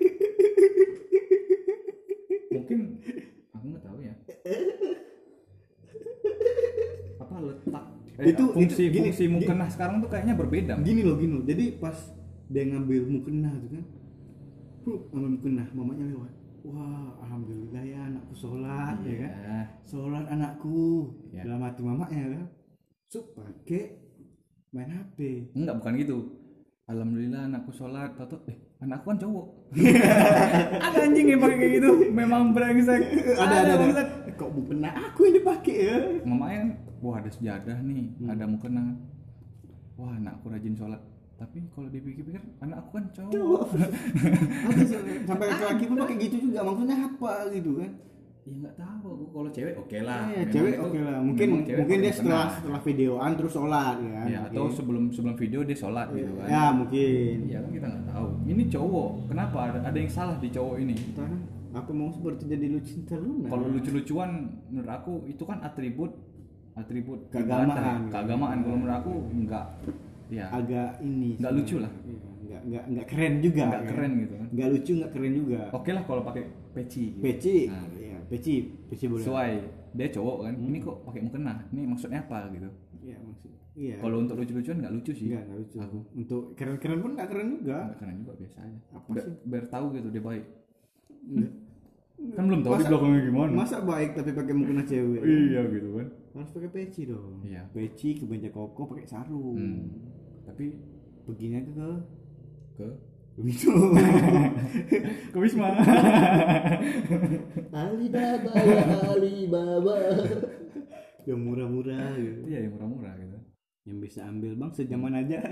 mungkin 2.52 2.78
aku 3.50 3.64
nggak 3.68 3.82
tahu 3.82 3.98
ya. 4.00 4.14
Apa 7.18 7.34
letak 7.40 7.84
eh, 8.18 8.24
Itu- 8.28 8.52
fungsi 8.52 8.82
itu 8.86 8.92
gini, 8.92 9.08
fungsi 9.08 9.24
gini. 9.24 9.34
mukena 9.38 9.66
sekarang 9.66 9.96
tuh 9.98 10.10
kayaknya 10.10 10.34
berbeda. 10.36 10.74
Gini 10.80 11.00
loh 11.02 11.16
gini 11.16 11.32
loh. 11.32 11.44
Jadi 11.44 11.64
pas 11.78 11.96
dia 12.46 12.62
ngambil 12.68 13.02
mukena 13.08 13.50
tuh 13.56 13.70
kan 13.70 13.84
Bro, 14.82 14.94
ngambil 15.14 15.30
mukena 15.38 15.64
mamanya 15.72 16.04
lewat. 16.10 16.32
Wah 16.62 17.18
alhamdulillah 17.18 17.82
ya 17.82 18.00
anakku 18.06 18.34
sholat 18.36 18.96
ya 19.02 19.14
kan? 19.18 19.32
Iya. 19.32 19.60
sholat 19.82 20.24
anakku. 20.28 21.10
Iya. 21.32 21.42
dalam 21.46 21.62
hati 21.62 21.80
mamanya 21.82 22.20
kan. 22.36 22.44
Sup 23.08 23.24
pakai 23.34 23.98
main 24.72 24.88
HP 24.88 25.52
enggak 25.52 25.76
bukan 25.76 25.92
gitu 26.00 26.16
Alhamdulillah 26.90 27.46
anakku 27.46 27.70
sholat 27.70 28.10
tau 28.18 28.42
eh 28.50 28.58
anakku 28.82 29.14
kan 29.14 29.18
cowok. 29.22 29.46
Ada 30.90 30.98
anjing 31.06 31.26
yang 31.30 31.38
pakai 31.38 31.56
kayak 31.62 31.72
gitu 31.78 31.90
memang 32.10 32.50
brengsek. 32.50 33.02
Ada 33.38 33.54
ada 33.54 33.54
ada 33.62 33.74
bangsat. 33.78 34.08
kok 34.34 34.50
mukena 34.50 34.90
aku 34.90 35.30
yang 35.30 35.34
dipakai 35.38 35.76
ya? 35.78 35.96
Mamanya 36.26 36.74
wah 36.98 37.22
ada 37.22 37.30
sejadah 37.30 37.78
nih 37.86 38.10
Hmm. 38.18 38.34
ada 38.34 38.44
mukena 38.50 38.98
wah 39.94 40.10
anakku 40.10 40.50
rajin 40.50 40.74
sholat. 40.74 40.98
Tapi 41.38 41.62
kalau 41.70 41.86
dipikir-pikir 41.86 42.42
anakku 42.58 42.90
kan 42.98 43.04
cowok. 43.14 43.30
Cowok. 43.30 43.62
ada 44.66 44.82
sampai 45.22 45.46
laki-laki 45.54 45.84
pun 45.86 45.96
pakai 46.02 46.16
gitu 46.18 46.36
juga 46.50 46.66
maksudnya 46.66 46.96
apa 46.98 47.32
gitu 47.54 47.70
kan 47.78 47.92
ya 48.42 48.52
nggak 48.52 48.74
tahu 48.74 49.06
aku 49.08 49.24
kalau 49.30 49.50
cewek 49.50 49.74
oke 49.76 49.98
lah 50.02 50.22
Eh, 50.26 50.34
Memang 50.34 50.50
cewek 50.50 50.74
oke 50.76 50.98
lah 50.98 51.18
mungkin 51.20 51.48
cewek 51.62 51.78
mungkin 51.78 51.96
dia 51.98 52.12
setelah 52.12 52.46
setelah 52.50 52.80
videoan 52.82 53.30
terus 53.32 53.52
sholat 53.52 53.96
ya 53.96 54.10
kan 54.12 54.26
ya 54.26 54.40
atau 54.44 54.64
sebelum 54.68 55.04
sebelum 55.08 55.34
video 55.36 55.60
dia 55.62 55.78
sholat 55.78 56.06
gitu 56.10 56.32
kan 56.34 56.46
ya 56.46 56.64
mungkin 56.70 57.36
Iya 57.46 57.58
kan 57.60 57.70
kita 57.70 57.86
nggak 57.88 58.04
tahu. 58.08 58.26
Ini 58.44 58.62
cowok. 58.68 59.10
Kenapa 59.28 59.56
ada, 59.64 59.78
ada 59.80 59.94
yang 59.94 60.10
salah 60.10 60.36
di 60.36 60.48
cowok 60.48 60.74
ini? 60.76 60.94
Entah, 60.98 61.30
apa 61.72 61.90
mau 61.90 62.10
seperti 62.10 62.42
jadi 62.46 62.66
lu 62.66 62.80
cinta 62.82 63.14
Luna 63.14 63.46
Kalau 63.46 63.66
lucu-lucuan 63.68 64.30
menurut 64.68 64.90
aku 64.90 65.12
itu 65.24 65.42
kan 65.42 65.62
atribut 65.62 66.10
atribut 66.72 67.18
Keagamaan. 67.30 67.68
ibadah, 67.68 67.96
keagamaan. 68.10 68.58
Kalau 68.60 68.76
menurut 68.76 68.96
aku 68.98 69.12
enggak. 69.30 69.66
Ya, 70.28 70.48
agak 70.48 70.98
ini 70.98 71.36
Nggak 71.36 71.46
sih. 71.46 71.58
lucu 71.60 71.76
lah. 71.78 71.92
Iya, 72.02 72.18
nggak 72.42 72.60
nggak 72.64 72.84
nggak 72.90 73.06
keren 73.06 73.34
juga 73.38 73.62
enggak 73.62 73.82
ya. 73.82 73.88
keren 73.88 74.12
gitu 74.18 74.34
kan. 74.34 74.46
nggak 74.50 74.68
lucu 74.68 74.92
nggak 74.92 75.10
keren 75.10 75.32
juga 75.32 75.60
Oke 75.70 75.90
lah 75.92 76.02
kalau 76.02 76.22
pakai 76.22 76.42
peci. 76.72 77.04
Gitu. 77.06 77.20
peci 77.20 77.56
Nah. 77.68 77.86
Peci 78.32 78.54
peci 78.88 79.04
boleh 79.06 79.20
Sesuai 79.20 79.50
dia 79.92 80.08
cowok 80.08 80.36
kan. 80.42 80.54
Hmm. 80.54 80.66
Ini 80.66 80.78
kok 80.80 80.96
pakai 81.04 81.20
mukena? 81.20 81.54
Ini 81.68 81.80
maksudnya 81.84 82.20
apa 82.22 82.48
gitu. 82.48 82.68
iya 83.02 83.18
maksud 83.18 83.50
iya 83.74 83.96
Kalau 83.98 84.16
untuk 84.18 84.36
lucu-lucuan 84.36 84.78
nggak 84.78 84.94
lucu 84.94 85.12
sih. 85.12 85.28
nggak 85.28 85.44
lucu 85.50 85.76
Aku. 85.78 85.98
untuk 86.14 86.42
keren 86.54 86.76
keren 86.76 86.98
pun 86.98 87.12
nggak 87.12 87.28
keren 87.28 87.48
juga 87.54 87.78
Nggak 87.84 87.98
keren 87.98 88.16
juga 88.16 88.32
biasa 88.34 88.58
aja. 88.62 88.78
Apa 88.90 89.08
sih? 89.18 89.32
biar 89.44 89.64
tahu 89.66 89.86
gitu 89.92 90.08
dia 90.08 90.22
baik. 90.22 90.44
Nggak. 91.28 91.52
Kan 92.32 92.44
belum 92.46 92.62
tahu 92.62 92.70
di 92.70 92.76
Masa- 92.78 92.88
belakangnya 92.88 93.20
gimana. 93.24 93.50
masa 93.52 93.76
baik 93.82 94.10
tapi 94.14 94.30
pakai 94.30 94.54
mukena 94.54 94.82
cewek 94.82 95.20
Iya 95.20 95.60
gitu 95.68 95.88
kan. 95.92 96.06
harus 96.32 96.50
pakai 96.50 96.70
peci 96.70 97.02
dong 97.04 97.42
Iya. 97.42 97.62
peci 97.68 98.08
kemeja 98.14 98.48
koko 98.48 98.82
pakai 98.86 99.04
sarung 99.04 99.58
Hmm. 99.58 99.90
Tapi 100.42 100.64
perginya 101.22 101.58
ke 101.60 101.72
ke 101.72 101.88
ke 102.78 102.86
Wisnu. 103.40 103.96
Ke 105.32 105.38
Wisma. 105.40 105.72
Alibaba 107.72 108.52
ya 108.60 108.84
Alibaba. 109.08 109.96
Yang 111.24 111.40
murah-murah 111.40 112.12
gitu. 112.18 112.40
Iya 112.50 112.58
yang 112.68 112.72
murah-murah 112.76 113.14
gitu. 113.16 113.38
yang 113.82 113.98
bisa 113.98 114.22
ambil 114.22 114.54
bang 114.54 114.70
sejaman 114.70 115.14
aja. 115.26 115.42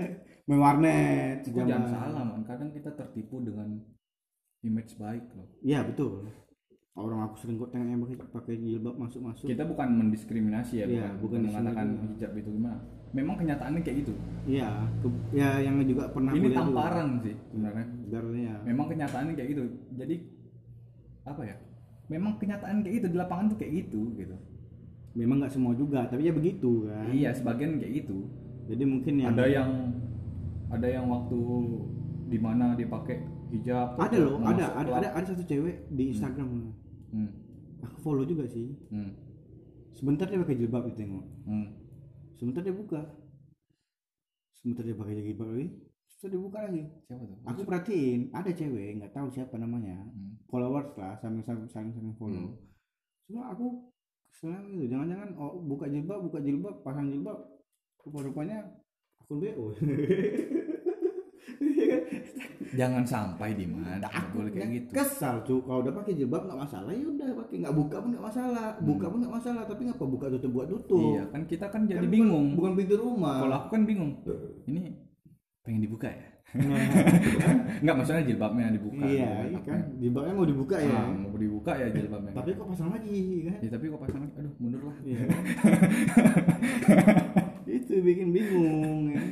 Main 0.47 0.59
warnet 0.63 1.43
Kok 1.43 1.67
jangan 1.67 1.83
salah 1.89 2.23
man. 2.23 2.47
Kadang 2.47 2.71
kita 2.71 2.95
tertipu 2.95 3.43
dengan 3.43 3.75
image 4.63 4.95
baik 4.95 5.25
loh. 5.35 5.49
iya 5.65 5.83
betul. 5.83 6.29
Orang 6.95 7.23
aku 7.23 7.39
sering 7.39 7.55
kok 7.59 7.71
tengok 7.71 7.87
yang 7.87 8.03
pakai 8.31 8.55
jilbab 8.59 8.95
masuk 8.99 9.23
masuk 9.23 9.47
kita 9.47 9.63
bukan 9.63 9.95
mendiskriminasi 9.95 10.83
ya 10.83 10.85
Iya, 10.91 11.15
bukan, 11.17 11.39
bukan 11.39 11.41
mengatakan 11.47 11.87
hijab 12.03 12.31
itu 12.35 12.51
gimana 12.51 12.83
memang 13.11 13.35
kenyataannya 13.35 13.81
kayak 13.81 13.97
gitu. 14.01 14.13
Iya 14.43 14.69
ke- 14.99 15.21
ya 15.31 15.59
yang 15.59 15.75
juga 15.83 16.07
pernah 16.09 16.31
ini 16.31 16.47
lihat 16.47 16.51
juga. 16.51 16.59
tamparan 16.63 17.09
sih 17.21 17.35
sebenarnya. 17.47 17.85
Sebenarnya. 18.01 18.53
memang 18.63 18.85
kenyataannya 18.87 19.33
kayak 19.35 19.49
gitu. 19.51 19.63
Jadi 19.93 20.15
apa 21.21 21.41
ya? 21.43 21.55
Memang 22.07 22.35
kenyataan 22.35 22.83
kayak 22.83 22.95
gitu 22.97 23.07
di 23.07 23.17
lapangan 23.17 23.45
tuh 23.47 23.57
kayak 23.57 23.73
gitu 23.79 24.11
gitu. 24.15 24.35
Memang 25.11 25.39
nggak 25.39 25.53
semua 25.53 25.71
juga 25.73 26.07
tapi 26.07 26.23
ya 26.23 26.33
begitu 26.33 26.87
kan? 26.87 27.07
Iya 27.07 27.31
sebagian 27.31 27.77
kayak 27.77 27.93
gitu. 28.01 28.27
Jadi 28.67 28.83
mungkin 28.83 29.13
yang 29.17 29.31
ada 29.31 29.45
yang 29.45 29.69
ada 30.69 30.87
yang 30.87 31.05
waktu 31.07 31.39
di 32.27 32.39
mana 32.39 32.75
dia 32.75 32.87
pakai 32.87 33.19
hijab 33.51 33.99
ada 33.99 34.17
loh 34.17 34.39
ada 34.39 34.65
ada 34.71 34.91
ada 34.95 35.07
ada 35.11 35.25
satu 35.25 35.43
cewek 35.43 35.87
di 35.89 36.03
Instagram. 36.09 36.71
Hmm. 37.11 37.31
aku 37.81 37.97
follow 37.99 38.23
juga 38.23 38.47
sih. 38.47 38.71
Hmm. 38.87 39.11
sebentar 39.91 40.23
dia 40.23 40.39
pakai 40.39 40.55
jilbab 40.55 40.87
itu 40.87 40.95
tengok 40.97 41.25
Hmm. 41.43 41.67
Sebentar 42.41 42.65
dia 42.65 42.73
buka. 42.73 43.05
Sebentar 44.57 44.81
dia 44.81 44.97
pakai 44.97 45.21
jilbab 45.21 45.53
lagi. 45.53 45.77
Sebentar 46.09 46.29
dia 46.33 46.41
buka 46.41 46.59
lagi. 46.65 46.83
Siapa 47.05 47.23
tuh? 47.29 47.37
Aku 47.53 47.61
perhatiin 47.69 48.33
ada 48.33 48.49
cewek 48.49 48.97
nggak 48.97 49.13
tahu 49.13 49.29
siapa 49.29 49.61
namanya. 49.61 50.01
Hmm. 50.09 50.41
followers 50.49 50.89
lah 50.97 51.13
saling 51.21 51.45
saling 51.45 51.69
saling, 51.69 51.93
saling 51.93 52.17
follow. 52.17 52.57
Hmm. 52.57 52.57
cuma 53.29 53.53
aku 53.53 53.93
senang 54.33 54.73
gitu. 54.73 54.89
Jangan-jangan 54.89 55.37
oh 55.37 55.61
buka 55.61 55.85
jilbab 55.85 56.25
buka 56.25 56.41
jilbab 56.41 56.81
pasang 56.81 57.13
jilbab 57.13 57.37
rupa-rupanya 58.01 58.65
akun 59.21 59.37
BO 59.37 59.77
jangan 62.71 63.03
sampai 63.03 63.51
di 63.51 63.65
mana 63.65 63.97
Nah, 63.97 64.09
aku 64.09 64.27
boleh 64.37 64.51
kayak 64.51 64.69
gitu. 64.71 64.89
kesal 64.93 65.35
cuy 65.41 65.59
kalau 65.59 65.79
udah 65.81 65.93
pakai 65.93 66.13
jilbab 66.13 66.41
nggak 66.43 66.59
masalah. 66.59 66.91
Ya 66.91 67.05
udah 67.05 67.27
pakai. 67.37 67.55
Nggak 67.59 67.75
buka 67.75 67.95
pun 67.97 68.09
nggak 68.09 68.25
masalah. 68.25 68.67
Buka 68.79 69.05
Hmm. 69.05 69.11
pun 69.11 69.19
nggak 69.19 69.35
masalah. 69.35 69.63
Tapi 69.65 69.81
ngapa 69.85 70.05
buka 70.05 70.25
tutup 70.29 70.51
buat 70.51 70.67
tutup? 70.67 71.03
Iya 71.11 71.23
kan 71.27 71.41
kita 71.45 71.65
kan 71.67 71.81
jadi 71.83 71.99
Kan 71.99 72.09
bingung. 72.09 72.47
bukan, 72.53 72.71
pintu 72.73 72.95
rumah. 72.95 73.37
Kalau 73.39 73.55
aku 73.57 73.67
kan 73.69 73.83
bingung. 73.83 74.11
Ini 74.65 74.81
pengen 75.61 75.81
dibuka 75.81 76.07
ya? 76.07 76.25
Nah, 76.51 76.75
nggak 77.83 77.95
maksudnya 77.95 78.23
jilbabnya 78.25 78.61
yang 78.65 78.75
dibuka. 78.75 79.03
Iya 79.03 79.29
iya 79.47 79.59
kan? 79.61 79.77
Ya? 79.77 79.87
jilbabnya 80.01 80.33
mau 80.33 80.43
dibuka 80.43 80.75
ya? 80.77 80.91
Ah, 80.91 81.07
mau 81.07 81.37
dibuka 81.37 81.71
ya 81.73 81.87
jilbabnya. 81.87 82.31
Tapi 82.33 82.49
kok 82.53 82.67
pasang 82.67 82.89
lagi 82.91 83.17
kan? 83.45 83.55
Ya 83.59 83.69
tapi 83.69 83.85
kok 83.87 83.99
pasang 83.99 84.19
lagi? 84.21 84.33
Aduh 84.35 84.53
mundur 84.59 84.81
lah. 84.83 84.95
Iya. 85.01 85.19
itu 87.71 87.93
bikin 88.01 88.29
bingung 88.29 89.11
ya. 89.11 89.23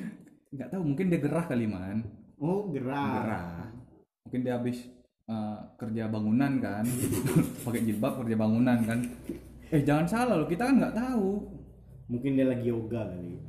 nggak 0.49 0.69
tahu 0.69 0.81
mungkin 0.83 1.05
dia 1.07 1.19
gerah 1.19 1.45
kali 1.45 1.67
man 1.67 2.01
oh 2.39 2.71
gerak. 2.71 3.23
Gerah 3.23 3.69
mungkin 4.29 4.45
dia 4.45 4.61
habis 4.61 4.85
eh, 5.25 5.57
kerja 5.73 6.05
bangunan 6.05 6.61
kan. 6.61 6.85
Pakai 7.65 7.81
jilbab 7.81 8.21
kerja 8.21 8.37
bangunan 8.37 8.77
kan. 8.85 9.01
Eh 9.73 9.81
jangan 9.81 10.05
salah 10.05 10.37
loh 10.37 10.45
kita 10.45 10.69
kan 10.69 10.77
nggak 10.77 10.93
tahu. 10.93 11.49
Mungkin 12.13 12.37
dia 12.37 12.45
lagi 12.45 12.69
yoga 12.69 13.09
kali. 13.09 13.41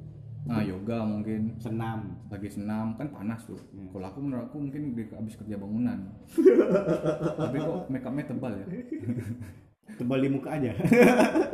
Nah 0.48 0.64
yoga 0.64 1.04
mungkin. 1.04 1.52
Senam. 1.60 2.16
Lagi 2.32 2.48
senam 2.48 2.96
kan 2.96 3.12
panas 3.12 3.44
tuh. 3.44 3.60
Hmm. 3.76 3.92
kalau 3.92 4.08
aku 4.08 4.18
menurut 4.24 4.48
aku 4.48 4.56
mungkin 4.56 4.96
dia 4.96 5.04
habis 5.12 5.36
kerja 5.36 5.60
bangunan. 5.60 6.00
Tapi 7.44 7.56
kok 7.60 7.92
make 7.92 8.08
upnya 8.08 8.24
tebal 8.24 8.52
ya? 8.56 8.66
Tebal 10.00 10.18
di 10.24 10.28
muka 10.32 10.56
aja. 10.56 10.72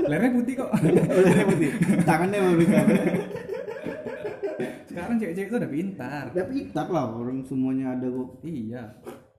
Lernya 0.07 0.31
putih 0.39 0.55
kok. 0.55 0.71
Udah 1.19 1.45
putih. 1.51 1.71
Tangannya 2.07 2.39
bisa 2.63 2.79
sekarang 4.97 5.17
cewek-cewek 5.21 5.49
itu 5.53 5.57
udah 5.61 5.73
pintar. 5.77 6.25
Tapi 6.33 6.53
hitam 6.57 6.87
lah 6.89 7.05
orang 7.13 7.39
semuanya 7.45 7.93
ada 7.93 8.09
kok. 8.09 8.29
Iya. 8.41 8.83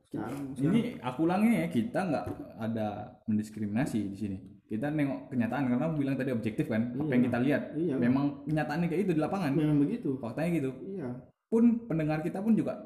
Sekarang, 0.07 0.55
ini 0.55 0.95
aku 1.01 1.19
ulangnya 1.25 1.65
ya 1.65 1.67
kita 1.67 1.99
nggak 2.05 2.25
ada 2.61 2.87
mendiskriminasi 3.25 3.99
di 4.13 4.17
sini. 4.17 4.37
Kita 4.69 4.93
nengok 4.93 5.33
kenyataan 5.33 5.67
karena 5.67 5.83
aku 5.89 5.95
bilang 5.99 6.15
tadi 6.15 6.31
objektif 6.31 6.69
kan 6.69 6.93
apa 6.93 7.01
Iya. 7.01 7.11
yang 7.11 7.23
kita 7.25 7.37
lihat. 7.41 7.63
Iya. 7.73 7.95
memang 7.97 8.25
kenyataannya 8.45 8.87
kayak 8.87 9.01
itu 9.03 9.11
di 9.17 9.21
lapangan. 9.23 9.51
Memang 9.57 9.81
begitu. 9.81 10.15
Faktanya 10.21 10.49
gitu. 10.61 10.71
Iya. 10.85 11.09
Pun 11.49 11.63
pendengar 11.89 12.21
kita 12.21 12.39
pun 12.39 12.53
juga 12.53 12.77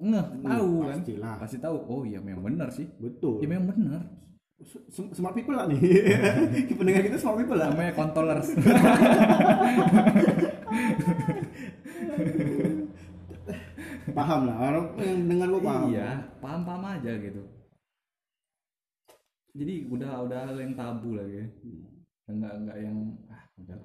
ngeh 0.00 0.26
tahu 0.42 0.70
kan. 0.82 0.98
pastilah. 0.98 1.34
Pasti 1.38 1.56
tahu 1.60 1.76
oh 1.76 2.02
iya 2.08 2.18
memang 2.24 2.48
benar 2.48 2.72
sih. 2.72 2.88
Betul. 2.96 3.44
Ya 3.44 3.46
memang 3.52 3.68
benar. 3.70 4.02
Smart 4.90 5.34
people 5.34 5.54
lah 5.58 5.66
nih. 5.66 5.78
Pendengar 6.78 7.02
kita 7.04 7.18
smart 7.20 7.36
people 7.38 7.58
lah. 7.58 7.70
Namanya 7.74 7.92
controllers 7.94 8.48
paham 14.18 14.40
lah 14.46 14.56
orang 14.60 14.86
yang 15.00 15.20
dengar 15.28 15.48
gua 15.52 15.62
paham. 15.62 15.84
Iya 15.92 16.10
paham 16.40 16.60
paham 16.62 16.84
aja 16.84 17.12
gitu. 17.18 17.42
Jadi 19.54 19.74
udah 19.86 20.26
udah 20.26 20.38
hal 20.50 20.56
yang 20.58 20.74
tabu 20.74 21.14
lagi 21.14 21.44
ya. 21.44 21.46
enggak 22.24 22.52
enggak 22.56 22.76
yang 22.80 22.96
ah 23.30 23.42
udah. 23.60 23.78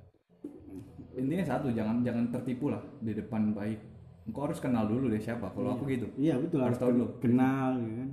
Intinya 1.20 1.46
satu 1.46 1.68
jangan 1.76 2.02
jangan 2.02 2.26
tertipu 2.32 2.72
lah 2.72 2.82
di 3.04 3.12
depan 3.14 3.54
baik. 3.54 3.80
Engkau 4.26 4.46
harus 4.46 4.62
kenal 4.62 4.86
dulu 4.86 5.10
deh 5.10 5.22
siapa 5.22 5.50
kalau 5.54 5.78
aku 5.78 5.90
gitu. 5.90 6.08
Iya 6.18 6.38
betul 6.38 6.62
Harus 6.62 6.78
harus 6.78 6.82
tahu 6.82 6.92
dulu. 6.96 7.08
kenal 7.22 7.82
ya 7.82 7.94
kan. 8.06 8.10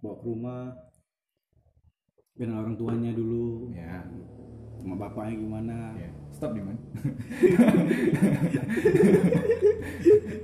Bawa 0.00 0.14
ke 0.16 0.24
rumah. 0.26 0.64
Kenal 2.38 2.58
orang 2.64 2.76
tuanya 2.78 3.10
dulu. 3.12 3.74
Ya 3.74 4.06
sama 4.80 4.96
bapaknya 4.96 5.34
gimana. 5.36 5.76
Ya 5.98 6.10
stop 6.40 6.56
di 6.56 6.62
mana 6.64 6.80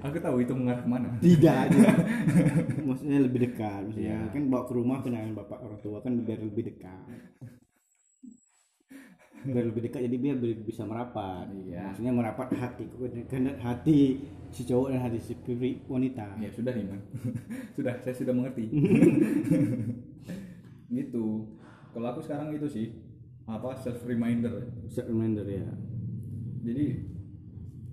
aku 0.03 0.19
tahu 0.21 0.37
itu 0.39 0.53
mengarah 0.55 0.83
ke 0.83 0.89
mana. 0.89 1.09
Tidak 1.19 1.61
tidak. 1.73 1.97
maksudnya 2.87 3.19
lebih 3.19 3.41
dekat. 3.49 3.81
Maksudnya 3.83 4.19
Iya. 4.23 4.33
kan 4.33 4.43
bawa 4.47 4.63
ke 4.69 4.73
rumah 4.75 4.99
kenalin 5.03 5.35
bapak 5.35 5.59
orang 5.59 5.81
tua 5.81 5.99
kan 5.99 6.13
biar 6.23 6.39
lebih 6.39 6.63
dekat. 6.71 7.03
Biar 9.47 9.65
lebih 9.67 9.83
dekat 9.87 10.01
jadi 10.03 10.17
biar 10.17 10.37
bi- 10.39 10.63
bisa 10.63 10.83
merapat. 10.85 11.51
Iya. 11.51 11.91
maksudnya 11.91 12.13
merapat 12.15 12.47
hati 12.55 12.85
karena 13.27 13.57
hati 13.59 14.23
si 14.51 14.63
cowok 14.63 14.95
dan 14.95 15.01
hati 15.03 15.19
si 15.19 15.35
wanita. 15.89 16.27
Ya 16.39 16.51
sudah 16.53 16.75
Iman 16.75 17.01
sudah 17.77 17.95
saya 18.03 18.15
sudah 18.15 18.35
mengerti. 18.37 18.69
Gitu. 20.87 21.27
Kalau 21.91 22.07
aku 22.07 22.21
sekarang 22.23 22.55
itu 22.55 22.69
sih 22.71 22.87
apa 23.47 23.79
self 23.79 24.03
reminder 24.03 24.59
set 24.91 25.07
reminder 25.07 25.47
ya 25.47 25.63
jadi 26.67 26.87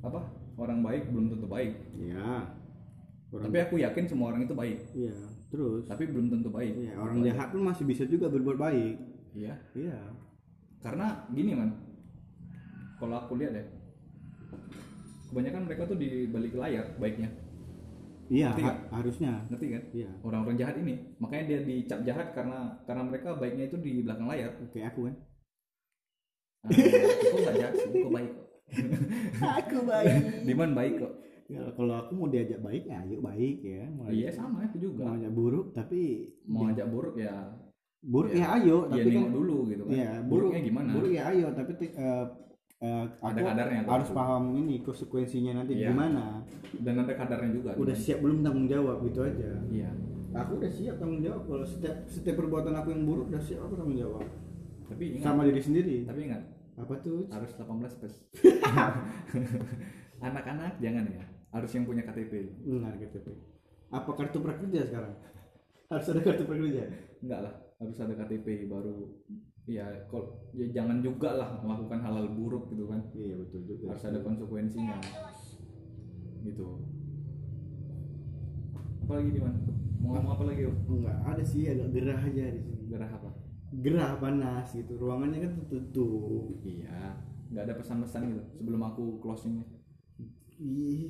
apa? 0.02 0.22
Orang 0.58 0.82
baik 0.82 1.14
belum 1.14 1.30
tentu 1.30 1.45
baik. 1.45 1.78
Ya 2.02 2.50
orang 3.34 3.50
tapi 3.50 3.58
aku 3.66 3.76
yakin 3.82 4.06
semua 4.06 4.30
orang 4.34 4.45
itu 4.45 4.54
baik. 4.54 4.78
Iya 4.94 5.18
terus? 5.54 5.86
Tapi 5.86 6.10
belum 6.10 6.34
tentu 6.34 6.50
baik. 6.50 6.74
Iya, 6.74 6.98
orang 6.98 7.22
jahat 7.22 7.54
pun 7.54 7.62
masih 7.62 7.86
bisa 7.86 8.10
juga 8.10 8.26
berbuat 8.26 8.58
baik. 8.58 8.95
Iya. 9.38 9.54
Iya. 9.78 9.98
Karena 10.82 11.30
gini 11.30 11.54
man. 11.54 11.78
Kalau 12.98 13.22
aku 13.22 13.38
lihat 13.38 13.54
ya 13.54 13.66
kebanyakan 15.30 15.66
mereka 15.66 15.90
tuh 15.90 15.98
di 15.98 16.26
balik 16.30 16.58
layar 16.58 16.98
baiknya. 16.98 17.30
Iya 18.34 18.50
ha- 18.54 18.82
harusnya. 18.98 19.45
Ngerti 19.54 19.68
kan? 19.70 19.84
Iya. 19.94 20.10
Orang-orang 20.26 20.58
jahat 20.58 20.76
ini 20.82 21.18
makanya 21.22 21.44
dia 21.54 21.60
dicap 21.62 22.02
jahat 22.02 22.34
karena 22.34 22.82
karena 22.90 23.04
mereka 23.06 23.38
baiknya 23.38 23.70
itu 23.70 23.78
di 23.78 24.02
belakang 24.02 24.26
layar. 24.26 24.58
Kayak 24.74 24.98
aku 24.98 25.10
kan. 25.10 25.16
Ah, 26.64 26.70
kok 26.72 27.40
nggak 27.44 27.56
jahat 27.60 27.74
kok 27.76 28.14
baik 28.14 28.32
aku 29.40 29.77
baik. 29.90 30.44
Diman 30.44 30.72
baik 30.73 30.94
kok. 30.99 31.14
Ya, 31.45 31.60
kalau 31.69 31.94
aku 31.98 32.11
mau 32.15 32.27
diajak 32.27 32.60
baik 32.60 32.88
ya 32.88 33.03
ayo 33.03 33.19
baik 33.19 33.57
ya. 33.61 33.84
Mau 33.90 34.07
iya 34.07 34.31
ajak- 34.31 34.38
sama 34.40 34.64
aku 34.64 34.77
juga. 34.80 35.03
mau 35.06 35.15
ajak 35.15 35.31
buruk 35.31 35.65
tapi 35.72 35.99
mau 36.44 36.65
ajak 36.68 36.88
buruk 36.88 37.15
ya. 37.15 37.35
Buruk 38.02 38.31
Iya. 38.31 38.40
ya 38.40 38.48
ayo 38.57 38.77
ya 38.85 38.91
tapi 38.94 39.10
nengok 39.10 39.23
kan 39.23 39.34
dulu 39.34 39.57
gitu 39.65 39.84
kan. 39.84 39.94
Iya, 39.94 40.11
buruknya 40.23 40.60
gimana? 40.61 40.90
buruk 40.91 41.11
ya 41.11 41.23
ayo 41.30 41.48
tapi 41.52 41.72
eh, 41.77 42.26
eh, 42.81 43.06
Ada 43.22 43.31
aku 43.31 43.40
kadarnya, 43.45 43.80
aku 43.80 43.91
harus 43.91 44.10
paham 44.11 44.44
ini 44.57 44.76
konsekuensinya 44.81 45.52
nanti 45.56 45.73
Iya. 45.73 45.88
gimana. 45.90 46.23
Dan 46.76 46.95
ada 46.98 47.14
kadarnya 47.14 47.52
juga 47.53 47.69
udah 47.73 47.85
Diman. 47.90 48.02
siap 48.02 48.19
belum 48.19 48.38
tanggung 48.41 48.68
jawab 48.68 48.98
gitu 49.03 49.19
aja. 49.22 49.49
Iya. 49.68 49.90
Aku 50.34 50.57
udah 50.57 50.68
siap 50.68 50.95
tanggung 50.98 51.22
jawab 51.22 51.44
kalau 51.45 51.64
setiap 51.64 51.95
setiap 52.03 52.35
perbuatan 52.35 52.73
aku 52.73 52.90
yang 52.90 53.03
buruk 53.03 53.30
udah 53.30 53.40
siap 53.40 53.60
aku 53.61 53.73
tanggung 53.77 53.95
jawab. 53.95 54.26
Tapi 54.85 55.03
ingat. 55.14 55.23
Sama 55.23 55.41
diri 55.45 55.61
sendiri. 55.61 55.95
Tapi 56.03 56.19
ingat 56.26 56.44
apa 56.74 56.94
tuh 57.00 57.30
harus 57.30 57.52
18 57.54 58.00
plus 58.02 58.16
anak-anak 60.28 60.80
jangan 60.80 61.06
ya 61.08 61.26
harus 61.54 61.70
yang 61.72 61.86
punya 61.86 62.02
KTP 62.02 62.34
Benar 62.66 62.98
KTP. 62.98 63.28
Apa 63.94 64.10
kartu 64.18 64.41
prakerja 64.41 64.90
sekarang? 64.90 65.14
Harus 65.86 66.08
ada 66.10 66.20
kartu 66.20 66.44
prakerja. 66.44 66.90
enggak 67.22 67.40
lah 67.45 67.54
harus 67.78 67.98
ada 68.00 68.14
KTP 68.16 68.66
baru 68.66 69.06
ya 69.64 69.86
kalau 70.10 70.50
ya 70.52 70.66
jangan 70.72 71.00
juga 71.00 71.38
lah 71.38 71.62
melakukan 71.62 72.02
hal-hal 72.02 72.28
buruk 72.32 72.68
gitu 72.68 72.90
kan 72.90 73.00
Iya 73.14 73.38
betul 73.38 73.62
juga. 73.64 73.94
harus 73.94 74.04
ada 74.04 74.20
konsekuensinya 74.20 74.98
gitu 76.41 76.84
apa 79.04 79.14
lagi 79.14 79.30
Diman 79.32 79.54
mau 80.00 80.16
ngomong 80.16 80.32
apa 80.36 80.44
lagi? 80.48 80.64
Enggak 80.68 81.16
ada 81.24 81.44
sih 81.44 81.64
agak 81.68 81.91
gerah 81.91 82.20
aja 82.20 82.44
di 82.50 82.60
sini. 82.60 82.84
gerah 82.91 83.08
apa 83.08 83.30
Gerah 83.82 84.14
panas 84.22 84.70
gitu. 84.76 84.94
Ruangannya 85.02 85.40
kan 85.41 85.52
tertutup. 85.66 86.62
iya 86.62 87.18
nggak 87.54 87.70
ada 87.70 87.76
pesan-pesan 87.78 88.22
gitu 88.34 88.41
sebelum 88.58 88.82
aku 88.82 89.22
closing 89.22 89.62
Ih, 90.64 91.10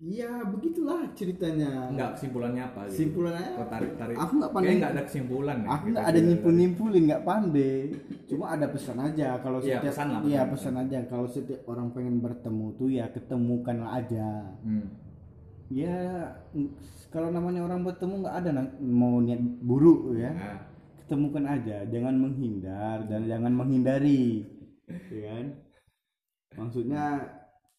Iya 0.00 0.48
begitulah 0.48 1.12
ceritanya. 1.12 1.92
Enggak 1.92 2.16
kesimpulannya 2.16 2.62
apa 2.72 2.88
gitu. 2.88 3.04
Simpulannya 3.04 3.50
Kau 3.54 3.68
tarik 3.68 3.92
tarik. 4.00 4.16
Aku 4.16 4.32
nggak 4.40 4.52
pandai. 4.54 4.74
Nggak 4.80 4.92
ada 4.96 5.02
kesimpulan. 5.04 5.58
Aku 5.68 5.84
nggak 5.92 6.06
ada 6.08 6.20
nyimpul 6.24 6.52
nyimpulin 6.56 7.02
nggak 7.06 7.24
pandai. 7.26 7.78
Cuma 8.26 8.44
ada 8.56 8.66
pesan 8.72 8.98
aja 8.98 9.28
kalau 9.44 9.58
Iya, 9.60 9.78
setiap 9.78 9.82
pesan 9.92 10.06
lah, 10.08 10.20
iya 10.24 10.42
pesan. 10.46 10.52
pesan 10.54 10.74
aja 10.82 10.98
kalau 11.06 11.26
setiap 11.28 11.60
orang 11.68 11.88
pengen 11.92 12.16
bertemu 12.24 12.66
tuh 12.80 12.88
ya 12.88 13.06
ketemukanlah 13.12 13.90
aja. 13.98 14.26
Hmm. 14.64 14.86
Ya 15.68 15.98
kalau 17.12 17.28
namanya 17.28 17.60
orang 17.68 17.84
bertemu 17.84 18.24
nggak 18.24 18.36
ada 18.40 18.50
mau 18.80 19.20
niat 19.20 19.42
buruk 19.60 20.16
ya. 20.16 20.32
Nah, 20.32 20.58
Ketemukan 21.08 21.48
aja, 21.48 21.88
jangan 21.88 22.20
menghindar 22.20 23.08
dan 23.08 23.24
jangan 23.24 23.48
menghindari, 23.48 24.44
ya 25.08 25.40
kan? 25.40 25.46
Maksudnya 26.52 27.24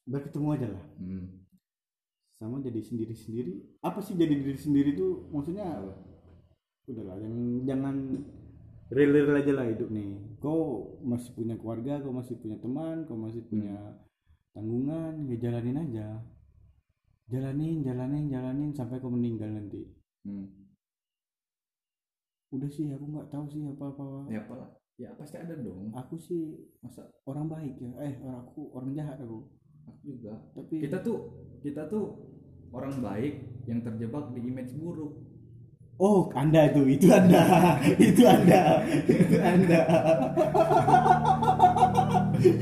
berketemu 0.09 0.47
aja 0.57 0.67
lah. 0.73 0.85
hmm. 0.97 1.45
sama 2.39 2.63
jadi 2.63 2.79
sendiri 2.81 3.13
sendiri 3.13 3.53
apa 3.83 3.99
sih 3.99 4.15
jadi 4.15 4.31
diri 4.31 4.55
sendiri 4.55 4.95
tuh 4.95 5.27
maksudnya 5.29 5.75
Apa? 5.75 5.91
udahlah 6.87 7.19
jangan 7.19 7.43
jangan 7.67 7.95
real 8.89 9.11
real 9.11 9.37
aja 9.37 9.51
lah 9.53 9.67
hidup 9.67 9.91
nih 9.91 10.39
kau 10.39 10.95
masih 11.03 11.35
punya 11.35 11.59
keluarga 11.59 11.99
kau 11.99 12.15
masih 12.15 12.39
punya 12.39 12.57
teman 12.57 13.03
kau 13.05 13.19
masih 13.19 13.43
punya 13.45 13.75
tanggungan 14.55 15.27
ya 15.29 15.35
jalanin 15.35 15.83
aja 15.83 16.07
jalanin 17.27 17.83
jalanin 17.85 18.25
jalanin 18.31 18.71
sampai 18.73 18.97
kau 18.97 19.11
meninggal 19.11 19.51
nanti 19.51 19.85
Hmm. 20.19 20.58
Udah 22.49 22.65
sih 22.67 22.89
aku 22.89 23.05
nggak 23.07 23.29
tahu 23.29 23.45
sih 23.47 23.61
apa 23.63 23.85
apa 23.87 24.05
Ya 24.27 24.41
apalah. 24.41 24.69
Ya 24.95 25.09
pasti 25.13 25.37
ada 25.37 25.55
dong. 25.55 25.93
aku 25.93 26.15
sih 26.17 26.59
Masa 26.79 27.01
orang 27.23 27.47
baik 27.47 27.77
ya 27.77 27.87
eh 27.99 28.19
orang 28.19 28.43
aku 28.43 28.61
orang 28.73 28.91
jahat 28.91 29.17
aku 29.17 29.47
aku 29.85 29.99
juga. 30.05 30.33
tapi 30.51 30.81
Kita 30.81 30.99
tuh 30.99 31.17
kita 31.59 31.87
tuh 31.87 32.19
orang 32.69 32.93
baik 32.99 33.33
yang 33.63 33.79
terjebak 33.79 34.33
di 34.33 34.41
image 34.43 34.73
buruk. 34.75 35.13
Oh, 35.99 36.31
Anda 36.31 36.71
itu, 36.71 36.79
itu 36.95 37.07
Anda, 37.11 37.43
itu 37.99 38.23
Anda, 38.23 38.61
itu 39.19 39.35
Anda, 39.35 39.81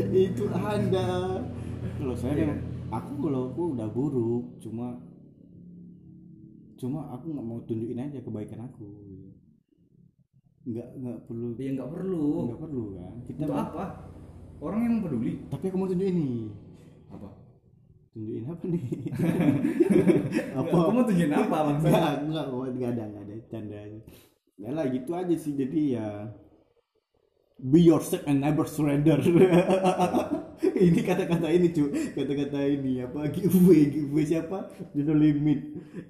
itu 0.10 0.44
Anda. 0.50 1.06
Kalau 1.98 2.16
saya, 2.18 2.34
Iya. 2.34 2.50
memang- 2.50 2.64
aku 2.90 3.12
kalau 3.22 3.42
aku 3.52 3.62
udah 3.78 3.88
buruk, 3.90 4.44
cuma, 4.58 4.98
cuma 6.78 7.00
aku 7.12 7.26
nggak 7.30 7.46
mau 7.46 7.60
tunjukin 7.62 8.00
aja 8.00 8.18
kebaikan 8.22 8.66
aku. 8.66 8.90
Nggak 10.68 10.88
nggak 11.00 11.18
perlu, 11.24 11.48
Ya 11.56 11.70
nggak 11.74 11.90
perlu. 11.90 12.24
nggak 12.46 12.60
perlu 12.60 12.84
kan. 12.94 13.14
Kita 13.24 13.42
Untuk 13.42 13.56
apa? 13.58 13.84
Orang 14.58 14.80
yang 14.84 14.96
peduli. 15.00 15.32
tapi 15.48 15.64
aku 15.70 15.78
mau 15.78 15.88
tunjukin 15.88 16.16
nih, 16.18 16.38
Apa? 17.08 17.30
tunjukin 18.12 18.44
apa 18.44 18.64
nih? 18.66 18.84
Apa? 20.60 20.74
Kamu 20.74 20.92
mau 20.92 21.04
tunjukin 21.06 21.32
apa 21.32 21.58
maksudnya? 21.64 21.94
Enggak, 22.20 22.46
enggak, 22.50 22.68
enggak 22.68 22.90
ada, 22.90 23.04
enggak 23.06 23.24
ada, 23.24 23.36
canda 23.48 23.78
aja. 23.78 24.00
Ya 24.58 24.70
lah 24.74 24.86
gitu 24.90 25.12
aja 25.14 25.36
sih, 25.38 25.54
jadi 25.54 25.80
ya 25.94 26.08
be 27.58 27.82
yourself 27.82 28.22
and 28.26 28.42
never 28.42 28.66
surrender. 28.66 29.18
ini 30.78 31.00
kata-kata 31.02 31.48
ini 31.50 31.74
cu, 31.74 31.90
kata-kata 32.14 32.60
ini 32.64 33.02
apa 33.02 33.30
giveaway, 33.30 33.90
giveaway 33.90 34.26
siapa? 34.26 34.70
Dino 34.94 35.14
Limit. 35.14 35.62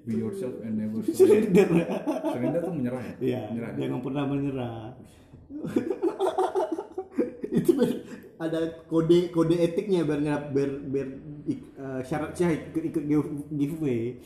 Be 0.04 0.20
yourself 0.20 0.60
and 0.60 0.76
never 0.76 1.00
surrender. 1.08 1.68
Surrender. 2.28 2.60
Tuh 2.60 2.72
menyerah 2.72 3.00
ya? 3.00 3.14
Iya, 3.18 3.40
Menyerah. 3.52 3.72
jangan 3.76 4.00
pernah 4.04 4.24
menyerah. 4.28 4.80
itu 7.58 7.72
ada 8.38 8.58
kode 8.86 9.32
kode 9.32 9.56
etiknya 9.56 10.04
biar 10.04 10.20
nggak 10.20 10.42
biar 10.52 10.70
biar 10.84 11.08
sah 12.04 12.28
ikut 12.52 12.82
ikut 12.92 13.04
give- 13.08 13.48
giveaway. 13.50 14.20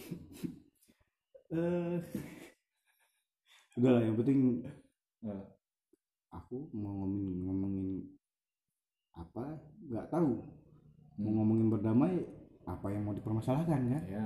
Eh, 1.53 1.97
udah 3.79 3.91
lah 3.93 4.03
yang 4.03 4.17
penting 4.19 4.65
Eh, 5.23 5.43
aku 6.33 6.57
mau 6.73 7.05
ngomongin 7.05 7.37
ngomongin 7.45 7.89
apa 9.13 9.45
nggak 9.87 10.09
tahu 10.09 10.41
mau 11.13 11.29
Hmm. 11.29 11.37
ngomongin 11.37 11.69
berdamai 11.69 12.25
apa 12.65 12.87
yang 12.89 13.05
mau 13.05 13.13
dipermasalahkan 13.13 13.81
kan 13.85 14.03
ya. 14.09 14.25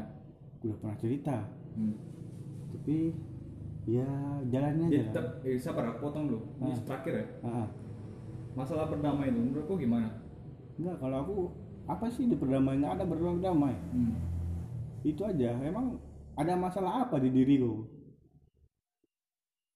udah 0.62 0.76
pernah 0.78 0.96
cerita 0.96 1.36
Hmm. 1.74 1.98
tapi 2.70 3.10
ya 3.86 4.06
jalannya 4.46 4.86
lah. 4.88 5.02
tetap, 5.10 5.26
eh, 5.42 5.58
sabar, 5.58 5.94
aku 5.94 6.10
potong 6.10 6.26
dulu. 6.26 6.42
Ini 6.58 6.74
Ah. 6.74 6.82
terakhir 6.82 7.12
ya. 7.14 7.26
Ah, 7.42 7.48
ah. 7.62 7.68
Masalah 8.58 8.90
berdamai 8.90 9.30
itu 9.30 9.38
menurut 9.38 9.66
kau 9.66 9.78
gimana? 9.78 10.10
Enggak, 10.74 10.98
kalau 10.98 11.16
aku 11.22 11.36
apa 11.86 12.06
sih 12.10 12.26
di 12.26 12.34
perdamaian 12.34 12.82
nggak 12.82 12.94
ada 12.98 13.04
berdamai. 13.06 13.78
Hmm. 13.94 14.18
Itu 15.04 15.22
aja. 15.22 15.54
Emang 15.62 16.02
ada 16.34 16.58
masalah 16.58 17.06
apa 17.06 17.22
di 17.22 17.30
diriku? 17.30 17.86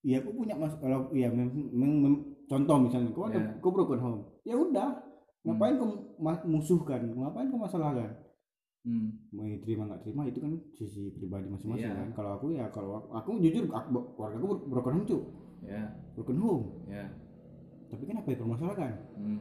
Iya, 0.00 0.24
aku 0.24 0.32
punya 0.32 0.56
mas 0.56 0.72
kalau 0.80 1.12
ya 1.12 1.28
mem- 1.28 1.52
mem- 1.70 2.00
mem- 2.00 2.22
contoh 2.48 2.76
misalnya, 2.80 3.12
kau 3.12 3.28
ada 3.28 3.36
Ya. 3.36 3.52
kau 3.60 3.68
broken 3.68 4.00
home. 4.00 4.20
Ya 4.42 4.56
udah, 4.56 4.96
ngapain 5.44 5.76
kau 5.76 5.88
ma- 6.16 6.44
musuhkan? 6.44 7.04
Ngapain 7.12 7.52
kau 7.52 7.60
masalahkan? 7.60 8.16
Hmm. 8.80 9.12
Mau 9.28 9.44
terima 9.60 9.84
nggak 9.84 10.00
terima 10.00 10.24
itu 10.24 10.40
kan 10.40 10.56
sisi 10.72 11.12
pribadi 11.12 11.52
masing-masing 11.52 11.84
Iya. 11.84 12.00
kan. 12.00 12.08
Kalau 12.16 12.30
aku 12.32 12.46
ya 12.50 12.64
kalau 12.72 12.96
aku, 12.96 13.08
aku 13.12 13.30
jujur 13.44 13.68
aku, 13.68 14.16
keluarga 14.16 14.36
aku 14.40 14.48
broken 14.66 14.94
home 14.96 15.06
tuh, 15.06 15.22
Ya, 15.60 15.84
broken 16.16 16.38
home. 16.40 16.64
ya. 16.88 17.04
Tapi 17.92 18.02
kenapa 18.08 18.32
dipermasalahkan? 18.32 18.92
Hmm. 19.20 19.40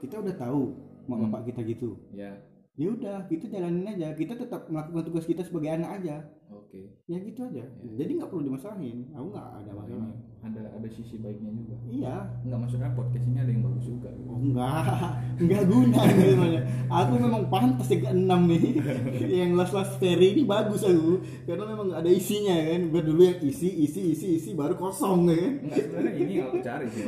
Kita 0.00 0.24
udah 0.24 0.34
tahu 0.40 0.62
mak 1.04 1.16
Hmm. 1.20 1.24
bapak 1.28 1.52
kita 1.52 1.60
gitu. 1.68 2.00
Ya. 2.16 2.32
Ya 2.80 2.88
udah 2.96 3.16
kita 3.28 3.52
jalanin 3.52 3.92
aja. 3.92 4.16
Kita 4.16 4.32
tetap 4.40 4.64
melakukan 4.72 5.04
tugas 5.04 5.28
kita 5.28 5.44
sebagai 5.44 5.68
anak 5.68 6.00
aja. 6.00 6.24
Oke. 6.50 6.96
ya 7.04 7.18
gitu 7.20 7.44
aja. 7.46 7.62
Jadi 7.82 8.10
nggak 8.16 8.30
perlu 8.30 8.46
dimasalahin 8.46 9.10
aku 9.12 9.26
nggak 9.34 9.48
ada 9.58 9.70
masalah. 9.74 10.06
ini 10.06 10.14
ada 10.40 10.62
ada 10.72 10.88
sisi 10.88 11.20
baiknya 11.20 11.52
juga. 11.52 11.76
iya. 11.92 12.16
Enggak 12.46 12.58
maksudnya 12.64 12.90
podcast 12.96 13.26
ini 13.28 13.38
ada 13.42 13.50
yang 13.52 13.62
bagus 13.68 13.84
juga. 13.84 14.08
oh 14.24 14.38
enggak 14.40 14.94
enggak 15.36 15.62
guna 15.70 16.00
gitu 16.08 16.32
namanya. 16.38 16.62
aku 16.88 17.12
memang 17.20 17.42
pantas 17.52 17.88
yang 17.92 18.02
keenam 18.06 18.40
nih. 18.48 18.62
Yang 19.44 19.50
last 19.60 19.74
last 19.76 19.94
ferry 20.00 20.32
ini 20.32 20.42
bagus 20.48 20.80
aku. 20.80 21.20
Karena 21.44 21.64
memang 21.68 21.86
nggak 21.92 22.00
ada 22.00 22.10
isinya 22.16 22.56
kan. 22.56 22.80
Biar 22.88 23.04
dulu 23.04 23.20
yang 23.28 23.38
isi 23.44 23.68
isi 23.84 24.00
isi 24.16 24.26
isi 24.40 24.50
baru 24.56 24.80
kosong 24.80 25.28
ya 25.28 25.36
kan. 25.36 25.52
Enggak 25.68 25.78
sebenarnya 25.84 26.12
ini 26.16 26.32
yang 26.32 26.46
aku 26.48 26.58
cari 26.64 26.86
sih. 26.88 27.04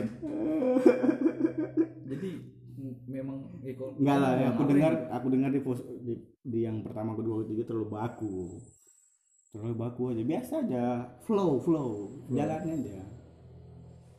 Jadi 2.13 2.31
memang 3.13 3.39
eh, 3.63 3.77
kok- 3.77 4.01
enggak 4.01 4.17
lah 4.17 4.31
kok 4.33 4.49
aku 4.57 4.63
dengar 4.73 4.93
apa 4.97 5.07
aku 5.21 5.27
dengar 5.29 5.51
di, 5.53 5.61
pos- 5.61 5.89
di, 6.01 6.15
di 6.41 6.59
yang 6.65 6.81
pertama 6.81 7.13
kedua 7.13 7.45
ketiga 7.45 7.69
terlalu 7.69 7.89
baku. 7.93 8.37
Terlalu 9.53 9.75
baku 9.77 10.03
aja 10.17 10.23
biasa 10.25 10.53
aja. 10.65 10.85
Flow. 11.29 11.61
Flow. 11.61 11.91
Jalannya 12.33 12.73
aja. 12.73 13.05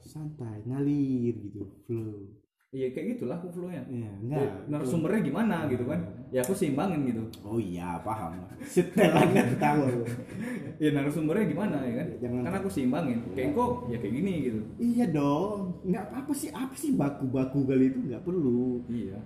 Santai 0.06 0.62
ngalir 0.70 1.34
gitu 1.50 1.66
flow? 1.90 2.43
Iya 2.74 2.90
kayak 2.90 3.06
gitulah 3.16 3.38
aku 3.38 3.54
flow-nya. 3.54 3.86
ya 3.86 4.02
Ya, 4.02 4.10
enggak 4.18 4.50
narasumbernya 4.66 5.22
gimana 5.22 5.70
gitu 5.70 5.86
kan? 5.86 6.02
Ya 6.34 6.42
aku 6.42 6.58
seimbangin 6.58 7.06
gitu. 7.06 7.22
oh 7.46 7.62
iya 7.62 8.02
paham 8.02 8.34
setelannya 8.66 9.46
tahu 9.62 9.82
aku. 9.86 10.02
Ya 10.82 10.90
narasumbernya 10.90 11.46
gimana 11.46 11.78
ya 11.86 11.94
kan? 12.02 12.08
Jangan- 12.18 12.44
Kan 12.50 12.54
aku 12.58 12.70
seimbangin. 12.74 13.18
Kayak 13.38 13.54
kok 13.54 13.72
ya 13.88 13.98
kayak 14.02 14.14
gini 14.18 14.34
gitu. 14.44 14.60
iya 14.82 15.06
dong 15.06 15.78
nggak 15.86 16.02
apa 16.02 16.16
apa 16.20 16.32
sih 16.34 16.50
apa 16.50 16.74
sih 16.74 16.98
baku 16.98 17.30
baku 17.30 17.60
kali 17.64 17.94
itu 17.94 18.00
nggak 18.04 18.26
perlu 18.26 18.82
Iya. 18.90 19.22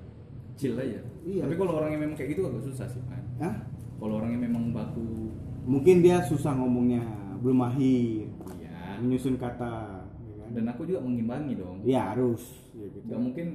Chill 0.60 0.76
aja. 0.76 1.00
Iya. 1.24 1.42
Tapi 1.48 1.56
kalau 1.56 1.74
orang 1.80 1.96
yang 1.96 2.02
memang 2.04 2.18
kayak 2.20 2.36
gitu 2.36 2.52
agak 2.52 2.66
susah 2.66 2.84
sih, 2.86 3.00
Man. 3.08 3.24
Hah? 3.40 3.56
Kalau 3.96 4.20
orang 4.20 4.36
yang 4.36 4.44
memang 4.44 4.76
baku 4.76 5.32
mungkin 5.64 6.00
dia 6.00 6.20
susah 6.22 6.52
ngomongnya 6.52 7.00
belum 7.40 7.60
mahir 7.60 8.28
iya. 8.60 9.00
menyusun 9.00 9.40
kata 9.40 10.04
ya 10.04 10.36
kan? 10.38 10.50
Dan 10.52 10.64
aku 10.68 10.84
juga 10.84 11.00
mengimbangi 11.00 11.56
dong. 11.56 11.80
Iya 11.82 12.12
harus 12.12 12.44
ya, 12.78 12.86
gitu. 12.88 12.98
Gak 13.04 13.20
mungkin. 13.20 13.48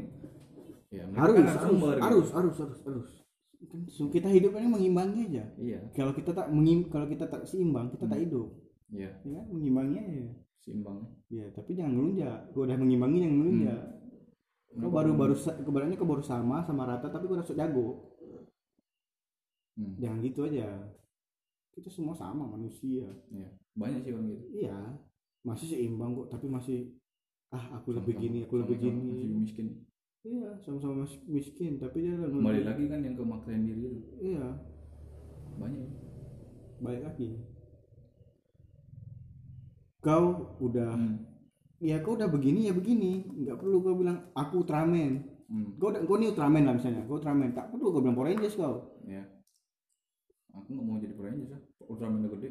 Ya 0.92 1.08
harus 1.08 1.32
kan 1.32 1.40
harus 1.40 1.56
narasumber, 1.56 1.94
gitu. 1.96 2.04
harus 2.04 2.28
harus 2.30 2.56
harus 2.60 2.78
harus. 2.84 3.08
Kan 3.62 3.80
kita 4.10 4.28
hidup 4.28 4.52
ini 4.58 4.68
mengimbangi 4.68 5.20
aja. 5.30 5.44
Iya. 5.56 5.78
kalau 5.94 6.12
kita 6.12 6.34
tak 6.34 6.50
mengim 6.50 6.90
kalau 6.90 7.06
kita 7.06 7.24
tak 7.24 7.46
seimbang 7.46 7.88
kita 7.88 8.04
tak 8.04 8.18
Hmm. 8.20 8.26
hidup. 8.28 8.48
Iya, 8.92 9.08
ya 9.22 9.30
kan? 9.40 9.46
Mengimbangi 9.48 9.96
aja. 9.96 10.26
Seimbang. 10.60 10.98
ya 11.26 11.46
tapi 11.50 11.72
jangan 11.72 11.96
ngelunjak. 11.96 12.52
Kau 12.52 12.66
udah 12.66 12.76
mengimbangi 12.76 13.18
jangan 13.22 13.36
ngelunjak. 13.40 13.80
Kau 14.72 14.76
Kenapa? 14.88 14.94
baru 14.94 15.10
baru 15.16 15.34
kebarannya 15.64 15.96
kau 15.96 16.08
baru 16.08 16.22
sama 16.22 16.60
sama 16.62 16.82
rata 16.84 17.08
tapi 17.08 17.24
kau 17.24 17.36
udah 17.38 17.46
sok 17.46 17.56
jago. 17.56 17.86
Hmm, 19.72 19.96
jangan 19.96 20.18
gitu 20.20 20.44
aja. 20.44 20.68
Kita 21.72 21.88
semua 21.88 22.12
sama 22.12 22.44
manusia. 22.44 23.08
Iya. 23.32 23.48
Banyak 23.72 24.04
sih 24.04 24.12
orang 24.12 24.28
gitu. 24.28 24.44
iya. 24.52 24.76
Masih 25.42 25.66
seimbang 25.72 26.12
kok 26.14 26.28
tapi 26.28 26.46
masih 26.46 26.92
ah 27.52 27.64
aku 27.74 27.92
lebih 27.92 28.14
gini 28.16 28.38
aku 28.42 28.58
lebih 28.58 28.76
sama-sama 28.76 28.96
gini. 28.98 29.12
Masih 29.12 29.28
miskin. 29.38 29.66
iya 30.22 30.48
sama-sama 30.58 30.94
mas- 31.02 31.24
miskin 31.26 31.76
tapi 31.76 32.00
dia 32.00 32.14
lebih- 32.14 32.38
Kembali 32.38 32.62
lagi 32.62 32.84
kan 32.86 33.00
yang 33.00 33.14
kemaksain 33.14 33.62
diri 33.62 33.82
itu. 33.92 34.00
iya. 34.18 34.46
Banyak. 35.54 35.88
balik 36.78 37.02
lagi. 37.04 37.28
Kau 40.00 40.24
udah 40.58 40.90
Hmm. 40.92 41.22
ya 41.78 42.00
kau 42.00 42.14
udah 42.14 42.26
begini 42.26 42.66
ya 42.66 42.74
begini. 42.74 43.22
Nggak 43.36 43.56
perlu 43.56 43.78
kau 43.80 43.94
bilang 43.94 44.32
aku 44.32 44.62
Ultraman. 44.62 45.22
Hmm. 45.46 45.76
kau 45.76 45.92
udah 45.92 46.02
kau 46.02 46.16
ini 46.16 46.26
Ultraman 46.28 46.64
lah 46.64 46.74
misalnya. 46.74 47.04
Kau 47.04 47.16
Ultraman. 47.16 47.52
Tak 47.52 47.70
perlu 47.70 47.86
kau 47.88 48.00
bilang 48.00 48.16
Power 48.16 48.28
Rangers 48.28 48.56
kau. 48.56 48.98
Ya. 49.04 49.22
aku 50.50 50.68
nggak 50.68 50.84
mau 50.84 50.98
jadi 50.98 51.14
Power 51.14 51.28
Rangers 51.28 51.50
ya 51.50 51.58
Ultraman 51.82 52.18
udah 52.20 52.32
gede. 52.34 52.48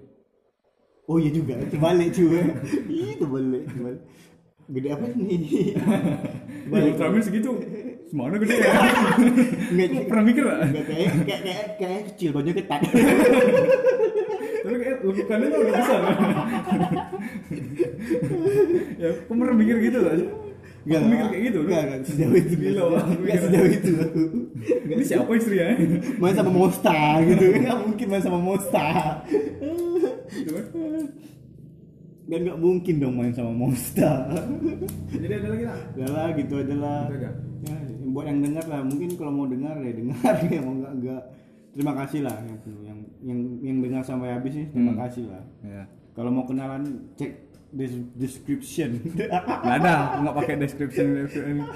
Oh 1.04 1.18
iya 1.18 1.30
juga. 1.30 1.54
Terbalik 1.66 2.10
cuy. 2.12 2.40
Ih 2.94 3.14
terbalik 3.16 3.64
terbalik 3.68 4.02
gede 4.72 4.90
apa 4.90 5.06
nih 5.12 5.40
Balik 6.72 6.96
Ultraman 6.96 7.22
segitu 7.22 7.50
semana 8.08 8.36
gede 8.40 8.56
ya? 8.56 8.74
Nggak 9.76 10.08
pernah 10.08 10.24
mikir 10.24 10.44
gak? 10.44 10.60
nggak 10.68 10.86
kayak 10.88 11.10
kayak 11.24 11.42
kayak 11.44 11.66
kayak 11.80 12.02
kecil 12.12 12.30
baju 12.32 12.50
ketat. 12.52 12.82
Tapi 14.62 14.76
kayak 14.78 14.98
lekukannya 15.02 15.48
tuh 15.48 15.60
udah 15.60 15.74
besar 15.74 16.00
ya 19.02 19.08
aku 19.10 19.32
pernah 19.34 19.56
mikir 19.58 19.76
gitu 19.82 19.98
gak 20.02 20.16
Nggak, 20.82 20.98
Aku 20.98 21.10
mikir 21.14 21.26
kayak 21.30 21.44
gitu 21.46 21.58
loh. 21.62 21.70
nggak 21.70 22.02
sejauh 22.10 22.34
itu. 22.34 22.56
Gila, 22.58 22.86
mikir. 23.22 23.38
sejauh 23.38 23.70
itu. 23.70 23.94
Ini 24.90 25.04
siapa 25.06 25.30
istrinya 25.38 25.78
main 26.18 26.34
sama 26.34 26.50
Mosta 26.50 27.22
gitu. 27.22 27.46
Nggak 27.54 27.78
mungkin 27.86 28.06
main 28.10 28.24
sama 28.26 28.40
Mosta. 28.42 28.88
kan 29.22 29.81
dan 32.32 32.40
nggak 32.42 32.58
mungkin 32.58 32.96
dong 32.98 33.14
main 33.14 33.30
sama 33.30 33.52
Mosta 33.52 34.32
jadi 35.12 35.34
ada 35.36 35.48
lagi 35.50 35.66
lah 35.68 35.78
udah 35.92 36.10
lah 36.10 36.28
gitu 36.34 36.54
aja 36.56 36.76
lah. 36.76 37.02
Ya, 37.62 37.76
buat 38.08 38.26
yang 38.26 38.40
dengar 38.40 38.66
lah 38.66 38.82
mungkin 38.82 39.10
kalau 39.14 39.32
mau 39.32 39.46
dengar 39.46 39.76
ya 39.78 39.92
dengar 39.92 40.34
ya 40.48 40.60
mau 40.60 40.74
nggak 40.74 40.94
nggak. 40.98 41.22
Terima 41.72 41.94
kasih 41.96 42.20
lah 42.22 42.36
yang 42.42 42.58
yang 42.82 43.00
yang, 43.22 43.40
yang 43.62 43.78
dengar 43.80 44.02
sampai 44.02 44.32
habis 44.32 44.52
sih 44.54 44.66
terima 44.68 44.92
Hmm. 44.92 45.02
kasih 45.02 45.24
lah. 45.28 45.44
Ya. 45.62 45.84
Kalau 46.12 46.28
mau 46.28 46.44
kenalan 46.44 46.84
cek 47.14 47.32
des- 47.72 48.12
description. 48.14 49.00
Nggak 49.64 49.76
ada 49.78 49.96
nggak 50.20 50.36
pakai 50.36 50.56
description 50.58 51.08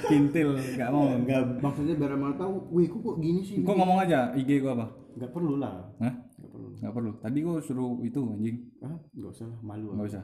kintil 0.06 0.56
nggak 0.76 0.90
mau. 0.90 1.16
Nggak. 1.18 1.60
Maksudnya 1.60 1.96
biar 1.96 2.16
malah 2.16 2.36
tahu 2.36 2.54
wih 2.72 2.88
kok 2.88 3.00
kok 3.02 3.16
gini 3.20 3.42
sih? 3.42 3.56
Kok 3.60 3.72
ngomong 3.74 4.00
aja 4.02 4.32
IG 4.34 4.60
gua 4.60 4.72
apa? 4.74 4.86
Nggak 5.16 5.32
perlu 5.32 5.54
lah. 5.56 5.88
Hah? 6.00 6.14
nggak 6.36 6.50
perlu. 6.50 6.68
Nggak 6.76 6.94
perlu. 6.94 7.12
Tadi 7.22 7.38
gua 7.40 7.56
suruh 7.60 8.00
itu 8.02 8.20
anjing. 8.26 8.58
Ah 8.80 8.96
nggak 9.14 9.32
usah 9.32 9.46
lah 9.46 9.60
malu 9.62 9.92
nggak 9.92 10.10
usah 10.10 10.24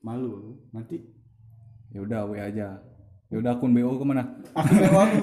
malu. 0.00 0.56
Nanti 0.72 1.00
ya 1.92 2.00
udah 2.04 2.28
wa 2.28 2.36
aja. 2.36 2.80
Ya 3.30 3.38
udah 3.38 3.54
akun 3.54 3.70
bo 3.70 3.94
ke 3.94 4.02
mana? 4.02 4.26
Akun 4.58 4.76
BO 4.82 4.98
aku. 4.98 5.18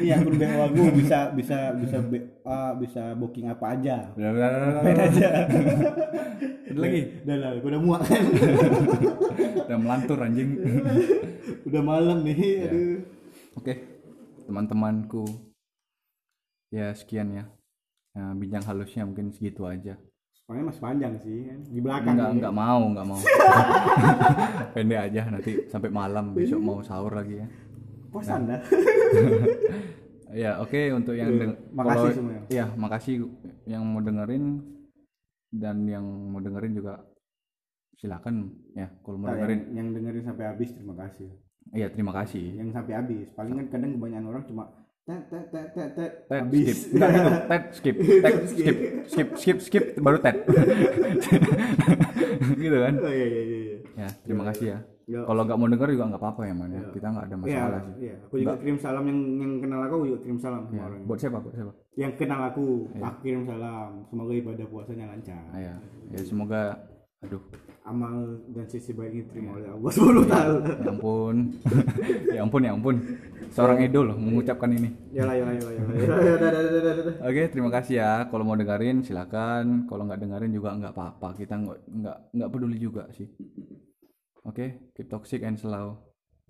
Ini 0.00 0.10
akun 0.16 0.34
BO 0.40 0.58
aku. 0.64 0.82
Bisa 1.04 1.18
bisa 1.36 1.76
bisa 1.76 2.00
BA, 2.00 2.60
bisa 2.80 3.02
booking 3.20 3.52
apa 3.52 3.76
aja. 3.76 4.16
Udah 4.16 4.30
udah 4.32 4.48
udah, 4.48 4.60
udah, 4.64 4.80
udah. 4.80 5.06
aja. 5.12 5.28
Ada 6.72 6.78
lagi? 6.80 7.02
Udah 7.20 7.36
lah 7.36 7.50
udah 7.60 7.80
muak. 7.84 8.00
Kan 8.08 8.24
udah 9.68 9.78
melantur 9.78 10.18
anjing. 10.24 10.50
Udah 11.68 11.82
malam 11.84 12.24
nih 12.24 12.64
aduh. 12.64 13.04
Oke, 13.60 13.74
teman-temanku. 14.48 15.28
Ya 16.72 16.96
sekian 16.96 17.28
ya. 17.36 17.44
Nah, 18.16 18.32
bincang 18.32 18.64
halusnya 18.64 19.04
mungkin 19.04 19.36
segitu 19.36 19.68
aja. 19.68 20.00
Soalnya 20.46 20.70
masih 20.70 20.78
panjang 20.80 21.14
sih 21.18 21.38
kan 21.44 21.58
di 21.66 21.80
belakang 21.80 22.14
Enggak, 22.14 22.30
enggak 22.32 22.54
mau, 22.54 22.80
enggak 22.86 23.02
mau. 23.04 23.18
Pendek 24.74 25.00
aja 25.04 25.22
nanti 25.26 25.66
sampai 25.66 25.90
malam 25.90 26.30
besok 26.32 26.60
mau 26.60 26.78
sahur 26.80 27.10
lagi 27.12 27.42
ya. 27.42 27.46
kosan 28.08 28.46
dah 28.46 28.62
Ya, 30.28 30.58
oke 30.58 30.78
untuk 30.92 31.14
yang 31.14 31.30
deng- 31.32 31.58
makasih 31.72 31.98
kalau- 32.02 32.14
semuanya. 32.14 32.42
Iya, 32.48 32.66
makasih 32.74 33.14
yang 33.64 33.82
mau 33.82 33.98
dengerin 33.98 34.58
dan 35.50 35.82
yang 35.82 36.02
mau 36.04 36.38
dengerin 36.38 36.74
juga 36.74 37.02
silakan 37.96 38.46
ya 38.72 38.86
kalau 39.00 39.16
mau 39.16 39.26
Nah, 39.26 39.34
dengerin. 39.36 39.60
yang, 39.66 39.74
yang 39.74 39.88
dengerin 39.94 40.24
sampai 40.24 40.44
habis 40.46 40.70
terima 40.70 40.94
kasih 40.96 41.30
Iya, 41.68 41.90
terima 41.90 42.12
kasih. 42.12 42.54
yang 42.54 42.70
sampai 42.70 42.94
habis 42.94 43.26
paling 43.32 43.54
kan 43.56 43.66
kadang 43.72 43.90
kebanyakan 43.94 44.26
orang 44.28 44.44
cuma 44.44 44.64
tet 45.06 45.22
tet 45.30 45.46
tet 45.54 45.68
tet 45.70 45.90
tet 45.94 46.12
habis 46.26 46.66
skip. 46.82 46.98
Gitu. 46.98 46.98
Skip. 47.78 47.96
Ted 48.26 48.36
skip. 48.50 48.76
Skip 49.06 49.28
skip 49.38 49.58
skip 49.62 49.84
baru 50.02 50.18
ted. 50.18 50.36
gitu 52.60 52.76
kan? 52.76 52.94
oh 52.98 53.12
iya 53.14 53.26
iya 53.26 53.42
iya 53.42 53.58
iya. 53.62 53.76
Ya, 53.96 54.08
terima 54.26 54.42
kasih 54.50 54.66
ya. 54.74 54.78
Ya. 55.06 55.22
Kalau 55.22 55.46
nggak 55.46 55.54
mau 55.54 55.70
denger 55.70 55.88
juga 55.94 56.04
nggak 56.10 56.18
apa-apa 56.18 56.42
ya 56.50 56.54
man 56.58 56.70
ya. 56.74 56.82
Kita 56.90 57.06
nggak 57.06 57.24
ada 57.30 57.30
Iya, 57.30 57.38
masalah 57.38 57.80
sih. 57.86 57.94
iya. 58.02 58.14
Aku 58.26 58.34
juga 58.42 58.54
kirim 58.58 58.78
salam 58.82 59.04
yang 59.06 59.20
yang 59.38 59.52
kenal 59.62 59.80
aku 59.86 59.94
juga 60.02 60.18
kirim 60.26 60.38
salam 60.42 60.62
Ya. 60.74 60.82
orang. 60.82 61.00
Buat 61.06 61.18
siapa? 61.22 61.38
Buat 61.38 61.54
siapa? 61.54 61.72
Yang 61.94 62.12
kenal 62.18 62.40
aku, 62.50 62.64
aku 62.98 63.18
kirim 63.22 63.42
salam. 63.46 63.90
Semoga 64.10 64.32
ibadah 64.34 64.66
puasanya 64.66 65.04
lancar. 65.06 65.42
Ya. 65.54 65.74
ya 66.10 66.20
semoga 66.26 66.62
aduh 67.22 67.40
Amal 67.86 68.42
dan 68.50 68.66
sisi 68.66 68.90
baik 68.90 69.30
diterima 69.30 69.62
oleh 69.62 69.70
Allah 69.70 69.90
Subhanahu 69.94 70.26
wa 70.26 70.30
taala. 70.30 70.58
ya 70.66 70.90
ampun. 70.90 71.36
Ya 72.36 72.40
ampun 72.42 72.60
ya 72.66 72.72
ampun. 72.74 72.96
Seorang 73.54 73.78
idol 73.86 74.10
loh 74.10 74.18
mengucapkan 74.18 74.68
ini. 74.74 74.90
Yalah 75.14 75.34
yalah 75.38 75.54
yalah 75.54 75.72
yalah. 75.72 77.16
Oke 77.30 77.42
terima 77.48 77.70
kasih 77.70 77.94
ya. 78.02 78.12
Kalau 78.26 78.42
mau 78.42 78.58
dengerin 78.58 79.06
silakan. 79.06 79.86
Kalau 79.86 80.02
nggak 80.02 80.18
dengerin 80.18 80.50
juga 80.50 80.74
nggak 80.74 80.92
apa-apa. 80.92 81.38
Kita 81.38 81.54
nggak 81.56 81.78
nggak 81.86 82.18
nggak 82.34 82.50
peduli 82.50 82.76
juga 82.82 83.06
sih. 83.14 83.30
Oke 84.42 84.90
keep 84.94 85.06
toxic 85.06 85.46
and 85.46 85.54
slow 85.58 86.05